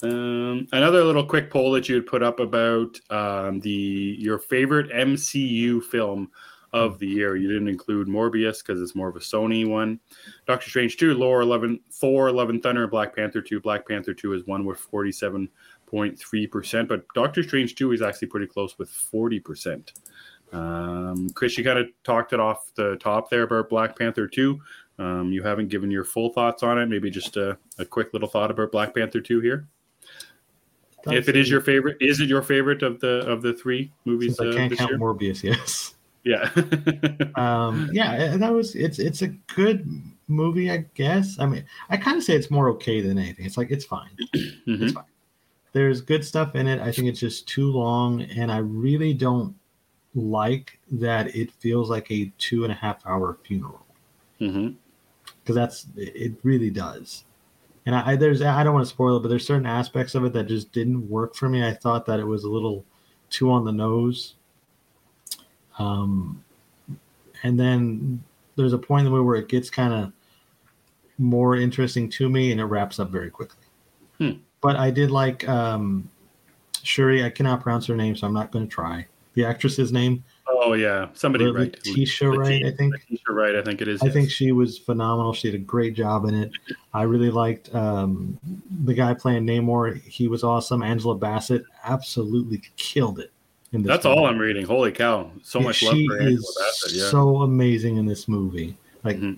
Um, 0.03 0.67
another 0.73 1.03
little 1.03 1.25
quick 1.25 1.49
poll 1.49 1.71
that 1.71 1.89
you 1.89 1.95
had 1.95 2.05
put 2.05 2.21
up 2.21 2.39
about 2.39 2.99
um, 3.09 3.59
the 3.61 4.15
your 4.19 4.37
favorite 4.37 4.91
MCU 4.91 5.83
film 5.83 6.29
of 6.73 6.99
the 6.99 7.07
year. 7.07 7.35
You 7.35 7.47
didn't 7.47 7.67
include 7.67 8.07
Morbius 8.07 8.59
because 8.59 8.81
it's 8.81 8.95
more 8.95 9.09
of 9.09 9.15
a 9.15 9.19
Sony 9.19 9.67
one. 9.67 9.99
Doctor 10.45 10.69
Strange 10.69 10.97
2, 10.97 11.13
Lore 11.13 11.41
11, 11.41 11.79
4, 11.89 12.27
11 12.27 12.61
Thunder, 12.61 12.87
Black 12.87 13.15
Panther 13.15 13.41
2. 13.41 13.59
Black 13.59 13.87
Panther 13.87 14.13
2 14.13 14.33
is 14.33 14.45
one 14.45 14.65
with 14.65 14.79
47.3%, 14.91 16.87
but 16.87 17.05
Doctor 17.13 17.43
Strange 17.43 17.75
2 17.75 17.91
is 17.93 18.01
actually 18.01 18.27
pretty 18.27 18.47
close 18.47 18.77
with 18.77 18.89
40%. 18.91 19.91
Um, 20.51 21.29
Chris, 21.31 21.57
you 21.57 21.63
kind 21.63 21.79
of 21.79 21.87
talked 22.03 22.33
it 22.33 22.39
off 22.39 22.71
the 22.75 22.97
top 22.97 23.29
there 23.29 23.43
about 23.43 23.69
Black 23.69 23.97
Panther 23.97 24.27
2. 24.27 24.59
Um, 24.97 25.31
you 25.31 25.43
haven't 25.43 25.69
given 25.69 25.89
your 25.89 26.03
full 26.03 26.31
thoughts 26.33 26.63
on 26.63 26.77
it. 26.77 26.87
Maybe 26.87 27.09
just 27.09 27.37
a, 27.37 27.57
a 27.77 27.85
quick 27.85 28.13
little 28.13 28.27
thought 28.27 28.51
about 28.51 28.71
Black 28.71 28.93
Panther 28.93 29.21
2 29.21 29.39
here. 29.39 29.67
if 31.07 31.29
it 31.29 31.37
is 31.37 31.49
your 31.49 31.61
favorite, 31.61 31.97
is 32.01 32.19
it 32.19 32.27
your 32.27 32.41
favorite 32.41 32.83
of 32.83 32.99
the 32.99 33.25
of 33.25 33.41
the 33.41 33.53
three 33.53 33.91
movies 34.03 34.39
I 34.39 34.47
uh, 34.47 34.53
can't 34.53 34.77
count 34.77 34.89
year? 34.89 34.99
Morbius, 34.99 35.43
yes. 35.43 35.95
Yeah. 36.23 36.49
um 37.35 37.89
yeah 37.93 38.35
that 38.37 38.51
was 38.51 38.75
it's 38.75 38.99
it's 38.99 39.21
a 39.21 39.27
good 39.55 39.87
movie 40.27 40.69
i 40.69 40.85
guess. 40.93 41.39
I 41.39 41.45
mean 41.45 41.63
i 41.89 41.97
kind 41.97 42.17
of 42.17 42.23
say 42.23 42.35
it's 42.35 42.51
more 42.51 42.69
okay 42.71 43.01
than 43.01 43.17
anything. 43.17 43.45
It's 43.45 43.57
like 43.57 43.71
it's 43.71 43.85
fine. 43.85 44.09
It's 44.33 44.55
Mhm. 44.67 44.93
fine. 44.93 45.03
There's 45.71 46.01
good 46.01 46.25
stuff 46.25 46.55
in 46.55 46.67
it. 46.67 46.81
I 46.81 46.91
think 46.91 47.07
it's 47.07 47.19
just 47.19 47.47
too 47.47 47.71
long 47.71 48.21
and 48.23 48.51
i 48.51 48.57
really 48.57 49.13
don't 49.13 49.55
like 50.15 50.79
that 50.91 51.35
it 51.35 51.51
feels 51.51 51.89
like 51.89 52.09
a 52.11 52.31
two 52.37 52.63
and 52.63 52.71
a 52.71 52.75
half 52.75 53.05
hour 53.05 53.37
funeral. 53.43 53.85
Because 54.39 54.75
that's 55.55 55.85
it 55.95 56.33
really 56.43 56.69
does. 56.71 57.23
And 57.85 57.95
I, 57.95 58.11
I 58.11 58.15
there's 58.15 58.41
i 58.41 58.63
don't 58.63 58.73
want 58.73 58.85
to 58.85 58.89
spoil 58.93 59.17
it 59.17 59.21
but 59.21 59.29
there's 59.29 59.45
certain 59.47 59.65
aspects 59.65 60.15
of 60.15 60.25
it 60.25 60.33
that 60.33 60.47
just 60.47 60.71
didn't 60.71 61.07
work 61.09 61.35
for 61.35 61.47
me. 61.49 61.65
I 61.65 61.73
thought 61.73 62.05
that 62.07 62.19
it 62.19 62.25
was 62.27 62.43
a 62.43 62.49
little 62.49 62.83
too 63.29 63.51
on 63.51 63.63
the 63.63 63.71
nose 63.71 64.35
um 65.79 66.43
and 67.43 67.59
then 67.59 68.21
there's 68.55 68.73
a 68.73 68.77
point 68.77 68.99
in 69.01 69.05
the 69.05 69.11
movie 69.11 69.25
where 69.25 69.37
it 69.37 69.47
gets 69.47 69.69
kind 69.69 69.93
of 69.93 70.11
more 71.17 71.55
interesting 71.55 72.09
to 72.09 72.29
me 72.29 72.51
and 72.51 72.61
it 72.61 72.65
wraps 72.65 72.99
up 72.99 73.09
very 73.09 73.29
quickly 73.29 73.57
Hmm. 74.19 74.31
but 74.61 74.75
i 74.75 74.91
did 74.91 75.11
like 75.11 75.47
um 75.47 76.09
shuri 76.83 77.23
i 77.23 77.29
cannot 77.29 77.61
pronounce 77.61 77.87
her 77.87 77.95
name 77.95 78.15
so 78.15 78.27
i'm 78.27 78.33
not 78.33 78.51
going 78.51 78.67
to 78.67 78.71
try 78.71 79.05
the 79.33 79.45
actress's 79.45 79.91
name 79.91 80.23
Oh 80.61 80.73
yeah, 80.73 81.07
somebody 81.13 81.45
right. 81.45 81.71
Tisha 81.83 82.35
Wright, 82.35 82.65
I 82.65 82.71
think. 82.71 82.93
Letitia 82.93 83.33
Wright, 83.33 83.55
I 83.55 83.61
think 83.61 83.81
it 83.81 83.87
is. 83.87 84.01
I 84.01 84.05
yes. 84.05 84.13
think 84.13 84.29
she 84.29 84.51
was 84.51 84.77
phenomenal. 84.77 85.31
She 85.31 85.51
did 85.51 85.61
a 85.61 85.63
great 85.63 85.93
job 85.93 86.25
in 86.25 86.33
it. 86.33 86.51
I 86.93 87.03
really 87.03 87.29
liked 87.29 87.73
um, 87.73 88.37
the 88.83 88.93
guy 88.93 89.13
playing 89.13 89.45
Namor. 89.45 90.01
He 90.01 90.27
was 90.27 90.43
awesome. 90.43 90.83
Angela 90.83 91.15
Bassett 91.15 91.63
absolutely 91.85 92.61
killed 92.77 93.19
it. 93.19 93.31
That's 93.71 94.03
movie. 94.05 94.17
all 94.17 94.25
I'm 94.25 94.39
reading. 94.39 94.65
Holy 94.65 94.91
cow! 94.91 95.31
So 95.43 95.59
Yeah, 95.59 95.65
much 95.65 95.83
love 95.83 95.93
she 95.95 96.07
for 96.07 96.17
Angela 96.17 96.33
is 96.35 96.57
Bassett. 96.59 96.97
Yeah. 96.99 97.09
so 97.09 97.41
amazing 97.43 97.97
in 97.97 98.05
this 98.05 98.27
movie. 98.27 98.75
Like 99.03 99.17
Mhm. 99.19 99.37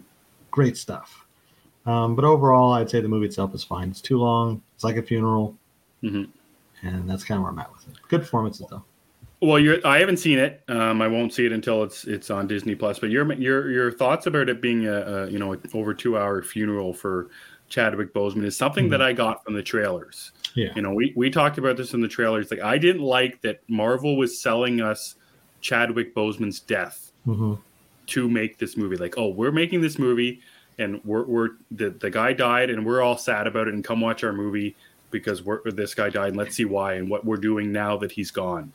great 0.51 0.77
stuff. 0.77 1.25
Um, 1.86 2.15
but 2.15 2.23
overall, 2.25 2.73
I'd 2.73 2.89
say 2.89 3.01
the 3.01 3.07
movie 3.09 3.25
itself 3.25 3.53
is 3.55 3.63
fine. 3.63 3.89
It's 3.89 4.01
too 4.01 4.17
long. 4.19 4.61
It's 4.75 4.84
like 4.84 4.97
a 4.97 5.01
funeral, 5.03 5.57
Mhm. 6.03 6.27
and 6.84 7.09
that's 7.09 7.23
kind 7.23 7.38
of 7.39 7.43
where 7.43 7.51
I'm 7.51 7.59
at 7.59 7.71
with 7.71 7.88
it. 7.89 7.95
Good 8.07 8.21
performances 8.21 8.67
though. 8.69 8.84
Well, 9.43 9.57
you're, 9.57 9.79
I 9.86 9.97
haven't 9.97 10.17
seen 10.17 10.38
it. 10.38 10.61
Um, 10.69 11.01
I 11.01 11.07
won't 11.07 11.34
see 11.34 11.47
it 11.47 11.51
until 11.51 11.82
it's 11.84 12.05
it's 12.05 12.29
on 12.29 12.45
Disney 12.45 12.75
Plus. 12.75 12.99
But 12.99 13.09
your 13.09 13.32
your 13.34 13.71
your 13.71 13.91
thoughts 13.91 14.27
about 14.27 14.49
it 14.49 14.61
being 14.61 14.86
a, 14.88 15.01
a 15.01 15.29
you 15.32 15.39
know 15.39 15.57
over 15.73 15.93
two 15.95 16.15
hour 16.17 16.43
funeral 16.43 16.93
for 16.93 17.29
Chadwick 17.72 18.13
Boseman 18.13 18.43
is 18.45 18.55
something 18.55 18.86
Hmm. 18.86 18.91
that 18.91 19.01
I 19.01 19.13
got 19.13 19.43
from 19.43 19.55
the 19.55 19.63
trailers. 19.63 20.32
Yeah. 20.53 20.69
You 20.76 20.84
know, 20.84 20.93
we 20.93 21.13
we 21.15 21.32
talked 21.32 21.57
about 21.57 21.78
this 21.78 21.93
in 21.95 22.01
the 22.01 22.07
trailers. 22.07 22.51
Like 22.51 22.61
I 22.61 22.78
didn't 22.78 23.01
like 23.01 23.41
that 23.41 23.61
Marvel 23.67 24.17
was 24.17 24.39
selling 24.39 24.82
us 24.82 25.15
Chadwick 25.61 26.13
Boseman's 26.13 26.59
death 26.59 27.11
hmm 27.26 27.55
to 28.07 28.28
make 28.28 28.57
this 28.57 28.76
movie. 28.76 28.97
Like, 28.97 29.17
oh, 29.17 29.30
we're 29.30 29.53
making 29.53 29.80
this 29.80 29.97
movie, 29.97 30.41
and 30.78 30.99
we're 31.05 31.24
we're 31.24 31.49
the 31.72 31.91
the 31.91 32.09
guy 32.09 32.34
died, 32.34 32.69
and 32.69 32.86
we're 32.86 33.01
all 33.01 33.17
sad 33.17 33.47
about 33.47 33.67
it, 33.69 33.74
and 33.74 33.84
come 33.84 34.01
watch 34.01 34.24
our 34.24 34.34
movie 34.34 34.76
because 35.11 35.43
we're 35.43 35.61
this 35.72 35.95
guy 35.95 36.09
died, 36.09 36.30
and 36.30 36.38
let's 36.38 36.55
see 36.55 36.65
why 36.65 36.95
and 36.95 37.09
what 37.09 37.24
we're 37.24 37.38
doing 37.38 37.72
now 37.72 37.95
that 37.97 38.11
he's 38.11 38.32
gone. 38.32 38.74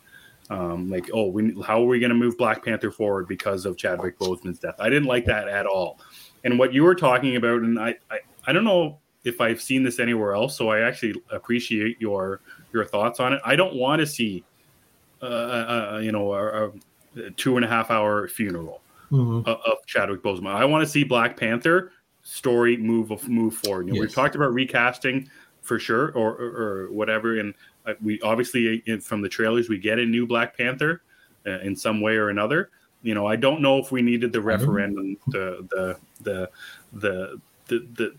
Um, 0.48 0.88
like, 0.88 1.10
oh, 1.12 1.26
we 1.26 1.54
how 1.66 1.82
are 1.82 1.86
we 1.86 1.98
going 1.98 2.10
to 2.10 2.16
move 2.16 2.38
Black 2.38 2.64
Panther 2.64 2.90
forward 2.90 3.26
because 3.28 3.66
of 3.66 3.76
Chadwick 3.76 4.18
Boseman's 4.18 4.58
death? 4.60 4.76
I 4.78 4.88
didn't 4.88 5.08
like 5.08 5.26
that 5.26 5.48
at 5.48 5.66
all. 5.66 5.98
And 6.44 6.58
what 6.58 6.72
you 6.72 6.84
were 6.84 6.94
talking 6.94 7.36
about, 7.36 7.62
and 7.62 7.78
I 7.78 7.96
I, 8.10 8.20
I 8.46 8.52
don't 8.52 8.64
know 8.64 8.98
if 9.24 9.40
I've 9.40 9.60
seen 9.60 9.82
this 9.82 9.98
anywhere 9.98 10.34
else, 10.34 10.56
so 10.56 10.70
I 10.70 10.80
actually 10.80 11.20
appreciate 11.30 12.00
your 12.00 12.40
your 12.72 12.84
thoughts 12.84 13.18
on 13.18 13.32
it. 13.32 13.40
I 13.44 13.56
don't 13.56 13.74
want 13.74 14.00
to 14.00 14.06
see, 14.06 14.44
uh, 15.20 15.24
uh, 15.24 16.00
you 16.02 16.12
know, 16.12 16.32
a, 16.32 16.70
a 17.20 17.30
two 17.32 17.56
and 17.56 17.64
a 17.64 17.68
half 17.68 17.90
hour 17.90 18.28
funeral 18.28 18.82
hmm 19.08 19.38
of, 19.38 19.58
of 19.66 19.86
Chadwick 19.86 20.22
Boseman. 20.22 20.54
I 20.54 20.64
want 20.64 20.84
to 20.84 20.90
see 20.90 21.04
Black 21.04 21.36
Panther 21.36 21.92
story 22.22 22.76
move 22.76 23.10
move 23.28 23.54
forward. 23.54 23.86
You 23.86 23.94
know, 23.94 24.00
Yes. 24.00 24.08
We've 24.08 24.14
talked 24.14 24.36
about 24.36 24.52
recasting 24.52 25.28
for 25.62 25.78
sure, 25.78 26.12
or 26.12 26.34
or, 26.36 26.62
or 26.62 26.92
whatever, 26.92 27.38
and 27.38 27.54
uh, 27.86 27.94
we 28.02 28.20
obviously 28.20 28.82
in, 28.86 29.00
from 29.00 29.22
the 29.22 29.28
trailers 29.28 29.68
we 29.68 29.78
get 29.78 29.98
a 29.98 30.04
new 30.04 30.26
Black 30.26 30.56
Panther 30.56 31.02
uh, 31.46 31.58
in 31.60 31.74
some 31.74 32.00
way 32.00 32.16
or 32.16 32.28
another. 32.30 32.70
You 33.02 33.14
know, 33.14 33.26
I 33.26 33.36
don't 33.36 33.60
know 33.60 33.78
if 33.78 33.90
we 33.90 34.02
needed 34.02 34.32
the 34.32 34.40
referendum, 34.40 35.16
the 35.28 35.66
the 35.70 35.98
the 36.22 36.50
the 36.92 37.40
the. 37.66 37.88
the 37.94 38.16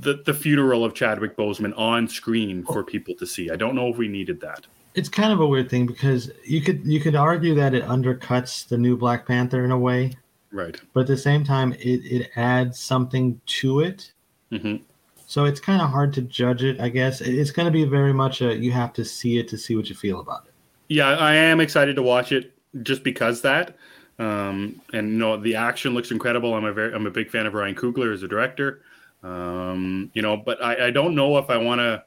the, 0.00 0.22
the 0.24 0.34
funeral 0.34 0.84
of 0.84 0.94
Chadwick 0.94 1.36
Boseman 1.36 1.76
on 1.78 2.08
screen 2.08 2.64
for 2.64 2.82
people 2.84 3.14
to 3.16 3.26
see. 3.26 3.50
I 3.50 3.56
don't 3.56 3.74
know 3.74 3.88
if 3.88 3.96
we 3.96 4.08
needed 4.08 4.40
that. 4.40 4.66
it's 4.94 5.08
kind 5.08 5.32
of 5.32 5.40
a 5.40 5.46
weird 5.46 5.70
thing 5.70 5.86
because 5.86 6.30
you 6.44 6.60
could 6.60 6.84
you 6.86 7.00
could 7.00 7.14
argue 7.14 7.54
that 7.54 7.74
it 7.74 7.84
undercuts 7.84 8.68
the 8.68 8.76
new 8.78 8.96
Black 8.96 9.26
Panther 9.26 9.64
in 9.64 9.70
a 9.70 9.78
way, 9.78 10.12
Right. 10.50 10.78
but 10.92 11.00
at 11.00 11.06
the 11.06 11.16
same 11.16 11.44
time, 11.44 11.72
it 11.74 12.00
it 12.04 12.30
adds 12.36 12.78
something 12.78 13.40
to 13.60 13.80
it. 13.80 14.12
hmm 14.50 14.76
So 15.26 15.44
it's 15.46 15.60
kind 15.60 15.80
of 15.80 15.88
hard 15.90 16.12
to 16.14 16.22
judge 16.22 16.62
it. 16.62 16.78
I 16.80 16.88
guess 16.90 17.20
it's 17.22 17.50
going 17.52 17.66
to 17.66 17.72
be 17.72 17.84
very 17.84 18.12
much 18.12 18.42
a 18.42 18.54
you 18.56 18.70
have 18.72 18.92
to 18.94 19.04
see 19.04 19.38
it 19.38 19.48
to 19.48 19.56
see 19.58 19.76
what 19.76 19.88
you 19.88 19.94
feel 19.96 20.20
about 20.20 20.44
it. 20.46 20.52
Yeah, 20.88 21.08
I 21.08 21.34
am 21.34 21.58
excited 21.60 21.96
to 21.96 22.02
watch 22.02 22.32
it 22.32 22.52
just 22.82 23.02
because 23.02 23.40
that. 23.42 23.76
Um, 24.18 24.80
and 24.92 25.08
you 25.12 25.16
know, 25.18 25.36
the 25.38 25.56
action 25.56 25.94
looks 25.94 26.10
incredible. 26.10 26.52
I'm 26.54 26.64
a 26.66 26.72
very, 26.72 26.92
I'm 26.94 27.06
a 27.06 27.10
big 27.10 27.30
fan 27.30 27.46
of 27.46 27.54
Ryan 27.54 27.74
Coogler 27.74 28.12
as 28.12 28.22
a 28.22 28.28
director. 28.28 28.82
Um, 29.22 30.10
you 30.14 30.22
know, 30.22 30.36
but 30.36 30.62
I, 30.62 30.86
I 30.86 30.90
don't 30.90 31.14
know 31.14 31.38
if 31.38 31.48
I 31.50 31.56
want 31.56 31.80
to 31.80 32.04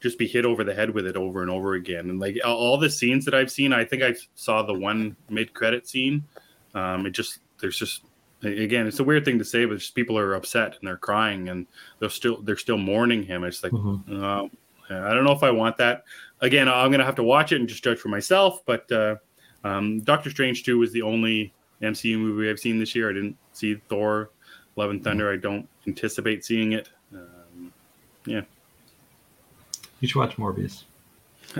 just 0.00 0.18
be 0.18 0.26
hit 0.28 0.44
over 0.44 0.62
the 0.62 0.74
head 0.74 0.90
with 0.90 1.06
it 1.06 1.16
over 1.16 1.42
and 1.42 1.50
over 1.50 1.74
again. 1.74 2.08
And 2.10 2.20
like 2.20 2.38
all- 2.44 2.78
the 2.78 2.88
scenes 2.90 3.24
that 3.24 3.34
I've 3.34 3.50
seen, 3.50 3.72
I 3.72 3.84
think 3.84 4.02
I 4.02 4.14
saw 4.34 4.62
the 4.62 4.74
one 4.74 5.16
mid 5.28 5.52
credit 5.54 5.88
scene. 5.88 6.24
Um, 6.74 7.06
it 7.06 7.10
just 7.10 7.40
there's 7.60 7.76
just 7.78 8.02
again, 8.42 8.86
it's 8.86 9.00
a 9.00 9.04
weird 9.04 9.24
thing 9.24 9.38
to 9.40 9.44
say, 9.44 9.64
but 9.64 9.78
just 9.78 9.96
people 9.96 10.16
are 10.16 10.34
upset 10.34 10.76
and 10.78 10.86
they're 10.86 10.96
crying 10.96 11.48
and 11.48 11.66
they're 11.98 12.08
still 12.08 12.40
they're 12.42 12.56
still 12.56 12.78
mourning 12.78 13.24
him. 13.24 13.42
It's 13.42 13.62
like 13.64 13.72
Mhm. 13.72 14.22
uh, 14.22 14.48
I 14.90 15.12
don't 15.12 15.24
know 15.24 15.32
if 15.32 15.42
I 15.42 15.50
want 15.50 15.76
that. 15.78 16.04
Again, 16.40 16.68
I'm 16.68 16.92
to 16.92 17.04
have 17.04 17.16
to 17.16 17.22
watch 17.24 17.50
it 17.52 17.56
and 17.60 17.68
just 17.68 17.82
judge 17.82 17.98
for 17.98 18.08
myself. 18.08 18.64
But 18.64 18.90
uh, 18.92 19.16
um, 19.64 20.00
Doctor 20.00 20.30
Strange 20.30 20.62
2 20.62 20.78
was 20.78 20.92
the 20.92 21.02
only 21.02 21.52
MCU 21.82 22.16
movie 22.18 22.48
I've 22.48 22.60
seen 22.60 22.78
this 22.78 22.94
year. 22.94 23.10
I 23.10 23.12
didn't 23.12 23.36
see 23.52 23.74
Thor, 23.88 24.30
Love 24.78 24.90
and 24.90 25.02
Thunder. 25.04 25.30
I 25.32 25.36
don't 25.36 25.68
anticipate 25.86 26.44
seeing 26.44 26.72
it. 26.72 26.88
Um, 27.12 27.72
yeah, 28.24 28.42
You 30.00 30.08
should 30.08 30.18
watch 30.18 30.36
Morbius. 30.36 30.84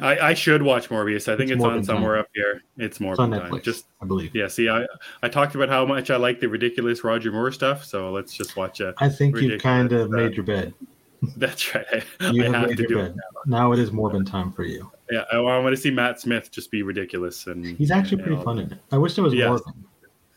I, 0.03 0.19
I 0.19 0.35
should 0.35 0.63
watch 0.63 0.89
Morbius. 0.91 1.33
I 1.33 1.37
think 1.37 1.51
It's 1.51 1.57
it's, 1.57 1.65
on 1.65 1.83
somewhere 1.83 2.15
time. 2.17 2.21
up 2.21 2.29
here. 2.35 2.63
It's 2.77 3.01
more 3.01 3.19
on 3.21 3.31
time. 3.31 3.51
Netflix, 3.51 3.65
Just 3.65 3.87
I 4.01 4.05
believe. 4.07 4.35
yeah. 4.35 4.47
See, 4.47 4.69
I 4.69 4.87
I 5.23 5.29
talked 5.29 5.55
about 5.55 5.69
how 5.71 5.85
much 5.87 6.11
I 6.11 6.17
like 6.17 6.41
the 6.41 6.49
ridiculous 6.49 7.03
Roger 7.05 7.33
Moore 7.33 7.51
stuff. 7.53 7.85
So 7.85 8.11
let's 8.13 8.35
just 8.35 8.57
watch 8.57 8.81
it. 8.81 8.95
I 8.99 9.09
think 9.09 9.37
you've 9.41 9.61
kind 9.63 9.93
of 9.93 10.13
Uh, 10.13 10.17
made 10.17 10.35
your 10.37 10.45
bed. 10.45 10.75
That's 11.37 11.75
right. 11.75 11.87
I, 12.21 12.31
You 12.31 12.43
I 12.43 12.47
have 12.47 12.55
have 12.55 12.69
made 12.69 12.77
to 12.77 12.83
your 12.83 12.89
do 12.89 12.97
bed. 12.97 13.11
it. 13.17 13.17
Now 13.47 13.73
it 13.73 13.79
is 13.81 13.91
Morbin 13.91 14.25
time 14.31 14.53
for 14.53 14.63
you. 14.63 14.91
Yeah, 15.11 15.25
I, 15.33 15.37
I 15.39 15.59
want 15.59 15.75
to 15.75 15.81
see 15.81 15.91
Matt 15.91 16.21
Smith 16.21 16.51
just 16.53 16.71
be 16.71 16.83
ridiculous 16.83 17.47
and 17.47 17.65
He's 17.65 17.91
actually 17.91 18.19
you 18.19 18.23
pretty 18.25 18.37
know, 18.37 18.43
fun 18.45 18.59
in 18.61 18.71
it. 18.73 18.79
I 18.93 18.99
wish 18.99 19.15
there 19.15 19.25
was 19.25 19.33
Yes. 19.35 19.61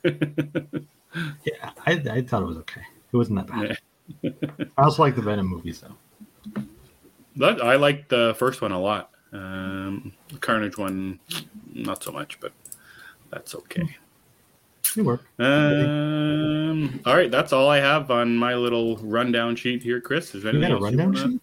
Morbin. 0.05 0.87
Yeah, 1.43 1.71
I, 1.85 1.91
I 2.09 2.21
thought 2.21 2.43
it 2.43 2.45
was 2.45 2.57
okay. 2.57 2.81
It 3.11 3.17
wasn't 3.17 3.45
that 3.45 3.47
bad. 3.47 3.77
Yeah. 4.21 4.31
I 4.77 4.83
also 4.83 5.03
like 5.03 5.15
the 5.15 5.21
Venom 5.21 5.47
movies 5.47 5.81
though. 5.81 6.63
That, 7.37 7.63
I 7.63 7.75
like 7.75 8.09
the 8.09 8.35
first 8.37 8.61
one 8.61 8.71
a 8.71 8.79
lot. 8.79 9.11
Um, 9.33 10.13
the 10.29 10.37
Carnage 10.39 10.77
one, 10.77 11.19
not 11.73 12.03
so 12.03 12.11
much, 12.11 12.39
but 12.39 12.51
that's 13.29 13.55
okay. 13.55 13.97
They 14.95 15.01
work. 15.01 15.25
Um, 15.39 16.99
all 17.05 17.15
right, 17.15 17.31
that's 17.31 17.53
all 17.53 17.69
I 17.69 17.79
have 17.79 18.11
on 18.11 18.35
my 18.35 18.55
little 18.55 18.97
rundown 18.97 19.55
sheet 19.55 19.81
here, 19.83 20.01
Chris. 20.01 20.35
Is 20.35 20.43
there 20.43 20.53
You 20.53 20.61
got 20.61 20.71
a 20.71 20.77
rundown 20.77 21.13
wanna- 21.13 21.31
sheet? 21.31 21.41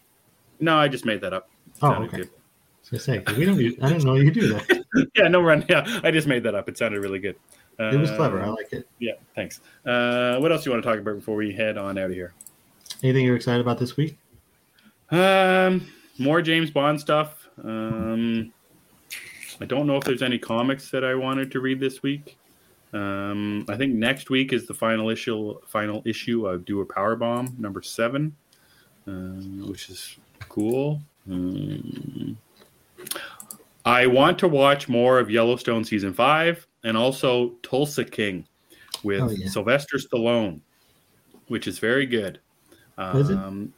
No, 0.61 0.77
I 0.77 0.89
just 0.89 1.05
made 1.07 1.21
that 1.23 1.33
up. 1.33 1.49
Oh, 1.81 1.93
okay. 1.93 2.19
good. 2.19 2.27
I 2.27 2.97
was 2.97 3.05
gonna 3.07 3.19
say 3.25 3.35
we 3.37 3.45
don't. 3.45 3.59
Use, 3.59 3.77
I 3.81 3.89
didn't 3.89 4.05
know 4.05 4.14
you 4.14 4.25
could 4.31 4.41
do 4.41 4.49
that. 4.55 4.85
Yeah, 5.14 5.29
no 5.29 5.41
run. 5.41 5.64
Yeah, 5.69 6.01
I 6.03 6.11
just 6.11 6.27
made 6.27 6.43
that 6.43 6.55
up. 6.55 6.69
It 6.69 6.77
sounded 6.77 7.01
really 7.01 7.19
good. 7.21 7.37
It 7.79 7.97
was 7.99 8.11
clever. 8.11 8.41
I 8.43 8.47
Uh, 8.49 8.53
like 8.53 8.72
it. 8.72 8.89
Yeah, 8.99 9.12
thanks. 9.35 9.61
Uh, 9.87 10.39
what 10.39 10.51
else 10.51 10.64
do 10.64 10.70
you 10.70 10.72
want 10.74 10.83
to 10.85 10.91
talk 10.91 10.99
about 10.99 11.14
before 11.16 11.37
we 11.37 11.53
head 11.53 11.79
on 11.79 11.97
out 11.99 12.07
of 12.07 12.12
here? 12.12 12.33
Anything 13.03 13.24
you're 13.24 13.37
excited 13.37 13.61
about 13.61 13.79
this 13.79 13.97
week? 13.97 14.18
Um, 15.11 15.87
more 16.18 16.43
James 16.43 16.70
Bond 16.70 17.01
stuff. 17.01 17.49
Um, 17.62 18.53
I 19.61 19.64
don't 19.64 19.87
know 19.87 19.97
if 19.97 20.05
there's 20.05 20.22
any 20.22 20.39
comics 20.39 20.91
that 20.91 21.05
I 21.05 21.14
wanted 21.14 21.51
to 21.53 21.61
read 21.61 21.81
this 21.81 22.03
week. 22.03 22.37
Um, 22.93 23.64
I 23.68 23.76
think 23.76 23.95
next 23.95 24.31
week 24.31 24.53
is 24.53 24.66
the 24.66 24.74
final 24.74 25.09
issue. 25.11 25.59
Final 25.66 26.03
issue 26.05 26.47
of 26.47 26.64
Do 26.64 26.81
a 26.81 26.87
Power 26.87 27.16
Bomb 27.16 27.55
number 27.59 27.83
seven, 27.83 28.35
um, 29.07 29.68
which 29.68 29.91
is 29.91 30.16
cool. 30.49 31.01
Um, 31.31 32.37
I 33.85 34.07
want 34.07 34.39
to 34.41 34.49
watch 34.49 34.89
more 34.89 35.18
of 35.18 35.31
Yellowstone 35.31 35.85
season 35.85 36.12
five 36.12 36.66
and 36.85 36.97
also 36.97 37.51
Tulsa 37.62 38.05
King 38.05 38.47
with 39.03 39.20
Oh, 39.20 39.31
yeah. 39.31 39.49
Sylvester 39.49 39.99
Stallone, 39.99 40.61
which 41.49 41.66
is 41.66 41.79
very 41.79 42.07
good. 42.07 42.41
Is 43.14 43.31
it? 43.31 43.37
Um, 43.37 43.72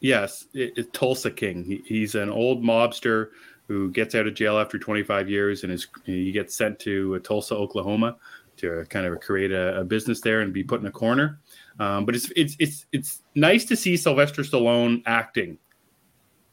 yes, 0.00 0.46
it, 0.54 0.72
it's 0.76 0.90
Tulsa 0.92 1.30
King. 1.30 1.64
He, 1.64 1.82
he's 1.86 2.14
an 2.14 2.30
old 2.30 2.62
mobster 2.62 3.28
who 3.68 3.90
gets 3.90 4.14
out 4.14 4.26
of 4.26 4.34
jail 4.34 4.58
after 4.58 4.78
25 4.78 5.28
years 5.28 5.64
and 5.64 5.72
is 5.72 5.86
he 6.04 6.32
gets 6.32 6.56
sent 6.56 6.78
to 6.80 7.18
Tulsa, 7.20 7.54
Oklahoma, 7.54 8.16
to 8.58 8.84
kind 8.88 9.06
of 9.06 9.20
create 9.20 9.52
a, 9.52 9.80
a 9.80 9.84
business 9.84 10.20
there 10.20 10.40
and 10.40 10.52
be 10.52 10.64
put 10.64 10.80
in 10.80 10.86
a 10.86 10.90
corner. 10.90 11.38
Um, 11.78 12.04
but 12.04 12.14
it's 12.14 12.30
it's 12.36 12.56
it's 12.58 12.86
it's 12.92 13.22
nice 13.34 13.64
to 13.66 13.76
see 13.76 13.96
Sylvester 13.96 14.42
Stallone 14.42 15.02
acting 15.06 15.58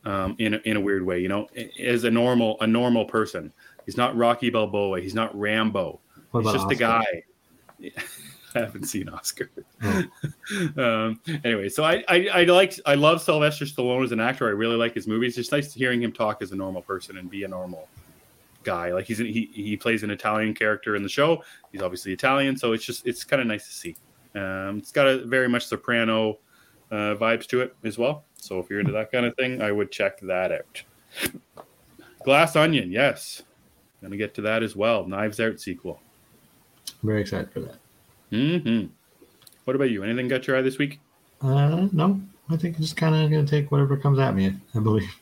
um, 0.06 0.36
in 0.38 0.56
a, 0.56 0.58
in 0.66 0.76
a 0.78 0.82
weird 0.82 1.06
way. 1.06 1.20
You 1.20 1.30
know, 1.30 1.48
as 1.80 2.04
a 2.04 2.12
normal 2.12 2.58
a 2.62 2.68
normal 2.68 3.06
person. 3.06 3.54
He's 3.86 3.98
not 3.98 4.16
Rocky 4.16 4.50
Balboa. 4.50 5.02
He's 5.02 5.14
not 5.14 5.38
Rambo. 5.38 6.00
What 6.32 6.44
He's 6.44 6.54
just 6.54 6.66
a 6.66 6.68
Oscar? 6.68 6.76
guy. 6.76 7.24
I 8.56 8.60
haven't 8.60 8.86
seen 8.86 9.10
Oscar. 9.10 9.50
Oh. 9.82 10.04
um, 10.78 11.20
anyway, 11.44 11.70
so 11.70 11.84
I, 11.84 12.04
I 12.08 12.28
I 12.34 12.44
like 12.44 12.80
I 12.86 12.96
love 12.96 13.22
Sylvester 13.22 13.66
Stallone 13.66 14.04
as 14.04 14.12
an 14.12 14.20
actor. 14.20 14.48
I 14.48 14.52
really 14.52 14.76
like 14.76 14.94
his 14.94 15.08
movies. 15.08 15.30
It's 15.30 15.48
just 15.48 15.52
nice 15.52 15.74
hearing 15.74 16.02
him 16.02 16.12
talk 16.12 16.42
as 16.42 16.52
a 16.52 16.56
normal 16.56 16.82
person 16.82 17.18
and 17.18 17.30
be 17.30 17.44
a 17.44 17.48
normal 17.48 17.88
guy. 18.64 18.94
Like 18.94 19.06
he's 19.06 19.18
he 19.18 19.50
he 19.54 19.76
plays 19.76 20.04
an 20.04 20.12
Italian 20.12 20.54
character 20.54 20.96
in 20.96 21.04
the 21.04 21.10
show. 21.10 21.44
He's 21.72 21.82
obviously 21.82 22.14
Italian, 22.14 22.58
so 22.58 22.74
it's 22.74 22.86
just 22.86 23.08
it's 23.08 23.24
kind 23.24 23.42
of 23.42 23.48
nice 23.48 23.66
to 23.68 23.74
see. 23.74 23.96
Um, 24.36 24.80
it's 24.80 24.92
got 24.92 25.08
a 25.08 25.26
very 25.26 25.48
much 25.50 25.66
soprano 25.66 26.38
uh, 26.92 27.16
vibes 27.16 27.48
to 27.48 27.62
it 27.62 27.76
as 27.84 27.98
well. 27.98 28.24
So 28.38 28.60
if 28.60 28.70
you're 28.70 28.80
into 28.80 28.92
that 28.92 29.12
kind 29.12 29.26
of 29.26 29.36
thing, 29.36 29.62
I 29.62 29.72
would 29.72 29.92
check 29.92 30.20
that 30.22 30.52
out. 30.52 30.84
Glass 32.24 32.56
Onion, 32.56 32.92
yes, 32.92 33.44
gonna 34.04 34.18
get 34.18 34.34
to 34.36 34.41
that 34.41 34.62
as 34.64 34.76
well. 34.76 35.06
Knives 35.08 35.39
Out 35.39 35.60
sequel. 35.60 35.99
I'm 37.01 37.08
very 37.10 37.22
excited 37.22 37.51
for 37.51 37.62
that. 37.62 37.76
hmm 38.30 38.86
What 39.64 39.76
about 39.76 39.89
you? 39.89 40.04
Anything 40.04 40.28
got 40.28 40.45
your 40.47 40.58
eye 40.58 40.62
this 40.62 40.78
week? 40.78 40.99
Uh, 41.41 41.88
no, 41.91 42.22
I 42.49 42.58
think 42.58 42.76
it's 42.78 42.86
just 42.86 42.97
kind 42.97 43.16
of 43.16 43.30
going 43.30 43.45
to 43.45 43.49
take 43.49 43.72
whatever 43.72 43.97
comes 43.97 44.20
at 44.20 44.36
me. 44.36 44.56
I 44.76 44.80
believe. 44.80 45.10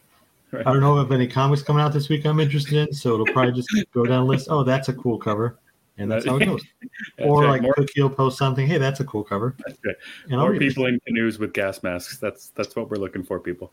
Right. 0.54 0.68
I 0.68 0.74
don't 0.74 0.82
know 0.82 1.00
if 1.00 1.10
any 1.12 1.28
comics 1.28 1.62
coming 1.64 1.82
out 1.82 1.94
this 1.94 2.10
week 2.10 2.26
I'm 2.26 2.42
interested 2.42 2.74
in, 2.90 2.94
so 2.94 3.14
it'll 3.14 3.26
probably 3.28 3.54
just 3.54 3.70
go 3.94 4.04
down 4.06 4.26
the 4.26 4.30
list. 4.30 4.48
Oh, 4.50 4.66
that's 4.66 4.90
a 4.90 4.94
cool 4.94 5.18
cover, 5.18 5.58
and 5.98 6.12
that's 6.12 6.26
how 6.26 6.36
it 6.36 6.46
goes. 6.46 6.62
Or 7.20 7.44
right. 7.44 7.52
like 7.52 7.62
more, 7.62 7.74
Cookie 7.76 8.02
will 8.02 8.10
post 8.10 8.38
something. 8.38 8.68
Hey, 8.68 8.78
that's 8.78 9.00
a 9.00 9.06
cool 9.06 9.24
cover. 9.24 9.56
that's 9.66 9.80
right. 9.86 9.96
And 10.30 10.42
more 10.42 10.54
people 10.58 10.88
in 10.88 11.00
canoes 11.08 11.40
with 11.40 11.54
gas 11.54 11.82
masks. 11.84 12.18
That's 12.18 12.50
that's 12.50 12.76
what 12.76 12.90
we're 12.90 12.98
looking 12.98 13.24
for, 13.24 13.40
people. 13.40 13.72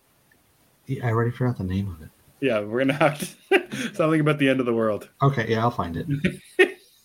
Yeah, 0.86 1.04
I 1.04 1.10
already 1.10 1.32
forgot 1.32 1.58
the 1.58 1.64
name 1.64 1.88
of 1.88 2.00
it. 2.00 2.10
Yeah, 2.40 2.60
we're 2.60 2.78
gonna 2.78 2.94
have 2.94 3.18
to, 3.50 3.94
something 3.94 4.20
about 4.20 4.38
the 4.38 4.48
end 4.48 4.60
of 4.60 4.66
the 4.66 4.74
world. 4.74 5.08
Okay, 5.22 5.46
yeah, 5.48 5.60
I'll 5.60 5.70
find 5.70 5.96
it. 5.96 6.06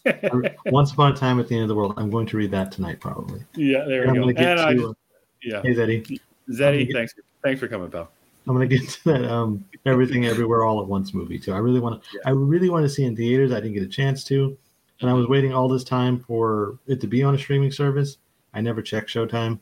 Once 0.66 0.92
upon 0.92 1.14
a 1.14 1.16
time 1.16 1.40
at 1.40 1.48
the 1.48 1.56
end 1.56 1.64
of 1.64 1.70
the 1.70 1.76
world. 1.76 1.94
I'm 1.98 2.10
going 2.10 2.28
to 2.28 2.38
read 2.38 2.52
that 2.52 2.72
tonight, 2.72 3.00
probably. 3.00 3.42
Yeah, 3.56 3.86
there 3.86 4.02
we 4.02 4.08
go. 4.08 4.14
going 4.24 4.36
to 4.36 4.66
I 4.66 4.74
just, 4.74 4.94
yeah, 5.42 5.62
hey, 5.62 5.74
Zeddy, 5.74 6.20
Zeddy, 6.50 6.88
get- 6.88 6.94
thanks, 6.94 7.14
thanks 7.44 7.60
for 7.60 7.68
coming, 7.68 7.90
pal. 7.90 8.10
I'm 8.46 8.56
going 8.56 8.68
to 8.68 8.78
get 8.78 8.90
to 8.90 9.04
that 9.06 9.24
um, 9.24 9.64
everything 9.86 10.26
everywhere 10.26 10.66
all 10.66 10.82
at 10.82 10.88
once 10.88 11.14
movie 11.14 11.40
too. 11.40 11.54
I 11.54 11.60
really 11.60 11.80
want 11.80 12.04
to. 12.04 12.10
Yeah. 12.14 12.22
I 12.26 12.32
really 12.32 12.70
want 12.70 12.84
to 12.84 12.90
see 12.90 13.06
in 13.06 13.16
theaters. 13.16 13.54
I 13.54 13.62
didn't 13.62 13.74
get 13.74 13.84
a 13.84 13.88
chance 13.88 14.24
to, 14.26 14.58
and 15.00 15.10
I 15.10 15.14
was 15.14 15.28
waiting 15.28 15.54
all 15.54 15.70
this 15.70 15.86
time 15.86 16.20
for 16.20 16.78
it 16.88 17.00
to 17.02 17.08
be 17.08 17.24
on 17.24 17.36
a 17.36 17.38
streaming 17.38 17.72
service. 17.72 18.18
I 18.54 18.60
never 18.60 18.82
checked 18.82 19.10
Showtime. 19.10 19.60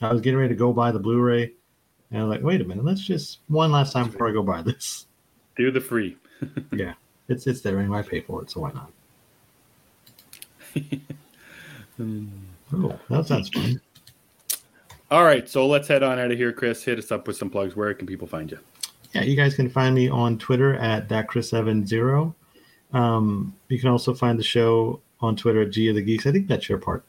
I 0.00 0.12
was 0.12 0.20
getting 0.20 0.38
ready 0.38 0.52
to 0.52 0.58
go 0.58 0.72
buy 0.72 0.90
the 0.90 0.98
Blu-ray, 0.98 1.52
and 2.10 2.20
I 2.20 2.24
was 2.24 2.30
like, 2.36 2.42
"Wait 2.44 2.60
a 2.60 2.64
minute, 2.64 2.84
let's 2.84 3.04
just 3.04 3.38
one 3.46 3.70
last 3.70 3.92
time 3.92 4.10
before 4.10 4.28
I 4.28 4.32
go 4.32 4.42
buy 4.42 4.62
this." 4.62 5.06
Do 5.56 5.70
the 5.70 5.80
free. 5.80 6.16
Yeah, 6.72 6.94
it's 7.28 7.46
it's 7.46 7.60
there 7.62 7.78
anyway. 7.78 7.98
I 8.00 8.02
pay 8.02 8.20
for 8.20 8.42
it, 8.42 8.50
so 8.50 8.60
why 8.60 8.72
not? 8.72 8.90
Oh, 12.72 12.98
that 13.08 13.26
sounds 13.26 13.48
fun. 13.50 13.80
All 15.10 15.22
right, 15.22 15.48
so 15.48 15.66
let's 15.66 15.86
head 15.86 16.02
on 16.02 16.18
out 16.18 16.32
of 16.32 16.36
here, 16.38 16.52
Chris. 16.52 16.82
Hit 16.82 16.98
us 16.98 17.12
up 17.12 17.28
with 17.28 17.36
some 17.36 17.48
plugs. 17.50 17.76
Where 17.76 17.94
can 17.94 18.04
people 18.06 18.26
find 18.26 18.50
you? 18.50 18.58
Yeah, 19.12 19.22
you 19.22 19.36
guys 19.36 19.54
can 19.54 19.70
find 19.70 19.94
me 19.94 20.08
on 20.08 20.38
Twitter 20.38 20.74
at 20.74 21.08
datchris70. 21.08 22.34
Um, 22.92 23.54
you 23.68 23.78
can 23.78 23.90
also 23.90 24.12
find 24.12 24.36
the 24.38 24.42
show 24.42 25.00
on 25.20 25.36
Twitter 25.36 25.62
at 25.62 25.70
G 25.70 25.88
of 25.88 25.94
the 25.94 26.02
Geeks. 26.02 26.26
I 26.26 26.32
think 26.32 26.48
that's 26.48 26.68
your 26.68 26.78
part. 26.78 27.04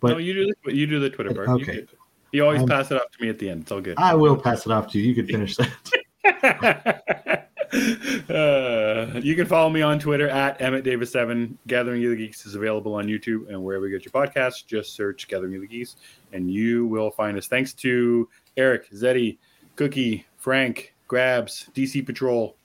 But- 0.00 0.12
no, 0.12 0.18
you 0.18 0.32
do 0.32 0.52
the 0.64 0.74
you 0.74 0.86
do 0.86 1.00
the 1.00 1.10
Twitter 1.10 1.34
part. 1.34 1.48
Okay. 1.50 1.82
do- 1.82 1.88
You, 2.32 2.44
always 2.44 2.62
Um, 2.62 2.68
pass 2.68 2.90
it 2.90 2.94
off 2.96 3.10
to 3.18 3.22
me 3.22 3.28
at 3.28 3.38
the 3.38 3.50
end. 3.50 3.62
It's 3.62 3.72
all 3.72 3.82
good. 3.82 3.98
I 3.98 4.14
will 4.14 4.36
pass 4.36 4.64
it 4.64 4.72
off 4.72 4.90
to 4.92 4.98
you. 4.98 5.04
You 5.08 5.14
could 5.14 5.26
finish 5.28 5.56
that. 5.56 7.44
uh, 7.72 9.20
you 9.20 9.34
can 9.36 9.46
follow 9.46 9.70
me 9.70 9.82
on 9.82 9.98
Twitter 9.98 10.28
at 10.28 10.60
Emmet 10.60 10.84
Davis 10.84 11.12
Seven. 11.12 11.58
Gathering 11.66 12.04
of 12.04 12.10
the 12.10 12.16
Geeks 12.16 12.46
is 12.46 12.54
available 12.54 12.94
on 12.94 13.06
YouTube 13.06 13.48
and 13.48 13.62
wherever 13.62 13.86
you 13.86 13.98
get 13.98 14.04
your 14.04 14.12
podcasts. 14.12 14.66
Just 14.66 14.94
search 14.94 15.28
Gathering 15.28 15.54
of 15.56 15.60
the 15.60 15.66
Geeks, 15.66 15.96
and 16.32 16.50
you 16.50 16.86
will 16.86 17.10
find 17.10 17.36
us. 17.36 17.46
Thanks 17.46 17.72
to 17.74 18.28
Eric, 18.56 18.90
Zeddy, 18.90 19.38
Cookie, 19.76 20.26
Frank, 20.36 20.94
Grabs, 21.06 21.68
DC 21.74 22.04
Patrol, 22.04 22.56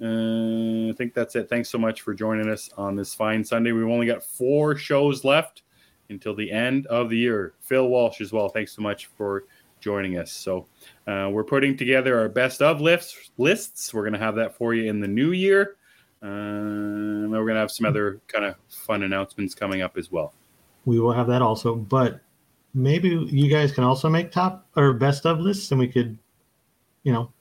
Uh, 0.00 0.90
I 0.90 0.92
think 0.96 1.12
that's 1.14 1.34
it. 1.34 1.48
Thanks 1.48 1.68
so 1.68 1.78
much 1.78 2.02
for 2.02 2.14
joining 2.14 2.48
us 2.48 2.70
on 2.78 2.94
this 2.94 3.14
fine 3.14 3.44
Sunday. 3.44 3.72
We've 3.72 3.88
only 3.88 4.06
got 4.06 4.22
four 4.22 4.76
shows 4.76 5.24
left 5.24 5.62
until 6.08 6.34
the 6.34 6.50
end 6.50 6.86
of 6.86 7.10
the 7.10 7.16
year. 7.16 7.54
Phil 7.60 7.88
Walsh 7.88 8.20
as 8.20 8.32
well. 8.32 8.48
Thanks 8.48 8.72
so 8.72 8.82
much 8.82 9.06
for 9.06 9.44
joining 9.80 10.18
us. 10.18 10.32
So 10.32 10.66
uh, 11.06 11.28
we're 11.30 11.44
putting 11.44 11.76
together 11.76 12.18
our 12.18 12.28
best 12.28 12.62
of 12.62 12.80
lists. 12.80 13.30
Lists. 13.38 13.92
We're 13.92 14.02
going 14.02 14.12
to 14.14 14.18
have 14.18 14.34
that 14.36 14.56
for 14.56 14.74
you 14.74 14.88
in 14.88 15.00
the 15.00 15.08
new 15.08 15.32
year. 15.32 15.76
Uh, 16.22 16.26
and 16.26 17.30
we're 17.30 17.44
going 17.44 17.54
to 17.54 17.60
have 17.60 17.70
some 17.70 17.86
other 17.86 18.20
kind 18.26 18.44
of 18.44 18.56
fun 18.68 19.02
announcements 19.02 19.54
coming 19.54 19.82
up 19.82 19.96
as 19.96 20.10
well. 20.10 20.34
We 20.84 20.98
will 21.00 21.12
have 21.12 21.26
that 21.28 21.42
also, 21.42 21.74
but 21.74 22.20
maybe 22.74 23.08
you 23.08 23.50
guys 23.50 23.72
can 23.72 23.84
also 23.84 24.08
make 24.08 24.32
top 24.32 24.66
or 24.74 24.92
best 24.94 25.26
of 25.26 25.38
lists, 25.38 25.70
and 25.70 25.78
we 25.78 25.86
could, 25.86 26.18
you 27.02 27.12
know, 27.12 27.32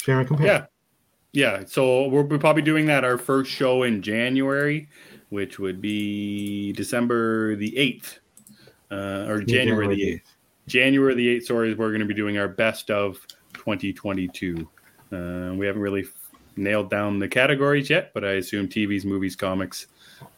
share 0.00 0.18
and 0.18 0.26
compare. 0.26 0.46
Yeah, 0.46 0.66
yeah. 1.32 1.64
So 1.66 2.08
we're, 2.08 2.22
we're 2.22 2.38
probably 2.38 2.62
doing 2.62 2.86
that 2.86 3.04
our 3.04 3.18
first 3.18 3.50
show 3.50 3.82
in 3.82 4.02
January, 4.02 4.88
which 5.28 5.58
would 5.58 5.80
be 5.80 6.72
December 6.72 7.54
the 7.56 7.76
eighth, 7.76 8.18
uh, 8.90 9.26
or 9.28 9.42
January, 9.42 9.94
the 9.94 10.08
eighth. 10.08 10.35
January 10.66 11.14
the 11.14 11.28
eighth. 11.28 11.46
Sorry, 11.46 11.74
we're 11.74 11.90
going 11.90 12.00
to 12.00 12.06
be 12.06 12.14
doing 12.14 12.38
our 12.38 12.48
best 12.48 12.90
of 12.90 13.24
2022. 13.54 14.68
Uh, 15.12 15.54
we 15.54 15.66
haven't 15.66 15.82
really 15.82 16.04
nailed 16.56 16.90
down 16.90 17.18
the 17.18 17.28
categories 17.28 17.90
yet, 17.90 18.12
but 18.14 18.24
I 18.24 18.32
assume 18.32 18.68
TVs, 18.68 19.04
movies, 19.04 19.36
comics, 19.36 19.86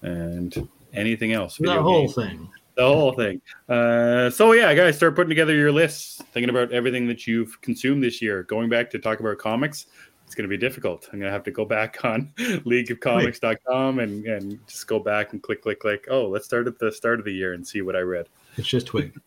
and 0.03 0.69
anything 0.93 1.33
else. 1.33 1.57
The 1.59 1.81
whole 1.81 2.03
games. 2.03 2.15
thing. 2.15 2.51
The 2.77 2.87
whole 2.87 3.13
thing. 3.13 3.41
Uh, 3.69 4.31
so 4.31 4.53
yeah, 4.53 4.73
guys, 4.75 4.97
start 4.97 5.17
putting 5.17 5.31
together 5.31 5.55
your 5.55 5.73
lists, 5.73 6.23
thinking 6.33 6.51
about 6.51 6.71
everything 6.73 7.09
that 7.09 7.27
you've 7.27 7.61
consumed 7.61 8.05
this 8.05 8.23
year. 8.23 8.45
Going 8.45 8.69
back 8.69 8.89
to 8.91 8.99
talk 9.01 9.19
about 9.19 9.39
comics, 9.39 9.87
it's 10.27 10.35
going 10.35 10.49
to 10.49 10.49
be 10.49 10.59
difficult. 10.59 11.09
I'm 11.13 11.19
going 11.19 11.29
to 11.29 11.33
have 11.33 11.43
to 11.45 11.51
go 11.51 11.65
back 11.65 11.99
on 12.05 12.33
leagueofcomics.com 12.39 13.99
and, 13.99 14.27
and 14.27 14.61
just 14.69 14.87
go 14.87 15.01
back 15.01 15.33
and 15.33 15.43
click, 15.43 15.63
click, 15.63 15.81
click. 15.81 16.07
Oh, 16.09 16.29
let's 16.29 16.45
start 16.45 16.69
at 16.69 16.79
the 16.79 16.93
start 16.93 17.19
of 17.19 17.25
the 17.25 17.33
year 17.33 17.55
and 17.55 17.67
see 17.67 17.83
what 17.83 17.97
I 17.97 18.01
read. 18.01 18.29
It's 18.57 18.69
just 18.69 18.87
Twig. 18.87 19.19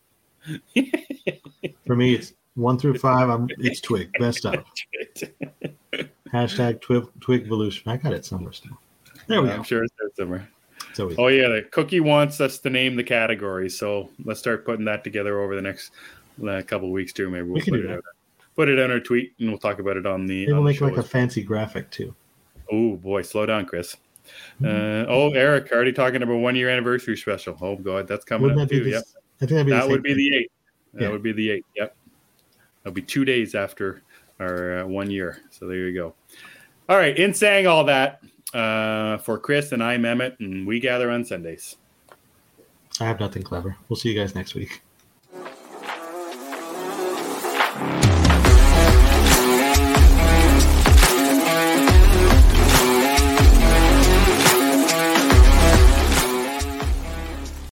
For 1.86 1.96
me, 1.96 2.14
it's 2.14 2.34
one 2.54 2.78
through 2.78 2.98
five. 2.98 3.28
I'm 3.28 3.48
it's 3.58 3.80
Twig. 3.80 4.10
Best 4.18 4.44
of. 4.46 4.64
Hashtag 6.32 6.80
Twig 6.80 7.04
Twig 7.20 7.44
Evolution. 7.44 7.90
I 7.90 7.96
got 7.96 8.12
it 8.12 8.24
somewhere 8.24 8.52
still. 8.52 8.78
There 9.26 9.42
we 9.42 9.48
I'm 9.48 9.54
go. 9.54 9.58
I'm 9.58 9.64
sure 9.64 9.84
it's 9.84 9.92
there 9.98 10.08
somewhere. 10.16 10.48
So 10.94 11.12
oh 11.18 11.28
yeah, 11.28 11.48
the 11.48 11.62
cookie 11.70 12.00
wants 12.00 12.40
us 12.40 12.58
to 12.58 12.70
name 12.70 12.96
the 12.96 13.04
category, 13.04 13.70
so 13.70 14.10
let's 14.24 14.40
start 14.40 14.64
putting 14.64 14.84
that 14.86 15.04
together 15.04 15.40
over 15.40 15.54
the 15.54 15.62
next 15.62 15.92
uh, 16.46 16.62
couple 16.66 16.90
weeks 16.90 17.12
too. 17.12 17.30
Maybe 17.30 17.44
we'll 17.44 17.54
we 17.54 17.62
put 17.62 17.80
it 17.80 17.88
that. 17.88 17.98
out. 17.98 18.04
Put 18.56 18.68
it 18.68 18.78
on 18.78 18.90
our 18.90 19.00
tweet, 19.00 19.32
and 19.38 19.48
we'll 19.48 19.58
talk 19.58 19.78
about 19.78 19.96
it 19.96 20.06
on 20.06 20.26
the. 20.26 20.40
Maybe 20.40 20.52
we'll 20.52 20.62
make 20.62 20.80
like 20.80 20.96
a 20.98 21.02
fancy 21.02 21.42
graphic 21.42 21.90
too. 21.90 22.14
Oh 22.70 22.96
boy, 22.96 23.22
slow 23.22 23.46
down, 23.46 23.64
Chris. 23.64 23.96
Mm-hmm. 24.60 25.10
Uh, 25.10 25.12
oh, 25.12 25.30
Eric, 25.30 25.72
already 25.72 25.92
talking 25.92 26.22
about 26.22 26.36
one 26.36 26.56
year 26.56 26.68
anniversary 26.68 27.16
special. 27.16 27.56
Oh 27.60 27.76
god, 27.76 28.06
that's 28.06 28.24
coming 28.24 28.48
Wouldn't 28.48 28.62
up 28.62 28.68
too. 28.68 28.88
Yep. 28.88 29.04
I 29.42 29.46
think 29.46 29.50
that'd 29.50 29.66
be 29.66 29.72
that 29.72 29.88
would 29.88 30.02
be 30.04 30.14
the 30.14 30.36
eighth. 30.36 30.52
That 30.94 31.02
yeah. 31.02 31.08
would 31.10 31.22
be 31.22 31.32
the 31.32 31.50
eighth. 31.50 31.66
Yep. 31.76 31.96
That'll 32.82 32.94
be 32.94 33.02
two 33.02 33.24
days 33.24 33.56
after 33.56 34.02
our 34.38 34.78
uh, 34.78 34.86
one 34.86 35.10
year. 35.10 35.42
So 35.50 35.66
there 35.66 35.76
you 35.78 35.94
go. 35.94 36.14
All 36.88 36.96
right. 36.96 37.16
In 37.18 37.34
saying 37.34 37.66
all 37.66 37.84
that, 37.84 38.22
uh, 38.54 39.18
for 39.18 39.38
Chris 39.38 39.72
and 39.72 39.82
I'm 39.82 40.04
Emmet, 40.04 40.36
and 40.40 40.66
we 40.66 40.78
gather 40.78 41.10
on 41.10 41.24
Sundays. 41.24 41.76
I 43.00 43.04
have 43.04 43.18
nothing 43.18 43.42
clever. 43.42 43.76
We'll 43.88 43.96
see 43.96 44.12
you 44.12 44.18
guys 44.18 44.34
next 44.34 44.54
week. 44.54 44.82